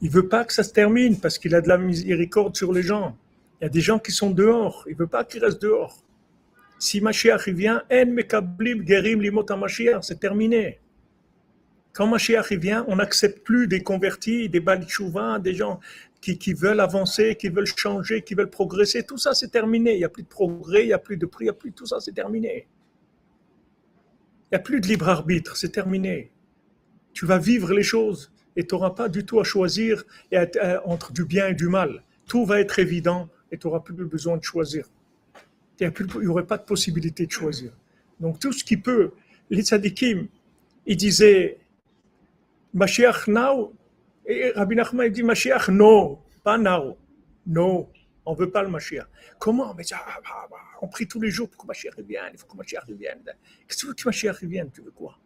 Il 0.00 0.10
veut 0.10 0.28
pas 0.28 0.44
que 0.44 0.52
ça 0.52 0.62
se 0.62 0.72
termine 0.72 1.18
parce 1.20 1.38
qu'il 1.38 1.54
a 1.54 1.60
de 1.60 1.68
la 1.68 1.78
miséricorde 1.78 2.56
sur 2.56 2.72
les 2.72 2.82
gens. 2.82 3.16
Il 3.60 3.64
y 3.64 3.66
a 3.66 3.70
des 3.70 3.80
gens 3.80 3.98
qui 3.98 4.10
sont 4.10 4.30
dehors. 4.30 4.84
Il 4.88 4.96
veut 4.96 5.06
pas 5.06 5.24
qu'ils 5.24 5.44
restent 5.44 5.62
dehors. 5.62 6.02
Si 6.78 7.00
Mashiach 7.00 7.48
vient, 7.48 7.84
en 7.92 8.06
mekablim 8.06 8.84
gerim 8.84 9.20
limot 9.20 9.46
c'est 10.00 10.18
terminé. 10.18 10.80
Quand 11.92 12.08
Mashiach 12.08 12.52
vient, 12.52 12.84
on 12.88 12.96
n'accepte 12.96 13.44
plus 13.44 13.68
des 13.68 13.82
convertis, 13.82 14.48
des 14.48 14.58
balichouvins, 14.58 15.38
des 15.38 15.54
gens 15.54 15.78
qui, 16.20 16.52
veulent 16.54 16.80
avancer, 16.80 17.36
qui 17.36 17.48
veulent 17.48 17.66
changer, 17.66 18.22
qui 18.22 18.34
veulent 18.34 18.50
progresser. 18.50 19.02
Tout 19.04 19.18
ça, 19.18 19.34
c'est 19.34 19.48
terminé. 19.48 19.94
Il 19.94 19.98
n'y 19.98 20.04
a 20.04 20.08
plus 20.08 20.22
de 20.22 20.28
progrès, 20.28 20.84
il 20.84 20.86
n'y 20.86 20.92
a 20.92 20.98
plus 20.98 21.16
de 21.16 21.26
prix, 21.26 21.44
il 21.44 21.46
n'y 21.46 21.50
a 21.50 21.54
plus 21.54 21.72
tout 21.72 21.86
ça, 21.86 22.00
c'est 22.00 22.12
terminé. 22.12 22.66
Il 24.50 24.54
n'y 24.54 24.56
a 24.56 24.60
plus 24.60 24.80
de 24.80 24.86
libre 24.86 25.08
arbitre, 25.08 25.56
c'est 25.56 25.70
terminé. 25.70 26.30
Tu 27.12 27.26
vas 27.26 27.38
vivre 27.38 27.72
les 27.72 27.82
choses 27.82 28.32
et 28.56 28.66
tu 28.66 28.74
n'auras 28.74 28.90
pas 28.90 29.08
du 29.08 29.24
tout 29.24 29.40
à 29.40 29.44
choisir 29.44 30.04
entre 30.84 31.12
du 31.12 31.24
bien 31.24 31.48
et 31.48 31.54
du 31.54 31.68
mal. 31.68 32.02
Tout 32.26 32.44
va 32.44 32.60
être 32.60 32.78
évident 32.78 33.28
et 33.50 33.58
tu 33.58 33.66
n'auras 33.66 33.80
plus 33.80 33.94
besoin 33.94 34.36
de 34.36 34.42
choisir. 34.42 34.88
Il 35.80 35.92
n'y 36.20 36.26
aurait 36.26 36.46
pas 36.46 36.58
de 36.58 36.64
possibilité 36.64 37.26
de 37.26 37.30
choisir. 37.32 37.72
Donc 38.20 38.38
tout 38.38 38.52
ce 38.52 38.62
qui 38.62 38.76
peut, 38.76 39.12
les 39.50 39.62
tzadikim, 39.62 40.28
ils 40.86 40.96
disaient, 40.96 41.58
Mashiach 42.72 43.26
now, 43.26 43.72
et 44.24 44.52
Rabbi 44.54 44.76
Nachman 44.76 45.08
dit 45.10 45.22
Mashiach, 45.22 45.68
non, 45.68 46.20
pas 46.42 46.56
now, 46.56 46.96
non, 47.46 47.88
on 48.24 48.32
ne 48.32 48.38
veut 48.38 48.50
pas 48.50 48.62
le 48.62 48.68
Mashiach. 48.68 49.06
Comment? 49.38 49.74
Mais 49.74 49.84
ah, 49.92 50.20
bah, 50.22 50.46
bah, 50.50 50.56
on 50.80 50.88
prie 50.88 51.06
tous 51.06 51.20
les 51.20 51.30
jours 51.30 51.50
pour 51.50 51.62
que 51.62 51.66
Mashiach 51.66 51.94
revienne, 51.96 52.30
il 52.32 52.38
faut 52.38 52.46
que 52.46 52.56
Mashiach 52.56 52.84
revienne. 52.88 53.22
Qu'est-ce 53.66 53.76
que 53.76 53.80
tu 53.80 53.86
veux 53.88 53.94
que 53.94 54.02
Mashiach 54.06 54.38
revienne? 54.38 54.70
Tu 54.70 54.80
veux 54.80 54.92
quoi? 54.92 55.18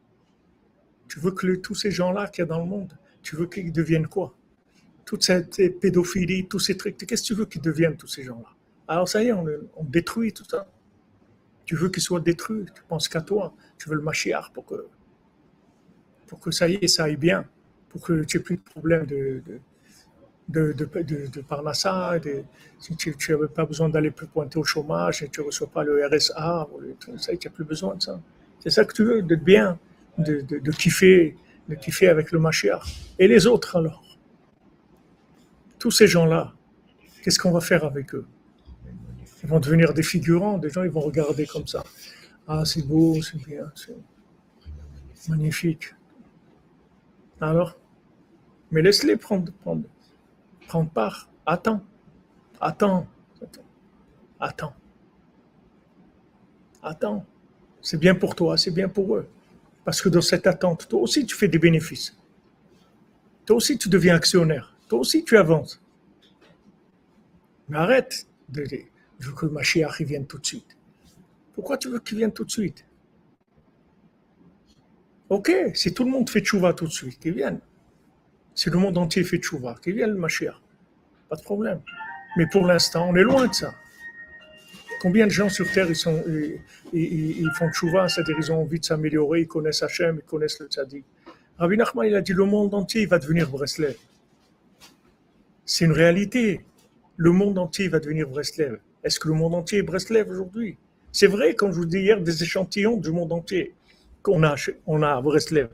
Tu 1.08 1.20
veux 1.20 1.30
que 1.30 1.56
tous 1.56 1.74
ces 1.74 1.90
gens-là 1.90 2.28
qu'il 2.28 2.42
y 2.42 2.46
a 2.46 2.46
dans 2.46 2.58
le 2.58 2.66
monde, 2.66 2.92
tu 3.22 3.36
veux 3.36 3.46
qu'ils 3.46 3.72
deviennent 3.72 4.08
quoi? 4.08 4.34
Toute 5.04 5.22
cette 5.22 5.80
pédophilie, 5.80 6.48
tous 6.48 6.58
ces 6.58 6.76
trucs, 6.76 6.96
qu'est-ce 6.96 7.22
que 7.22 7.26
tu 7.26 7.34
veux 7.34 7.46
qu'ils 7.46 7.62
deviennent 7.62 7.96
tous 7.96 8.08
ces 8.08 8.22
gens-là? 8.22 8.48
Alors 8.88 9.08
ça 9.08 9.22
y 9.22 9.28
est, 9.28 9.32
on, 9.32 9.44
détruit 9.84 10.32
tout 10.32 10.44
ça. 10.44 10.66
Tu 11.64 11.76
veux 11.76 11.88
qu'ils 11.88 12.02
soient 12.02 12.20
détruits, 12.20 12.66
tu 12.74 12.82
penses 12.88 13.08
qu'à 13.08 13.20
toi, 13.20 13.54
tu 13.78 13.88
veux 13.88 13.96
le 13.96 14.02
Mashiach 14.02 14.52
pour 14.52 14.64
que, 14.66 14.86
pour 16.26 16.38
que 16.38 16.50
ça 16.50 16.68
y 16.68 16.74
est, 16.74 16.88
ça 16.88 17.04
aille 17.04 17.16
bien 17.16 17.46
pour 17.88 18.00
que 18.00 18.24
tu 18.24 18.36
n'aies 18.36 18.42
plus 18.42 18.56
de 18.56 18.62
problème 18.62 19.06
de, 19.06 19.42
de, 20.48 20.72
de, 20.72 21.02
de, 21.02 21.26
de 21.26 21.40
parnassa, 21.40 22.14
si 22.78 22.96
tu 22.96 23.14
n'avais 23.30 23.48
pas 23.48 23.64
besoin 23.64 23.88
d'aller 23.88 24.10
plus 24.10 24.26
pointer 24.26 24.58
au 24.58 24.64
chômage 24.64 25.22
et 25.22 25.28
tu 25.28 25.40
ne 25.40 25.46
reçois 25.46 25.68
pas 25.68 25.82
le 25.82 26.06
RSA, 26.06 26.68
tu 27.00 27.10
n'as 27.10 27.50
plus 27.50 27.64
besoin 27.64 27.94
de 27.96 28.02
ça. 28.02 28.20
C'est 28.60 28.70
ça 28.70 28.84
que 28.84 28.92
tu 28.92 29.04
veux, 29.04 29.22
d'être 29.22 29.44
bien, 29.44 29.78
de, 30.18 30.40
de, 30.40 30.70
kiffer, 30.72 31.36
avec 32.08 32.32
le 32.32 32.38
Mashiach. 32.38 32.82
Et 33.18 33.28
les 33.28 33.46
autres 33.46 33.76
alors? 33.76 34.02
Tous 35.78 35.90
ces 35.90 36.06
gens-là, 36.06 36.54
qu'est-ce 37.22 37.38
qu'on 37.38 37.52
va 37.52 37.60
faire 37.60 37.84
avec 37.84 38.14
eux? 38.14 38.26
Ils 39.42 39.48
vont 39.48 39.60
devenir 39.60 39.94
des 39.94 40.02
figurants, 40.02 40.58
des 40.58 40.70
gens 40.70 40.82
ils 40.82 40.90
vont 40.90 41.00
regarder 41.00 41.46
comme 41.46 41.66
ça. 41.66 41.84
Ah, 42.48 42.64
c'est 42.64 42.86
beau, 42.86 43.20
c'est 43.22 43.44
bien, 43.44 43.70
c'est 43.74 45.28
magnifique. 45.28 45.94
Alors? 47.40 47.78
Mais 48.70 48.82
laisse-les 48.82 49.16
prendre, 49.16 49.52
prendre, 49.52 49.84
prendre 50.66 50.90
part. 50.90 51.28
Attends. 51.44 51.82
Attends. 52.60 53.06
Attends. 54.40 54.74
Attends. 56.82 57.24
C'est 57.80 57.98
bien 57.98 58.14
pour 58.14 58.34
toi, 58.34 58.56
c'est 58.56 58.72
bien 58.72 58.88
pour 58.88 59.16
eux. 59.16 59.28
Parce 59.86 60.02
que 60.02 60.08
dans 60.08 60.20
cette 60.20 60.48
attente, 60.48 60.88
toi 60.88 61.00
aussi, 61.00 61.24
tu 61.26 61.36
fais 61.36 61.46
des 61.46 61.60
bénéfices. 61.60 62.18
Toi 63.46 63.54
aussi, 63.54 63.78
tu 63.78 63.88
deviens 63.88 64.16
actionnaire. 64.16 64.76
Toi 64.88 64.98
aussi, 64.98 65.22
tu 65.22 65.38
avances. 65.38 65.80
Mais 67.68 67.78
arrête 67.78 68.26
de 68.48 68.64
veux 69.20 69.32
que 69.32 69.46
Mashiach 69.46 70.00
vienne 70.00 70.26
tout 70.26 70.38
de 70.38 70.44
suite. 70.44 70.76
Pourquoi 71.54 71.78
tu 71.78 71.88
veux 71.88 72.00
qu'il 72.00 72.18
vienne 72.18 72.32
tout 72.32 72.44
de 72.44 72.50
suite? 72.50 72.84
Ok, 75.28 75.52
si 75.74 75.94
tout 75.94 76.02
le 76.02 76.10
monde 76.10 76.28
fait 76.28 76.40
tchouva 76.40 76.72
tout 76.72 76.86
de 76.86 76.92
suite, 76.92 77.20
qu'il 77.20 77.34
vienne. 77.34 77.60
Si 78.56 78.68
le 78.68 78.78
monde 78.78 78.98
entier 78.98 79.22
fait 79.22 79.38
tchouva, 79.38 79.76
qu'il 79.80 79.94
vienne 79.94 80.10
le 80.10 80.18
Mashiach. 80.18 80.60
Pas 81.28 81.36
de 81.36 81.42
problème. 81.42 81.80
Mais 82.36 82.48
pour 82.50 82.66
l'instant, 82.66 83.08
on 83.08 83.14
est 83.14 83.22
loin 83.22 83.46
de 83.46 83.54
ça. 83.54 83.72
Combien 85.06 85.28
de 85.28 85.30
gens 85.30 85.48
sur 85.48 85.70
Terre 85.70 85.86
ils, 85.88 85.94
sont, 85.94 86.20
ils, 86.92 87.48
font 87.56 87.70
tchouva, 87.70 88.08
c'est-à-dire 88.08 88.34
ils 88.40 88.50
ont 88.50 88.62
envie 88.62 88.80
de 88.80 88.84
s'améliorer, 88.84 89.42
ils 89.42 89.46
connaissent 89.46 89.84
Hachem, 89.84 90.16
ils 90.20 90.26
connaissent 90.26 90.58
le 90.58 90.66
tzaddik. 90.66 91.04
Rabbi 91.58 91.76
Nachman, 91.76 92.08
il 92.08 92.16
a 92.16 92.20
dit 92.20 92.32
le 92.32 92.44
monde 92.44 92.74
entier 92.74 93.06
va 93.06 93.20
devenir 93.20 93.48
Breslev. 93.48 93.94
C'est 95.64 95.84
une 95.84 95.92
réalité. 95.92 96.62
Le 97.16 97.30
monde 97.30 97.56
entier 97.56 97.86
va 97.86 98.00
devenir 98.00 98.28
Breslev. 98.28 98.80
Est-ce 99.04 99.20
que 99.20 99.28
le 99.28 99.34
monde 99.34 99.54
entier 99.54 99.78
est 99.78 99.82
Breslev 99.82 100.28
aujourd'hui? 100.28 100.76
C'est 101.12 101.28
vrai, 101.28 101.54
comme 101.54 101.70
je 101.70 101.76
vous 101.76 101.86
dis 101.86 102.00
hier, 102.00 102.20
des 102.20 102.42
échantillons 102.42 102.96
du 102.96 103.12
monde 103.12 103.32
entier 103.32 103.76
qu'on 104.22 104.42
a, 104.42 104.56
on 104.88 105.02
à 105.02 105.22
Breslev. 105.22 105.68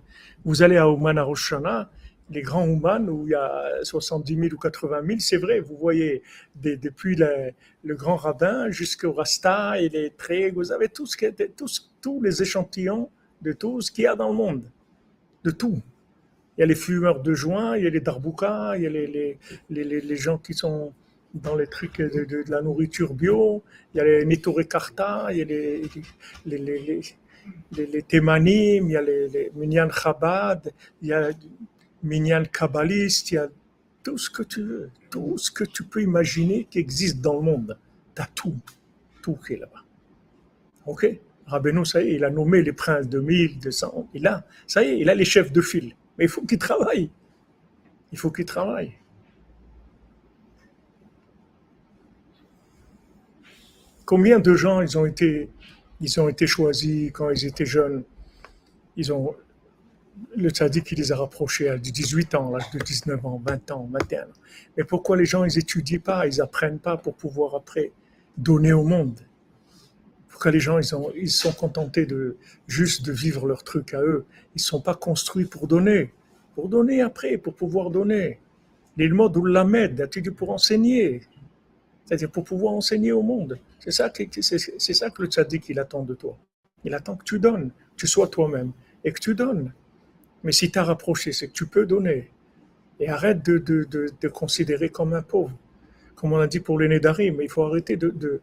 Vous 0.44 0.62
allez 0.62 0.76
à 0.76 0.90
Ouman 0.90 1.16
à 1.16 1.22
Roshana, 1.22 1.90
les 2.32 2.42
grands 2.42 2.66
Ouman 2.66 3.08
où 3.08 3.26
il 3.26 3.30
y 3.30 3.34
a 3.34 3.84
70 3.84 4.34
000 4.34 4.46
ou 4.54 4.58
80 4.58 5.02
000, 5.06 5.18
c'est 5.20 5.36
vrai, 5.36 5.60
vous 5.60 5.76
voyez 5.76 6.22
depuis 6.56 7.16
le, 7.16 7.52
grand 7.94 8.16
rabbin 8.16 8.70
jusqu'au 8.70 9.12
Rasta 9.12 9.80
et 9.80 9.88
les 9.88 10.10
traits, 10.10 10.54
vous 10.54 10.72
avez 10.72 10.88
tout 10.88 11.06
ce 11.06 11.16
tous, 12.00 12.22
les 12.22 12.42
échantillons 12.42 13.10
de 13.42 13.52
tout 13.52 13.80
ce 13.80 13.90
qu'il 13.90 14.04
y 14.04 14.06
a 14.06 14.16
dans 14.16 14.28
le 14.28 14.34
monde, 14.34 14.62
de 15.44 15.50
tout. 15.50 15.80
Il 16.56 16.60
y 16.60 16.64
a 16.64 16.66
les 16.66 16.74
fumeurs 16.74 17.20
de 17.20 17.34
joint, 17.34 17.76
il 17.76 17.84
y 17.84 17.86
a 17.86 17.90
les 17.90 18.00
darboukas, 18.00 18.76
il 18.76 18.82
y 18.82 18.86
a 18.86 18.90
les, 18.90 19.06
les, 19.06 19.38
les, 19.70 20.00
les 20.00 20.16
gens 20.16 20.38
qui 20.38 20.54
sont 20.54 20.92
dans 21.34 21.56
les 21.56 21.66
trucs 21.66 21.98
de, 21.98 22.24
de, 22.24 22.44
la 22.48 22.60
nourriture 22.60 23.14
bio, 23.14 23.62
il 23.94 23.98
y 23.98 24.00
a 24.00 24.04
les 24.04 24.66
Karta, 24.68 25.28
il 25.30 25.38
y 25.38 25.42
a 25.42 25.44
les, 25.44 25.82
les, 26.46 26.58
les, 26.58 27.00
les, 27.72 27.86
les 27.86 28.02
Thémanim, 28.02 28.86
il 28.86 28.92
y 28.92 28.96
a 28.96 29.02
les, 29.02 29.28
les 29.28 29.50
Minyan 29.54 29.88
Chabad, 29.90 30.72
il 31.00 31.08
y 31.08 31.12
a 31.12 31.30
Minyan 32.02 32.44
Kabbaliste, 32.44 33.30
il 33.30 33.34
y 33.34 33.38
a 33.38 33.48
tout 34.02 34.18
ce 34.18 34.28
que 34.30 34.42
tu 34.42 34.62
veux, 34.62 34.90
tout 35.10 35.38
ce 35.38 35.50
que 35.50 35.64
tu 35.64 35.84
peux 35.84 36.02
imaginer 36.02 36.66
qui 36.70 36.78
existe 36.78 37.20
dans 37.20 37.34
le 37.34 37.42
monde. 37.42 37.78
Tu 38.14 38.22
as 38.22 38.28
tout, 38.34 38.56
tout 39.22 39.36
qui 39.46 39.54
est 39.54 39.58
là-bas. 39.58 39.84
Ok? 40.86 41.06
Rabbeinu, 41.46 41.84
ça 41.84 42.02
y 42.02 42.08
est, 42.08 42.14
il 42.14 42.24
a 42.24 42.30
nommé 42.30 42.62
les 42.62 42.72
princes 42.72 43.08
de 43.08 43.20
1000, 43.20 43.58
de 43.58 43.70
100, 43.70 44.08
il 44.14 44.26
a, 44.26 44.44
ça 44.66 44.82
y 44.82 44.88
est, 44.88 44.98
il 45.00 45.10
a 45.10 45.14
les 45.14 45.24
chefs 45.24 45.52
de 45.52 45.60
file. 45.60 45.94
Mais 46.18 46.24
il 46.24 46.28
faut 46.28 46.42
qu'il 46.42 46.58
travaille. 46.58 47.10
Il 48.10 48.18
faut 48.18 48.30
qu'il 48.30 48.44
travaille. 48.44 48.92
Combien 54.04 54.38
de 54.38 54.54
gens 54.54 54.80
ils 54.80 54.98
ont 54.98 55.06
été, 55.06 55.48
ils 56.00 56.20
ont 56.20 56.28
été 56.28 56.46
choisis 56.46 57.10
quand 57.12 57.30
ils 57.30 57.46
étaient 57.46 57.64
jeunes? 57.64 58.04
Ils 58.96 59.12
ont 59.12 59.34
le 60.36 60.50
tzaddik 60.50 60.84
qui 60.84 60.94
les 60.94 61.12
a 61.12 61.16
rapprochés 61.16 61.68
à 61.68 61.78
18 61.78 62.34
ans, 62.34 62.50
l'âge 62.50 62.70
de 62.70 62.78
19 62.78 63.24
ans, 63.26 63.42
20 63.44 63.70
ans, 63.70 63.88
21 63.92 64.22
ans. 64.22 64.26
Mais 64.76 64.84
pourquoi 64.84 65.16
les 65.16 65.24
gens 65.24 65.44
ils 65.44 65.58
étudient 65.58 65.98
pas, 65.98 66.26
ils 66.26 66.40
apprennent 66.40 66.78
pas 66.78 66.96
pour 66.96 67.14
pouvoir 67.14 67.54
après 67.54 67.92
donner 68.36 68.72
au 68.72 68.84
monde? 68.84 69.20
Pourquoi 70.28 70.50
les 70.50 70.60
gens 70.60 70.78
ils, 70.78 70.88
ils 71.16 71.30
sont 71.30 71.52
contentés 71.52 72.06
de 72.06 72.36
juste 72.66 73.04
de 73.04 73.12
vivre 73.12 73.46
leur 73.46 73.62
truc 73.64 73.94
à 73.94 74.02
eux? 74.02 74.24
Ils 74.54 74.60
sont 74.60 74.80
pas 74.80 74.94
construits 74.94 75.44
pour 75.44 75.66
donner, 75.66 76.12
pour 76.54 76.68
donner 76.68 77.02
après, 77.02 77.36
pour 77.38 77.54
pouvoir 77.54 77.90
donner. 77.90 78.40
L'ilmod 78.96 79.36
ou 79.36 79.44
l'amed, 79.44 80.08
pour 80.36 80.50
enseigner, 80.50 81.22
c'est-à-dire 82.04 82.30
pour 82.30 82.44
pouvoir 82.44 82.74
enseigner 82.74 83.12
au 83.12 83.22
monde. 83.22 83.58
C'est 83.78 83.90
ça, 83.90 84.10
que, 84.10 84.22
c'est, 84.40 84.58
ça 84.58 85.10
que 85.10 85.22
le 85.22 85.28
tzaddik 85.28 85.68
il 85.68 85.78
attend 85.78 86.02
de 86.02 86.14
toi. 86.14 86.36
Il 86.84 86.94
attend 86.94 87.16
que 87.16 87.24
tu 87.24 87.38
donnes, 87.38 87.70
tu 87.96 88.06
sois 88.06 88.28
toi-même 88.28 88.72
et 89.04 89.12
que 89.12 89.20
tu 89.20 89.34
donnes. 89.34 89.72
Mais 90.44 90.52
si 90.52 90.70
tu 90.70 90.78
as 90.78 90.84
rapproché, 90.84 91.32
c'est 91.32 91.48
que 91.48 91.52
tu 91.52 91.66
peux 91.66 91.86
donner. 91.86 92.30
Et 93.00 93.08
arrête 93.08 93.44
de, 93.44 93.58
de, 93.58 94.28
considérer 94.28 94.88
comme 94.88 95.12
un 95.14 95.22
pauvre. 95.22 95.56
Comme 96.14 96.32
on 96.32 96.38
a 96.38 96.46
dit 96.46 96.60
pour 96.60 96.78
Nédarim, 96.78 97.36
mais 97.36 97.44
il 97.44 97.50
faut 97.50 97.64
arrêter 97.64 97.96
de, 97.96 98.40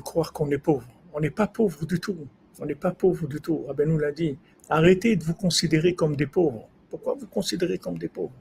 croire 0.00 0.32
qu'on 0.32 0.50
est 0.50 0.58
pauvre. 0.58 0.88
On 1.12 1.20
n'est 1.20 1.30
pas 1.30 1.46
pauvre 1.46 1.84
du 1.86 2.00
tout. 2.00 2.16
On 2.60 2.66
n'est 2.66 2.74
pas 2.74 2.92
pauvre 2.92 3.26
du 3.26 3.40
tout. 3.40 3.64
Rabbi 3.66 3.84
nous 3.86 3.98
l'a 3.98 4.12
dit. 4.12 4.38
Arrêtez 4.68 5.16
de 5.16 5.24
vous 5.24 5.34
considérer 5.34 5.94
comme 5.94 6.16
des 6.16 6.26
pauvres. 6.26 6.68
Pourquoi 6.90 7.14
vous 7.14 7.26
considérez 7.26 7.78
comme 7.78 7.98
des 7.98 8.08
pauvres? 8.08 8.32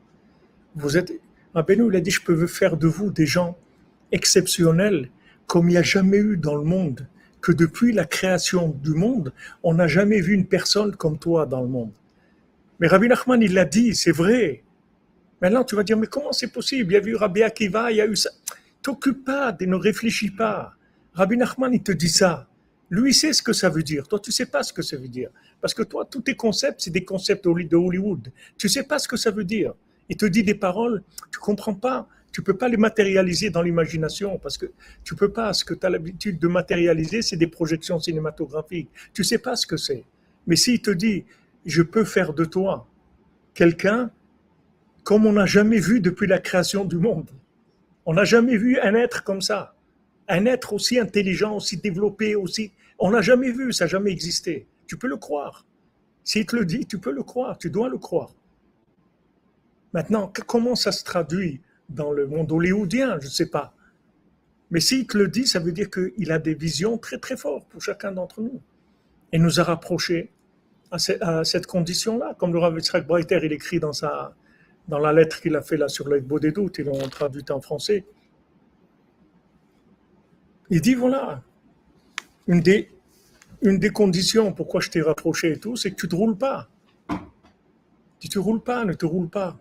Vous 0.75 0.97
êtes. 0.97 1.13
Rabbi 1.53 1.77
nous 1.77 1.89
l'a 1.89 1.99
dit 1.99 2.11
je 2.11 2.21
peux 2.21 2.47
faire 2.47 2.77
de 2.77 2.87
vous 2.87 3.11
des 3.11 3.25
gens 3.25 3.57
exceptionnels 4.11 5.09
comme 5.45 5.69
il 5.69 5.71
n'y 5.73 5.77
a 5.77 5.81
jamais 5.81 6.17
eu 6.17 6.37
dans 6.37 6.55
le 6.55 6.63
monde. 6.63 7.07
Que 7.41 7.51
depuis 7.51 7.93
la 7.93 8.05
création 8.05 8.69
du 8.83 8.91
monde, 8.91 9.31
on 9.63 9.75
n'a 9.75 9.87
jamais 9.87 10.19
vu 10.19 10.33
une 10.33 10.47
personne 10.47 10.95
comme 10.95 11.17
toi 11.17 11.45
dans 11.45 11.61
le 11.61 11.67
monde. 11.67 11.91
Mais 12.79 12.87
Rabbi 12.87 13.07
Nachman, 13.07 13.41
il 13.41 13.53
l'a 13.53 13.65
dit, 13.65 13.95
c'est 13.95 14.11
vrai. 14.11 14.63
Maintenant, 15.41 15.63
tu 15.63 15.75
vas 15.75 15.83
dire, 15.83 15.97
mais 15.97 16.07
comment 16.07 16.31
c'est 16.31 16.51
possible? 16.51 16.93
Il 16.93 16.95
y 16.95 16.97
a 16.97 17.03
eu 17.03 17.15
Rabbi 17.15 17.43
Akiva, 17.43 17.91
il 17.91 17.97
y 17.97 18.01
a 18.01 18.05
eu 18.05 18.15
ça. 18.15 18.29
T'occupe 18.81 19.25
pas, 19.25 19.55
ne 19.59 19.75
réfléchis 19.75 20.31
pas. 20.31 20.73
Rabbi 21.13 21.37
Nachman, 21.37 21.73
il 21.73 21.83
te 21.83 21.91
dit 21.91 22.09
ça. 22.09 22.47
Lui, 22.89 23.11
il 23.11 23.13
sait 23.13 23.33
ce 23.33 23.41
que 23.41 23.53
ça 23.53 23.69
veut 23.69 23.83
dire. 23.83 24.07
Toi, 24.07 24.19
tu 24.19 24.31
sais 24.31 24.45
pas 24.45 24.63
ce 24.63 24.71
que 24.71 24.81
ça 24.81 24.95
veut 24.95 25.07
dire. 25.07 25.29
Parce 25.59 25.73
que 25.73 25.83
toi, 25.83 26.07
tous 26.09 26.21
tes 26.21 26.35
concepts, 26.35 26.81
c'est 26.81 26.91
des 26.91 27.03
concepts 27.03 27.43
de 27.45 27.75
Hollywood. 27.75 28.31
Tu 28.57 28.69
sais 28.69 28.83
pas 28.83 28.99
ce 28.99 29.07
que 29.07 29.17
ça 29.17 29.31
veut 29.31 29.43
dire. 29.43 29.73
Il 30.09 30.15
te 30.15 30.25
dit 30.25 30.43
des 30.43 30.55
paroles, 30.55 31.03
tu 31.31 31.39
comprends 31.39 31.73
pas. 31.73 32.07
Tu 32.31 32.41
peux 32.41 32.55
pas 32.55 32.69
les 32.69 32.77
matérialiser 32.77 33.49
dans 33.49 33.61
l'imagination 33.61 34.37
parce 34.37 34.57
que 34.57 34.67
tu 35.03 35.15
peux 35.15 35.31
pas. 35.31 35.53
Ce 35.53 35.65
que 35.65 35.73
tu 35.73 35.85
as 35.85 35.89
l'habitude 35.89 36.39
de 36.39 36.47
matérialiser, 36.47 37.21
c'est 37.21 37.35
des 37.35 37.47
projections 37.47 37.99
cinématographiques. 37.99 38.89
Tu 39.13 39.23
sais 39.23 39.39
pas 39.39 39.55
ce 39.55 39.65
que 39.65 39.75
c'est. 39.75 40.05
Mais 40.45 40.55
s'il 40.55 40.81
te 40.81 40.91
dit, 40.91 41.25
je 41.67 41.83
peux 41.83 42.05
faire 42.05 42.33
de 42.33 42.45
toi 42.45 42.87
quelqu'un 43.53 44.11
comme 45.03 45.25
on 45.25 45.33
n'a 45.33 45.45
jamais 45.45 45.79
vu 45.79 46.01
depuis 46.01 46.27
la 46.27 46.39
création 46.39 46.83
du 46.83 46.97
monde. 46.97 47.29
On 48.05 48.13
n'a 48.13 48.25
jamais 48.25 48.57
vu 48.57 48.79
un 48.79 48.93
être 48.93 49.23
comme 49.23 49.41
ça. 49.41 49.75
Un 50.27 50.45
être 50.45 50.73
aussi 50.73 50.99
intelligent, 50.99 51.55
aussi 51.55 51.77
développé, 51.77 52.35
aussi... 52.35 52.73
On 52.99 53.11
n'a 53.11 53.21
jamais 53.21 53.51
vu, 53.51 53.71
ça 53.71 53.85
n'a 53.85 53.89
jamais 53.89 54.11
existé. 54.11 54.67
Tu 54.85 54.97
peux 54.97 55.07
le 55.07 55.15
croire. 55.15 55.65
S'il 56.25 56.45
te 56.45 56.57
le 56.57 56.65
dit, 56.65 56.85
tu 56.85 56.99
peux 56.99 57.11
le 57.11 57.23
croire, 57.23 57.57
tu 57.57 57.69
dois 57.69 57.87
le 57.87 57.97
croire. 57.97 58.33
Maintenant, 59.93 60.31
comment 60.45 60.75
ça 60.75 60.91
se 60.91 61.05
traduit 61.05 61.61
dans 61.87 62.11
le 62.11 62.27
monde 62.27 62.51
hollywoodien? 62.51 63.17
Je 63.21 63.27
ne 63.27 63.31
sais 63.31 63.49
pas. 63.49 63.73
Mais 64.71 64.81
s'il 64.81 65.07
te 65.07 65.17
le 65.17 65.29
dit, 65.29 65.47
ça 65.47 65.59
veut 65.59 65.71
dire 65.71 65.89
qu'il 65.89 66.31
a 66.31 66.39
des 66.39 66.53
visions 66.53 66.97
très 66.97 67.17
très 67.17 67.37
fortes 67.37 67.67
pour 67.69 67.81
chacun 67.81 68.11
d'entre 68.11 68.41
nous. 68.41 68.61
Et 69.31 69.39
nous 69.39 69.61
a 69.61 69.63
rapprochés 69.63 70.31
à, 70.91 71.43
cette 71.43 71.67
condition-là, 71.67 72.35
comme 72.37 72.53
le 72.53 72.59
Rav 72.59 72.75
Yitzhak 72.75 73.05
Breiter, 73.05 73.39
il 73.43 73.51
écrit 73.51 73.79
dans, 73.79 73.93
sa, 73.93 74.35
dans 74.87 74.99
la 74.99 75.13
lettre 75.13 75.41
qu'il 75.41 75.55
a 75.55 75.61
fait 75.61 75.77
là 75.77 75.87
sur 75.87 76.05
beau 76.21 76.39
des 76.39 76.51
doutes, 76.51 76.77
ils 76.79 76.85
l'ont 76.85 76.97
traduit 77.09 77.43
en 77.49 77.61
français. 77.61 78.05
Il 80.69 80.81
dit 80.81 80.95
voilà, 80.95 81.43
une 82.47 82.61
des, 82.61 82.89
une 83.61 83.79
des 83.79 83.89
conditions 83.89 84.53
pourquoi 84.53 84.81
je 84.81 84.89
t'ai 84.89 85.01
rapproché 85.01 85.53
et 85.53 85.59
tout, 85.59 85.75
c'est 85.75 85.91
que 85.91 85.95
tu 85.95 86.05
ne 86.05 86.11
te 86.11 86.15
roules 86.15 86.37
pas. 86.37 86.69
Tu 88.19 88.29
ne 88.35 88.43
roules 88.43 88.63
pas, 88.63 88.83
ne 88.83 88.93
te 88.93 89.05
roule 89.05 89.29
pas. 89.29 89.59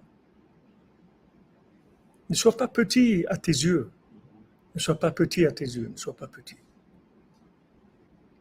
Ne 2.29 2.35
sois 2.35 2.57
pas 2.57 2.69
petit 2.69 3.25
à 3.29 3.37
tes 3.37 3.53
yeux. 3.53 3.91
Ne 4.75 4.81
sois 4.81 4.99
pas 4.99 5.11
petit 5.11 5.47
à 5.47 5.53
tes 5.53 5.65
yeux. 5.65 5.89
Ne 5.89 5.97
sois 5.97 6.17
pas 6.17 6.27
petit. 6.27 6.57
Tu 6.57 6.63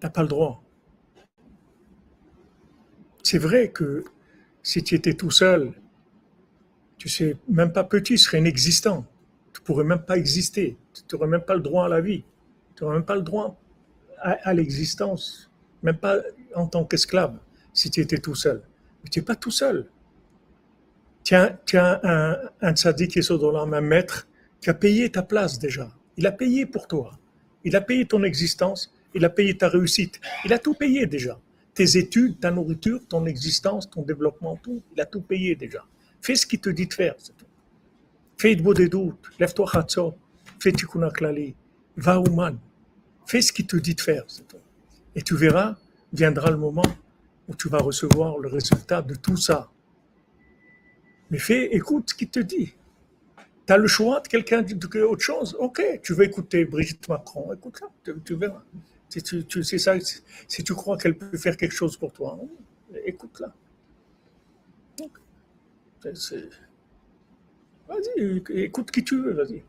n'as 0.03 0.09
pas 0.09 0.21
le 0.21 0.27
droit. 0.27 0.64
C'est 3.25 3.39
vrai 3.39 3.69
que 3.69 4.03
si 4.61 4.83
tu 4.83 4.93
étais 4.93 5.15
tout 5.15 5.31
seul, 5.31 5.73
tu 6.99 7.09
sais, 7.09 7.35
même 7.49 7.73
pas 7.73 7.83
petit, 7.83 8.13
tu 8.13 8.17
serais 8.19 8.37
inexistant. 8.37 9.03
Tu 9.51 9.61
pourrais 9.61 9.83
même 9.83 10.03
pas 10.03 10.15
exister. 10.15 10.77
Tu 10.93 11.01
n'aurais 11.11 11.27
même 11.27 11.41
pas 11.41 11.55
le 11.55 11.61
droit 11.61 11.85
à 11.85 11.89
la 11.89 12.01
vie. 12.01 12.23
Tu 12.75 12.83
n'aurais 12.83 12.97
même 12.97 13.05
pas 13.05 13.15
le 13.15 13.23
droit 13.23 13.59
à, 14.19 14.53
l'existence, 14.53 15.49
même 15.81 15.97
pas 15.97 16.19
en 16.53 16.67
tant 16.67 16.85
qu'esclave, 16.85 17.35
si 17.73 17.89
tu 17.89 17.99
étais 17.99 18.19
tout 18.19 18.35
seul. 18.35 18.61
Mais 19.03 19.09
tu 19.09 19.17
n'es 19.17 19.25
pas 19.25 19.35
tout 19.35 19.49
seul. 19.49 19.87
Tu 21.23 21.33
as, 21.33 21.57
un, 21.73 22.37
un 22.61 22.75
tzaddik 22.75 23.09
qui 23.09 23.19
est 23.19 23.23
sur 23.23 23.57
un 23.57 23.81
maître, 23.81 24.27
qui 24.61 24.69
a 24.69 24.75
payé 24.75 25.11
ta 25.11 25.23
place 25.23 25.57
déjà. 25.57 25.91
Il 26.15 26.27
a 26.27 26.31
payé 26.31 26.67
pour 26.67 26.87
toi. 26.87 27.17
Il 27.63 27.75
a 27.75 27.81
payé 27.81 28.05
ton 28.05 28.21
existence. 28.21 28.93
Il 29.15 29.25
a 29.25 29.31
payé 29.31 29.57
ta 29.57 29.67
réussite. 29.67 30.21
Il 30.45 30.53
a 30.53 30.59
tout 30.59 30.75
payé 30.75 31.07
déjà 31.07 31.39
tes 31.75 31.97
études, 31.97 32.39
ta 32.39 32.51
nourriture, 32.51 33.01
ton 33.07 33.25
existence, 33.25 33.89
ton 33.89 34.01
développement, 34.01 34.55
tout. 34.55 34.81
Il 34.95 35.01
a 35.01 35.05
tout 35.05 35.21
payé 35.21 35.55
déjà. 35.55 35.85
Fais 36.21 36.35
ce 36.35 36.47
qu'il 36.47 36.61
te 36.61 36.69
dit 36.69 36.87
de 36.87 36.93
faire. 36.93 37.15
Fais 38.37 38.55
de 38.55 38.63
beau 38.63 38.73
des 38.73 38.89
doutes. 38.89 39.29
Lève-toi 39.39 39.69
Khatso. 39.71 40.15
Fais 40.59 40.71
Tikkun 40.71 41.09
Klali. 41.09 41.53
Va 41.97 42.19
au 42.19 42.29
man. 42.31 42.57
Fais 43.27 43.41
ce 43.41 43.51
qu'il 43.51 43.67
te 43.67 43.75
dit 43.75 43.93
de 43.93 44.01
faire. 44.01 44.23
Et 45.15 45.21
tu 45.21 45.35
verras, 45.35 45.75
viendra 46.13 46.49
le 46.49 46.57
moment 46.57 46.95
où 47.47 47.55
tu 47.55 47.69
vas 47.69 47.79
recevoir 47.79 48.37
le 48.39 48.47
résultat 48.47 49.01
de 49.01 49.15
tout 49.15 49.37
ça. 49.37 49.69
Mais 51.29 51.39
fais, 51.39 51.75
écoute 51.75 52.09
ce 52.09 52.15
qu'il 52.15 52.29
te 52.29 52.39
dit. 52.39 52.73
Tu 53.67 53.73
as 53.73 53.77
le 53.77 53.87
choix 53.87 54.19
de 54.21 54.27
quelqu'un 54.27 54.63
autre 55.03 55.23
chose? 55.23 55.55
Ok, 55.59 55.81
tu 56.03 56.13
veux 56.13 56.23
écouter 56.23 56.65
Brigitte 56.65 57.07
Macron, 57.09 57.51
écoute 57.53 57.77
ça, 57.79 57.87
tu, 58.23 58.35
verras. 58.35 58.63
Si 59.15 59.23
tu, 59.23 59.63
ça, 59.63 59.95
si 60.47 60.63
tu 60.63 60.73
crois 60.73 60.97
qu'elle 60.97 61.17
peut 61.17 61.37
faire 61.37 61.55
quelque 61.55 61.73
chose 61.73 61.95
pour 61.95 62.11
toi, 62.11 62.37
écoute-la. 63.05 63.53
Vas-y, 67.87 68.43
écoute 68.49 68.91
qui 68.91 69.05
tu 69.05 69.21
veux, 69.21 69.31
vas-y. 69.31 69.63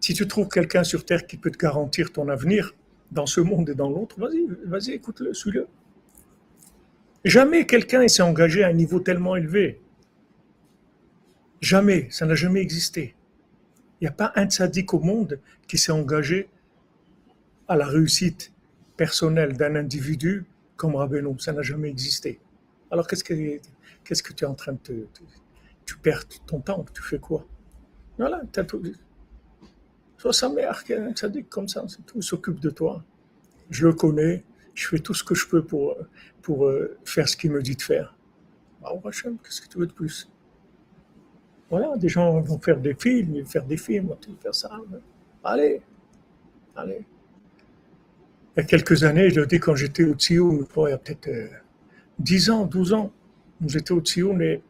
Si 0.00 0.14
tu 0.14 0.26
trouves 0.26 0.48
quelqu'un 0.48 0.84
sur 0.84 1.04
Terre 1.04 1.26
qui 1.26 1.36
peut 1.36 1.50
te 1.50 1.58
garantir 1.58 2.10
ton 2.12 2.30
avenir 2.30 2.74
dans 3.12 3.26
ce 3.26 3.42
monde 3.42 3.68
et 3.68 3.74
dans 3.74 3.90
l'autre, 3.90 4.18
vas-y, 4.18 4.46
vas-y, 4.64 4.92
écoute-le, 4.92 5.34
suis-le. 5.34 5.66
Jamais 7.26 7.66
quelqu'un 7.66 8.08
s'est 8.08 8.22
engagé 8.22 8.64
à 8.64 8.68
un 8.68 8.72
niveau 8.72 9.00
tellement 9.00 9.36
élevé. 9.36 9.80
Jamais, 11.60 12.08
ça 12.10 12.24
n'a 12.24 12.34
jamais 12.34 12.62
existé. 12.62 13.14
Il 14.00 14.04
n'y 14.04 14.08
a 14.08 14.12
pas 14.12 14.32
un 14.34 14.48
tzaddik 14.48 14.94
au 14.94 15.00
monde 15.00 15.40
qui 15.68 15.76
s'est 15.76 15.92
engagé 15.92 16.48
à 17.68 17.76
la 17.76 17.86
réussite 17.86 18.52
personnelle 18.96 19.56
d'un 19.56 19.74
individu 19.76 20.44
comme 20.76 20.96
Rabbeinu. 20.96 21.38
Ça 21.38 21.52
n'a 21.52 21.62
jamais 21.62 21.88
existé. 21.88 22.40
Alors 22.90 23.06
qu'est-ce 23.06 23.24
que, 23.24 23.34
qu'est-ce 24.04 24.22
que 24.22 24.32
tu 24.32 24.44
es 24.44 24.46
en 24.46 24.54
train 24.54 24.72
de 24.72 24.78
te, 24.78 24.92
Tu 25.84 25.98
perds 25.98 26.26
ton 26.46 26.60
temps, 26.60 26.84
tu 26.94 27.02
fais 27.02 27.18
quoi? 27.18 27.46
Voilà, 28.18 28.42
tu 28.52 28.60
as 28.60 28.64
tout. 28.64 28.82
Soit 30.16 30.32
sa 30.32 30.48
mère, 30.48 30.82
un 30.90 31.12
tzaddik 31.12 31.48
comme 31.48 31.68
ça, 31.68 31.84
tout, 32.06 32.22
s'occupe 32.22 32.60
de 32.60 32.70
toi. 32.70 33.04
Je 33.70 33.86
le 33.86 33.92
connais, 33.92 34.44
je 34.74 34.88
fais 34.88 34.98
tout 34.98 35.14
ce 35.14 35.24
que 35.24 35.34
je 35.34 35.46
peux 35.46 35.62
pour, 35.62 35.96
pour 36.40 36.66
euh, 36.66 36.96
faire 37.04 37.28
ce 37.28 37.36
qu'il 37.36 37.50
me 37.50 37.62
dit 37.62 37.76
de 37.76 37.82
faire. 37.82 38.16
Bah, 38.80 38.92
qu'est-ce 39.02 39.60
que 39.60 39.68
tu 39.68 39.78
veux 39.78 39.86
de 39.86 39.92
plus? 39.92 40.30
Voilà, 41.68 41.96
des 41.96 42.08
gens 42.08 42.40
vont 42.40 42.60
faire 42.60 42.80
des 42.80 42.94
films, 42.94 43.44
faire 43.44 43.64
des 43.64 43.76
films, 43.76 44.14
faire 44.40 44.54
ça. 44.54 44.70
Allez, 45.42 45.82
allez. 46.76 47.04
Il 48.56 48.60
y 48.60 48.62
a 48.62 48.64
quelques 48.64 49.04
années, 49.04 49.28
je 49.28 49.40
le 49.40 49.46
dis 49.46 49.60
quand 49.60 49.74
j'étais 49.74 50.04
au 50.04 50.14
Tsioun, 50.14 50.64
il 50.76 50.88
y 50.88 50.92
a 50.92 50.96
peut-être 50.96 51.28
10 52.20 52.48
euh, 52.48 52.52
ans, 52.54 52.64
12 52.64 52.94
ans, 52.94 53.12
j'étais 53.66 53.92
au 53.92 54.00
Tsioun 54.00 54.40
et 54.40 54.62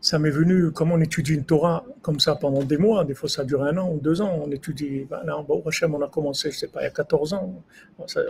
ça 0.00 0.18
m'est 0.18 0.30
venu, 0.30 0.72
comme 0.72 0.90
on 0.90 1.00
étudie 1.00 1.34
une 1.34 1.44
Torah 1.44 1.84
comme 2.02 2.18
ça 2.18 2.34
pendant 2.34 2.64
des 2.64 2.76
mois, 2.76 3.04
des 3.04 3.14
fois 3.14 3.28
ça 3.28 3.44
dure 3.44 3.62
un 3.62 3.76
an 3.78 3.88
ou 3.88 4.00
deux 4.00 4.20
ans, 4.20 4.36
on 4.44 4.50
étudie, 4.50 5.06
ben 5.08 5.22
là, 5.24 5.44
bon, 5.46 5.62
Hachem, 5.64 5.94
on 5.94 6.02
a 6.02 6.08
commencé, 6.08 6.50
je 6.50 6.58
sais 6.58 6.66
pas, 6.66 6.80
il 6.80 6.84
y 6.84 6.88
a 6.88 6.90
14 6.90 7.34
ans, 7.34 7.62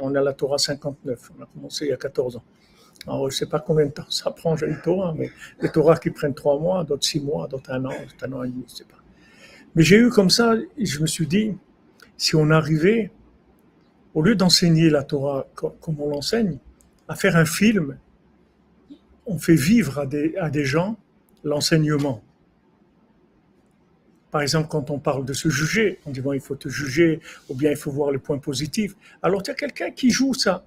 on 0.03 0.15
a 0.15 0.21
la 0.21 0.35
Torah 0.35 0.59
59, 0.59 1.31
on 1.39 1.43
a 1.45 1.47
commencé 1.47 1.87
il 1.87 1.89
y 1.89 1.93
a 1.95 1.97
14 1.97 2.37
ans. 2.37 2.45
Alors, 3.07 3.31
je 3.31 3.37
ne 3.37 3.39
sais 3.39 3.47
pas 3.47 3.61
combien 3.61 3.87
de 3.87 3.93
temps 3.93 4.11
ça 4.11 4.31
prend, 4.31 4.55
j'ai 4.55 4.67
le 4.67 4.83
Torah, 4.83 5.15
mais 5.17 5.31
les 5.63 5.71
Torah 5.71 5.97
qui 5.97 6.11
prennent 6.11 6.35
trois 6.35 6.59
mois, 6.59 6.85
d'autres 6.85 7.07
six 7.07 7.21
mois, 7.21 7.49
d'autres 7.49 7.73
un 7.73 7.83
an, 7.87 7.89
d'autres 7.89 8.27
un 8.27 8.33
an 8.35 8.43
et 8.43 8.49
demi, 8.49 8.65
je 8.69 8.73
ne 8.75 8.77
sais 8.77 8.85
pas. 8.85 8.99
Mais 9.75 9.83
j'ai 9.83 9.97
eu 9.97 10.11
comme 10.11 10.29
ça, 10.29 10.57
je 10.79 11.01
me 11.01 11.07
suis 11.07 11.27
dit, 11.27 11.57
si 12.19 12.37
on 12.37 12.51
arrivait, 12.51 13.11
au 14.15 14.23
lieu 14.23 14.35
d'enseigner 14.35 14.91
la 14.91 15.03
Torah 15.03 15.47
comme 15.55 16.01
on 16.01 16.09
l'enseigne, 16.09 16.59
à 17.09 17.15
faire 17.15 17.37
un 17.37 17.45
film, 17.45 17.99
on 19.27 19.39
fait 19.39 19.55
vivre 19.55 19.99
à 19.99 20.07
des, 20.07 20.37
à 20.37 20.51
des 20.51 20.65
gens 20.65 20.97
l'enseignement. 21.45 22.23
Par 24.31 24.43
exemple, 24.43 24.69
quand 24.69 24.91
on 24.91 24.99
parle 24.99 25.25
de 25.25 25.33
se 25.33 25.49
juger, 25.49 25.99
on 26.07 26.11
dit 26.11 26.23
il 26.35 26.41
faut 26.41 26.55
te 26.55 26.69
juger, 26.69 27.21
ou 27.49 27.55
bien 27.55 27.71
il 27.71 27.77
faut 27.77 27.91
voir 27.91 28.13
les 28.13 28.19
points 28.19 28.39
positifs. 28.39 28.95
Alors, 29.23 29.43
tu 29.43 29.51
as 29.51 29.55
quelqu'un 29.55 29.91
qui 29.91 30.11
joue 30.11 30.35
ça. 30.35 30.65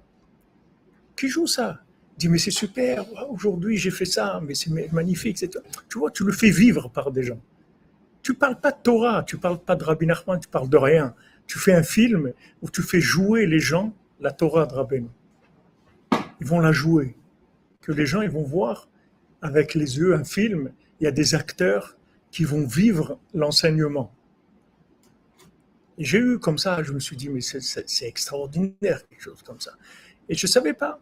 Qui 1.16 1.28
joue 1.28 1.46
ça? 1.46 1.80
Dit 2.16 2.28
mais 2.28 2.38
c'est 2.38 2.52
super, 2.52 3.04
aujourd'hui 3.28 3.76
j'ai 3.76 3.90
fait 3.90 4.04
ça, 4.04 4.40
mais 4.46 4.54
c'est 4.54 4.70
magnifique. 4.92 5.44
Tu 5.88 5.98
vois, 5.98 6.10
tu 6.12 6.24
le 6.24 6.32
fais 6.32 6.50
vivre 6.50 6.88
par 6.88 7.10
des 7.10 7.24
gens. 7.24 7.40
Tu 8.22 8.34
parles 8.34 8.60
pas 8.60 8.70
de 8.70 8.76
Torah, 8.82 9.24
tu 9.24 9.36
parles 9.36 9.58
pas 9.58 9.74
de 9.74 9.82
Rabbi 9.82 10.06
Nachman, 10.06 10.38
tu 10.38 10.48
parles 10.48 10.68
de 10.68 10.76
rien. 10.76 11.14
Tu 11.46 11.58
fais 11.58 11.74
un 11.74 11.82
film 11.82 12.32
où 12.62 12.70
tu 12.70 12.82
fais 12.82 13.00
jouer 13.00 13.46
les 13.46 13.58
gens 13.58 13.94
la 14.20 14.32
Torah 14.32 14.66
de. 14.66 15.06
Ils 16.40 16.46
vont 16.46 16.60
la 16.60 16.72
jouer. 16.72 17.16
Que 17.80 17.92
les 17.92 18.06
gens 18.06 18.22
ils 18.22 18.30
vont 18.30 18.42
voir 18.42 18.88
avec 19.42 19.74
les 19.74 19.98
yeux 19.98 20.14
un 20.14 20.24
film. 20.24 20.72
Il 21.00 21.04
y 21.04 21.06
a 21.06 21.10
des 21.10 21.34
acteurs 21.34 21.96
qui 22.30 22.44
vont 22.44 22.66
vivre 22.66 23.18
l'enseignement. 23.34 24.12
J'ai 25.98 26.18
eu 26.18 26.38
comme 26.38 26.58
ça, 26.58 26.82
je 26.82 26.92
me 26.92 26.98
suis 26.98 27.16
dit, 27.16 27.28
mais 27.28 27.40
c'est 27.40 28.06
extraordinaire, 28.06 29.06
quelque 29.08 29.22
chose 29.22 29.42
comme 29.44 29.60
ça. 29.60 29.72
Et 30.28 30.34
je 30.34 30.46
ne 30.46 30.50
savais 30.50 30.72
pas 30.72 30.98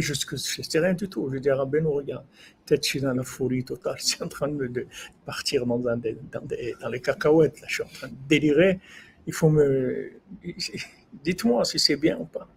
chose 0.00 0.24
que 0.24 0.36
sais 0.36 0.78
rien 0.78 0.94
du 0.94 1.08
tout. 1.08 1.28
Je 1.32 1.38
dis 1.38 1.50
à 1.50 1.56
Rabbeinu, 1.56 1.88
regarde, 1.88 2.24
peut-être 2.64 2.84
je 2.84 2.88
suis 2.88 3.00
dans 3.00 3.12
la 3.12 3.24
folie 3.24 3.64
totale, 3.64 3.96
je 3.98 4.04
suis 4.04 4.22
en 4.22 4.28
train 4.28 4.48
de, 4.48 4.86
partir 5.26 5.66
dans, 5.66 5.78
dans, 5.78 6.00
dans, 6.00 6.88
les 6.90 7.00
cacahuètes, 7.00 7.60
là, 7.60 7.66
je 7.68 7.74
suis 7.74 7.82
en 7.82 7.88
train 7.88 8.08
de 8.08 8.14
délirer. 8.28 8.78
Il 9.26 9.32
faut 9.32 9.50
me. 9.50 10.12
Dites-moi 11.24 11.64
si 11.64 11.78
c'est 11.78 11.96
bien 11.96 12.16
ou 12.18 12.24
pas. 12.24 12.48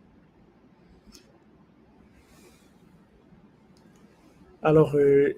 Alors, 4.61 4.95
euh, 4.95 5.33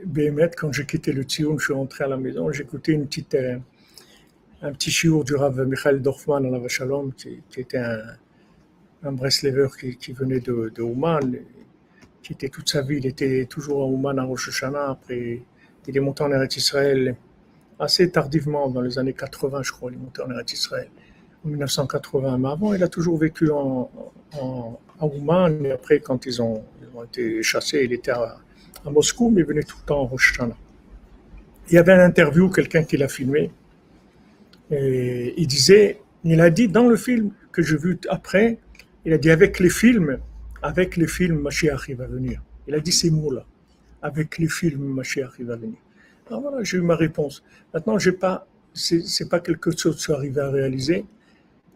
quand 0.55 0.71
j'ai 0.71 0.85
quitté 0.85 1.11
le 1.11 1.23
Tzion, 1.23 1.57
je 1.57 1.65
suis 1.65 1.73
rentré 1.73 2.03
à 2.03 2.07
la 2.07 2.17
maison, 2.17 2.51
écouté 2.51 2.91
une 2.91 3.07
petite, 3.07 3.33
euh, 3.33 3.57
un 4.61 4.71
petit 4.71 4.91
chiour 4.91 5.23
du 5.23 5.33
Rav 5.33 5.59
Michael 5.65 6.01
Dorfman 6.01 6.45
à 6.45 6.49
la 6.51 6.59
Vachalom, 6.59 7.11
qui, 7.13 7.41
était 7.57 7.79
un, 7.79 8.03
un 9.01 9.11
Breslever 9.13 9.69
qui, 9.99 10.13
venait 10.13 10.41
de, 10.41 10.71
de 10.75 10.83
qui 12.25 12.33
était 12.33 12.49
toute 12.49 12.67
sa 12.69 12.81
vie, 12.81 12.97
il 12.97 13.05
était 13.05 13.45
toujours 13.45 13.83
à 13.83 13.85
Ouman, 13.85 14.17
à 14.17 14.23
Rosh 14.23 14.49
Hashanah, 14.49 14.89
après 14.89 15.41
il 15.87 15.95
est 15.95 15.99
monté 15.99 16.23
en 16.23 16.31
Eretz 16.31 16.57
Israël 16.57 17.15
assez 17.79 18.09
tardivement, 18.09 18.67
dans 18.67 18.81
les 18.81 18.97
années 18.97 19.13
80 19.13 19.61
je 19.61 19.71
crois, 19.71 19.91
il 19.91 19.97
est 19.97 20.01
monté 20.01 20.23
en 20.23 20.31
Eretz 20.31 20.53
Israël, 20.53 20.89
en 21.45 21.49
1980, 21.49 22.39
mais 22.39 22.49
avant 22.49 22.73
il 22.73 22.81
a 22.83 22.87
toujours 22.87 23.19
vécu 23.19 23.51
en, 23.51 23.91
en, 24.39 24.79
à 24.99 25.05
Ouman, 25.05 25.63
et 25.67 25.71
après 25.71 25.99
quand 25.99 26.25
ils 26.25 26.41
ont, 26.41 26.63
été 27.03 27.43
chassés, 27.43 27.81
il 27.83 27.93
était 27.93 28.11
à, 28.11 28.39
Moscou, 28.85 29.29
mais 29.29 29.41
il 29.41 29.47
venait 29.47 29.63
tout 29.63 29.77
le 29.81 29.85
temps 29.85 30.01
en 30.01 30.05
Rosh 30.07 30.31
Hashanah. 30.31 30.57
Il 31.69 31.75
y 31.75 31.77
avait 31.77 31.93
un 31.93 32.05
interview, 32.05 32.49
quelqu'un 32.49 32.83
qui 32.83 32.97
l'a 32.97 33.07
filmé, 33.07 33.51
il 34.71 35.45
disait, 35.45 36.01
il 36.23 36.41
a 36.41 36.49
dit 36.49 36.69
dans 36.69 36.87
le 36.87 36.95
film 36.95 37.29
que 37.51 37.61
j'ai 37.61 37.77
vu 37.77 37.99
après, 38.09 38.57
il 39.05 39.13
a 39.13 39.19
dit 39.19 39.29
avec 39.29 39.59
les 39.59 39.69
films, 39.69 40.19
avec 40.65 40.97
les 40.97 41.05
films, 41.05 41.41
Mashiach 41.41 41.91
va 41.91 42.07
venir. 42.07 42.41
Il 42.67 42.73
a 42.73 42.79
dit 42.79 42.91
ces 42.91 43.11
mots-là. 43.11 43.45
Avec 44.01 44.39
les 44.39 44.47
films, 44.47 44.95
Mashiach 44.95 45.39
va 45.41 45.55
venir. 45.57 45.77
Alors 46.27 46.41
voilà, 46.41 46.63
j'ai 46.63 46.77
eu 46.77 46.81
ma 46.81 46.95
réponse. 46.95 47.43
Maintenant, 47.71 47.99
j'ai 47.99 48.13
pas, 48.13 48.47
c'est 48.73 49.29
pas 49.29 49.39
quelque 49.39 49.69
chose 49.77 49.95
que 49.95 50.01
je 50.01 50.11
arrivé 50.11 50.41
à 50.41 50.49
réaliser. 50.49 51.05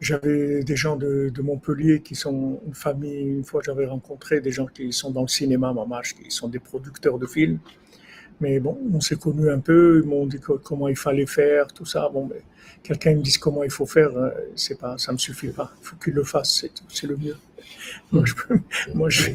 J'avais 0.02 0.64
des 0.64 0.76
gens 0.76 0.96
de, 0.96 1.32
Montpellier 1.40 2.02
qui 2.02 2.16
sont 2.16 2.62
une 2.66 2.74
famille. 2.74 3.28
Une 3.42 3.44
fois, 3.44 3.62
j'avais 3.64 3.86
rencontré 3.86 4.42
des 4.42 4.52
gens 4.52 4.66
qui 4.66 4.92
sont 4.92 5.12
dans 5.12 5.22
le 5.22 5.28
cinéma, 5.28 5.72
mamache, 5.72 6.16
qui 6.16 6.32
sont 6.32 6.48
des 6.48 6.60
producteurs 6.60 7.20
de 7.20 7.28
films. 7.28 7.60
Mais 8.42 8.60
bon, 8.60 8.76
on 8.92 9.02
s'est 9.02 9.18
connus 9.18 9.52
un 9.52 9.60
peu. 9.60 10.02
Ils 10.04 10.10
m'ont 10.10 10.26
dit 10.26 10.40
comment 10.64 10.88
il 10.88 10.98
fallait 10.98 11.28
faire, 11.28 11.68
tout 11.68 11.86
ça. 11.86 12.10
Bon, 12.10 12.26
mais 12.26 12.42
quelqu'un 12.82 13.14
me 13.14 13.22
dise 13.22 13.38
comment 13.38 13.64
il 13.64 13.70
faut 13.70 13.86
faire, 13.86 14.18
euh, 14.18 14.32
c'est 14.56 14.80
pas, 14.80 14.98
ça 14.98 15.12
me 15.12 15.20
suffit 15.20 15.50
pas. 15.50 15.72
Il 15.80 15.86
faut 15.86 15.96
qu'il 15.98 16.14
le 16.14 16.24
fasse, 16.24 16.66
c'est 16.88 17.08
le 17.08 17.18
mieux. 17.18 17.36
Moi, 18.12 19.10
je, 19.10 19.32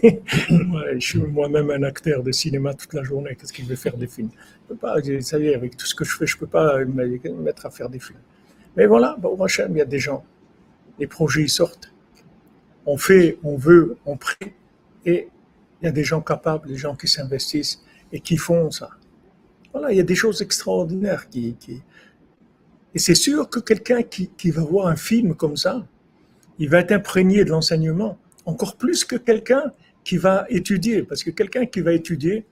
suis 0.98 1.18
moi-même 1.18 1.70
un 1.70 1.82
acteur 1.82 2.22
de 2.22 2.32
cinéma 2.32 2.74
toute 2.74 2.92
la 2.94 3.02
journée. 3.02 3.36
Qu'est-ce 3.36 3.52
qu'il 3.52 3.66
veut 3.66 3.76
faire 3.76 3.96
des 3.96 4.06
films? 4.06 4.30
Je 4.34 4.74
peux 4.74 4.76
pas, 4.76 4.96
ça 5.20 5.38
y 5.38 5.54
avec 5.54 5.76
tout 5.76 5.86
ce 5.86 5.94
que 5.94 6.04
je 6.04 6.16
fais, 6.16 6.26
je 6.26 6.36
peux 6.36 6.46
pas 6.46 6.84
me 6.84 7.42
mettre 7.42 7.66
à 7.66 7.70
faire 7.70 7.88
des 7.88 8.00
films. 8.00 8.18
Mais 8.76 8.86
voilà, 8.86 9.16
bon, 9.18 9.36
machin, 9.36 9.66
il 9.70 9.76
y 9.76 9.80
a 9.80 9.84
des 9.84 9.98
gens, 9.98 10.24
les 10.98 11.06
projets 11.06 11.42
ils 11.42 11.48
sortent. 11.48 11.92
On 12.86 12.96
fait, 12.96 13.38
on 13.44 13.56
veut, 13.56 13.96
on 14.04 14.16
prie, 14.16 14.52
et 15.06 15.28
il 15.80 15.84
y 15.84 15.88
a 15.88 15.92
des 15.92 16.04
gens 16.04 16.20
capables, 16.20 16.68
des 16.68 16.76
gens 16.76 16.96
qui 16.96 17.08
s'investissent 17.08 17.82
et 18.12 18.20
qui 18.20 18.36
font 18.36 18.70
ça. 18.70 18.90
Voilà, 19.72 19.92
il 19.92 19.96
y 19.96 20.00
a 20.00 20.04
des 20.04 20.14
choses 20.14 20.42
extraordinaires 20.42 21.28
qui, 21.28 21.54
qui... 21.54 21.82
et 22.94 22.98
c'est 22.98 23.14
sûr 23.14 23.48
que 23.48 23.60
quelqu'un 23.60 24.02
qui, 24.02 24.28
qui 24.28 24.50
va 24.50 24.62
voir 24.62 24.88
un 24.88 24.96
film 24.96 25.34
comme 25.34 25.56
ça, 25.56 25.86
il 26.58 26.68
va 26.68 26.78
être 26.78 26.92
imprégné 26.92 27.44
de 27.44 27.50
l'enseignement 27.50 28.18
encore 28.46 28.76
plus 28.76 29.04
que 29.04 29.16
quelqu'un 29.16 29.72
qui 30.04 30.16
va 30.16 30.46
étudier, 30.48 31.02
parce 31.02 31.24
que 31.24 31.30
quelqu'un 31.30 31.66
qui 31.66 31.80
va 31.80 31.92
étudier, 31.92 32.44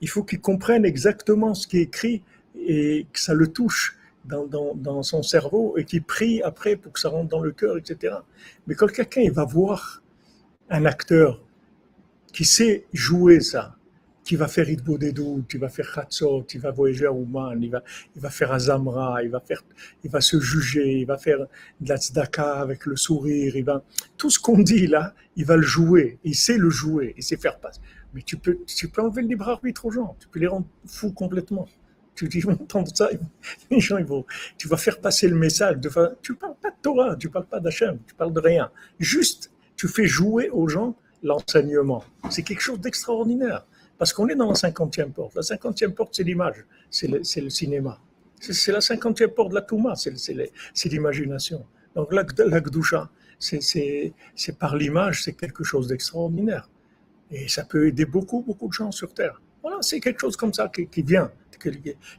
il 0.00 0.08
faut 0.08 0.22
qu'il 0.22 0.40
comprenne 0.40 0.84
exactement 0.84 1.54
ce 1.54 1.66
qui 1.66 1.78
est 1.78 1.82
écrit 1.82 2.22
et 2.56 3.06
que 3.12 3.18
ça 3.18 3.34
le 3.34 3.48
touche 3.48 3.98
dans, 4.24 5.02
son 5.02 5.22
cerveau 5.22 5.76
et 5.76 5.84
qu'il 5.84 6.02
prie 6.02 6.42
après 6.42 6.76
pour 6.76 6.92
que 6.92 7.00
ça 7.00 7.08
rentre 7.08 7.28
dans 7.28 7.40
le 7.40 7.52
cœur, 7.52 7.76
etc. 7.76 8.14
Mais 8.66 8.74
quand 8.74 8.86
quelqu'un 8.86 9.22
il 9.22 9.32
va 9.32 9.44
voir 9.44 10.02
un 10.70 10.84
acteur 10.84 11.42
qui 12.32 12.44
sait 12.44 12.86
jouer 12.92 13.40
ça, 13.40 13.76
qui 14.24 14.36
va 14.36 14.48
faire 14.48 14.68
Idbodedou, 14.68 15.44
qui 15.48 15.58
va 15.58 15.68
faire 15.68 15.92
Khatsot, 15.92 16.46
il 16.54 16.60
va 16.60 16.70
voyager 16.70 17.06
à 17.06 17.12
Ouman, 17.12 17.60
il 17.60 17.70
va, 17.70 17.82
il 18.14 18.22
va 18.22 18.30
faire 18.30 18.52
Azamra, 18.52 19.22
il 19.22 19.30
va 19.30 19.40
faire, 19.40 19.62
il 20.04 20.10
va 20.10 20.20
se 20.20 20.38
juger, 20.40 21.00
il 21.00 21.06
va 21.06 21.18
faire 21.18 21.46
de 21.80 22.40
avec 22.40 22.86
le 22.86 22.96
sourire, 22.96 23.56
il 23.56 23.64
va, 23.64 23.82
tout 24.16 24.30
ce 24.30 24.38
qu'on 24.38 24.58
dit 24.58 24.86
là, 24.86 25.14
il 25.36 25.44
va 25.44 25.56
le 25.56 25.62
jouer, 25.62 26.18
il 26.24 26.34
sait 26.34 26.56
le 26.56 26.70
jouer, 26.70 27.14
il 27.16 27.22
sait 27.22 27.36
faire 27.36 27.58
passer. 27.58 27.80
Mais 28.14 28.22
tu 28.22 28.36
peux, 28.36 28.58
tu 28.66 28.88
peux 28.88 29.02
enlever 29.02 29.22
le 29.22 29.28
libre 29.28 29.48
arbitre 29.48 29.86
aux 29.86 29.90
gens, 29.90 30.16
tu 30.20 30.28
peux 30.28 30.38
les 30.38 30.46
rendre 30.46 30.66
fous 30.86 31.12
complètement. 31.12 31.66
Tu 32.14 32.28
dis, 32.28 32.44
entendre 32.46 32.94
ça, 32.94 33.08
les 33.70 33.80
gens, 33.80 33.96
ils 33.96 34.04
vont, 34.04 34.24
tu 34.58 34.68
vas 34.68 34.76
faire 34.76 35.00
passer 35.00 35.28
le 35.28 35.36
message. 35.36 35.78
De, 35.78 35.90
tu 36.20 36.34
parles 36.34 36.56
pas 36.60 36.70
de 36.70 36.76
Torah, 36.82 37.16
tu 37.16 37.30
parles 37.30 37.46
pas 37.46 37.58
d'Hachem, 37.58 37.98
tu 38.06 38.14
parles 38.14 38.34
de 38.34 38.40
rien. 38.40 38.70
Juste, 38.98 39.50
tu 39.76 39.88
fais 39.88 40.06
jouer 40.06 40.50
aux 40.50 40.68
gens 40.68 40.94
l'enseignement. 41.22 42.04
C'est 42.30 42.42
quelque 42.42 42.60
chose 42.60 42.80
d'extraordinaire. 42.80 43.64
Parce 44.02 44.12
qu'on 44.12 44.26
est 44.26 44.34
dans 44.34 44.48
la 44.48 44.56
cinquantième 44.56 45.12
porte. 45.12 45.36
La 45.36 45.42
cinquantième 45.42 45.94
porte, 45.94 46.16
c'est 46.16 46.24
l'image, 46.24 46.66
c'est 46.90 47.06
le, 47.06 47.22
cinéma. 47.22 48.00
C'est 48.40 48.72
la 48.72 48.80
cinquantième 48.80 49.30
porte 49.30 49.50
de 49.50 49.54
la 49.54 49.62
Touma, 49.62 49.94
c'est 49.94 50.88
l'imagination. 50.88 51.64
Donc 51.94 52.12
la, 52.12 52.24
c'est 53.38 54.58
par 54.58 54.74
l'image, 54.74 55.22
c'est 55.22 55.34
quelque 55.34 55.62
chose 55.62 55.86
d'extraordinaire. 55.86 56.68
Et 57.30 57.46
ça 57.46 57.62
peut 57.64 57.86
aider 57.86 58.04
beaucoup, 58.04 58.42
beaucoup 58.42 58.66
de 58.66 58.72
gens 58.72 58.90
sur 58.90 59.14
Terre. 59.14 59.40
Voilà, 59.62 59.78
c'est 59.82 60.00
quelque 60.00 60.18
chose 60.18 60.36
comme 60.36 60.52
ça 60.52 60.68
qui, 60.68 61.02
vient. 61.02 61.30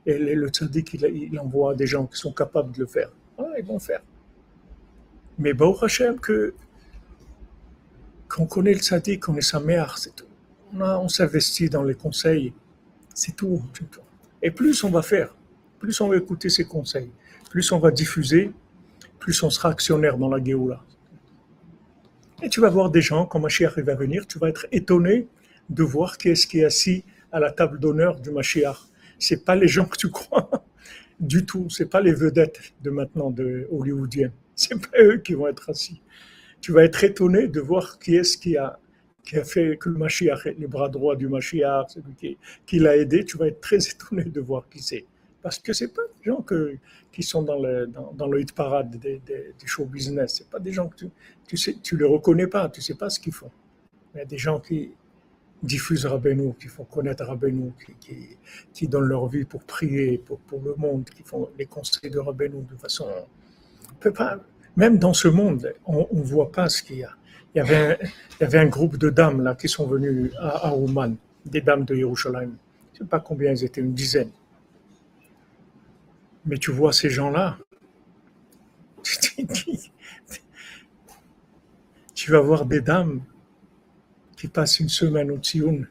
Et 0.05 0.17
le 0.17 0.47
tzaddik, 0.47 0.93
il, 0.93 1.37
envoie 1.37 1.75
des 1.75 1.85
gens 1.85 2.05
qui 2.07 2.17
sont 2.17 2.31
capables 2.31 2.71
de 2.71 2.79
le 2.79 2.87
faire. 2.87 3.11
Voilà, 3.37 3.59
ils 3.59 3.65
vont 3.65 3.79
faire. 3.79 4.03
Mais 5.37 5.51
Baruch 5.51 5.83
Hashem, 5.83 6.15
qu'on 8.29 8.45
connaît 8.45 8.73
le 8.73 8.79
tzaddik, 8.79 9.23
qu'on 9.23 9.35
est 9.35 9.41
sa 9.41 9.59
mère, 9.59 9.97
c'est 9.97 10.15
tout 10.15 10.27
on, 10.79 11.07
s'investit 11.07 11.69
dans 11.69 11.83
les 11.83 11.95
conseils, 11.95 12.53
c'est 13.13 13.35
tout, 13.35 13.61
Et 14.41 14.51
plus 14.51 14.83
on 14.83 14.89
va 14.89 15.01
faire, 15.01 15.35
plus 15.79 15.99
on 16.01 16.09
va 16.09 16.17
écouter 16.17 16.49
ces 16.49 16.65
conseils, 16.65 17.11
plus 17.49 17.71
on 17.71 17.79
va 17.79 17.91
diffuser, 17.91 18.51
plus 19.19 19.41
on 19.43 19.49
sera 19.49 19.69
actionnaire 19.69 20.17
dans 20.17 20.29
la 20.29 20.43
Géoula. 20.43 20.83
Et 22.41 22.49
tu 22.49 22.59
vas 22.59 22.69
voir 22.69 22.89
des 22.89 23.01
gens, 23.01 23.25
quand 23.25 23.39
Mashiach 23.39 23.77
va 23.77 23.95
venir, 23.95 24.27
tu 24.27 24.39
vas 24.39 24.49
être 24.49 24.67
étonné 24.71 25.27
de 25.69 25.83
voir 25.83 26.17
qui 26.17 26.29
est-ce 26.29 26.45
qui 26.45 26.59
est 26.59 26.65
assis 26.65 27.05
à 27.31 27.39
la 27.39 27.51
table 27.51 27.79
d'honneur 27.79 28.19
du 28.19 28.31
Mashiach. 28.31 28.77
C'est 29.17 29.45
pas 29.45 29.55
les 29.55 29.67
gens 29.67 29.85
que 29.85 29.97
tu 29.97 30.09
crois 30.09 30.49
du 31.19 31.45
tout. 31.45 31.69
C'est 31.69 31.89
pas 31.89 32.01
les 32.01 32.13
vedettes 32.13 32.59
de 32.81 32.89
maintenant 32.89 33.31
de 33.31 33.67
hollywoodiennes. 33.71 34.33
C'est 34.55 34.75
pas 34.75 35.01
eux 35.01 35.17
qui 35.17 35.33
vont 35.33 35.47
être 35.47 35.69
assis. 35.69 36.01
Tu 36.59 36.71
vas 36.71 36.83
être 36.83 37.03
étonné 37.03 37.47
de 37.47 37.59
voir 37.59 37.97
qui 37.99 38.15
est-ce 38.15 38.37
qui 38.37 38.57
a 38.57 38.79
qui 39.23 39.37
a 39.37 39.43
fait 39.43 39.77
que 39.77 39.89
le 39.89 39.97
Mashiach, 39.97 40.45
les 40.57 40.67
bras 40.67 40.89
droits 40.89 41.15
du 41.15 41.27
Mashiach, 41.27 41.91
celui 41.91 42.13
qui, 42.15 42.37
qui 42.65 42.79
l'a 42.79 42.97
aidé, 42.97 43.23
tu 43.23 43.37
vas 43.37 43.47
être 43.47 43.61
très 43.61 43.77
étonné 43.91 44.25
de 44.25 44.41
voir 44.41 44.67
qui 44.69 44.81
c'est. 44.81 45.05
Parce 45.41 45.59
que 45.59 45.73
ce 45.73 45.85
pas 45.85 46.01
des 46.17 46.31
gens 46.31 46.41
que, 46.41 46.77
qui 47.11 47.21
sont 47.23 47.43
dans 47.43 47.61
le, 47.61 47.87
dans, 47.87 48.13
dans 48.13 48.27
le 48.27 48.41
hit 48.41 48.53
parade 48.53 48.91
des, 48.91 49.21
des, 49.25 49.53
du 49.59 49.67
show 49.67 49.85
business. 49.85 50.37
Ce 50.37 50.43
pas 50.43 50.59
des 50.59 50.71
gens 50.71 50.87
que 50.87 50.95
tu, 50.95 51.09
tu 51.47 51.57
sais, 51.57 51.75
tu 51.81 51.97
les 51.97 52.05
reconnais 52.05 52.47
pas, 52.47 52.69
tu 52.69 52.81
sais 52.81 52.95
pas 52.95 53.09
ce 53.09 53.19
qu'ils 53.19 53.33
font. 53.33 53.51
Il 54.13 54.19
y 54.19 54.21
a 54.21 54.25
des 54.25 54.37
gens 54.37 54.59
qui 54.59 54.91
diffusent 55.61 56.05
Rabbeinu, 56.05 56.53
qui 56.59 56.67
font 56.67 56.85
connaître 56.85 57.25
Rabbeinu, 57.25 57.71
qui, 57.85 57.93
qui, 57.99 58.37
qui, 58.73 58.87
donnent 58.87 59.07
leur 59.07 59.27
vie 59.27 59.43
pour 59.43 59.63
prier 59.63 60.17
pour, 60.17 60.39
pour 60.39 60.61
le 60.61 60.75
monde, 60.75 61.09
qui 61.09 61.23
font 61.23 61.49
les 61.57 61.65
conseils 61.65 62.09
de 62.09 62.19
Rabbeinu 62.19 62.63
de 62.69 62.75
façon. 62.77 63.07
On 63.91 63.95
peut 63.95 64.13
pas, 64.13 64.39
même 64.77 64.97
dans 64.97 65.13
ce 65.13 65.27
monde, 65.27 65.73
on 65.85 66.07
ne 66.11 66.21
voit 66.21 66.51
pas 66.51 66.69
ce 66.69 66.83
qu'il 66.83 66.97
y 66.99 67.03
a 67.03 67.15
il 67.55 67.59
y 67.59 68.43
avait 68.43 68.57
un, 68.57 68.65
groupe 68.65 68.97
de 68.97 69.09
dames 69.09 69.43
là 69.43 69.53
qui 69.53 69.69
sont 69.69 69.85
venues 69.85 70.31
à, 70.39 70.69
à 70.69 70.73
Ouman, 70.73 71.15
des 71.45 71.61
dames 71.61 71.85
de 71.85 71.95
Yerushalayim. 71.95 72.57
Je 72.93 72.99
ne 72.99 73.03
sais 73.05 73.09
pas 73.09 73.19
combien 73.19 73.51
elles 73.51 73.63
étaient, 73.63 73.81
une 73.81 73.93
dizaine. 73.93 74.31
Mais 76.45 76.57
tu 76.57 76.71
vois 76.71 76.91
ces 76.93 77.09
gens-là, 77.09 77.57
tu 82.15 82.31
vas 82.31 82.39
voir 82.41 82.65
des 82.65 82.81
dames 82.81 83.21
qui 84.35 84.47
passent 84.47 84.79
une 84.79 84.89
semaine 84.89 85.29
au 85.31 85.37
Tsioun. 85.37 85.87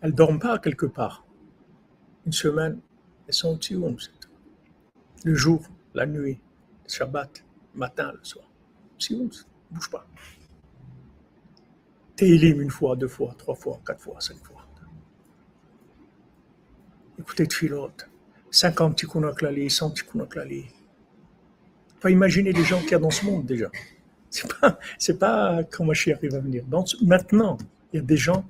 Elles 0.00 0.10
ne 0.10 0.16
dorment 0.16 0.38
pas 0.38 0.58
quelque 0.58 0.86
part. 0.86 1.24
Une 2.26 2.32
semaine, 2.32 2.78
elles 3.26 3.34
sont 3.34 3.54
au 3.54 3.56
Tsioun. 3.56 3.96
Le 5.24 5.34
jour, 5.34 5.62
la 5.94 6.06
nuit, 6.06 6.38
le 6.84 6.90
Shabbat 6.90 7.43
matin, 7.74 8.12
le 8.12 8.24
soir. 8.24 8.46
Si 8.98 9.16
ne 9.16 9.28
bouge 9.70 9.90
pas. 9.90 10.06
Télim 12.16 12.60
une 12.60 12.70
fois, 12.70 12.96
deux 12.96 13.08
fois, 13.08 13.34
trois 13.36 13.54
fois, 13.54 13.80
quatre 13.84 14.00
fois, 14.00 14.20
cinq 14.20 14.38
fois. 14.44 14.64
Écoutez 17.18 17.46
Tfilot, 17.46 17.92
50 18.50 18.96
tikkun 18.96 19.32
klali, 19.32 19.70
100 19.70 19.90
tikkun. 19.90 20.26
Faut 22.00 22.08
imaginer 22.08 22.52
les 22.52 22.64
gens 22.64 22.80
qu'il 22.80 22.92
y 22.92 22.94
a 22.94 22.98
dans 22.98 23.10
ce 23.10 23.24
monde 23.24 23.46
déjà. 23.46 23.70
C'est 24.30 24.52
pas, 24.60 24.78
c'est 24.98 25.18
pas 25.18 25.62
quand 25.70 25.84
Mashiach 25.84 26.18
à 26.24 26.40
venir. 26.40 26.64
maintenant, 27.02 27.56
il 27.92 27.96
y 27.96 27.98
a 28.00 28.02
des 28.02 28.16
gens 28.16 28.44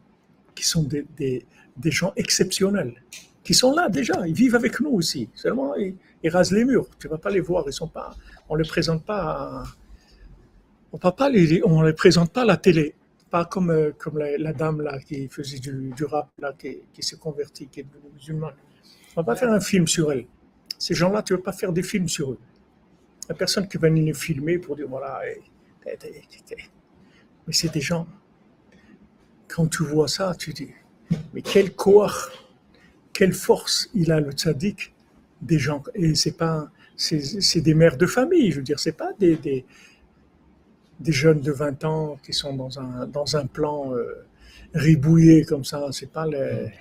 qui 0.55 0.65
sont 0.65 0.83
des, 0.83 1.05
des, 1.17 1.47
des, 1.77 1.91
gens 1.91 2.13
exceptionnels, 2.17 2.95
qui 3.43 3.53
sont 3.53 3.75
là 3.75 3.91
déjà, 3.91 4.27
ils 4.27 4.33
vivent 4.33 4.55
avec 4.55 4.81
nous 4.81 4.91
aussi. 4.91 5.29
Seulement, 5.35 5.75
ils, 5.77 5.95
ils 6.23 6.31
rasent 6.31 6.53
les 6.53 6.65
murs. 6.65 6.89
Tu 6.99 7.07
vas 7.07 7.19
pas 7.19 7.31
les 7.31 7.41
voir, 7.41 7.65
ils 7.67 7.73
sont 7.73 7.89
pas, 7.89 8.15
on 8.49 8.55
les 8.57 8.69
présente 8.69 9.05
pas, 9.05 9.65
on 10.93 10.99
ne 10.99 11.29
les, 11.31 11.62
on 11.65 11.93
présente 11.93 12.33
pas 12.33 12.43
à 12.43 12.45
la 12.45 12.57
télé, 12.57 12.95
pas 13.31 13.45
comme 13.45 13.71
euh, 13.71 13.93
comme 13.97 14.19
la, 14.19 14.53
dame 14.53 14.81
là 14.81 14.99
qui 14.99 15.29
faisait 15.29 15.59
du, 15.59 16.05
rap 16.05 16.31
là, 16.39 16.53
qui, 16.57 16.79
qui 16.93 17.03
s'est 17.03 17.16
convertie, 17.16 17.66
qui 17.66 17.81
est 17.81 17.87
musulmane. 18.12 18.55
On 19.16 19.23
va 19.23 19.25
pas 19.25 19.37
faire 19.37 19.51
un 19.51 19.61
film 19.61 19.87
sur 19.87 20.12
elle. 20.12 20.27
Ces 20.79 20.95
gens-là, 20.95 21.23
tu 21.23 21.35
veux 21.35 21.41
pas 21.41 21.53
faire 21.53 21.73
des 21.73 21.83
films 21.83 22.09
sur 22.09 22.33
eux. 22.33 22.39
Il 23.23 23.27
n'y 23.29 23.33
a 23.33 23.35
personne 23.35 23.66
qui 23.69 23.77
va 23.77 23.89
venir 23.89 24.05
les 24.05 24.15
filmer 24.15 24.59
pour 24.59 24.77
dire 24.77 24.87
voilà. 24.89 25.21
Eh, 25.27 25.43
eh, 25.87 25.99
eh, 26.03 26.57
mais 27.47 27.53
c'est 27.53 27.73
des 27.73 27.81
gens. 27.81 28.07
Quand 29.49 29.66
tu 29.66 29.83
vois 29.83 30.09
ça, 30.09 30.35
tu 30.39 30.53
dis 30.53 30.71
mais 31.33 31.43
quel 31.43 31.75
corps, 31.75 32.31
quelle 33.12 33.33
force 33.33 33.91
il 33.95 34.12
a 34.12 34.21
le 34.21 34.33
tzaddik 34.33 34.95
des 35.43 35.59
gens. 35.59 35.83
Et 35.95 36.15
c'est 36.15 36.37
pas 36.37 36.71
c'est 36.97 37.61
des 37.61 37.75
mères 37.75 37.97
de 37.97 38.07
famille, 38.07 38.51
je 38.51 38.57
veux 38.57 38.62
dire, 38.62 38.79
c'est 38.79 38.97
pas 38.97 39.12
des, 39.19 39.37
des, 39.37 39.65
des, 41.01 41.12
jeunes 41.12 41.41
de 41.41 41.53
20 41.53 41.85
ans 41.85 42.16
qui 42.25 42.33
sont 42.33 42.55
dans 42.55 42.79
un, 42.79 43.07
dans 43.07 43.37
un 43.37 43.47
plan 43.47 43.95
euh, 43.95 44.27
ribouillé 44.75 45.45
comme 45.45 45.65
ça, 45.65 45.89
c'est 45.93 46.11
pas 46.12 46.27
les. 46.27 46.73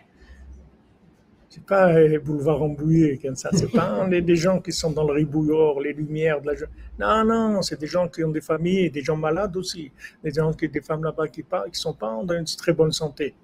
C'est 1.49 1.65
pas 1.65 1.99
les 1.99 2.17
boulevards 2.17 2.63
embouillés 2.63 3.19
comme 3.19 3.35
ça, 3.35 3.51
c'est 3.53 3.71
pas 3.71 4.07
les, 4.09 4.23
des 4.23 4.35
gens 4.35 4.59
qui 4.59 4.71
sont 4.71 4.89
dans 4.89 5.03
le 5.03 5.13
ribouilleur, 5.13 5.79
les 5.79 5.93
lumières 5.93 6.41
de 6.41 6.49
la 6.49 7.23
Non, 7.23 7.51
non, 7.53 7.61
c'est 7.61 7.79
des 7.79 7.85
gens 7.85 8.07
qui 8.07 8.23
ont 8.23 8.31
des 8.31 8.41
familles, 8.41 8.89
des 8.89 9.03
gens 9.03 9.17
malades 9.17 9.55
aussi, 9.55 9.91
des 10.23 10.31
gens 10.31 10.51
qui, 10.53 10.67
des 10.67 10.81
femmes 10.81 11.03
là-bas 11.03 11.27
qui 11.27 11.41
ne 11.41 11.69
qui 11.69 11.79
sont 11.79 11.93
pas 11.93 12.19
dans 12.23 12.33
une 12.33 12.45
très 12.45 12.73
bonne 12.73 12.91
santé. 12.91 13.35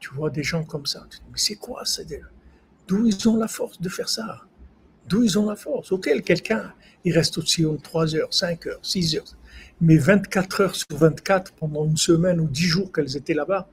Tu 0.00 0.12
vois 0.12 0.30
des 0.30 0.42
gens 0.42 0.64
comme 0.64 0.86
ça, 0.86 1.06
tu 1.08 1.18
dis, 1.18 1.24
mais 1.30 1.38
c'est 1.38 1.54
quoi 1.54 1.84
D'où 2.88 3.06
ils 3.06 3.28
ont 3.28 3.36
la 3.36 3.46
force 3.46 3.80
de 3.80 3.88
faire 3.88 4.08
ça? 4.08 4.40
D'où 5.08 5.22
ils 5.22 5.38
ont 5.38 5.48
la 5.48 5.56
force? 5.56 5.92
Auquel 5.92 6.22
quelqu'un, 6.22 6.72
il 7.04 7.12
reste 7.14 7.38
au 7.38 7.42
en 7.66 7.76
3 7.76 8.14
heures, 8.16 8.32
5 8.32 8.66
heures, 8.66 8.78
6 8.82 9.16
heures. 9.16 9.36
Mais 9.80 9.96
24 9.96 10.60
heures 10.60 10.74
sur 10.76 10.96
24 10.96 11.52
pendant 11.52 11.86
une 11.86 11.96
semaine 11.96 12.40
ou 12.40 12.46
10 12.46 12.62
jours 12.62 12.92
qu'elles 12.92 13.16
étaient 13.16 13.34
là-bas. 13.34 13.68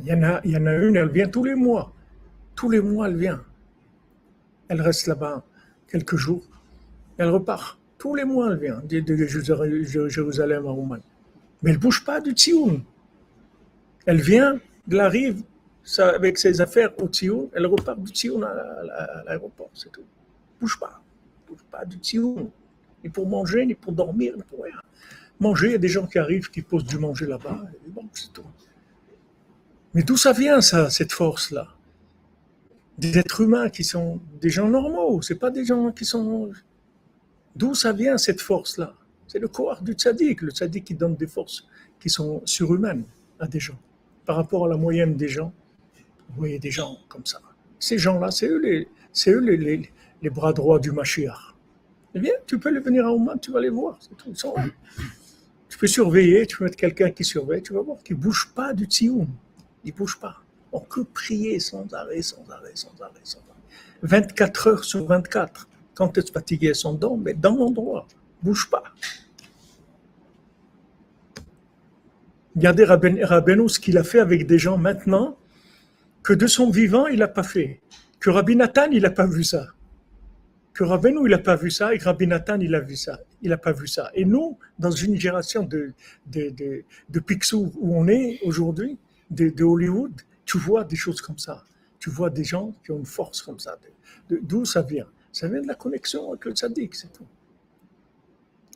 Il 0.00 0.06
y, 0.06 0.12
en 0.12 0.22
a, 0.22 0.40
il 0.44 0.52
y 0.52 0.56
en 0.56 0.66
a 0.66 0.74
une, 0.74 0.96
elle 0.96 1.10
vient 1.10 1.28
tous 1.28 1.44
les 1.44 1.54
mois. 1.54 1.92
Tous 2.54 2.70
les 2.70 2.80
mois, 2.80 3.08
elle 3.08 3.16
vient. 3.16 3.42
Elle 4.68 4.80
reste 4.80 5.06
là-bas 5.06 5.44
quelques 5.88 6.16
jours. 6.16 6.44
Elle 7.16 7.30
repart. 7.30 7.78
Tous 7.98 8.14
les 8.14 8.24
mois, 8.24 8.52
elle 8.52 8.58
vient 8.58 8.80
de, 8.84 10.08
Jérusalem 10.08 10.66
à 10.66 10.70
Roumanie. 10.70 11.02
Mais 11.62 11.70
elle 11.70 11.76
ne 11.76 11.82
bouge 11.82 12.04
pas 12.04 12.20
du 12.20 12.30
Tsioun. 12.30 12.82
Elle 14.06 14.20
vient, 14.20 14.60
elle 14.90 15.40
avec 15.96 16.38
ses 16.38 16.60
affaires 16.60 16.92
au 17.02 17.08
Tioun, 17.08 17.48
elle 17.54 17.66
repart 17.66 18.00
du 18.00 18.12
Tioun 18.12 18.44
à, 18.44 19.22
l'aéroport, 19.26 19.70
c'est 19.74 19.90
tout. 19.90 20.04
Bouge 20.60 20.78
pas, 20.78 21.00
bouge 21.48 21.64
pas 21.70 21.84
du 21.84 21.98
Tioun, 21.98 22.50
ni 23.02 23.10
pour 23.10 23.26
manger, 23.26 23.64
ni 23.64 23.74
pour 23.74 23.92
dormir, 23.92 24.34
ni 24.36 24.42
pour 24.42 24.64
rien. 24.64 24.80
Manger, 25.40 25.68
il 25.68 25.72
y 25.72 25.76
a 25.76 25.78
des 25.78 25.88
gens 25.88 26.06
qui 26.06 26.18
arrivent, 26.18 26.50
qui 26.50 26.62
posent 26.62 26.84
du 26.84 26.98
manger 26.98 27.26
là-bas, 27.26 27.62
et 27.86 27.90
bon, 27.90 28.04
c'est 28.12 28.32
tout. 28.32 28.42
Mais 29.94 30.02
d'où 30.02 30.16
ça 30.16 30.32
vient, 30.32 30.60
ça, 30.60 30.90
cette 30.90 31.12
force-là? 31.12 31.68
Des 32.98 33.16
êtres 33.16 33.40
humains 33.40 33.70
qui 33.70 33.84
sont 33.84 34.20
des 34.40 34.50
gens 34.50 34.68
normaux, 34.68 35.22
c'est 35.22 35.36
pas 35.36 35.50
des 35.50 35.64
gens 35.64 35.92
qui 35.92 36.04
sont. 36.04 36.50
D'où 37.54 37.74
ça 37.74 37.92
vient 37.92 38.18
cette 38.18 38.40
force-là? 38.40 38.94
C'est 39.26 39.38
le 39.38 39.48
corps 39.48 39.82
du 39.82 39.92
tzaddik, 39.92 40.42
le 40.42 40.50
tzaddik 40.50 40.84
qui 40.84 40.94
donne 40.94 41.14
des 41.14 41.26
forces 41.26 41.66
qui 42.00 42.10
sont 42.10 42.42
surhumaines 42.44 43.04
à 43.38 43.46
des 43.46 43.60
gens. 43.60 43.78
Par 44.24 44.36
rapport 44.36 44.66
à 44.66 44.68
la 44.68 44.76
moyenne 44.76 45.16
des 45.16 45.28
gens, 45.28 45.52
vous 46.28 46.36
voyez 46.36 46.58
des 46.58 46.70
gens 46.70 46.98
comme 47.08 47.26
ça. 47.26 47.40
Ces 47.78 47.98
gens-là, 47.98 48.30
c'est 48.30 48.48
eux, 48.48 48.58
les, 48.58 48.88
eux 49.28 49.40
les, 49.40 49.90
les, 50.22 50.30
bras 50.30 50.52
droits 50.52 50.78
du 50.78 50.92
Mashiach. 50.92 51.54
Eh 52.14 52.20
bien, 52.20 52.32
tu 52.46 52.58
peux 52.58 52.70
les 52.70 52.80
venir 52.80 53.06
à 53.06 53.12
Ouman, 53.12 53.38
tu 53.38 53.52
vas 53.52 53.60
les 53.60 53.68
voir. 53.68 53.98
Tu 55.68 55.78
peux 55.78 55.86
surveiller, 55.86 56.46
tu 56.46 56.58
peux 56.58 56.64
mettre 56.64 56.76
quelqu'un 56.76 57.10
qui 57.10 57.24
surveille, 57.24 57.62
tu 57.62 57.72
vas 57.72 57.82
voir 57.82 57.98
qu'ils 58.02 58.16
ne 58.16 58.22
bougent 58.22 58.52
pas 58.54 58.72
du 58.72 58.88
tioum. 58.88 59.28
Ils 59.84 59.92
ne 59.92 59.96
bougent 59.96 60.18
pas. 60.18 60.42
On 60.72 60.80
peut 60.80 61.04
prier 61.04 61.60
sans 61.60 61.92
arrêt, 61.94 62.22
sans 62.22 62.48
arrêt, 62.50 62.72
sans 62.74 62.92
arrêt, 63.00 63.20
sans 63.22 63.38
arrêt. 63.38 63.48
24 64.02 64.66
heures 64.66 64.84
sur 64.84 65.04
24. 65.06 65.68
Quand 65.94 66.08
tu 66.08 66.20
es 66.20 66.32
fatigué, 66.32 66.74
sont 66.74 66.94
dans, 66.94 67.16
mais 67.16 67.34
dans 67.34 67.56
l'endroit. 67.56 68.06
Bouge 68.42 68.70
pas. 68.70 68.84
Regardez 72.54 72.84
Rabbeinu, 72.84 73.68
ce 73.68 73.78
qu'il 73.78 73.98
a 73.98 74.04
fait 74.04 74.20
avec 74.20 74.46
des 74.46 74.58
gens 74.58 74.78
maintenant, 74.78 75.36
que 76.28 76.34
de 76.34 76.46
son 76.46 76.68
vivant, 76.68 77.06
il 77.06 77.20
n'a 77.20 77.28
pas 77.28 77.42
fait. 77.42 77.80
Que 78.20 78.28
Rabbi 78.28 78.54
Nathan, 78.54 78.90
il 78.92 79.00
n'a 79.00 79.10
pas 79.10 79.26
vu 79.26 79.44
ça. 79.44 79.68
Que 80.74 80.84
il 80.84 81.30
n'a 81.30 81.38
pas 81.38 81.56
vu 81.56 81.70
ça, 81.70 81.94
et 81.94 81.96
Rabbi 81.96 82.26
Nathan, 82.26 82.60
il 82.60 82.74
a 82.74 82.80
vu 82.80 82.96
ça. 82.96 83.18
Il 83.40 83.48
n'a 83.48 83.56
pas 83.56 83.72
vu 83.72 83.88
ça. 83.88 84.10
Et 84.12 84.26
nous, 84.26 84.58
dans 84.78 84.90
une 84.90 85.16
génération 85.18 85.62
de, 85.62 85.94
de, 86.26 86.50
de, 86.50 86.84
de 87.08 87.20
Picsou 87.20 87.72
où 87.78 87.96
on 87.96 88.08
est 88.08 88.40
aujourd'hui, 88.44 88.98
de, 89.30 89.48
de, 89.48 89.64
Hollywood, 89.64 90.20
tu 90.44 90.58
vois 90.58 90.84
des 90.84 90.96
choses 90.96 91.22
comme 91.22 91.38
ça. 91.38 91.64
Tu 91.98 92.10
vois 92.10 92.28
des 92.28 92.44
gens 92.44 92.74
qui 92.84 92.90
ont 92.90 92.98
une 92.98 93.06
force 93.06 93.40
comme 93.40 93.58
ça. 93.58 93.78
D'où 94.28 94.66
ça 94.66 94.82
vient? 94.82 95.08
Ça 95.32 95.48
vient 95.48 95.62
de 95.62 95.66
la 95.66 95.76
connexion 95.76 96.28
avec 96.30 96.44
le 96.44 96.52
tzaddik, 96.52 96.94
c'est 96.94 97.10
tout. 97.10 97.26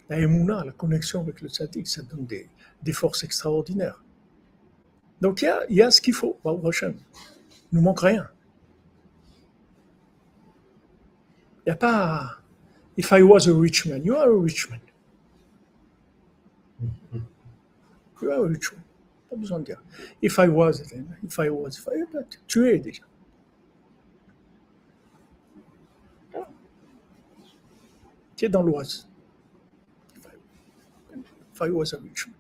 La 0.09 0.19
émouna, 0.19 0.65
la 0.65 0.73
connexion 0.73 1.21
avec 1.21 1.43
le 1.43 1.51
tzaddik, 1.51 1.87
ça 1.87 2.01
donne 2.01 2.25
des, 2.25 2.49
des 2.83 2.95
forces 2.95 3.25
extraordinaires. 3.25 4.03
Donc 5.21 5.43
il 5.43 5.45
y 5.45 5.49
a, 5.49 5.67
y 5.69 5.83
a, 5.83 5.91
ce 5.91 6.01
qu'il 6.01 6.15
faut. 6.15 6.39
Ne 7.73 7.81
manque 7.81 8.01
rien. 8.01 8.29
Il 11.59 11.69
n'y 11.69 11.73
a 11.73 11.77
pas. 11.77 12.39
If 12.97 13.13
I 13.13 13.23
was 13.23 13.49
a 13.49 13.55
rich 13.55 13.87
man, 13.87 14.05
you 14.05 14.15
are 14.15 14.29
a 14.29 14.37
rich 14.37 14.69
man. 14.69 14.81
You 18.21 18.31
are 18.31 18.45
a 18.45 18.49
rich 18.49 18.73
man. 18.73 18.83
Pas 19.31 19.37
besoin 19.37 19.61
de 19.61 19.65
dire. 19.65 19.83
If 20.21 20.39
I 20.39 20.49
was, 20.49 20.83
if 21.23 21.39
I 21.39 21.49
was, 21.49 21.79
if 21.79 21.89
I, 21.89 22.03
tu 22.47 22.69
es 22.69 22.79
déjà. 22.79 23.03
Tu 28.37 28.45
es 28.45 28.49
dans 28.49 28.63
l'Oise. 28.63 29.09
If 31.55 31.61
I 31.63 31.71
was 31.71 31.95
a 31.95 31.99
rich 31.99 32.27
man 32.27 32.37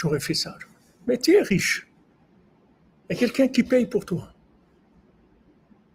j'aurais 0.00 0.20
fait 0.20 0.34
ça. 0.34 0.56
Mais 1.06 1.18
tu 1.18 1.32
es 1.32 1.42
riche. 1.42 1.86
Il 3.08 3.14
y 3.14 3.16
a 3.16 3.18
quelqu'un 3.18 3.48
qui 3.48 3.62
paye 3.62 3.86
pour 3.86 4.04
toi. 4.04 4.32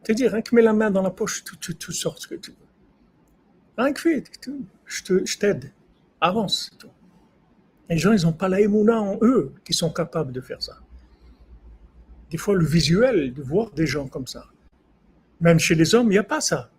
C'est-à-dire, 0.05 0.31
rien 0.33 0.41
que 0.43 0.53
mets 0.53 0.61
la 0.61 0.73
main 0.73 0.91
dans 0.91 1.01
la 1.01 1.09
poche, 1.09 1.43
tu, 1.43 1.75
tu, 1.75 1.91
sors 1.91 2.19
ce 2.19 2.27
que 2.27 2.35
tu 2.35 2.51
veux. 2.51 2.57
Rien 3.75 3.91
que 3.91 3.99
fais, 3.99 4.23
je 4.85 5.37
t'aide. 5.37 5.71
Avance. 6.21 6.77
Les 7.89 7.97
gens, 7.97 8.13
ils 8.13 8.21
n'ont 8.23 8.33
pas 8.33 8.47
la 8.47 8.61
émouna 8.61 9.01
en 9.01 9.17
eux 9.23 9.53
qui 9.63 9.73
sont 9.73 9.91
capables 9.91 10.31
de 10.31 10.41
faire 10.41 10.61
ça. 10.61 10.79
Des 12.29 12.37
fois, 12.37 12.53
le 12.53 12.65
visuel, 12.65 13.33
de 13.33 13.41
voir 13.41 13.71
des 13.71 13.87
gens 13.87 14.07
comme 14.07 14.27
ça. 14.27 14.45
Même 15.41 15.57
chez 15.57 15.73
les 15.73 15.95
hommes, 15.95 16.07
il 16.07 16.11
n'y 16.11 16.17
a 16.19 16.23
pas 16.23 16.41
ça. 16.41 16.69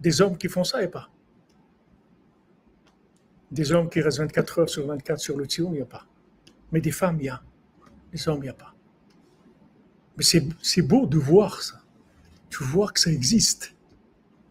Des 0.00 0.20
hommes 0.20 0.36
qui 0.36 0.48
font 0.48 0.64
ça, 0.64 0.78
il 0.78 0.82
n'y 0.82 0.86
a 0.86 0.90
pas. 0.90 1.10
Des 3.52 3.70
hommes 3.70 3.88
qui 3.88 4.00
restent 4.00 4.18
24 4.18 4.58
heures 4.58 4.68
sur 4.68 4.86
24 4.86 5.20
sur 5.20 5.36
le 5.36 5.46
tion, 5.46 5.68
il 5.72 5.76
n'y 5.76 5.80
a 5.80 5.86
pas. 5.86 6.06
Mais 6.72 6.80
des 6.80 6.90
femmes, 6.90 7.18
il 7.20 7.26
y 7.26 7.28
a. 7.28 7.40
Des 8.12 8.28
hommes, 8.28 8.38
il 8.38 8.44
n'y 8.44 8.48
a 8.48 8.54
pas. 8.54 8.74
Mais 10.16 10.24
c'est 10.24 10.82
beau 10.82 11.06
de 11.06 11.18
voir 11.18 11.62
ça. 11.62 11.83
Tu 12.56 12.62
vois 12.62 12.92
que 12.92 13.00
ça 13.00 13.10
existe. 13.10 13.74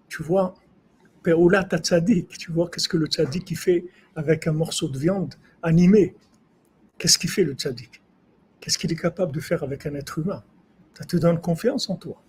Tu 0.09 0.23
vois, 0.23 0.55
Peoula 1.23 1.63
Tzadik, 1.63 2.37
tu 2.37 2.51
vois 2.51 2.69
qu'est-ce 2.69 2.89
que 2.89 2.97
le 2.97 3.05
tzaddik 3.05 3.57
fait 3.57 3.85
avec 4.17 4.45
un 4.45 4.51
morceau 4.51 4.89
de 4.89 4.97
viande 4.97 5.35
animé? 5.61 6.13
Qu'est-ce 6.97 7.17
qu'il 7.17 7.29
fait 7.29 7.45
le 7.45 7.53
tzaddik 7.53 8.01
Qu'est-ce 8.59 8.77
qu'il 8.77 8.91
est 8.91 8.97
capable 8.97 9.31
de 9.31 9.39
faire 9.39 9.63
avec 9.63 9.85
un 9.85 9.95
être 9.95 10.19
humain? 10.19 10.43
Ça 10.97 11.05
te 11.05 11.15
donne 11.15 11.39
confiance 11.39 11.89
en 11.89 11.95
toi. 11.95 12.21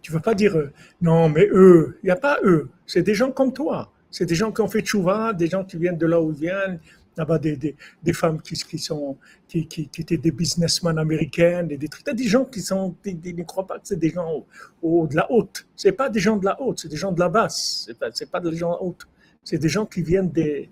Tu 0.00 0.12
ne 0.12 0.16
vas 0.16 0.22
pas 0.22 0.36
dire 0.36 0.56
euh, 0.56 0.72
non, 1.00 1.28
mais 1.28 1.48
eux, 1.50 1.98
il 2.04 2.06
n'y 2.06 2.12
a 2.12 2.16
pas 2.16 2.38
eux. 2.44 2.70
C'est 2.86 3.02
des 3.02 3.16
gens 3.16 3.32
comme 3.32 3.52
toi. 3.52 3.92
C'est 4.12 4.26
des 4.26 4.36
gens 4.36 4.52
qui 4.52 4.60
ont 4.60 4.68
fait 4.68 4.82
tchouva, 4.82 5.32
des 5.32 5.48
gens 5.48 5.64
qui 5.64 5.76
viennent 5.76 5.98
de 5.98 6.06
là 6.06 6.20
où 6.20 6.30
ils 6.30 6.38
viennent, 6.38 6.78
là-bas 7.16 7.38
des, 7.38 7.76
des, 8.02 8.12
femmes 8.12 8.40
qui, 8.40 8.56
sont, 8.78 9.16
qui, 9.48 9.66
qui, 9.66 9.88
étaient 9.98 10.16
des 10.16 10.30
businessmen 10.30 10.98
américaines, 10.98 11.70
et 11.70 11.76
des 11.76 11.88
des 12.14 12.28
gens 12.28 12.44
qui 12.44 12.60
sont, 12.60 12.96
ne 13.04 13.42
croient 13.44 13.66
pas 13.66 13.78
que 13.78 13.86
c'est 13.88 13.98
des 13.98 14.10
gens 14.10 14.46
au, 14.82 15.06
de 15.06 15.16
la 15.16 15.30
haute. 15.30 15.66
C'est 15.76 15.92
pas 15.92 16.08
des 16.08 16.20
gens 16.20 16.36
de 16.36 16.44
la 16.44 16.60
haute, 16.60 16.80
c'est 16.80 16.88
des 16.88 16.96
gens 16.96 17.12
de 17.12 17.20
la 17.20 17.28
basse. 17.28 17.84
C'est 17.86 18.30
pas, 18.30 18.40
pas 18.40 18.50
des 18.50 18.56
gens 18.56 18.78
hautes. 18.80 19.06
C'est 19.42 19.58
des 19.58 19.68
gens 19.68 19.86
qui 19.86 20.02
viennent 20.02 20.30
des 20.30 20.70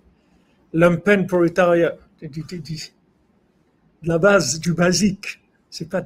lumpen 0.73 1.27
prolétariat, 1.27 1.95
de, 2.21 2.27
la 4.03 4.17
base, 4.17 4.59
du 4.59 4.73
basique. 4.73 5.41
C'est 5.69 5.89
pas 5.89 6.03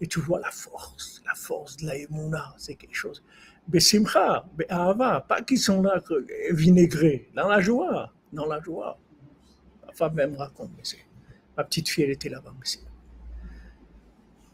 et 0.00 0.06
tu 0.06 0.20
vois 0.20 0.40
la 0.40 0.50
force, 0.50 1.22
la 1.26 1.34
force 1.34 1.76
de 1.78 1.86
la 1.86 2.54
c'est 2.58 2.74
quelque 2.74 2.94
chose. 2.94 3.22
Besimcha, 3.66 4.44
Be'ahava, 4.56 5.24
pas 5.26 5.42
qu'ils 5.42 5.58
sont 5.58 5.82
là 5.82 6.02
vinaigrés, 6.50 7.30
dans 7.34 7.48
la 7.48 7.60
joie, 7.60 8.12
dans 8.32 8.46
la 8.46 8.60
joie 8.60 8.98
femme 9.96 10.14
même 10.14 10.34
raconte, 10.36 10.70
ma 11.56 11.64
petite 11.64 11.88
fille, 11.88 12.04
elle 12.04 12.10
était 12.10 12.28
là-bas. 12.28 12.54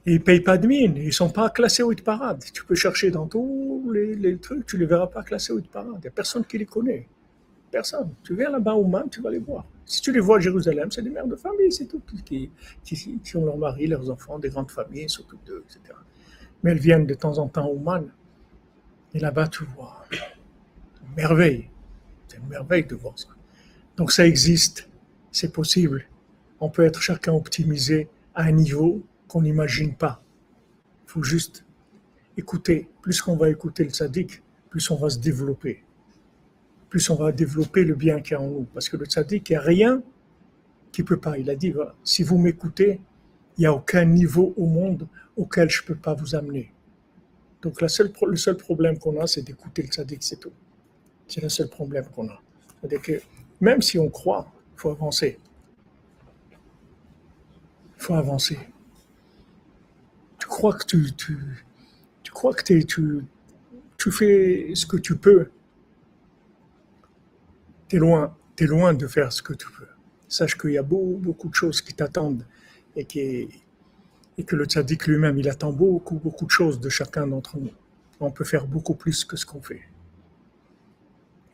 Et 0.04 0.12
ils 0.12 0.18
ne 0.18 0.18
payent 0.18 0.40
pas 0.40 0.58
de 0.58 0.66
mine, 0.66 0.94
ils 0.96 1.06
ne 1.06 1.10
sont 1.10 1.30
pas 1.30 1.50
classés 1.50 1.82
au 1.82 1.92
hit 1.92 2.02
parade. 2.02 2.42
Tu 2.52 2.64
peux 2.64 2.74
chercher 2.74 3.10
dans 3.10 3.26
tous 3.26 3.90
les, 3.92 4.36
trucs, 4.38 4.66
tu 4.66 4.76
ne 4.76 4.80
les 4.80 4.86
verras 4.86 5.06
pas 5.06 5.22
classés 5.22 5.52
au 5.52 5.58
hit 5.58 5.70
parade. 5.70 5.94
Il 5.98 6.02
n'y 6.02 6.08
a 6.08 6.10
personne 6.10 6.44
qui 6.44 6.58
les 6.58 6.66
connaît. 6.66 7.08
Personne. 7.70 8.12
Tu 8.22 8.34
viens 8.34 8.50
là-bas 8.50 8.74
au 8.74 8.84
Man, 8.84 9.08
tu 9.10 9.20
vas 9.20 9.30
les 9.30 9.38
voir. 9.38 9.64
Si 9.86 10.00
tu 10.00 10.12
les 10.12 10.20
vois 10.20 10.38
à 10.38 10.40
Jérusalem, 10.40 10.90
c'est 10.90 11.02
des 11.02 11.10
mères 11.10 11.26
de 11.26 11.36
famille, 11.36 11.70
c'est 11.70 11.86
tout, 11.86 12.02
qui, 12.24 12.50
qui, 12.84 13.36
ont 13.36 13.44
leur 13.44 13.56
mari, 13.56 13.86
leurs 13.86 14.10
enfants, 14.10 14.38
des 14.38 14.50
grandes 14.50 14.70
familles, 14.70 15.08
s'occupent 15.08 15.44
d'eux, 15.46 15.64
etc. 15.68 15.94
Mais 16.62 16.72
elles 16.72 16.78
viennent 16.78 17.06
de 17.06 17.14
temps 17.14 17.38
en 17.38 17.48
temps 17.48 17.66
au 17.66 17.78
Man. 17.78 18.08
Et 19.14 19.18
là-bas, 19.18 19.48
tu 19.48 19.64
vois. 19.64 20.04
Merveille. 21.16 21.68
C'est 22.28 22.38
une 22.38 22.48
merveille 22.48 22.84
de 22.84 22.94
voir 22.94 23.18
ça. 23.18 23.28
Donc 23.96 24.10
ça 24.10 24.26
existe 24.26 24.88
c'est 25.32 25.52
possible. 25.52 26.06
On 26.60 26.68
peut 26.68 26.84
être 26.84 27.00
chacun 27.00 27.32
optimisé 27.32 28.08
à 28.34 28.44
un 28.44 28.52
niveau 28.52 29.02
qu'on 29.26 29.42
n'imagine 29.42 29.94
pas. 29.94 30.22
Il 31.06 31.10
faut 31.10 31.22
juste 31.22 31.64
écouter. 32.36 32.88
Plus 33.00 33.20
qu'on 33.20 33.36
va 33.36 33.50
écouter 33.50 33.84
le 33.84 33.90
sadique, 33.90 34.42
plus 34.70 34.90
on 34.90 34.96
va 34.96 35.10
se 35.10 35.18
développer. 35.18 35.82
Plus 36.88 37.10
on 37.10 37.16
va 37.16 37.32
développer 37.32 37.84
le 37.84 37.94
bien 37.94 38.20
qu'il 38.20 38.32
y 38.32 38.34
a 38.34 38.40
en 38.40 38.48
nous. 38.48 38.66
Parce 38.72 38.88
que 38.88 38.96
le 38.96 39.06
sadique, 39.06 39.50
il 39.50 39.54
n'y 39.54 39.56
a 39.56 39.62
rien 39.62 40.02
qui 40.92 41.02
peut 41.02 41.18
pas. 41.18 41.38
Il 41.38 41.50
a 41.50 41.56
dit, 41.56 41.74
si 42.04 42.22
vous 42.22 42.38
m'écoutez, 42.38 43.00
il 43.56 43.62
n'y 43.62 43.66
a 43.66 43.72
aucun 43.72 44.04
niveau 44.04 44.54
au 44.56 44.66
monde 44.66 45.08
auquel 45.36 45.68
je 45.68 45.82
ne 45.82 45.86
peux 45.88 45.96
pas 45.96 46.14
vous 46.14 46.34
amener. 46.34 46.72
Donc 47.62 47.80
le 47.80 47.88
seul 47.88 48.56
problème 48.56 48.98
qu'on 48.98 49.20
a, 49.20 49.26
c'est 49.26 49.42
d'écouter 49.42 49.82
le 49.82 49.92
sadique, 49.92 50.22
c'est 50.22 50.40
tout. 50.40 50.52
C'est 51.26 51.42
le 51.42 51.48
seul 51.48 51.68
problème 51.68 52.04
qu'on 52.14 52.28
a. 52.28 52.40
C'est-à-dire 52.80 53.00
que 53.00 53.22
même 53.60 53.80
si 53.80 53.98
on 53.98 54.08
croit 54.08 54.52
faut 54.82 54.90
avancer. 54.90 55.38
Il 57.96 58.02
faut 58.02 58.14
avancer. 58.14 58.58
Tu 60.40 60.46
crois 60.48 60.72
que 60.74 60.84
tu, 60.84 61.12
tu, 61.14 61.38
tu 62.24 62.32
crois 62.32 62.52
que 62.52 62.64
tu, 62.64 63.24
tu 63.96 64.10
fais 64.10 64.72
ce 64.74 64.84
que 64.86 64.96
tu 64.96 65.16
peux. 65.16 65.50
Tu 67.88 67.96
es 67.96 67.98
loin, 68.00 68.36
es 68.58 68.66
loin 68.66 68.92
de 68.92 69.06
faire 69.06 69.32
ce 69.32 69.40
que 69.40 69.52
tu 69.52 69.68
peux. 69.70 69.86
Sache 70.26 70.58
qu'il 70.58 70.72
y 70.72 70.78
a 70.78 70.82
beaucoup, 70.82 71.18
beaucoup 71.18 71.48
de 71.48 71.54
choses 71.54 71.80
qui 71.80 71.94
t'attendent 71.94 72.44
et, 72.96 73.04
qui, 73.04 73.48
et 74.36 74.44
que 74.44 74.56
le 74.56 74.64
tzaddik 74.64 75.06
lui-même, 75.06 75.38
il 75.38 75.48
attend 75.48 75.72
beaucoup, 75.72 76.16
beaucoup 76.16 76.46
de 76.46 76.50
choses 76.50 76.80
de 76.80 76.88
chacun 76.88 77.28
d'entre 77.28 77.56
nous. 77.56 77.70
On 78.18 78.32
peut 78.32 78.44
faire 78.44 78.66
beaucoup 78.66 78.94
plus 78.94 79.24
que 79.24 79.36
ce 79.36 79.46
qu'on 79.46 79.62
fait. 79.62 79.82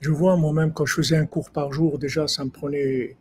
Je 0.01 0.11
vois 0.11 0.37
moi-même 0.37 0.73
quand 0.73 0.87
je 0.87 0.95
faisais 0.95 1.17
un 1.17 1.27
cours 1.27 1.51
par 1.51 1.73
jour, 1.73 1.99
déjà 1.99 2.29
ça 2.29 2.45
me 2.45 2.51
prenait 2.51 3.17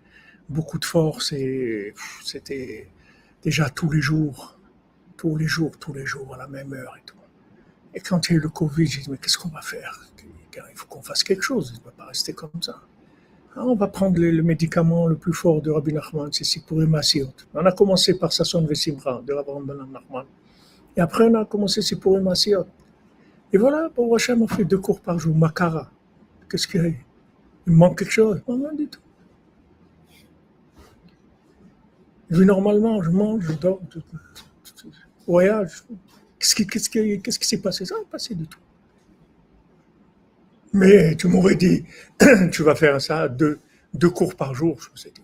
beaucoup 0.49 0.77
de 0.77 0.85
force 0.85 1.33
et 1.33 1.93
c'était 2.23 2.87
déjà 3.41 3.69
tous 3.69 3.89
les 3.89 4.01
jours, 4.01 4.57
tous 5.17 5.35
les 5.35 5.47
jours, 5.47 5.77
tous 5.79 5.93
les 5.93 6.05
jours 6.05 6.35
à 6.35 6.37
la 6.37 6.47
même 6.47 6.73
heure 6.73 6.95
et 6.97 7.05
tout. 7.05 7.15
Et 7.95 7.99
quand 7.99 8.29
il 8.29 8.33
y 8.33 8.35
a 8.35 8.37
eu 8.37 8.41
le 8.41 8.49
Covid, 8.49 8.85
j'ai 8.85 9.01
dit 9.01 9.09
mais 9.09 9.17
qu'est-ce 9.17 9.37
qu'on 9.37 9.49
va 9.49 9.61
faire? 9.61 10.07
Il 10.55 10.75
faut 10.75 10.87
qu'on 10.87 11.01
fasse 11.01 11.23
quelque 11.23 11.43
chose, 11.43 11.73
il 11.75 11.79
ne 11.79 11.85
va 11.85 11.91
pas 11.91 12.05
rester 12.05 12.33
comme 12.33 12.61
ça. 12.61 12.81
Ah, 13.55 13.65
on 13.65 13.75
va 13.75 13.87
prendre 13.87 14.19
le, 14.19 14.43
médicament 14.43 15.07
le 15.07 15.15
plus 15.15 15.33
fort 15.33 15.61
de 15.63 15.71
Rabbi 15.71 15.93
Nachman, 15.93 16.31
c'est 16.31 16.43
Sipurim 16.43 16.93
Asiot. 16.93 17.33
On 17.55 17.65
a 17.65 17.71
commencé 17.71 18.17
par 18.17 18.31
Sasson 18.31 18.63
Vesimra 18.65 19.23
de 19.25 19.33
Rabbi 19.33 19.49
Nachman. 19.91 20.25
Et 20.95 21.01
après, 21.01 21.25
on 21.25 21.33
a 21.35 21.45
commencé 21.45 21.81
Sipurim 21.81 22.27
Asiot. 22.27 22.67
Et 23.51 23.57
voilà, 23.57 23.89
pour 23.89 24.15
Hachem, 24.15 24.41
on 24.43 24.47
fait 24.47 24.65
deux 24.65 24.77
cours 24.77 25.01
par 25.01 25.17
jour, 25.17 25.35
Makara. 25.35 25.89
Qu'est-ce 26.49 26.67
qu'il 26.67 26.81
y 26.81 26.85
a? 26.85 26.89
Il 27.67 27.73
manque 27.73 27.99
quelque 27.99 28.11
chose 28.11 28.41
Rien 28.47 28.73
du 28.73 28.87
tout. 28.87 29.01
Je 32.29 32.43
normalement, 32.43 33.01
je 33.01 33.09
mange, 33.09 33.45
je 33.45 33.53
dors, 33.53 33.81
je, 33.93 33.99
voyage. 35.25 35.83
Qu'est-ce 36.39 36.89
qui, 36.89 37.47
s'est 37.47 37.61
passé? 37.61 37.85
Ça 37.85 37.95
pas 37.95 38.01
passé 38.11 38.35
du 38.35 38.47
tout. 38.47 38.59
Mais 40.73 41.15
tu 41.15 41.27
m'aurais 41.27 41.55
dit, 41.55 41.85
tu 42.51 42.63
vas 42.63 42.75
faire 42.75 43.01
ça, 43.01 43.29
deux, 43.29 43.59
deux 43.93 44.09
cours 44.09 44.35
par 44.35 44.53
jour. 44.53 44.79
Je 44.81 44.91
me 44.91 44.95
suis 44.95 45.11
dit, 45.11 45.21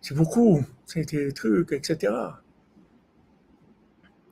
c'est 0.00 0.14
beaucoup, 0.14 0.64
c'est 0.86 1.10
des 1.10 1.32
trucs, 1.32 1.72
etc. 1.72 2.12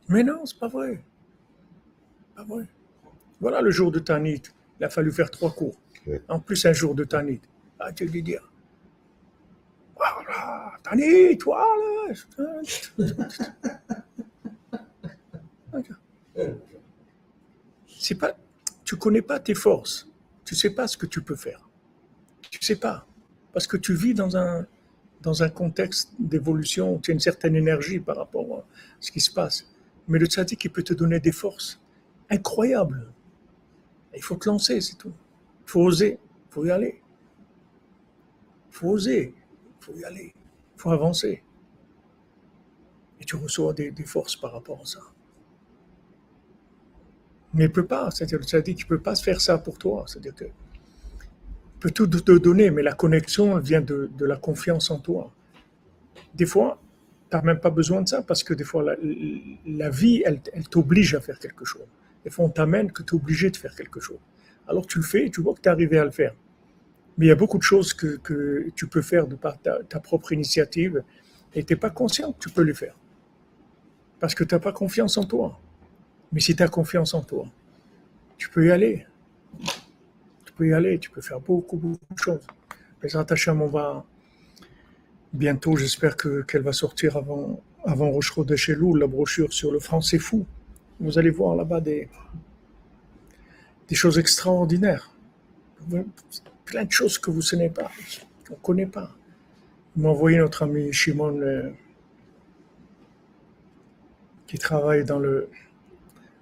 Mais 0.08 0.22
non, 0.22 0.44
c'est 0.46 0.58
pas 0.58 0.68
vrai. 0.68 1.02
Pas 2.34 2.44
vrai. 2.44 2.64
Voilà 3.40 3.60
le 3.60 3.70
jour 3.70 3.92
de 3.92 3.98
Tanit. 3.98 4.42
Il 4.80 4.84
a 4.84 4.90
fallu 4.90 5.10
faire 5.12 5.30
trois 5.30 5.52
cours. 5.52 5.78
En 6.28 6.40
plus, 6.40 6.64
un 6.66 6.72
jour 6.72 6.94
de 6.94 7.04
Tanit. 7.04 7.40
Ah, 7.78 7.92
tu 7.92 8.06
dis 8.06 8.22
dire. 8.22 8.50
Voilà, 9.96 10.72
Tanit, 10.82 11.36
toi, 11.38 11.66
C'est 18.00 18.14
pas, 18.14 18.36
tu 18.84 18.96
connais 18.96 19.22
pas 19.22 19.40
tes 19.40 19.54
forces. 19.54 20.08
Tu 20.44 20.54
sais 20.54 20.70
pas 20.70 20.86
ce 20.86 20.96
que 20.96 21.04
tu 21.06 21.20
peux 21.20 21.34
faire. 21.34 21.68
Tu 22.50 22.64
sais 22.64 22.76
pas. 22.76 23.06
Parce 23.52 23.66
que 23.66 23.76
tu 23.76 23.92
vis 23.92 24.14
dans 24.14 24.36
un, 24.36 24.66
dans 25.20 25.42
un 25.42 25.50
contexte 25.50 26.12
d'évolution, 26.18 26.98
tu 26.98 27.10
as 27.10 27.14
une 27.14 27.20
certaine 27.20 27.56
énergie 27.56 27.98
par 27.98 28.16
rapport 28.16 28.60
à 28.60 28.64
ce 29.00 29.10
qui 29.10 29.20
se 29.20 29.32
passe. 29.32 29.66
Mais 30.06 30.18
le 30.18 30.26
tzaddik, 30.26 30.64
il 30.64 30.70
peut 30.70 30.82
te 30.82 30.94
donner 30.94 31.20
des 31.20 31.32
forces 31.32 31.80
incroyables. 32.30 33.12
Il 34.14 34.22
faut 34.22 34.36
te 34.36 34.48
lancer, 34.48 34.80
c'est 34.80 34.96
tout. 34.96 35.12
Il 35.66 35.70
faut 35.70 35.82
oser, 35.82 36.18
il 36.22 36.52
faut 36.52 36.64
y 36.64 36.70
aller. 36.70 37.02
Il 38.70 38.74
faut 38.74 38.88
oser, 38.88 39.34
il 39.34 39.84
faut 39.84 39.94
y 39.94 40.04
aller, 40.04 40.32
il 40.34 40.80
faut 40.80 40.90
avancer. 40.90 41.42
Et 43.20 43.24
tu 43.24 43.36
reçois 43.36 43.72
des, 43.72 43.92
forces 44.04 44.36
par 44.36 44.52
rapport 44.52 44.80
à 44.80 44.86
ça. 44.86 45.00
Mais 47.54 47.64
il 47.64 47.68
ne 47.68 47.72
peut 47.72 47.86
pas, 47.86 48.10
c'est-à-dire 48.10 48.38
le 48.38 48.44
tzaddik, 48.44 48.80
il 48.80 48.84
ne 48.84 48.88
peut 48.88 49.00
pas 49.00 49.16
faire 49.16 49.40
ça 49.40 49.58
pour 49.58 49.78
toi. 49.78 50.04
C'est-à-dire 50.06 50.34
que 50.34 50.44
peut 51.80 51.90
tout 51.90 52.06
te 52.06 52.38
donner, 52.38 52.70
mais 52.70 52.82
la 52.82 52.92
connexion 52.92 53.58
vient 53.58 53.80
de, 53.80 54.10
la 54.20 54.36
confiance 54.36 54.90
en 54.90 54.98
toi. 54.98 55.32
Des 56.34 56.46
fois, 56.46 56.80
tu 57.30 57.36
n'as 57.36 57.42
même 57.42 57.60
pas 57.60 57.70
besoin 57.70 58.02
de 58.02 58.08
ça 58.08 58.22
parce 58.22 58.42
que 58.42 58.54
des 58.54 58.64
fois, 58.64 58.84
la, 59.66 59.90
vie, 59.90 60.22
elle, 60.24 60.40
t'oblige 60.68 61.14
à 61.14 61.20
faire 61.20 61.38
quelque 61.38 61.64
chose. 61.64 61.86
Fois, 62.30 62.44
on 62.44 62.50
t'amène 62.50 62.92
que 62.92 63.02
tu 63.02 63.14
es 63.14 63.14
obligé 63.14 63.50
de 63.50 63.56
faire 63.56 63.74
quelque 63.74 64.00
chose. 64.00 64.18
Alors 64.66 64.86
tu 64.86 64.98
le 64.98 65.04
fais 65.04 65.26
et 65.26 65.30
tu 65.30 65.40
vois 65.40 65.54
que 65.54 65.60
tu 65.60 65.68
es 65.68 65.72
arrivé 65.72 65.98
à 65.98 66.04
le 66.04 66.10
faire. 66.10 66.34
Mais 67.16 67.26
il 67.26 67.28
y 67.28 67.32
a 67.32 67.36
beaucoup 67.36 67.58
de 67.58 67.62
choses 67.62 67.94
que, 67.94 68.70
tu 68.74 68.86
peux 68.86 69.02
faire 69.02 69.26
de 69.26 69.34
par 69.34 69.58
ta, 69.60 70.00
propre 70.00 70.32
initiative 70.32 71.02
et 71.54 71.64
tu 71.64 71.72
n'es 71.72 71.78
pas 71.78 71.90
conscient 71.90 72.32
que 72.32 72.38
tu 72.38 72.50
peux 72.50 72.62
les 72.62 72.74
faire. 72.74 72.94
Parce 74.20 74.34
que 74.34 74.44
tu 74.44 74.54
n'as 74.54 74.60
pas 74.60 74.72
confiance 74.72 75.16
en 75.16 75.24
toi. 75.24 75.58
Mais 76.32 76.40
si 76.40 76.54
tu 76.54 76.62
as 76.62 76.68
confiance 76.68 77.14
en 77.14 77.22
toi, 77.22 77.46
tu 78.36 78.50
peux 78.50 78.66
y 78.66 78.70
aller 78.70 79.06
peux 80.58 80.68
y 80.68 80.72
aller, 80.74 80.98
tu 80.98 81.08
peux 81.10 81.20
faire 81.20 81.40
beaucoup, 81.40 81.76
beaucoup 81.76 82.14
de 82.14 82.18
choses. 82.18 82.46
Les 83.02 83.16
Hachem, 83.16 83.62
on 83.62 83.68
va 83.68 84.04
bientôt, 85.32 85.76
j'espère 85.76 86.16
qu'elle 86.16 86.62
va 86.62 86.72
sortir 86.72 87.16
avant, 87.16 87.60
avant 87.84 88.10
Roche 88.10 88.32
chez 88.56 88.74
la 88.74 89.06
brochure 89.06 89.52
sur 89.52 89.70
le 89.70 89.78
français 89.78 90.18
fou. 90.18 90.44
Vous 91.00 91.18
allez 91.18 91.30
voir 91.30 91.54
là-bas 91.54 91.80
des, 91.80 92.08
choses 93.92 94.18
extraordinaires. 94.18 95.10
Plein 96.64 96.84
de 96.84 96.92
choses 96.92 97.18
que 97.18 97.30
vous 97.30 97.38
ne 97.38 97.42
savez 97.42 97.70
pas, 97.70 97.90
qu'on 98.46 98.54
ne 98.54 98.58
connaît 98.58 98.86
pas. 98.86 99.14
Il 99.96 100.02
m'a 100.02 100.10
envoyé 100.10 100.38
notre 100.38 100.64
ami 100.64 100.92
Shimon 100.92 101.40
euh, 101.40 101.70
qui 104.46 104.58
travaille 104.58 105.04
dans 105.04 105.20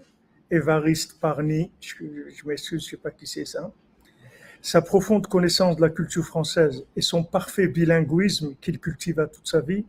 Évariste 0.50 1.18
Parny, 1.20 1.70
je, 1.80 2.04
m'excuse, 2.46 2.80
je 2.80 2.86
ne 2.86 2.90
sais 2.90 2.96
pas 2.96 3.10
qui 3.10 3.26
c'est 3.26 3.44
ça, 3.44 3.72
sa 4.60 4.82
profonde 4.82 5.26
connaissance 5.26 5.76
de 5.76 5.82
la 5.82 5.90
culture 5.90 6.24
française 6.24 6.84
et 6.96 7.02
son 7.02 7.22
parfait 7.22 7.68
bilinguisme 7.68 8.54
qu'il 8.60 8.78
cultiva 8.78 9.26
toute 9.26 9.46
sa 9.46 9.60
vie 9.60 9.84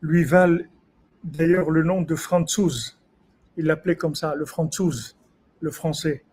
lui 0.00 0.24
valent 0.24 0.64
d'ailleurs 1.22 1.70
le 1.70 1.82
nom 1.82 2.02
de 2.02 2.14
Franzouz. 2.14 2.98
Il 3.56 3.66
l'appelait 3.66 3.96
comme 3.96 4.14
ça, 4.14 4.34
le 4.34 4.44
Franzouz, 4.44 5.16
le 5.60 5.70
français. 5.70 6.24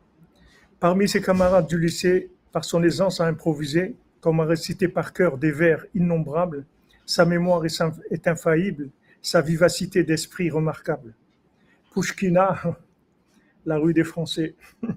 Parmi 0.82 1.08
ses 1.08 1.22
camarades 1.22 1.68
du 1.68 1.80
lycée, 1.80 2.32
par 2.52 2.66
son 2.66 2.82
aisance 2.82 3.22
à 3.22 3.28
improviser, 3.28 3.95
comme 4.20 4.40
à 4.40 4.45
réciter 4.45 4.88
par 4.88 5.14
cœur 5.14 5.38
des 5.38 5.52
vers 5.52 5.86
innombrables, 5.94 6.66
sa 7.06 7.24
mémoire 7.24 7.64
est 7.64 8.28
infaillible, 8.28 8.90
sa 9.22 9.41
vivacité 9.41 10.03
d'esprit 10.03 10.49
remarquable. 10.49 11.14
Pushkina, 11.94 12.60
la 13.68 13.78
rue 13.78 13.94
des 13.94 14.03
Français. 14.03 14.56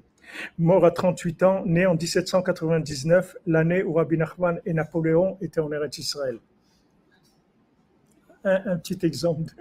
Mort 0.58 0.86
à 0.86 0.90
38 0.90 1.42
ans, 1.42 1.62
né 1.66 1.84
en 1.84 1.96
1799, 1.96 3.36
l'année 3.46 3.82
où 3.82 3.92
Rabbi 3.92 4.16
Nachman 4.16 4.62
et 4.64 4.72
Napoléon 4.72 5.36
étaient 5.42 5.60
en 5.60 5.70
Eretz 5.70 5.98
Israël. 5.98 6.38
Un, 8.46 8.76
petit 8.78 9.04
exemple 9.04 9.54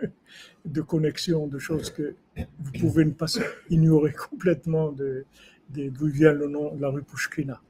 de, 0.66 0.82
connexion, 0.82 1.48
de 1.48 1.58
choses 1.58 1.90
que 1.90 2.16
vous 2.60 2.72
pouvez 2.80 3.06
ne 3.06 3.12
pas 3.12 3.28
ignorer 3.70 4.12
complètement 4.12 4.94
d'où 5.74 6.08
vient 6.08 6.34
le 6.34 6.48
nom 6.48 6.74
de 6.76 6.82
la 6.82 6.90
rue 6.90 7.04
Pushkina. 7.04 7.62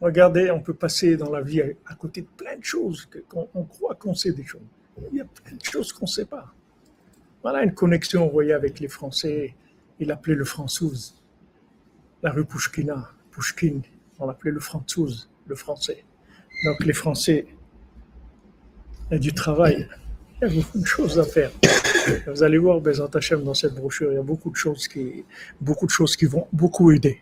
Regardez, 0.00 0.50
on 0.50 0.60
peut 0.60 0.74
passer 0.74 1.16
dans 1.16 1.30
la 1.30 1.42
vie 1.42 1.60
à, 1.60 1.94
côté 1.94 2.22
de 2.22 2.26
plein 2.26 2.56
de 2.56 2.64
choses, 2.64 3.08
qu'on 3.28 3.48
on 3.54 3.64
croit 3.64 3.94
qu'on 3.94 4.14
sait 4.14 4.32
des 4.32 4.44
choses. 4.44 4.62
Il 5.12 5.18
y 5.18 5.20
a 5.20 5.26
plein 5.26 5.56
de 5.56 5.62
choses 5.62 5.92
qu'on 5.92 6.06
ne 6.06 6.10
sait 6.10 6.24
pas. 6.24 6.54
Voilà 7.42 7.62
une 7.62 7.74
connexion, 7.74 8.26
vous 8.26 8.32
voyez, 8.32 8.52
avec 8.52 8.80
les 8.80 8.88
Français, 8.88 9.54
il 9.98 10.10
appelait 10.10 10.34
le 10.34 10.44
Françoise. 10.44 11.14
La 12.22 12.30
rue 12.30 12.44
Pushkina, 12.44 13.10
Pushkin, 13.30 13.80
on 14.18 14.26
l'appelait 14.26 14.50
le 14.50 14.60
Françoise, 14.60 15.28
le 15.46 15.54
français. 15.54 16.04
Donc 16.64 16.84
les 16.84 16.92
Français, 16.92 17.46
il 19.10 19.14
y 19.14 19.16
a 19.16 19.18
du 19.18 19.32
travail, 19.32 19.88
il 20.40 20.48
y 20.48 20.50
a 20.50 20.54
beaucoup 20.54 20.78
de 20.78 20.86
choses 20.86 21.18
à 21.18 21.24
faire. 21.24 21.50
Vous 22.26 22.42
allez 22.42 22.58
voir, 22.58 22.80
Hachem, 23.14 23.44
dans 23.44 23.54
cette 23.54 23.74
brochure, 23.74 24.12
il 24.12 24.16
y 24.16 24.18
a 24.18 24.22
beaucoup 24.22 24.50
de 24.50 24.56
choses 24.56 24.88
qui, 24.88 25.24
vont 26.26 26.46
beaucoup 26.52 26.90
aider. 26.92 27.20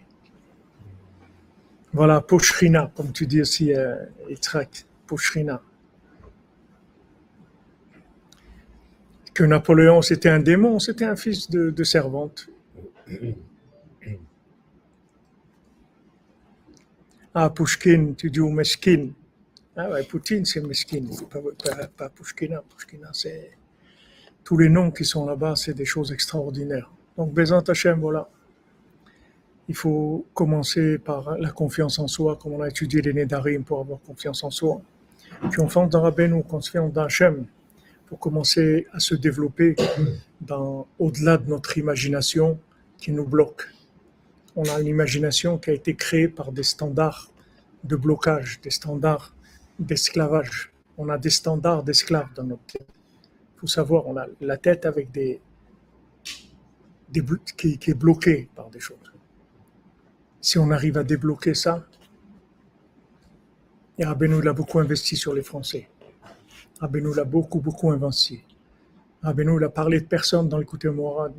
Voilà, 1.93 2.21
Pushrina, 2.21 2.93
comme 2.97 3.13
tu 3.13 3.27
dis 3.27 3.41
aussi, 3.41 3.75
euh, 3.75 3.97
Yitzhak, 4.29 4.85
Pushrina. 5.07 5.63
Que 9.35 9.45
Napoléon, 9.45 10.03
c'était 10.03 10.29
un 10.29 10.41
démon, 10.41 10.79
c'était 10.79 11.05
un 11.05 11.17
fils 11.17 11.49
de 11.51 11.85
servante. 11.85 12.49
Ah, 17.41 17.51
Pushkin, 17.51 18.15
tu 18.17 18.31
dis 18.31 18.41
ou 18.41 18.51
Meshkin. 18.51 19.11
Ah 19.77 19.89
ouais, 19.91 20.03
Poutine, 20.03 20.45
c'est 20.45 20.61
c'est 20.73 21.29
pas, 21.29 21.41
pas, 21.41 21.87
pas. 21.87 22.09
Pushkina, 22.09 22.63
c'est. 23.13 23.58
Tous 24.49 24.57
les 24.57 24.71
noms 24.71 24.91
qui 24.91 25.05
sont 25.05 25.27
là-bas, 25.27 25.57
c'est 25.57 25.75
des 25.75 25.85
choses 25.85 26.11
extraordinaires. 26.11 26.91
Donc, 27.19 27.35
Bézant 27.35 27.61
Hachem, 27.61 28.01
voilà. 28.01 28.31
Il 29.69 29.75
faut 29.75 30.25
commencer 30.33 30.97
par 30.97 31.37
la 31.37 31.51
confiance 31.51 31.99
en 31.99 32.09
soi, 32.09 32.39
comme 32.41 32.55
on 32.55 32.63
a 32.63 32.69
étudié 32.69 33.03
les 33.03 33.13
Nédarim 33.13 33.63
pour 33.63 33.81
avoir 33.81 34.01
confiance 34.01 34.43
en 34.43 34.51
soi. 34.51 34.81
Puis 35.51 35.61
on 35.61 35.69
fonce 35.69 35.91
dans 35.91 36.01
Rabbeinu, 36.01 36.43
confiance 36.45 36.91
dans 36.95 37.03
Hachem, 37.03 37.45
pour 38.07 38.19
commencer 38.19 38.87
à 38.95 39.01
se 39.01 39.15
développer 39.15 39.77
dans, 40.41 40.87
au-delà 40.99 41.37
de 41.37 41.47
notre 41.51 41.77
imagination 41.77 42.59
qui 42.97 43.13
nous 43.13 43.27
bloque. 43.27 43.69
On 44.57 44.65
a 44.65 44.81
une 44.81 44.87
imagination 44.87 45.59
qui 45.59 45.69
a 45.69 45.75
été 45.75 45.95
créée 45.95 46.29
par 46.29 46.53
des 46.53 46.63
standards 46.63 47.31
de 47.85 47.97
blocage, 47.97 48.63
des 48.63 48.71
standards 48.71 49.35
d'esclavage. 49.79 50.73
On 50.97 51.11
a 51.11 51.19
des 51.19 51.29
standards 51.29 51.83
d'esclaves 51.83 52.33
dans 52.35 52.45
notre 52.45 52.65
tête. 52.65 52.98
Faut 53.59 53.67
savoir, 53.67 54.07
on 54.07 54.17
a 54.17 54.27
la 54.41 54.57
tête 54.57 54.87
avec 54.87 55.11
des, 55.11 55.41
qui, 57.57 57.79
est 57.87 57.95
bloquée 57.95 58.49
par 58.55 58.71
des 58.71 58.81
choses. 58.81 58.97
Si 60.41 60.59
on 60.59 60.71
arrive 60.71 60.97
à 60.97 61.05
débloquer 61.05 61.55
ça, 61.55 61.85
et 63.99 64.05
Rabbeinu 64.05 64.41
l'a 64.41 64.53
beaucoup 64.53 64.79
investi 64.79 65.17
sur 65.17 65.35
les 65.35 65.43
Français. 65.43 65.89
Rabbeinu 66.81 67.13
l'a 67.15 67.25
beaucoup, 67.25 67.59
beaucoup 67.59 67.91
investi. 67.91 68.45
Rabbeinu 69.23 69.65
a 69.65 69.69
parlé 69.69 70.01
de 70.01 70.07
personne 70.07 70.49
dans 70.49 70.59
le 70.59 70.65
côté 70.65 70.89
moral, 70.89 71.33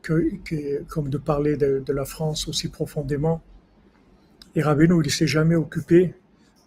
que, 0.00 0.82
comme 0.88 1.10
de 1.10 1.18
parler 1.18 1.56
de, 1.56 1.82
de, 1.84 1.92
la 1.92 2.04
France 2.04 2.48
aussi 2.48 2.68
profondément. 2.68 3.42
Et 4.54 4.62
Rabbeinu, 4.62 4.94
il 5.02 5.06
ne 5.06 5.10
s'est 5.10 5.26
jamais 5.26 5.56
occupé 5.56 6.14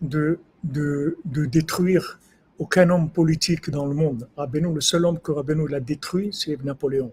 de, 0.01 0.39
de, 0.63 1.17
de, 1.25 1.45
détruire 1.45 2.19
aucun 2.59 2.89
homme 2.89 3.09
politique 3.09 3.69
dans 3.69 3.85
le 3.85 3.95
monde. 3.95 4.27
Rabbeinu, 4.35 4.73
le 4.73 4.81
seul 4.81 5.05
homme 5.05 5.19
que 5.19 5.31
Rabbeinu 5.31 5.67
l'a 5.67 5.79
détruit, 5.79 6.29
c'est 6.33 6.61
Napoléon. 6.63 7.11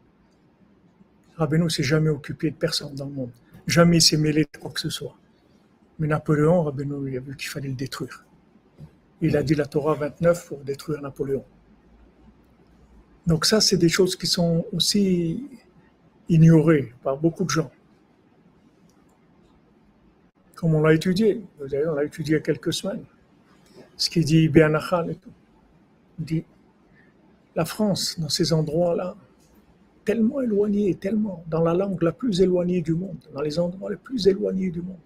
Rabbeinu 1.36 1.70
s'est 1.70 1.84
jamais 1.84 2.10
occupé 2.10 2.50
de 2.50 2.56
personne 2.56 2.94
dans 2.94 3.06
le 3.06 3.12
monde. 3.12 3.30
Jamais 3.66 3.98
il 3.98 4.02
s'est 4.02 4.16
mêlé 4.16 4.42
de 4.52 4.58
quoi 4.58 4.72
que 4.72 4.80
ce 4.80 4.90
soit. 4.90 5.16
Mais 5.98 6.08
Napoléon, 6.08 6.64
Rabbeinu, 6.64 7.10
il 7.10 7.16
a 7.16 7.20
vu 7.20 7.36
qu'il 7.36 7.48
fallait 7.48 7.68
le 7.68 7.74
détruire. 7.74 8.24
Il 9.20 9.36
a 9.36 9.42
dit 9.42 9.54
la 9.54 9.66
Torah 9.66 9.94
29 9.94 10.48
pour 10.48 10.58
détruire 10.58 11.00
Napoléon. 11.00 11.44
Donc 13.26 13.46
ça, 13.46 13.60
c'est 13.60 13.76
des 13.76 13.88
choses 13.88 14.16
qui 14.16 14.26
sont 14.26 14.66
aussi 14.72 15.48
ignorées 16.28 16.92
par 17.02 17.16
beaucoup 17.16 17.44
de 17.44 17.50
gens. 17.50 17.70
Comme 20.56 20.74
on 20.74 20.80
l'a 20.80 20.94
étudié, 20.94 21.44
savez, 21.60 21.86
on 21.86 21.94
l'a 21.94 22.04
étudié 22.04 22.34
il 22.34 22.38
y 22.38 22.40
a 22.40 22.42
quelques 22.42 22.72
semaines. 22.72 23.04
Ce 23.96 24.10
qui 24.10 24.24
dit 24.24 24.48
Béanachal 24.48 25.10
et 25.10 25.14
tout. 25.16 25.30
Il 26.18 26.24
dit, 26.24 26.44
la 27.54 27.64
France, 27.64 28.18
dans 28.18 28.28
ces 28.28 28.52
endroits-là, 28.52 29.16
tellement 30.04 30.40
éloignés, 30.40 30.94
tellement, 30.94 31.42
dans 31.48 31.62
la 31.62 31.74
langue 31.74 32.02
la 32.02 32.12
plus 32.12 32.40
éloignée 32.40 32.80
du 32.80 32.94
monde, 32.94 33.18
dans 33.34 33.40
les 33.40 33.58
endroits 33.58 33.90
les 33.90 33.96
plus 33.96 34.28
éloignés 34.28 34.70
du 34.70 34.82
monde. 34.82 34.96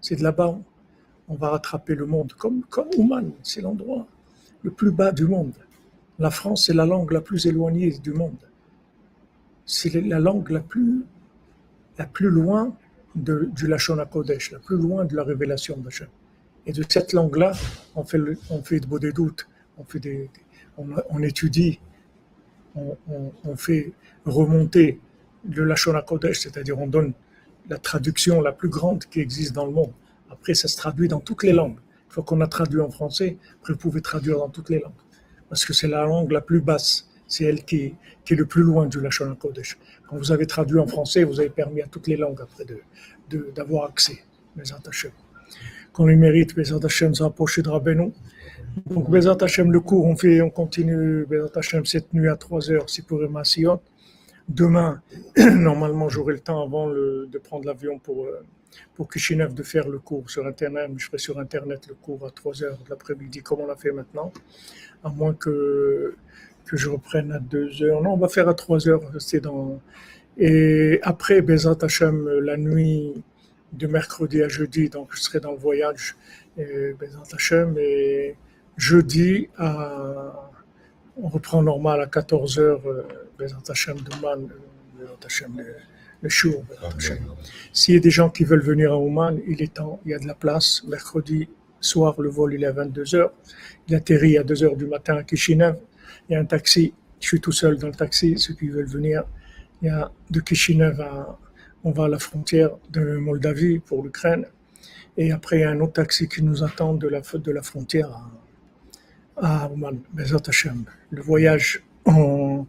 C'est 0.00 0.16
de 0.16 0.22
là-bas 0.22 0.58
on 1.28 1.34
va 1.34 1.50
rattraper 1.50 1.94
le 1.94 2.06
monde, 2.06 2.32
comme, 2.34 2.62
comme 2.64 2.88
Ouman, 2.96 3.32
c'est 3.42 3.60
l'endroit 3.62 4.06
le 4.62 4.70
plus 4.70 4.90
bas 4.90 5.12
du 5.12 5.26
monde. 5.26 5.52
La 6.18 6.30
France, 6.30 6.66
c'est 6.66 6.74
la 6.74 6.86
langue 6.86 7.12
la 7.12 7.20
plus 7.20 7.46
éloignée 7.46 7.90
du 7.90 8.12
monde. 8.12 8.36
C'est 9.66 9.90
la 10.00 10.18
langue 10.18 10.50
la 10.50 10.60
plus, 10.60 11.04
la 11.98 12.06
plus 12.06 12.30
loin 12.30 12.74
de, 13.14 13.48
du 13.52 13.66
Lachon 13.66 13.98
Kodesh, 14.10 14.52
la 14.52 14.58
plus 14.58 14.76
loin 14.76 15.04
de 15.04 15.16
la 15.16 15.24
révélation 15.24 15.76
d'Hachem. 15.76 16.08
Et 16.66 16.72
de 16.72 16.82
cette 16.88 17.12
langue-là, 17.12 17.52
on 17.94 18.04
fait, 18.04 18.18
on 18.50 18.62
fait 18.62 18.80
des 18.80 19.12
on, 19.76 19.84
fait 19.84 20.00
des, 20.00 20.30
on, 20.76 21.22
étudie, 21.22 21.80
on, 22.74 23.56
fait 23.56 23.92
remonter 24.24 25.00
le 25.48 25.64
Lachon 25.64 26.00
Kodesh, 26.06 26.40
c'est-à-dire 26.40 26.78
on 26.78 26.86
donne 26.86 27.12
la 27.68 27.78
traduction 27.78 28.40
la 28.40 28.52
plus 28.52 28.68
grande 28.68 29.04
qui 29.04 29.20
existe 29.20 29.52
dans 29.52 29.66
le 29.66 29.72
monde. 29.72 29.92
Après, 30.30 30.54
ça 30.54 30.68
se 30.68 30.76
traduit 30.76 31.08
dans 31.08 31.20
toutes 31.20 31.42
les 31.42 31.52
langues. 31.52 31.78
Une 32.06 32.10
fois 32.10 32.24
qu'on 32.24 32.40
a 32.40 32.46
traduit 32.46 32.80
en 32.80 32.90
français, 32.90 33.38
après, 33.60 33.72
vous 33.72 33.78
pouvez 33.78 34.00
traduire 34.00 34.38
dans 34.38 34.48
toutes 34.48 34.70
les 34.70 34.80
langues. 34.80 34.92
Parce 35.48 35.64
que 35.64 35.72
c'est 35.72 35.88
la 35.88 36.04
langue 36.04 36.32
la 36.32 36.40
plus 36.40 36.60
basse. 36.60 37.08
C'est 37.26 37.44
elle 37.44 37.64
qui, 37.64 37.94
est 38.28 38.34
le 38.34 38.46
plus 38.46 38.62
loin 38.62 38.86
du 38.86 39.00
Lachon 39.00 39.34
Kodesh. 39.34 39.78
Quand 40.08 40.16
vous 40.16 40.30
avez 40.32 40.46
traduit 40.46 40.78
en 40.78 40.86
français, 40.86 41.24
vous 41.24 41.40
avez 41.40 41.50
permis 41.50 41.80
à 41.82 41.86
toutes 41.86 42.06
les 42.06 42.16
langues 42.16 42.40
après 42.40 42.64
d'avoir 43.54 43.86
accès. 43.86 44.18
Bezat 44.56 44.82
Hashem. 44.86 45.10
Qu'on 45.94 46.06
les 46.06 46.16
mérite, 46.16 46.56
Bezat 46.56 46.84
Hashem, 46.84 47.14
s'approcher 47.14 47.62
de 47.62 47.68
Rabbeinu. 47.68 48.10
Donc, 48.86 49.08
Bezat 49.08 49.36
Hashem, 49.40 49.70
le 49.70 49.78
cours, 49.78 50.04
on 50.06 50.16
fait, 50.16 50.42
on 50.42 50.50
continue, 50.50 51.24
Bezat 51.24 51.52
Hashem, 51.54 51.86
cette 51.86 52.12
nuit 52.12 52.28
à 52.28 52.34
3 52.34 52.72
heures, 52.72 52.90
c'est 52.90 53.06
pour 53.06 53.22
Emassiot. 53.22 53.80
Demain, 54.48 55.00
normalement, 55.38 56.08
j'aurai 56.08 56.32
le 56.32 56.40
temps 56.40 56.60
avant 56.60 56.88
le, 56.88 57.28
de 57.30 57.38
prendre 57.38 57.64
l'avion 57.66 58.00
pour, 58.00 58.24
euh, 58.24 58.44
pour 58.96 59.08
Kishinev 59.08 59.54
de 59.54 59.62
faire 59.62 59.88
le 59.88 60.00
cours 60.00 60.28
sur 60.28 60.44
Internet. 60.48 60.90
Je 60.96 61.06
ferai 61.06 61.18
sur 61.18 61.38
Internet 61.38 61.86
le 61.88 61.94
cours 61.94 62.26
à 62.26 62.32
3 62.32 62.64
heures 62.64 62.78
de 62.84 62.90
l'après-midi, 62.90 63.42
comme 63.42 63.60
on 63.60 63.66
l'a 63.68 63.76
fait 63.76 63.92
maintenant, 63.92 64.32
à 65.04 65.10
moins 65.10 65.34
que, 65.34 66.16
que 66.64 66.76
je 66.76 66.88
reprenne 66.88 67.30
à 67.30 67.38
2 67.38 67.84
heures. 67.84 68.02
Non, 68.02 68.14
on 68.14 68.18
va 68.18 68.28
faire 68.28 68.48
à 68.48 68.54
3 68.54 68.88
heures, 68.88 69.12
c'est 69.20 69.40
dans... 69.40 69.80
Et 70.38 70.98
après, 71.02 71.40
Bezat 71.40 71.76
Hashem, 71.82 72.28
la 72.40 72.56
nuit 72.56 73.14
de 73.74 73.86
mercredi 73.86 74.42
à 74.42 74.48
jeudi, 74.48 74.88
donc 74.88 75.08
je 75.12 75.20
serai 75.20 75.40
dans 75.40 75.52
le 75.52 75.58
voyage, 75.58 76.16
et 76.56 76.94
Bezat 76.98 77.22
Hashem, 77.32 77.76
et 77.78 78.36
jeudi, 78.76 79.48
à... 79.58 80.50
on 81.16 81.28
reprend 81.28 81.62
normal 81.62 82.00
à 82.00 82.06
14 82.06 82.58
heures, 82.58 82.82
Bezat 83.38 83.62
Hashem, 83.68 83.96
demain, 83.98 84.48
Bezat 84.98 85.26
Hashem, 85.26 85.62
le 86.22 86.28
jour. 86.28 86.64
S'il 87.72 87.94
y 87.94 87.96
a 87.98 88.00
des 88.00 88.10
gens 88.10 88.30
qui 88.30 88.44
veulent 88.44 88.62
venir 88.62 88.92
à 88.92 88.98
Oman, 88.98 89.40
il 89.46 89.62
est 89.62 89.74
temps, 89.74 90.00
il 90.04 90.12
y 90.12 90.14
a 90.14 90.18
de 90.18 90.26
la 90.26 90.34
place. 90.34 90.82
Mercredi 90.88 91.48
soir, 91.80 92.20
le 92.20 92.30
vol 92.30 92.54
il 92.54 92.64
est 92.64 92.66
à 92.66 92.72
22h. 92.72 93.30
Il 93.88 93.94
atterrit 93.94 94.38
à 94.38 94.42
2h 94.42 94.76
du 94.76 94.86
matin 94.86 95.16
à 95.16 95.22
Kishinev. 95.22 95.76
Il 96.28 96.32
y 96.32 96.36
a 96.36 96.40
un 96.40 96.46
taxi. 96.46 96.94
Je 97.20 97.28
suis 97.28 97.40
tout 97.40 97.52
seul 97.52 97.78
dans 97.78 97.88
le 97.88 97.94
taxi. 97.94 98.38
Ceux 98.38 98.54
qui 98.54 98.68
veulent 98.68 98.88
venir, 98.88 99.24
il 99.82 99.88
y 99.88 99.90
a 99.90 100.10
de 100.30 100.40
Kishinev 100.40 101.00
à, 101.00 101.38
on 101.84 101.90
va 101.90 102.04
à 102.06 102.08
la 102.08 102.18
frontière 102.18 102.70
de 102.90 103.16
Moldavie 103.16 103.78
pour 103.78 104.02
l'Ukraine. 104.02 104.46
Et 105.16 105.30
après, 105.30 105.58
il 105.58 105.60
y 105.60 105.64
a 105.64 105.70
un 105.70 105.80
autre 105.80 105.92
taxi 105.92 106.28
qui 106.28 106.42
nous 106.42 106.64
attend 106.64 106.94
de 106.94 107.06
la, 107.06 107.20
de 107.20 107.52
la 107.52 107.62
frontière 107.62 108.10
à, 109.36 109.64
à 109.64 109.70
Oman, 109.70 110.00
Le 110.14 111.22
voyage 111.22 111.84
en, 112.06 112.66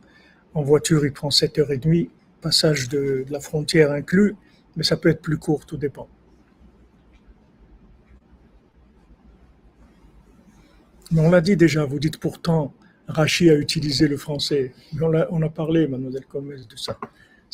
voiture, 0.54 1.06
il 1.06 1.14
prend 1.14 1.30
7h30 1.30 2.10
passage 2.42 2.90
de, 2.90 3.26
la 3.30 3.40
frontière 3.40 3.92
inclus, 3.92 4.36
mais 4.76 4.84
ça 4.84 4.98
peut 4.98 5.10
être 5.10 5.22
plus 5.22 5.40
court, 5.40 5.66
tout 5.66 5.78
dépend. 5.78 6.08
Mais 11.12 11.22
on 11.22 11.32
l'a 11.32 11.42
dit 11.42 11.56
déjà, 11.56 11.86
vous 11.86 11.98
dites 11.98 12.20
pourtant, 12.20 12.72
Rachi 13.08 13.50
a 13.50 13.56
utilisé 13.56 14.08
le 14.08 14.18
français. 14.18 14.74
Mais 14.94 15.02
on, 15.04 15.14
a, 15.14 15.28
on 15.32 15.42
a 15.42 15.50
parlé, 15.50 15.88
mademoiselle 15.88 16.26
Gomez, 16.30 16.58
de 16.70 16.76
ça. 16.76 17.00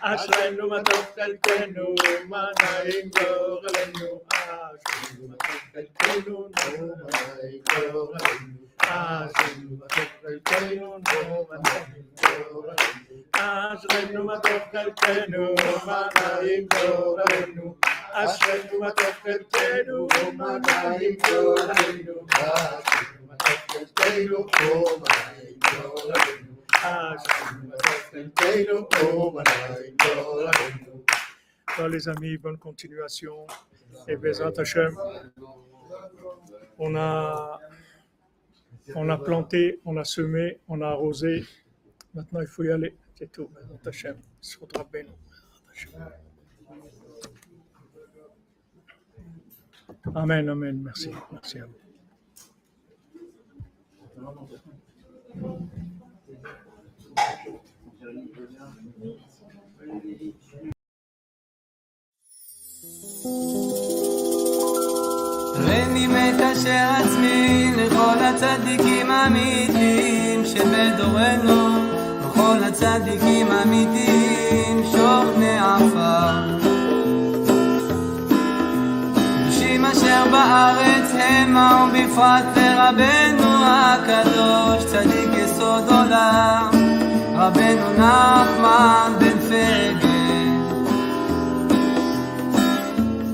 אשרנו 0.00 0.68
מה 0.68 0.82
טוב 0.82 1.06
חלקנו, 1.14 1.94
מה 2.28 2.46
נעים 2.62 3.10
גורלנו. 3.18 4.20
אשרנו 4.28 5.28
מה 5.28 5.36
טוב 5.36 5.56
חלקנו, 5.72 6.48
מה 6.48 7.18
נעים 7.42 7.62
גורלנו. 7.92 8.56
אשרנו 8.78 9.76
מה 9.78 9.86
טוב 9.88 10.08
חלקנו, 10.22 10.98
מה 11.48 11.56
נעים 11.64 12.06
גורלנו. 12.22 12.76
אשרנו 13.32 14.24
מה 14.24 14.40
טוב 14.40 14.60
חלקנו, 14.72 15.54
מה 15.86 16.08
נעים 16.40 16.66
גורלנו. 16.68 17.74
אשרנו 18.12 18.80
מה 18.80 18.90
טוב 18.90 19.12
חלקנו, 19.22 20.08
מה 20.36 20.58
נעים 20.58 21.16
גורלנו. 21.30 22.26
אשרנו 22.30 23.26
מה 23.28 23.36
טוב 23.36 23.56
חלקנו, 23.98 24.46
מה 25.00 25.08
נעים 25.36 25.58
גורלנו. 25.72 26.56
Voilà 31.75 31.89
les 31.89 32.09
amis, 32.09 32.37
bonne 32.37 32.57
continuation. 32.57 33.47
Et 34.07 34.15
Bezat 34.15 34.53
Hashem, 34.57 34.95
on 36.77 36.95
a 36.95 37.59
On 38.95 39.09
a 39.09 39.17
planté, 39.17 39.79
on 39.85 39.97
a 39.97 40.03
semé, 40.03 40.59
on 40.67 40.81
a 40.81 40.87
arrosé. 40.87 41.45
Maintenant, 42.13 42.41
il 42.41 42.47
faut 42.47 42.63
y 42.63 42.71
aller. 42.71 42.95
C'est 43.15 43.31
tout. 43.31 43.49
Bezrat. 43.83 44.15
Bezrat 44.41 44.85
Hashem. 45.71 45.93
Amen, 50.15 50.49
amen. 50.49 50.81
Merci. 50.83 51.11
Merci 51.31 51.59
à 51.59 51.65
vous. 55.35 55.69
הריני 65.55 66.07
מקשר 66.07 66.89
עצמי 66.97 67.71
לכל 67.77 68.19
הצדיקים 68.19 69.11
האמיתיים 69.11 70.45
שבדורנו, 70.45 71.77
לכל 72.19 72.63
הצדיקים 72.63 73.47
האמיתיים 73.51 74.83
שוכני 74.91 75.59
עפר. 75.59 76.57
קדושים 79.15 79.85
אשר 79.85 80.23
בארץ 80.31 81.11
המה 81.19 81.87
ובפרט 81.89 82.43
לרבנו 82.57 83.65
הקדוש 83.65 84.85
צדיק 84.85 85.29
יסוד 85.37 85.89
עולם, 85.89 86.69
רבנו 87.41 87.93
נחמן 87.97 89.13
בן 89.19 89.39
פגל. 89.39 90.07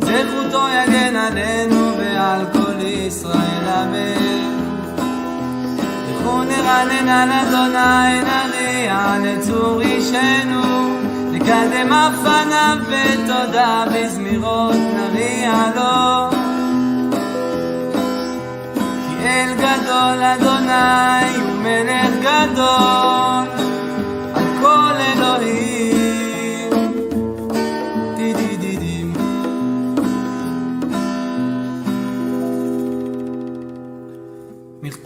זכותו 0.01 0.63
יגן 0.67 1.15
עלינו 1.15 1.91
ועל 1.97 2.41
כל 2.53 2.81
ישראל 2.81 3.67
אמן. 3.67 4.57
לכו 6.09 6.43
נרנן 6.43 7.09
על 7.09 7.31
אדוני 7.31 8.21
נריע 8.21 9.15
לצור 9.23 9.81
אישנו, 9.81 10.99
נקדם 11.31 11.93
אף 11.93 12.13
פניו 12.23 12.77
בתודה 12.89 13.85
בזמירות 13.93 14.75
נריע 14.75 15.53
לו. 15.75 16.29
כי 19.19 19.27
אל 19.27 19.53
גדול 19.53 20.23
אדוני 20.23 21.38
הוא 21.38 21.61
מלך 21.63 22.13
גדול 22.21 23.56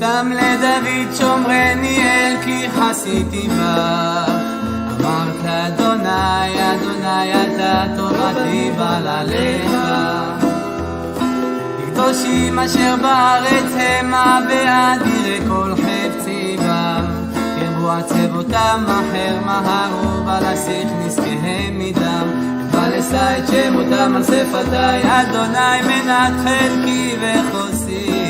מכתם 0.02 0.32
לדוד 0.32 1.16
שומרני 1.18 1.98
אל 2.04 2.36
כי 2.44 2.68
חסיתי 2.70 3.48
בך. 3.48 4.32
אמרת 5.00 5.36
לאדוני 5.46 6.74
אדוני 6.74 7.34
אתה 7.34 7.84
תורתי 7.98 8.72
בל 8.78 9.08
עליך. 9.08 9.72
קדושים 11.86 12.60
אשר 12.60 12.96
בארץ 13.02 13.74
המה 13.76 14.40
ואדירי 14.50 15.40
כל 15.48 15.74
חפצי 15.76 16.58
בם 16.60 17.06
ירבו 17.62 17.92
עצבותם 17.92 18.84
אחר 18.86 19.40
מהרו 19.46 20.24
בלסיך 20.26 20.88
נזקיהם 21.06 21.80
מדם. 21.80 22.28
ולשא 22.72 23.38
את 23.38 23.48
שמותם 23.48 24.16
על 24.16 24.24
שפתי 24.24 25.08
אדוני 25.08 25.82
מנת 25.82 26.34
חלקי 26.44 27.16
וחוסי 27.22 28.21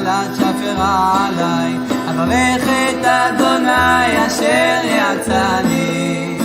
נחלת 0.00 0.36
שפרה 0.36 1.26
עליי 1.28 1.76
אברך 2.10 2.68
את 2.68 3.04
אדוני 3.04 4.26
אשר 4.26 4.80
יצאני 4.84 6.38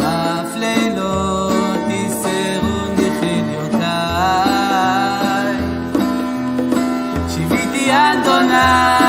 אף 0.00 0.56
לילות 0.56 1.84
יסרוני 1.88 3.10
חיליותיי 3.20 3.86
שיוויתי 7.28 7.90
אדוני 7.92 9.05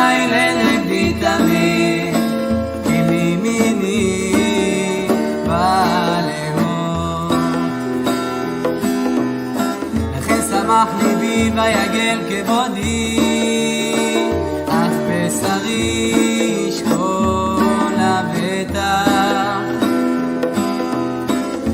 שמח 10.77 11.03
ליבי 11.03 11.51
ויגל 11.55 12.19
כבודי 12.29 13.19
אף 14.65 14.93
בשרי 15.07 16.13
ישכון 16.67 17.93
לבטח 17.93 19.59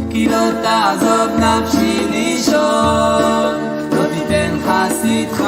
כי 0.10 0.28
לא 0.28 0.52
תעזוב 0.62 1.30
נפשי 1.40 2.08
לישון, 2.12 3.56
לא 3.92 4.04
תיתן 4.14 4.58
חסידך 4.66 5.44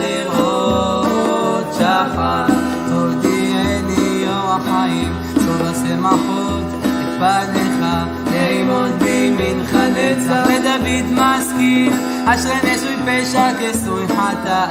לראות 0.00 1.74
שחר. 1.74 2.46
תודיעני 2.88 4.24
אור 4.28 4.52
החיים, 4.52 5.12
צור 5.34 5.66
השמחות 5.66 6.64
את 6.84 7.18
פניך, 7.18 7.86
לאמוד 8.32 8.92
בימינך 8.98 9.74
נצח. 9.74 10.46
לדוד 10.76 11.12
משכיל, 11.12 11.92
عشان 12.26 12.58
يشوي 12.64 12.96
بيشاك 13.06 13.60
يسوي 13.60 14.06
حتى 14.08 14.66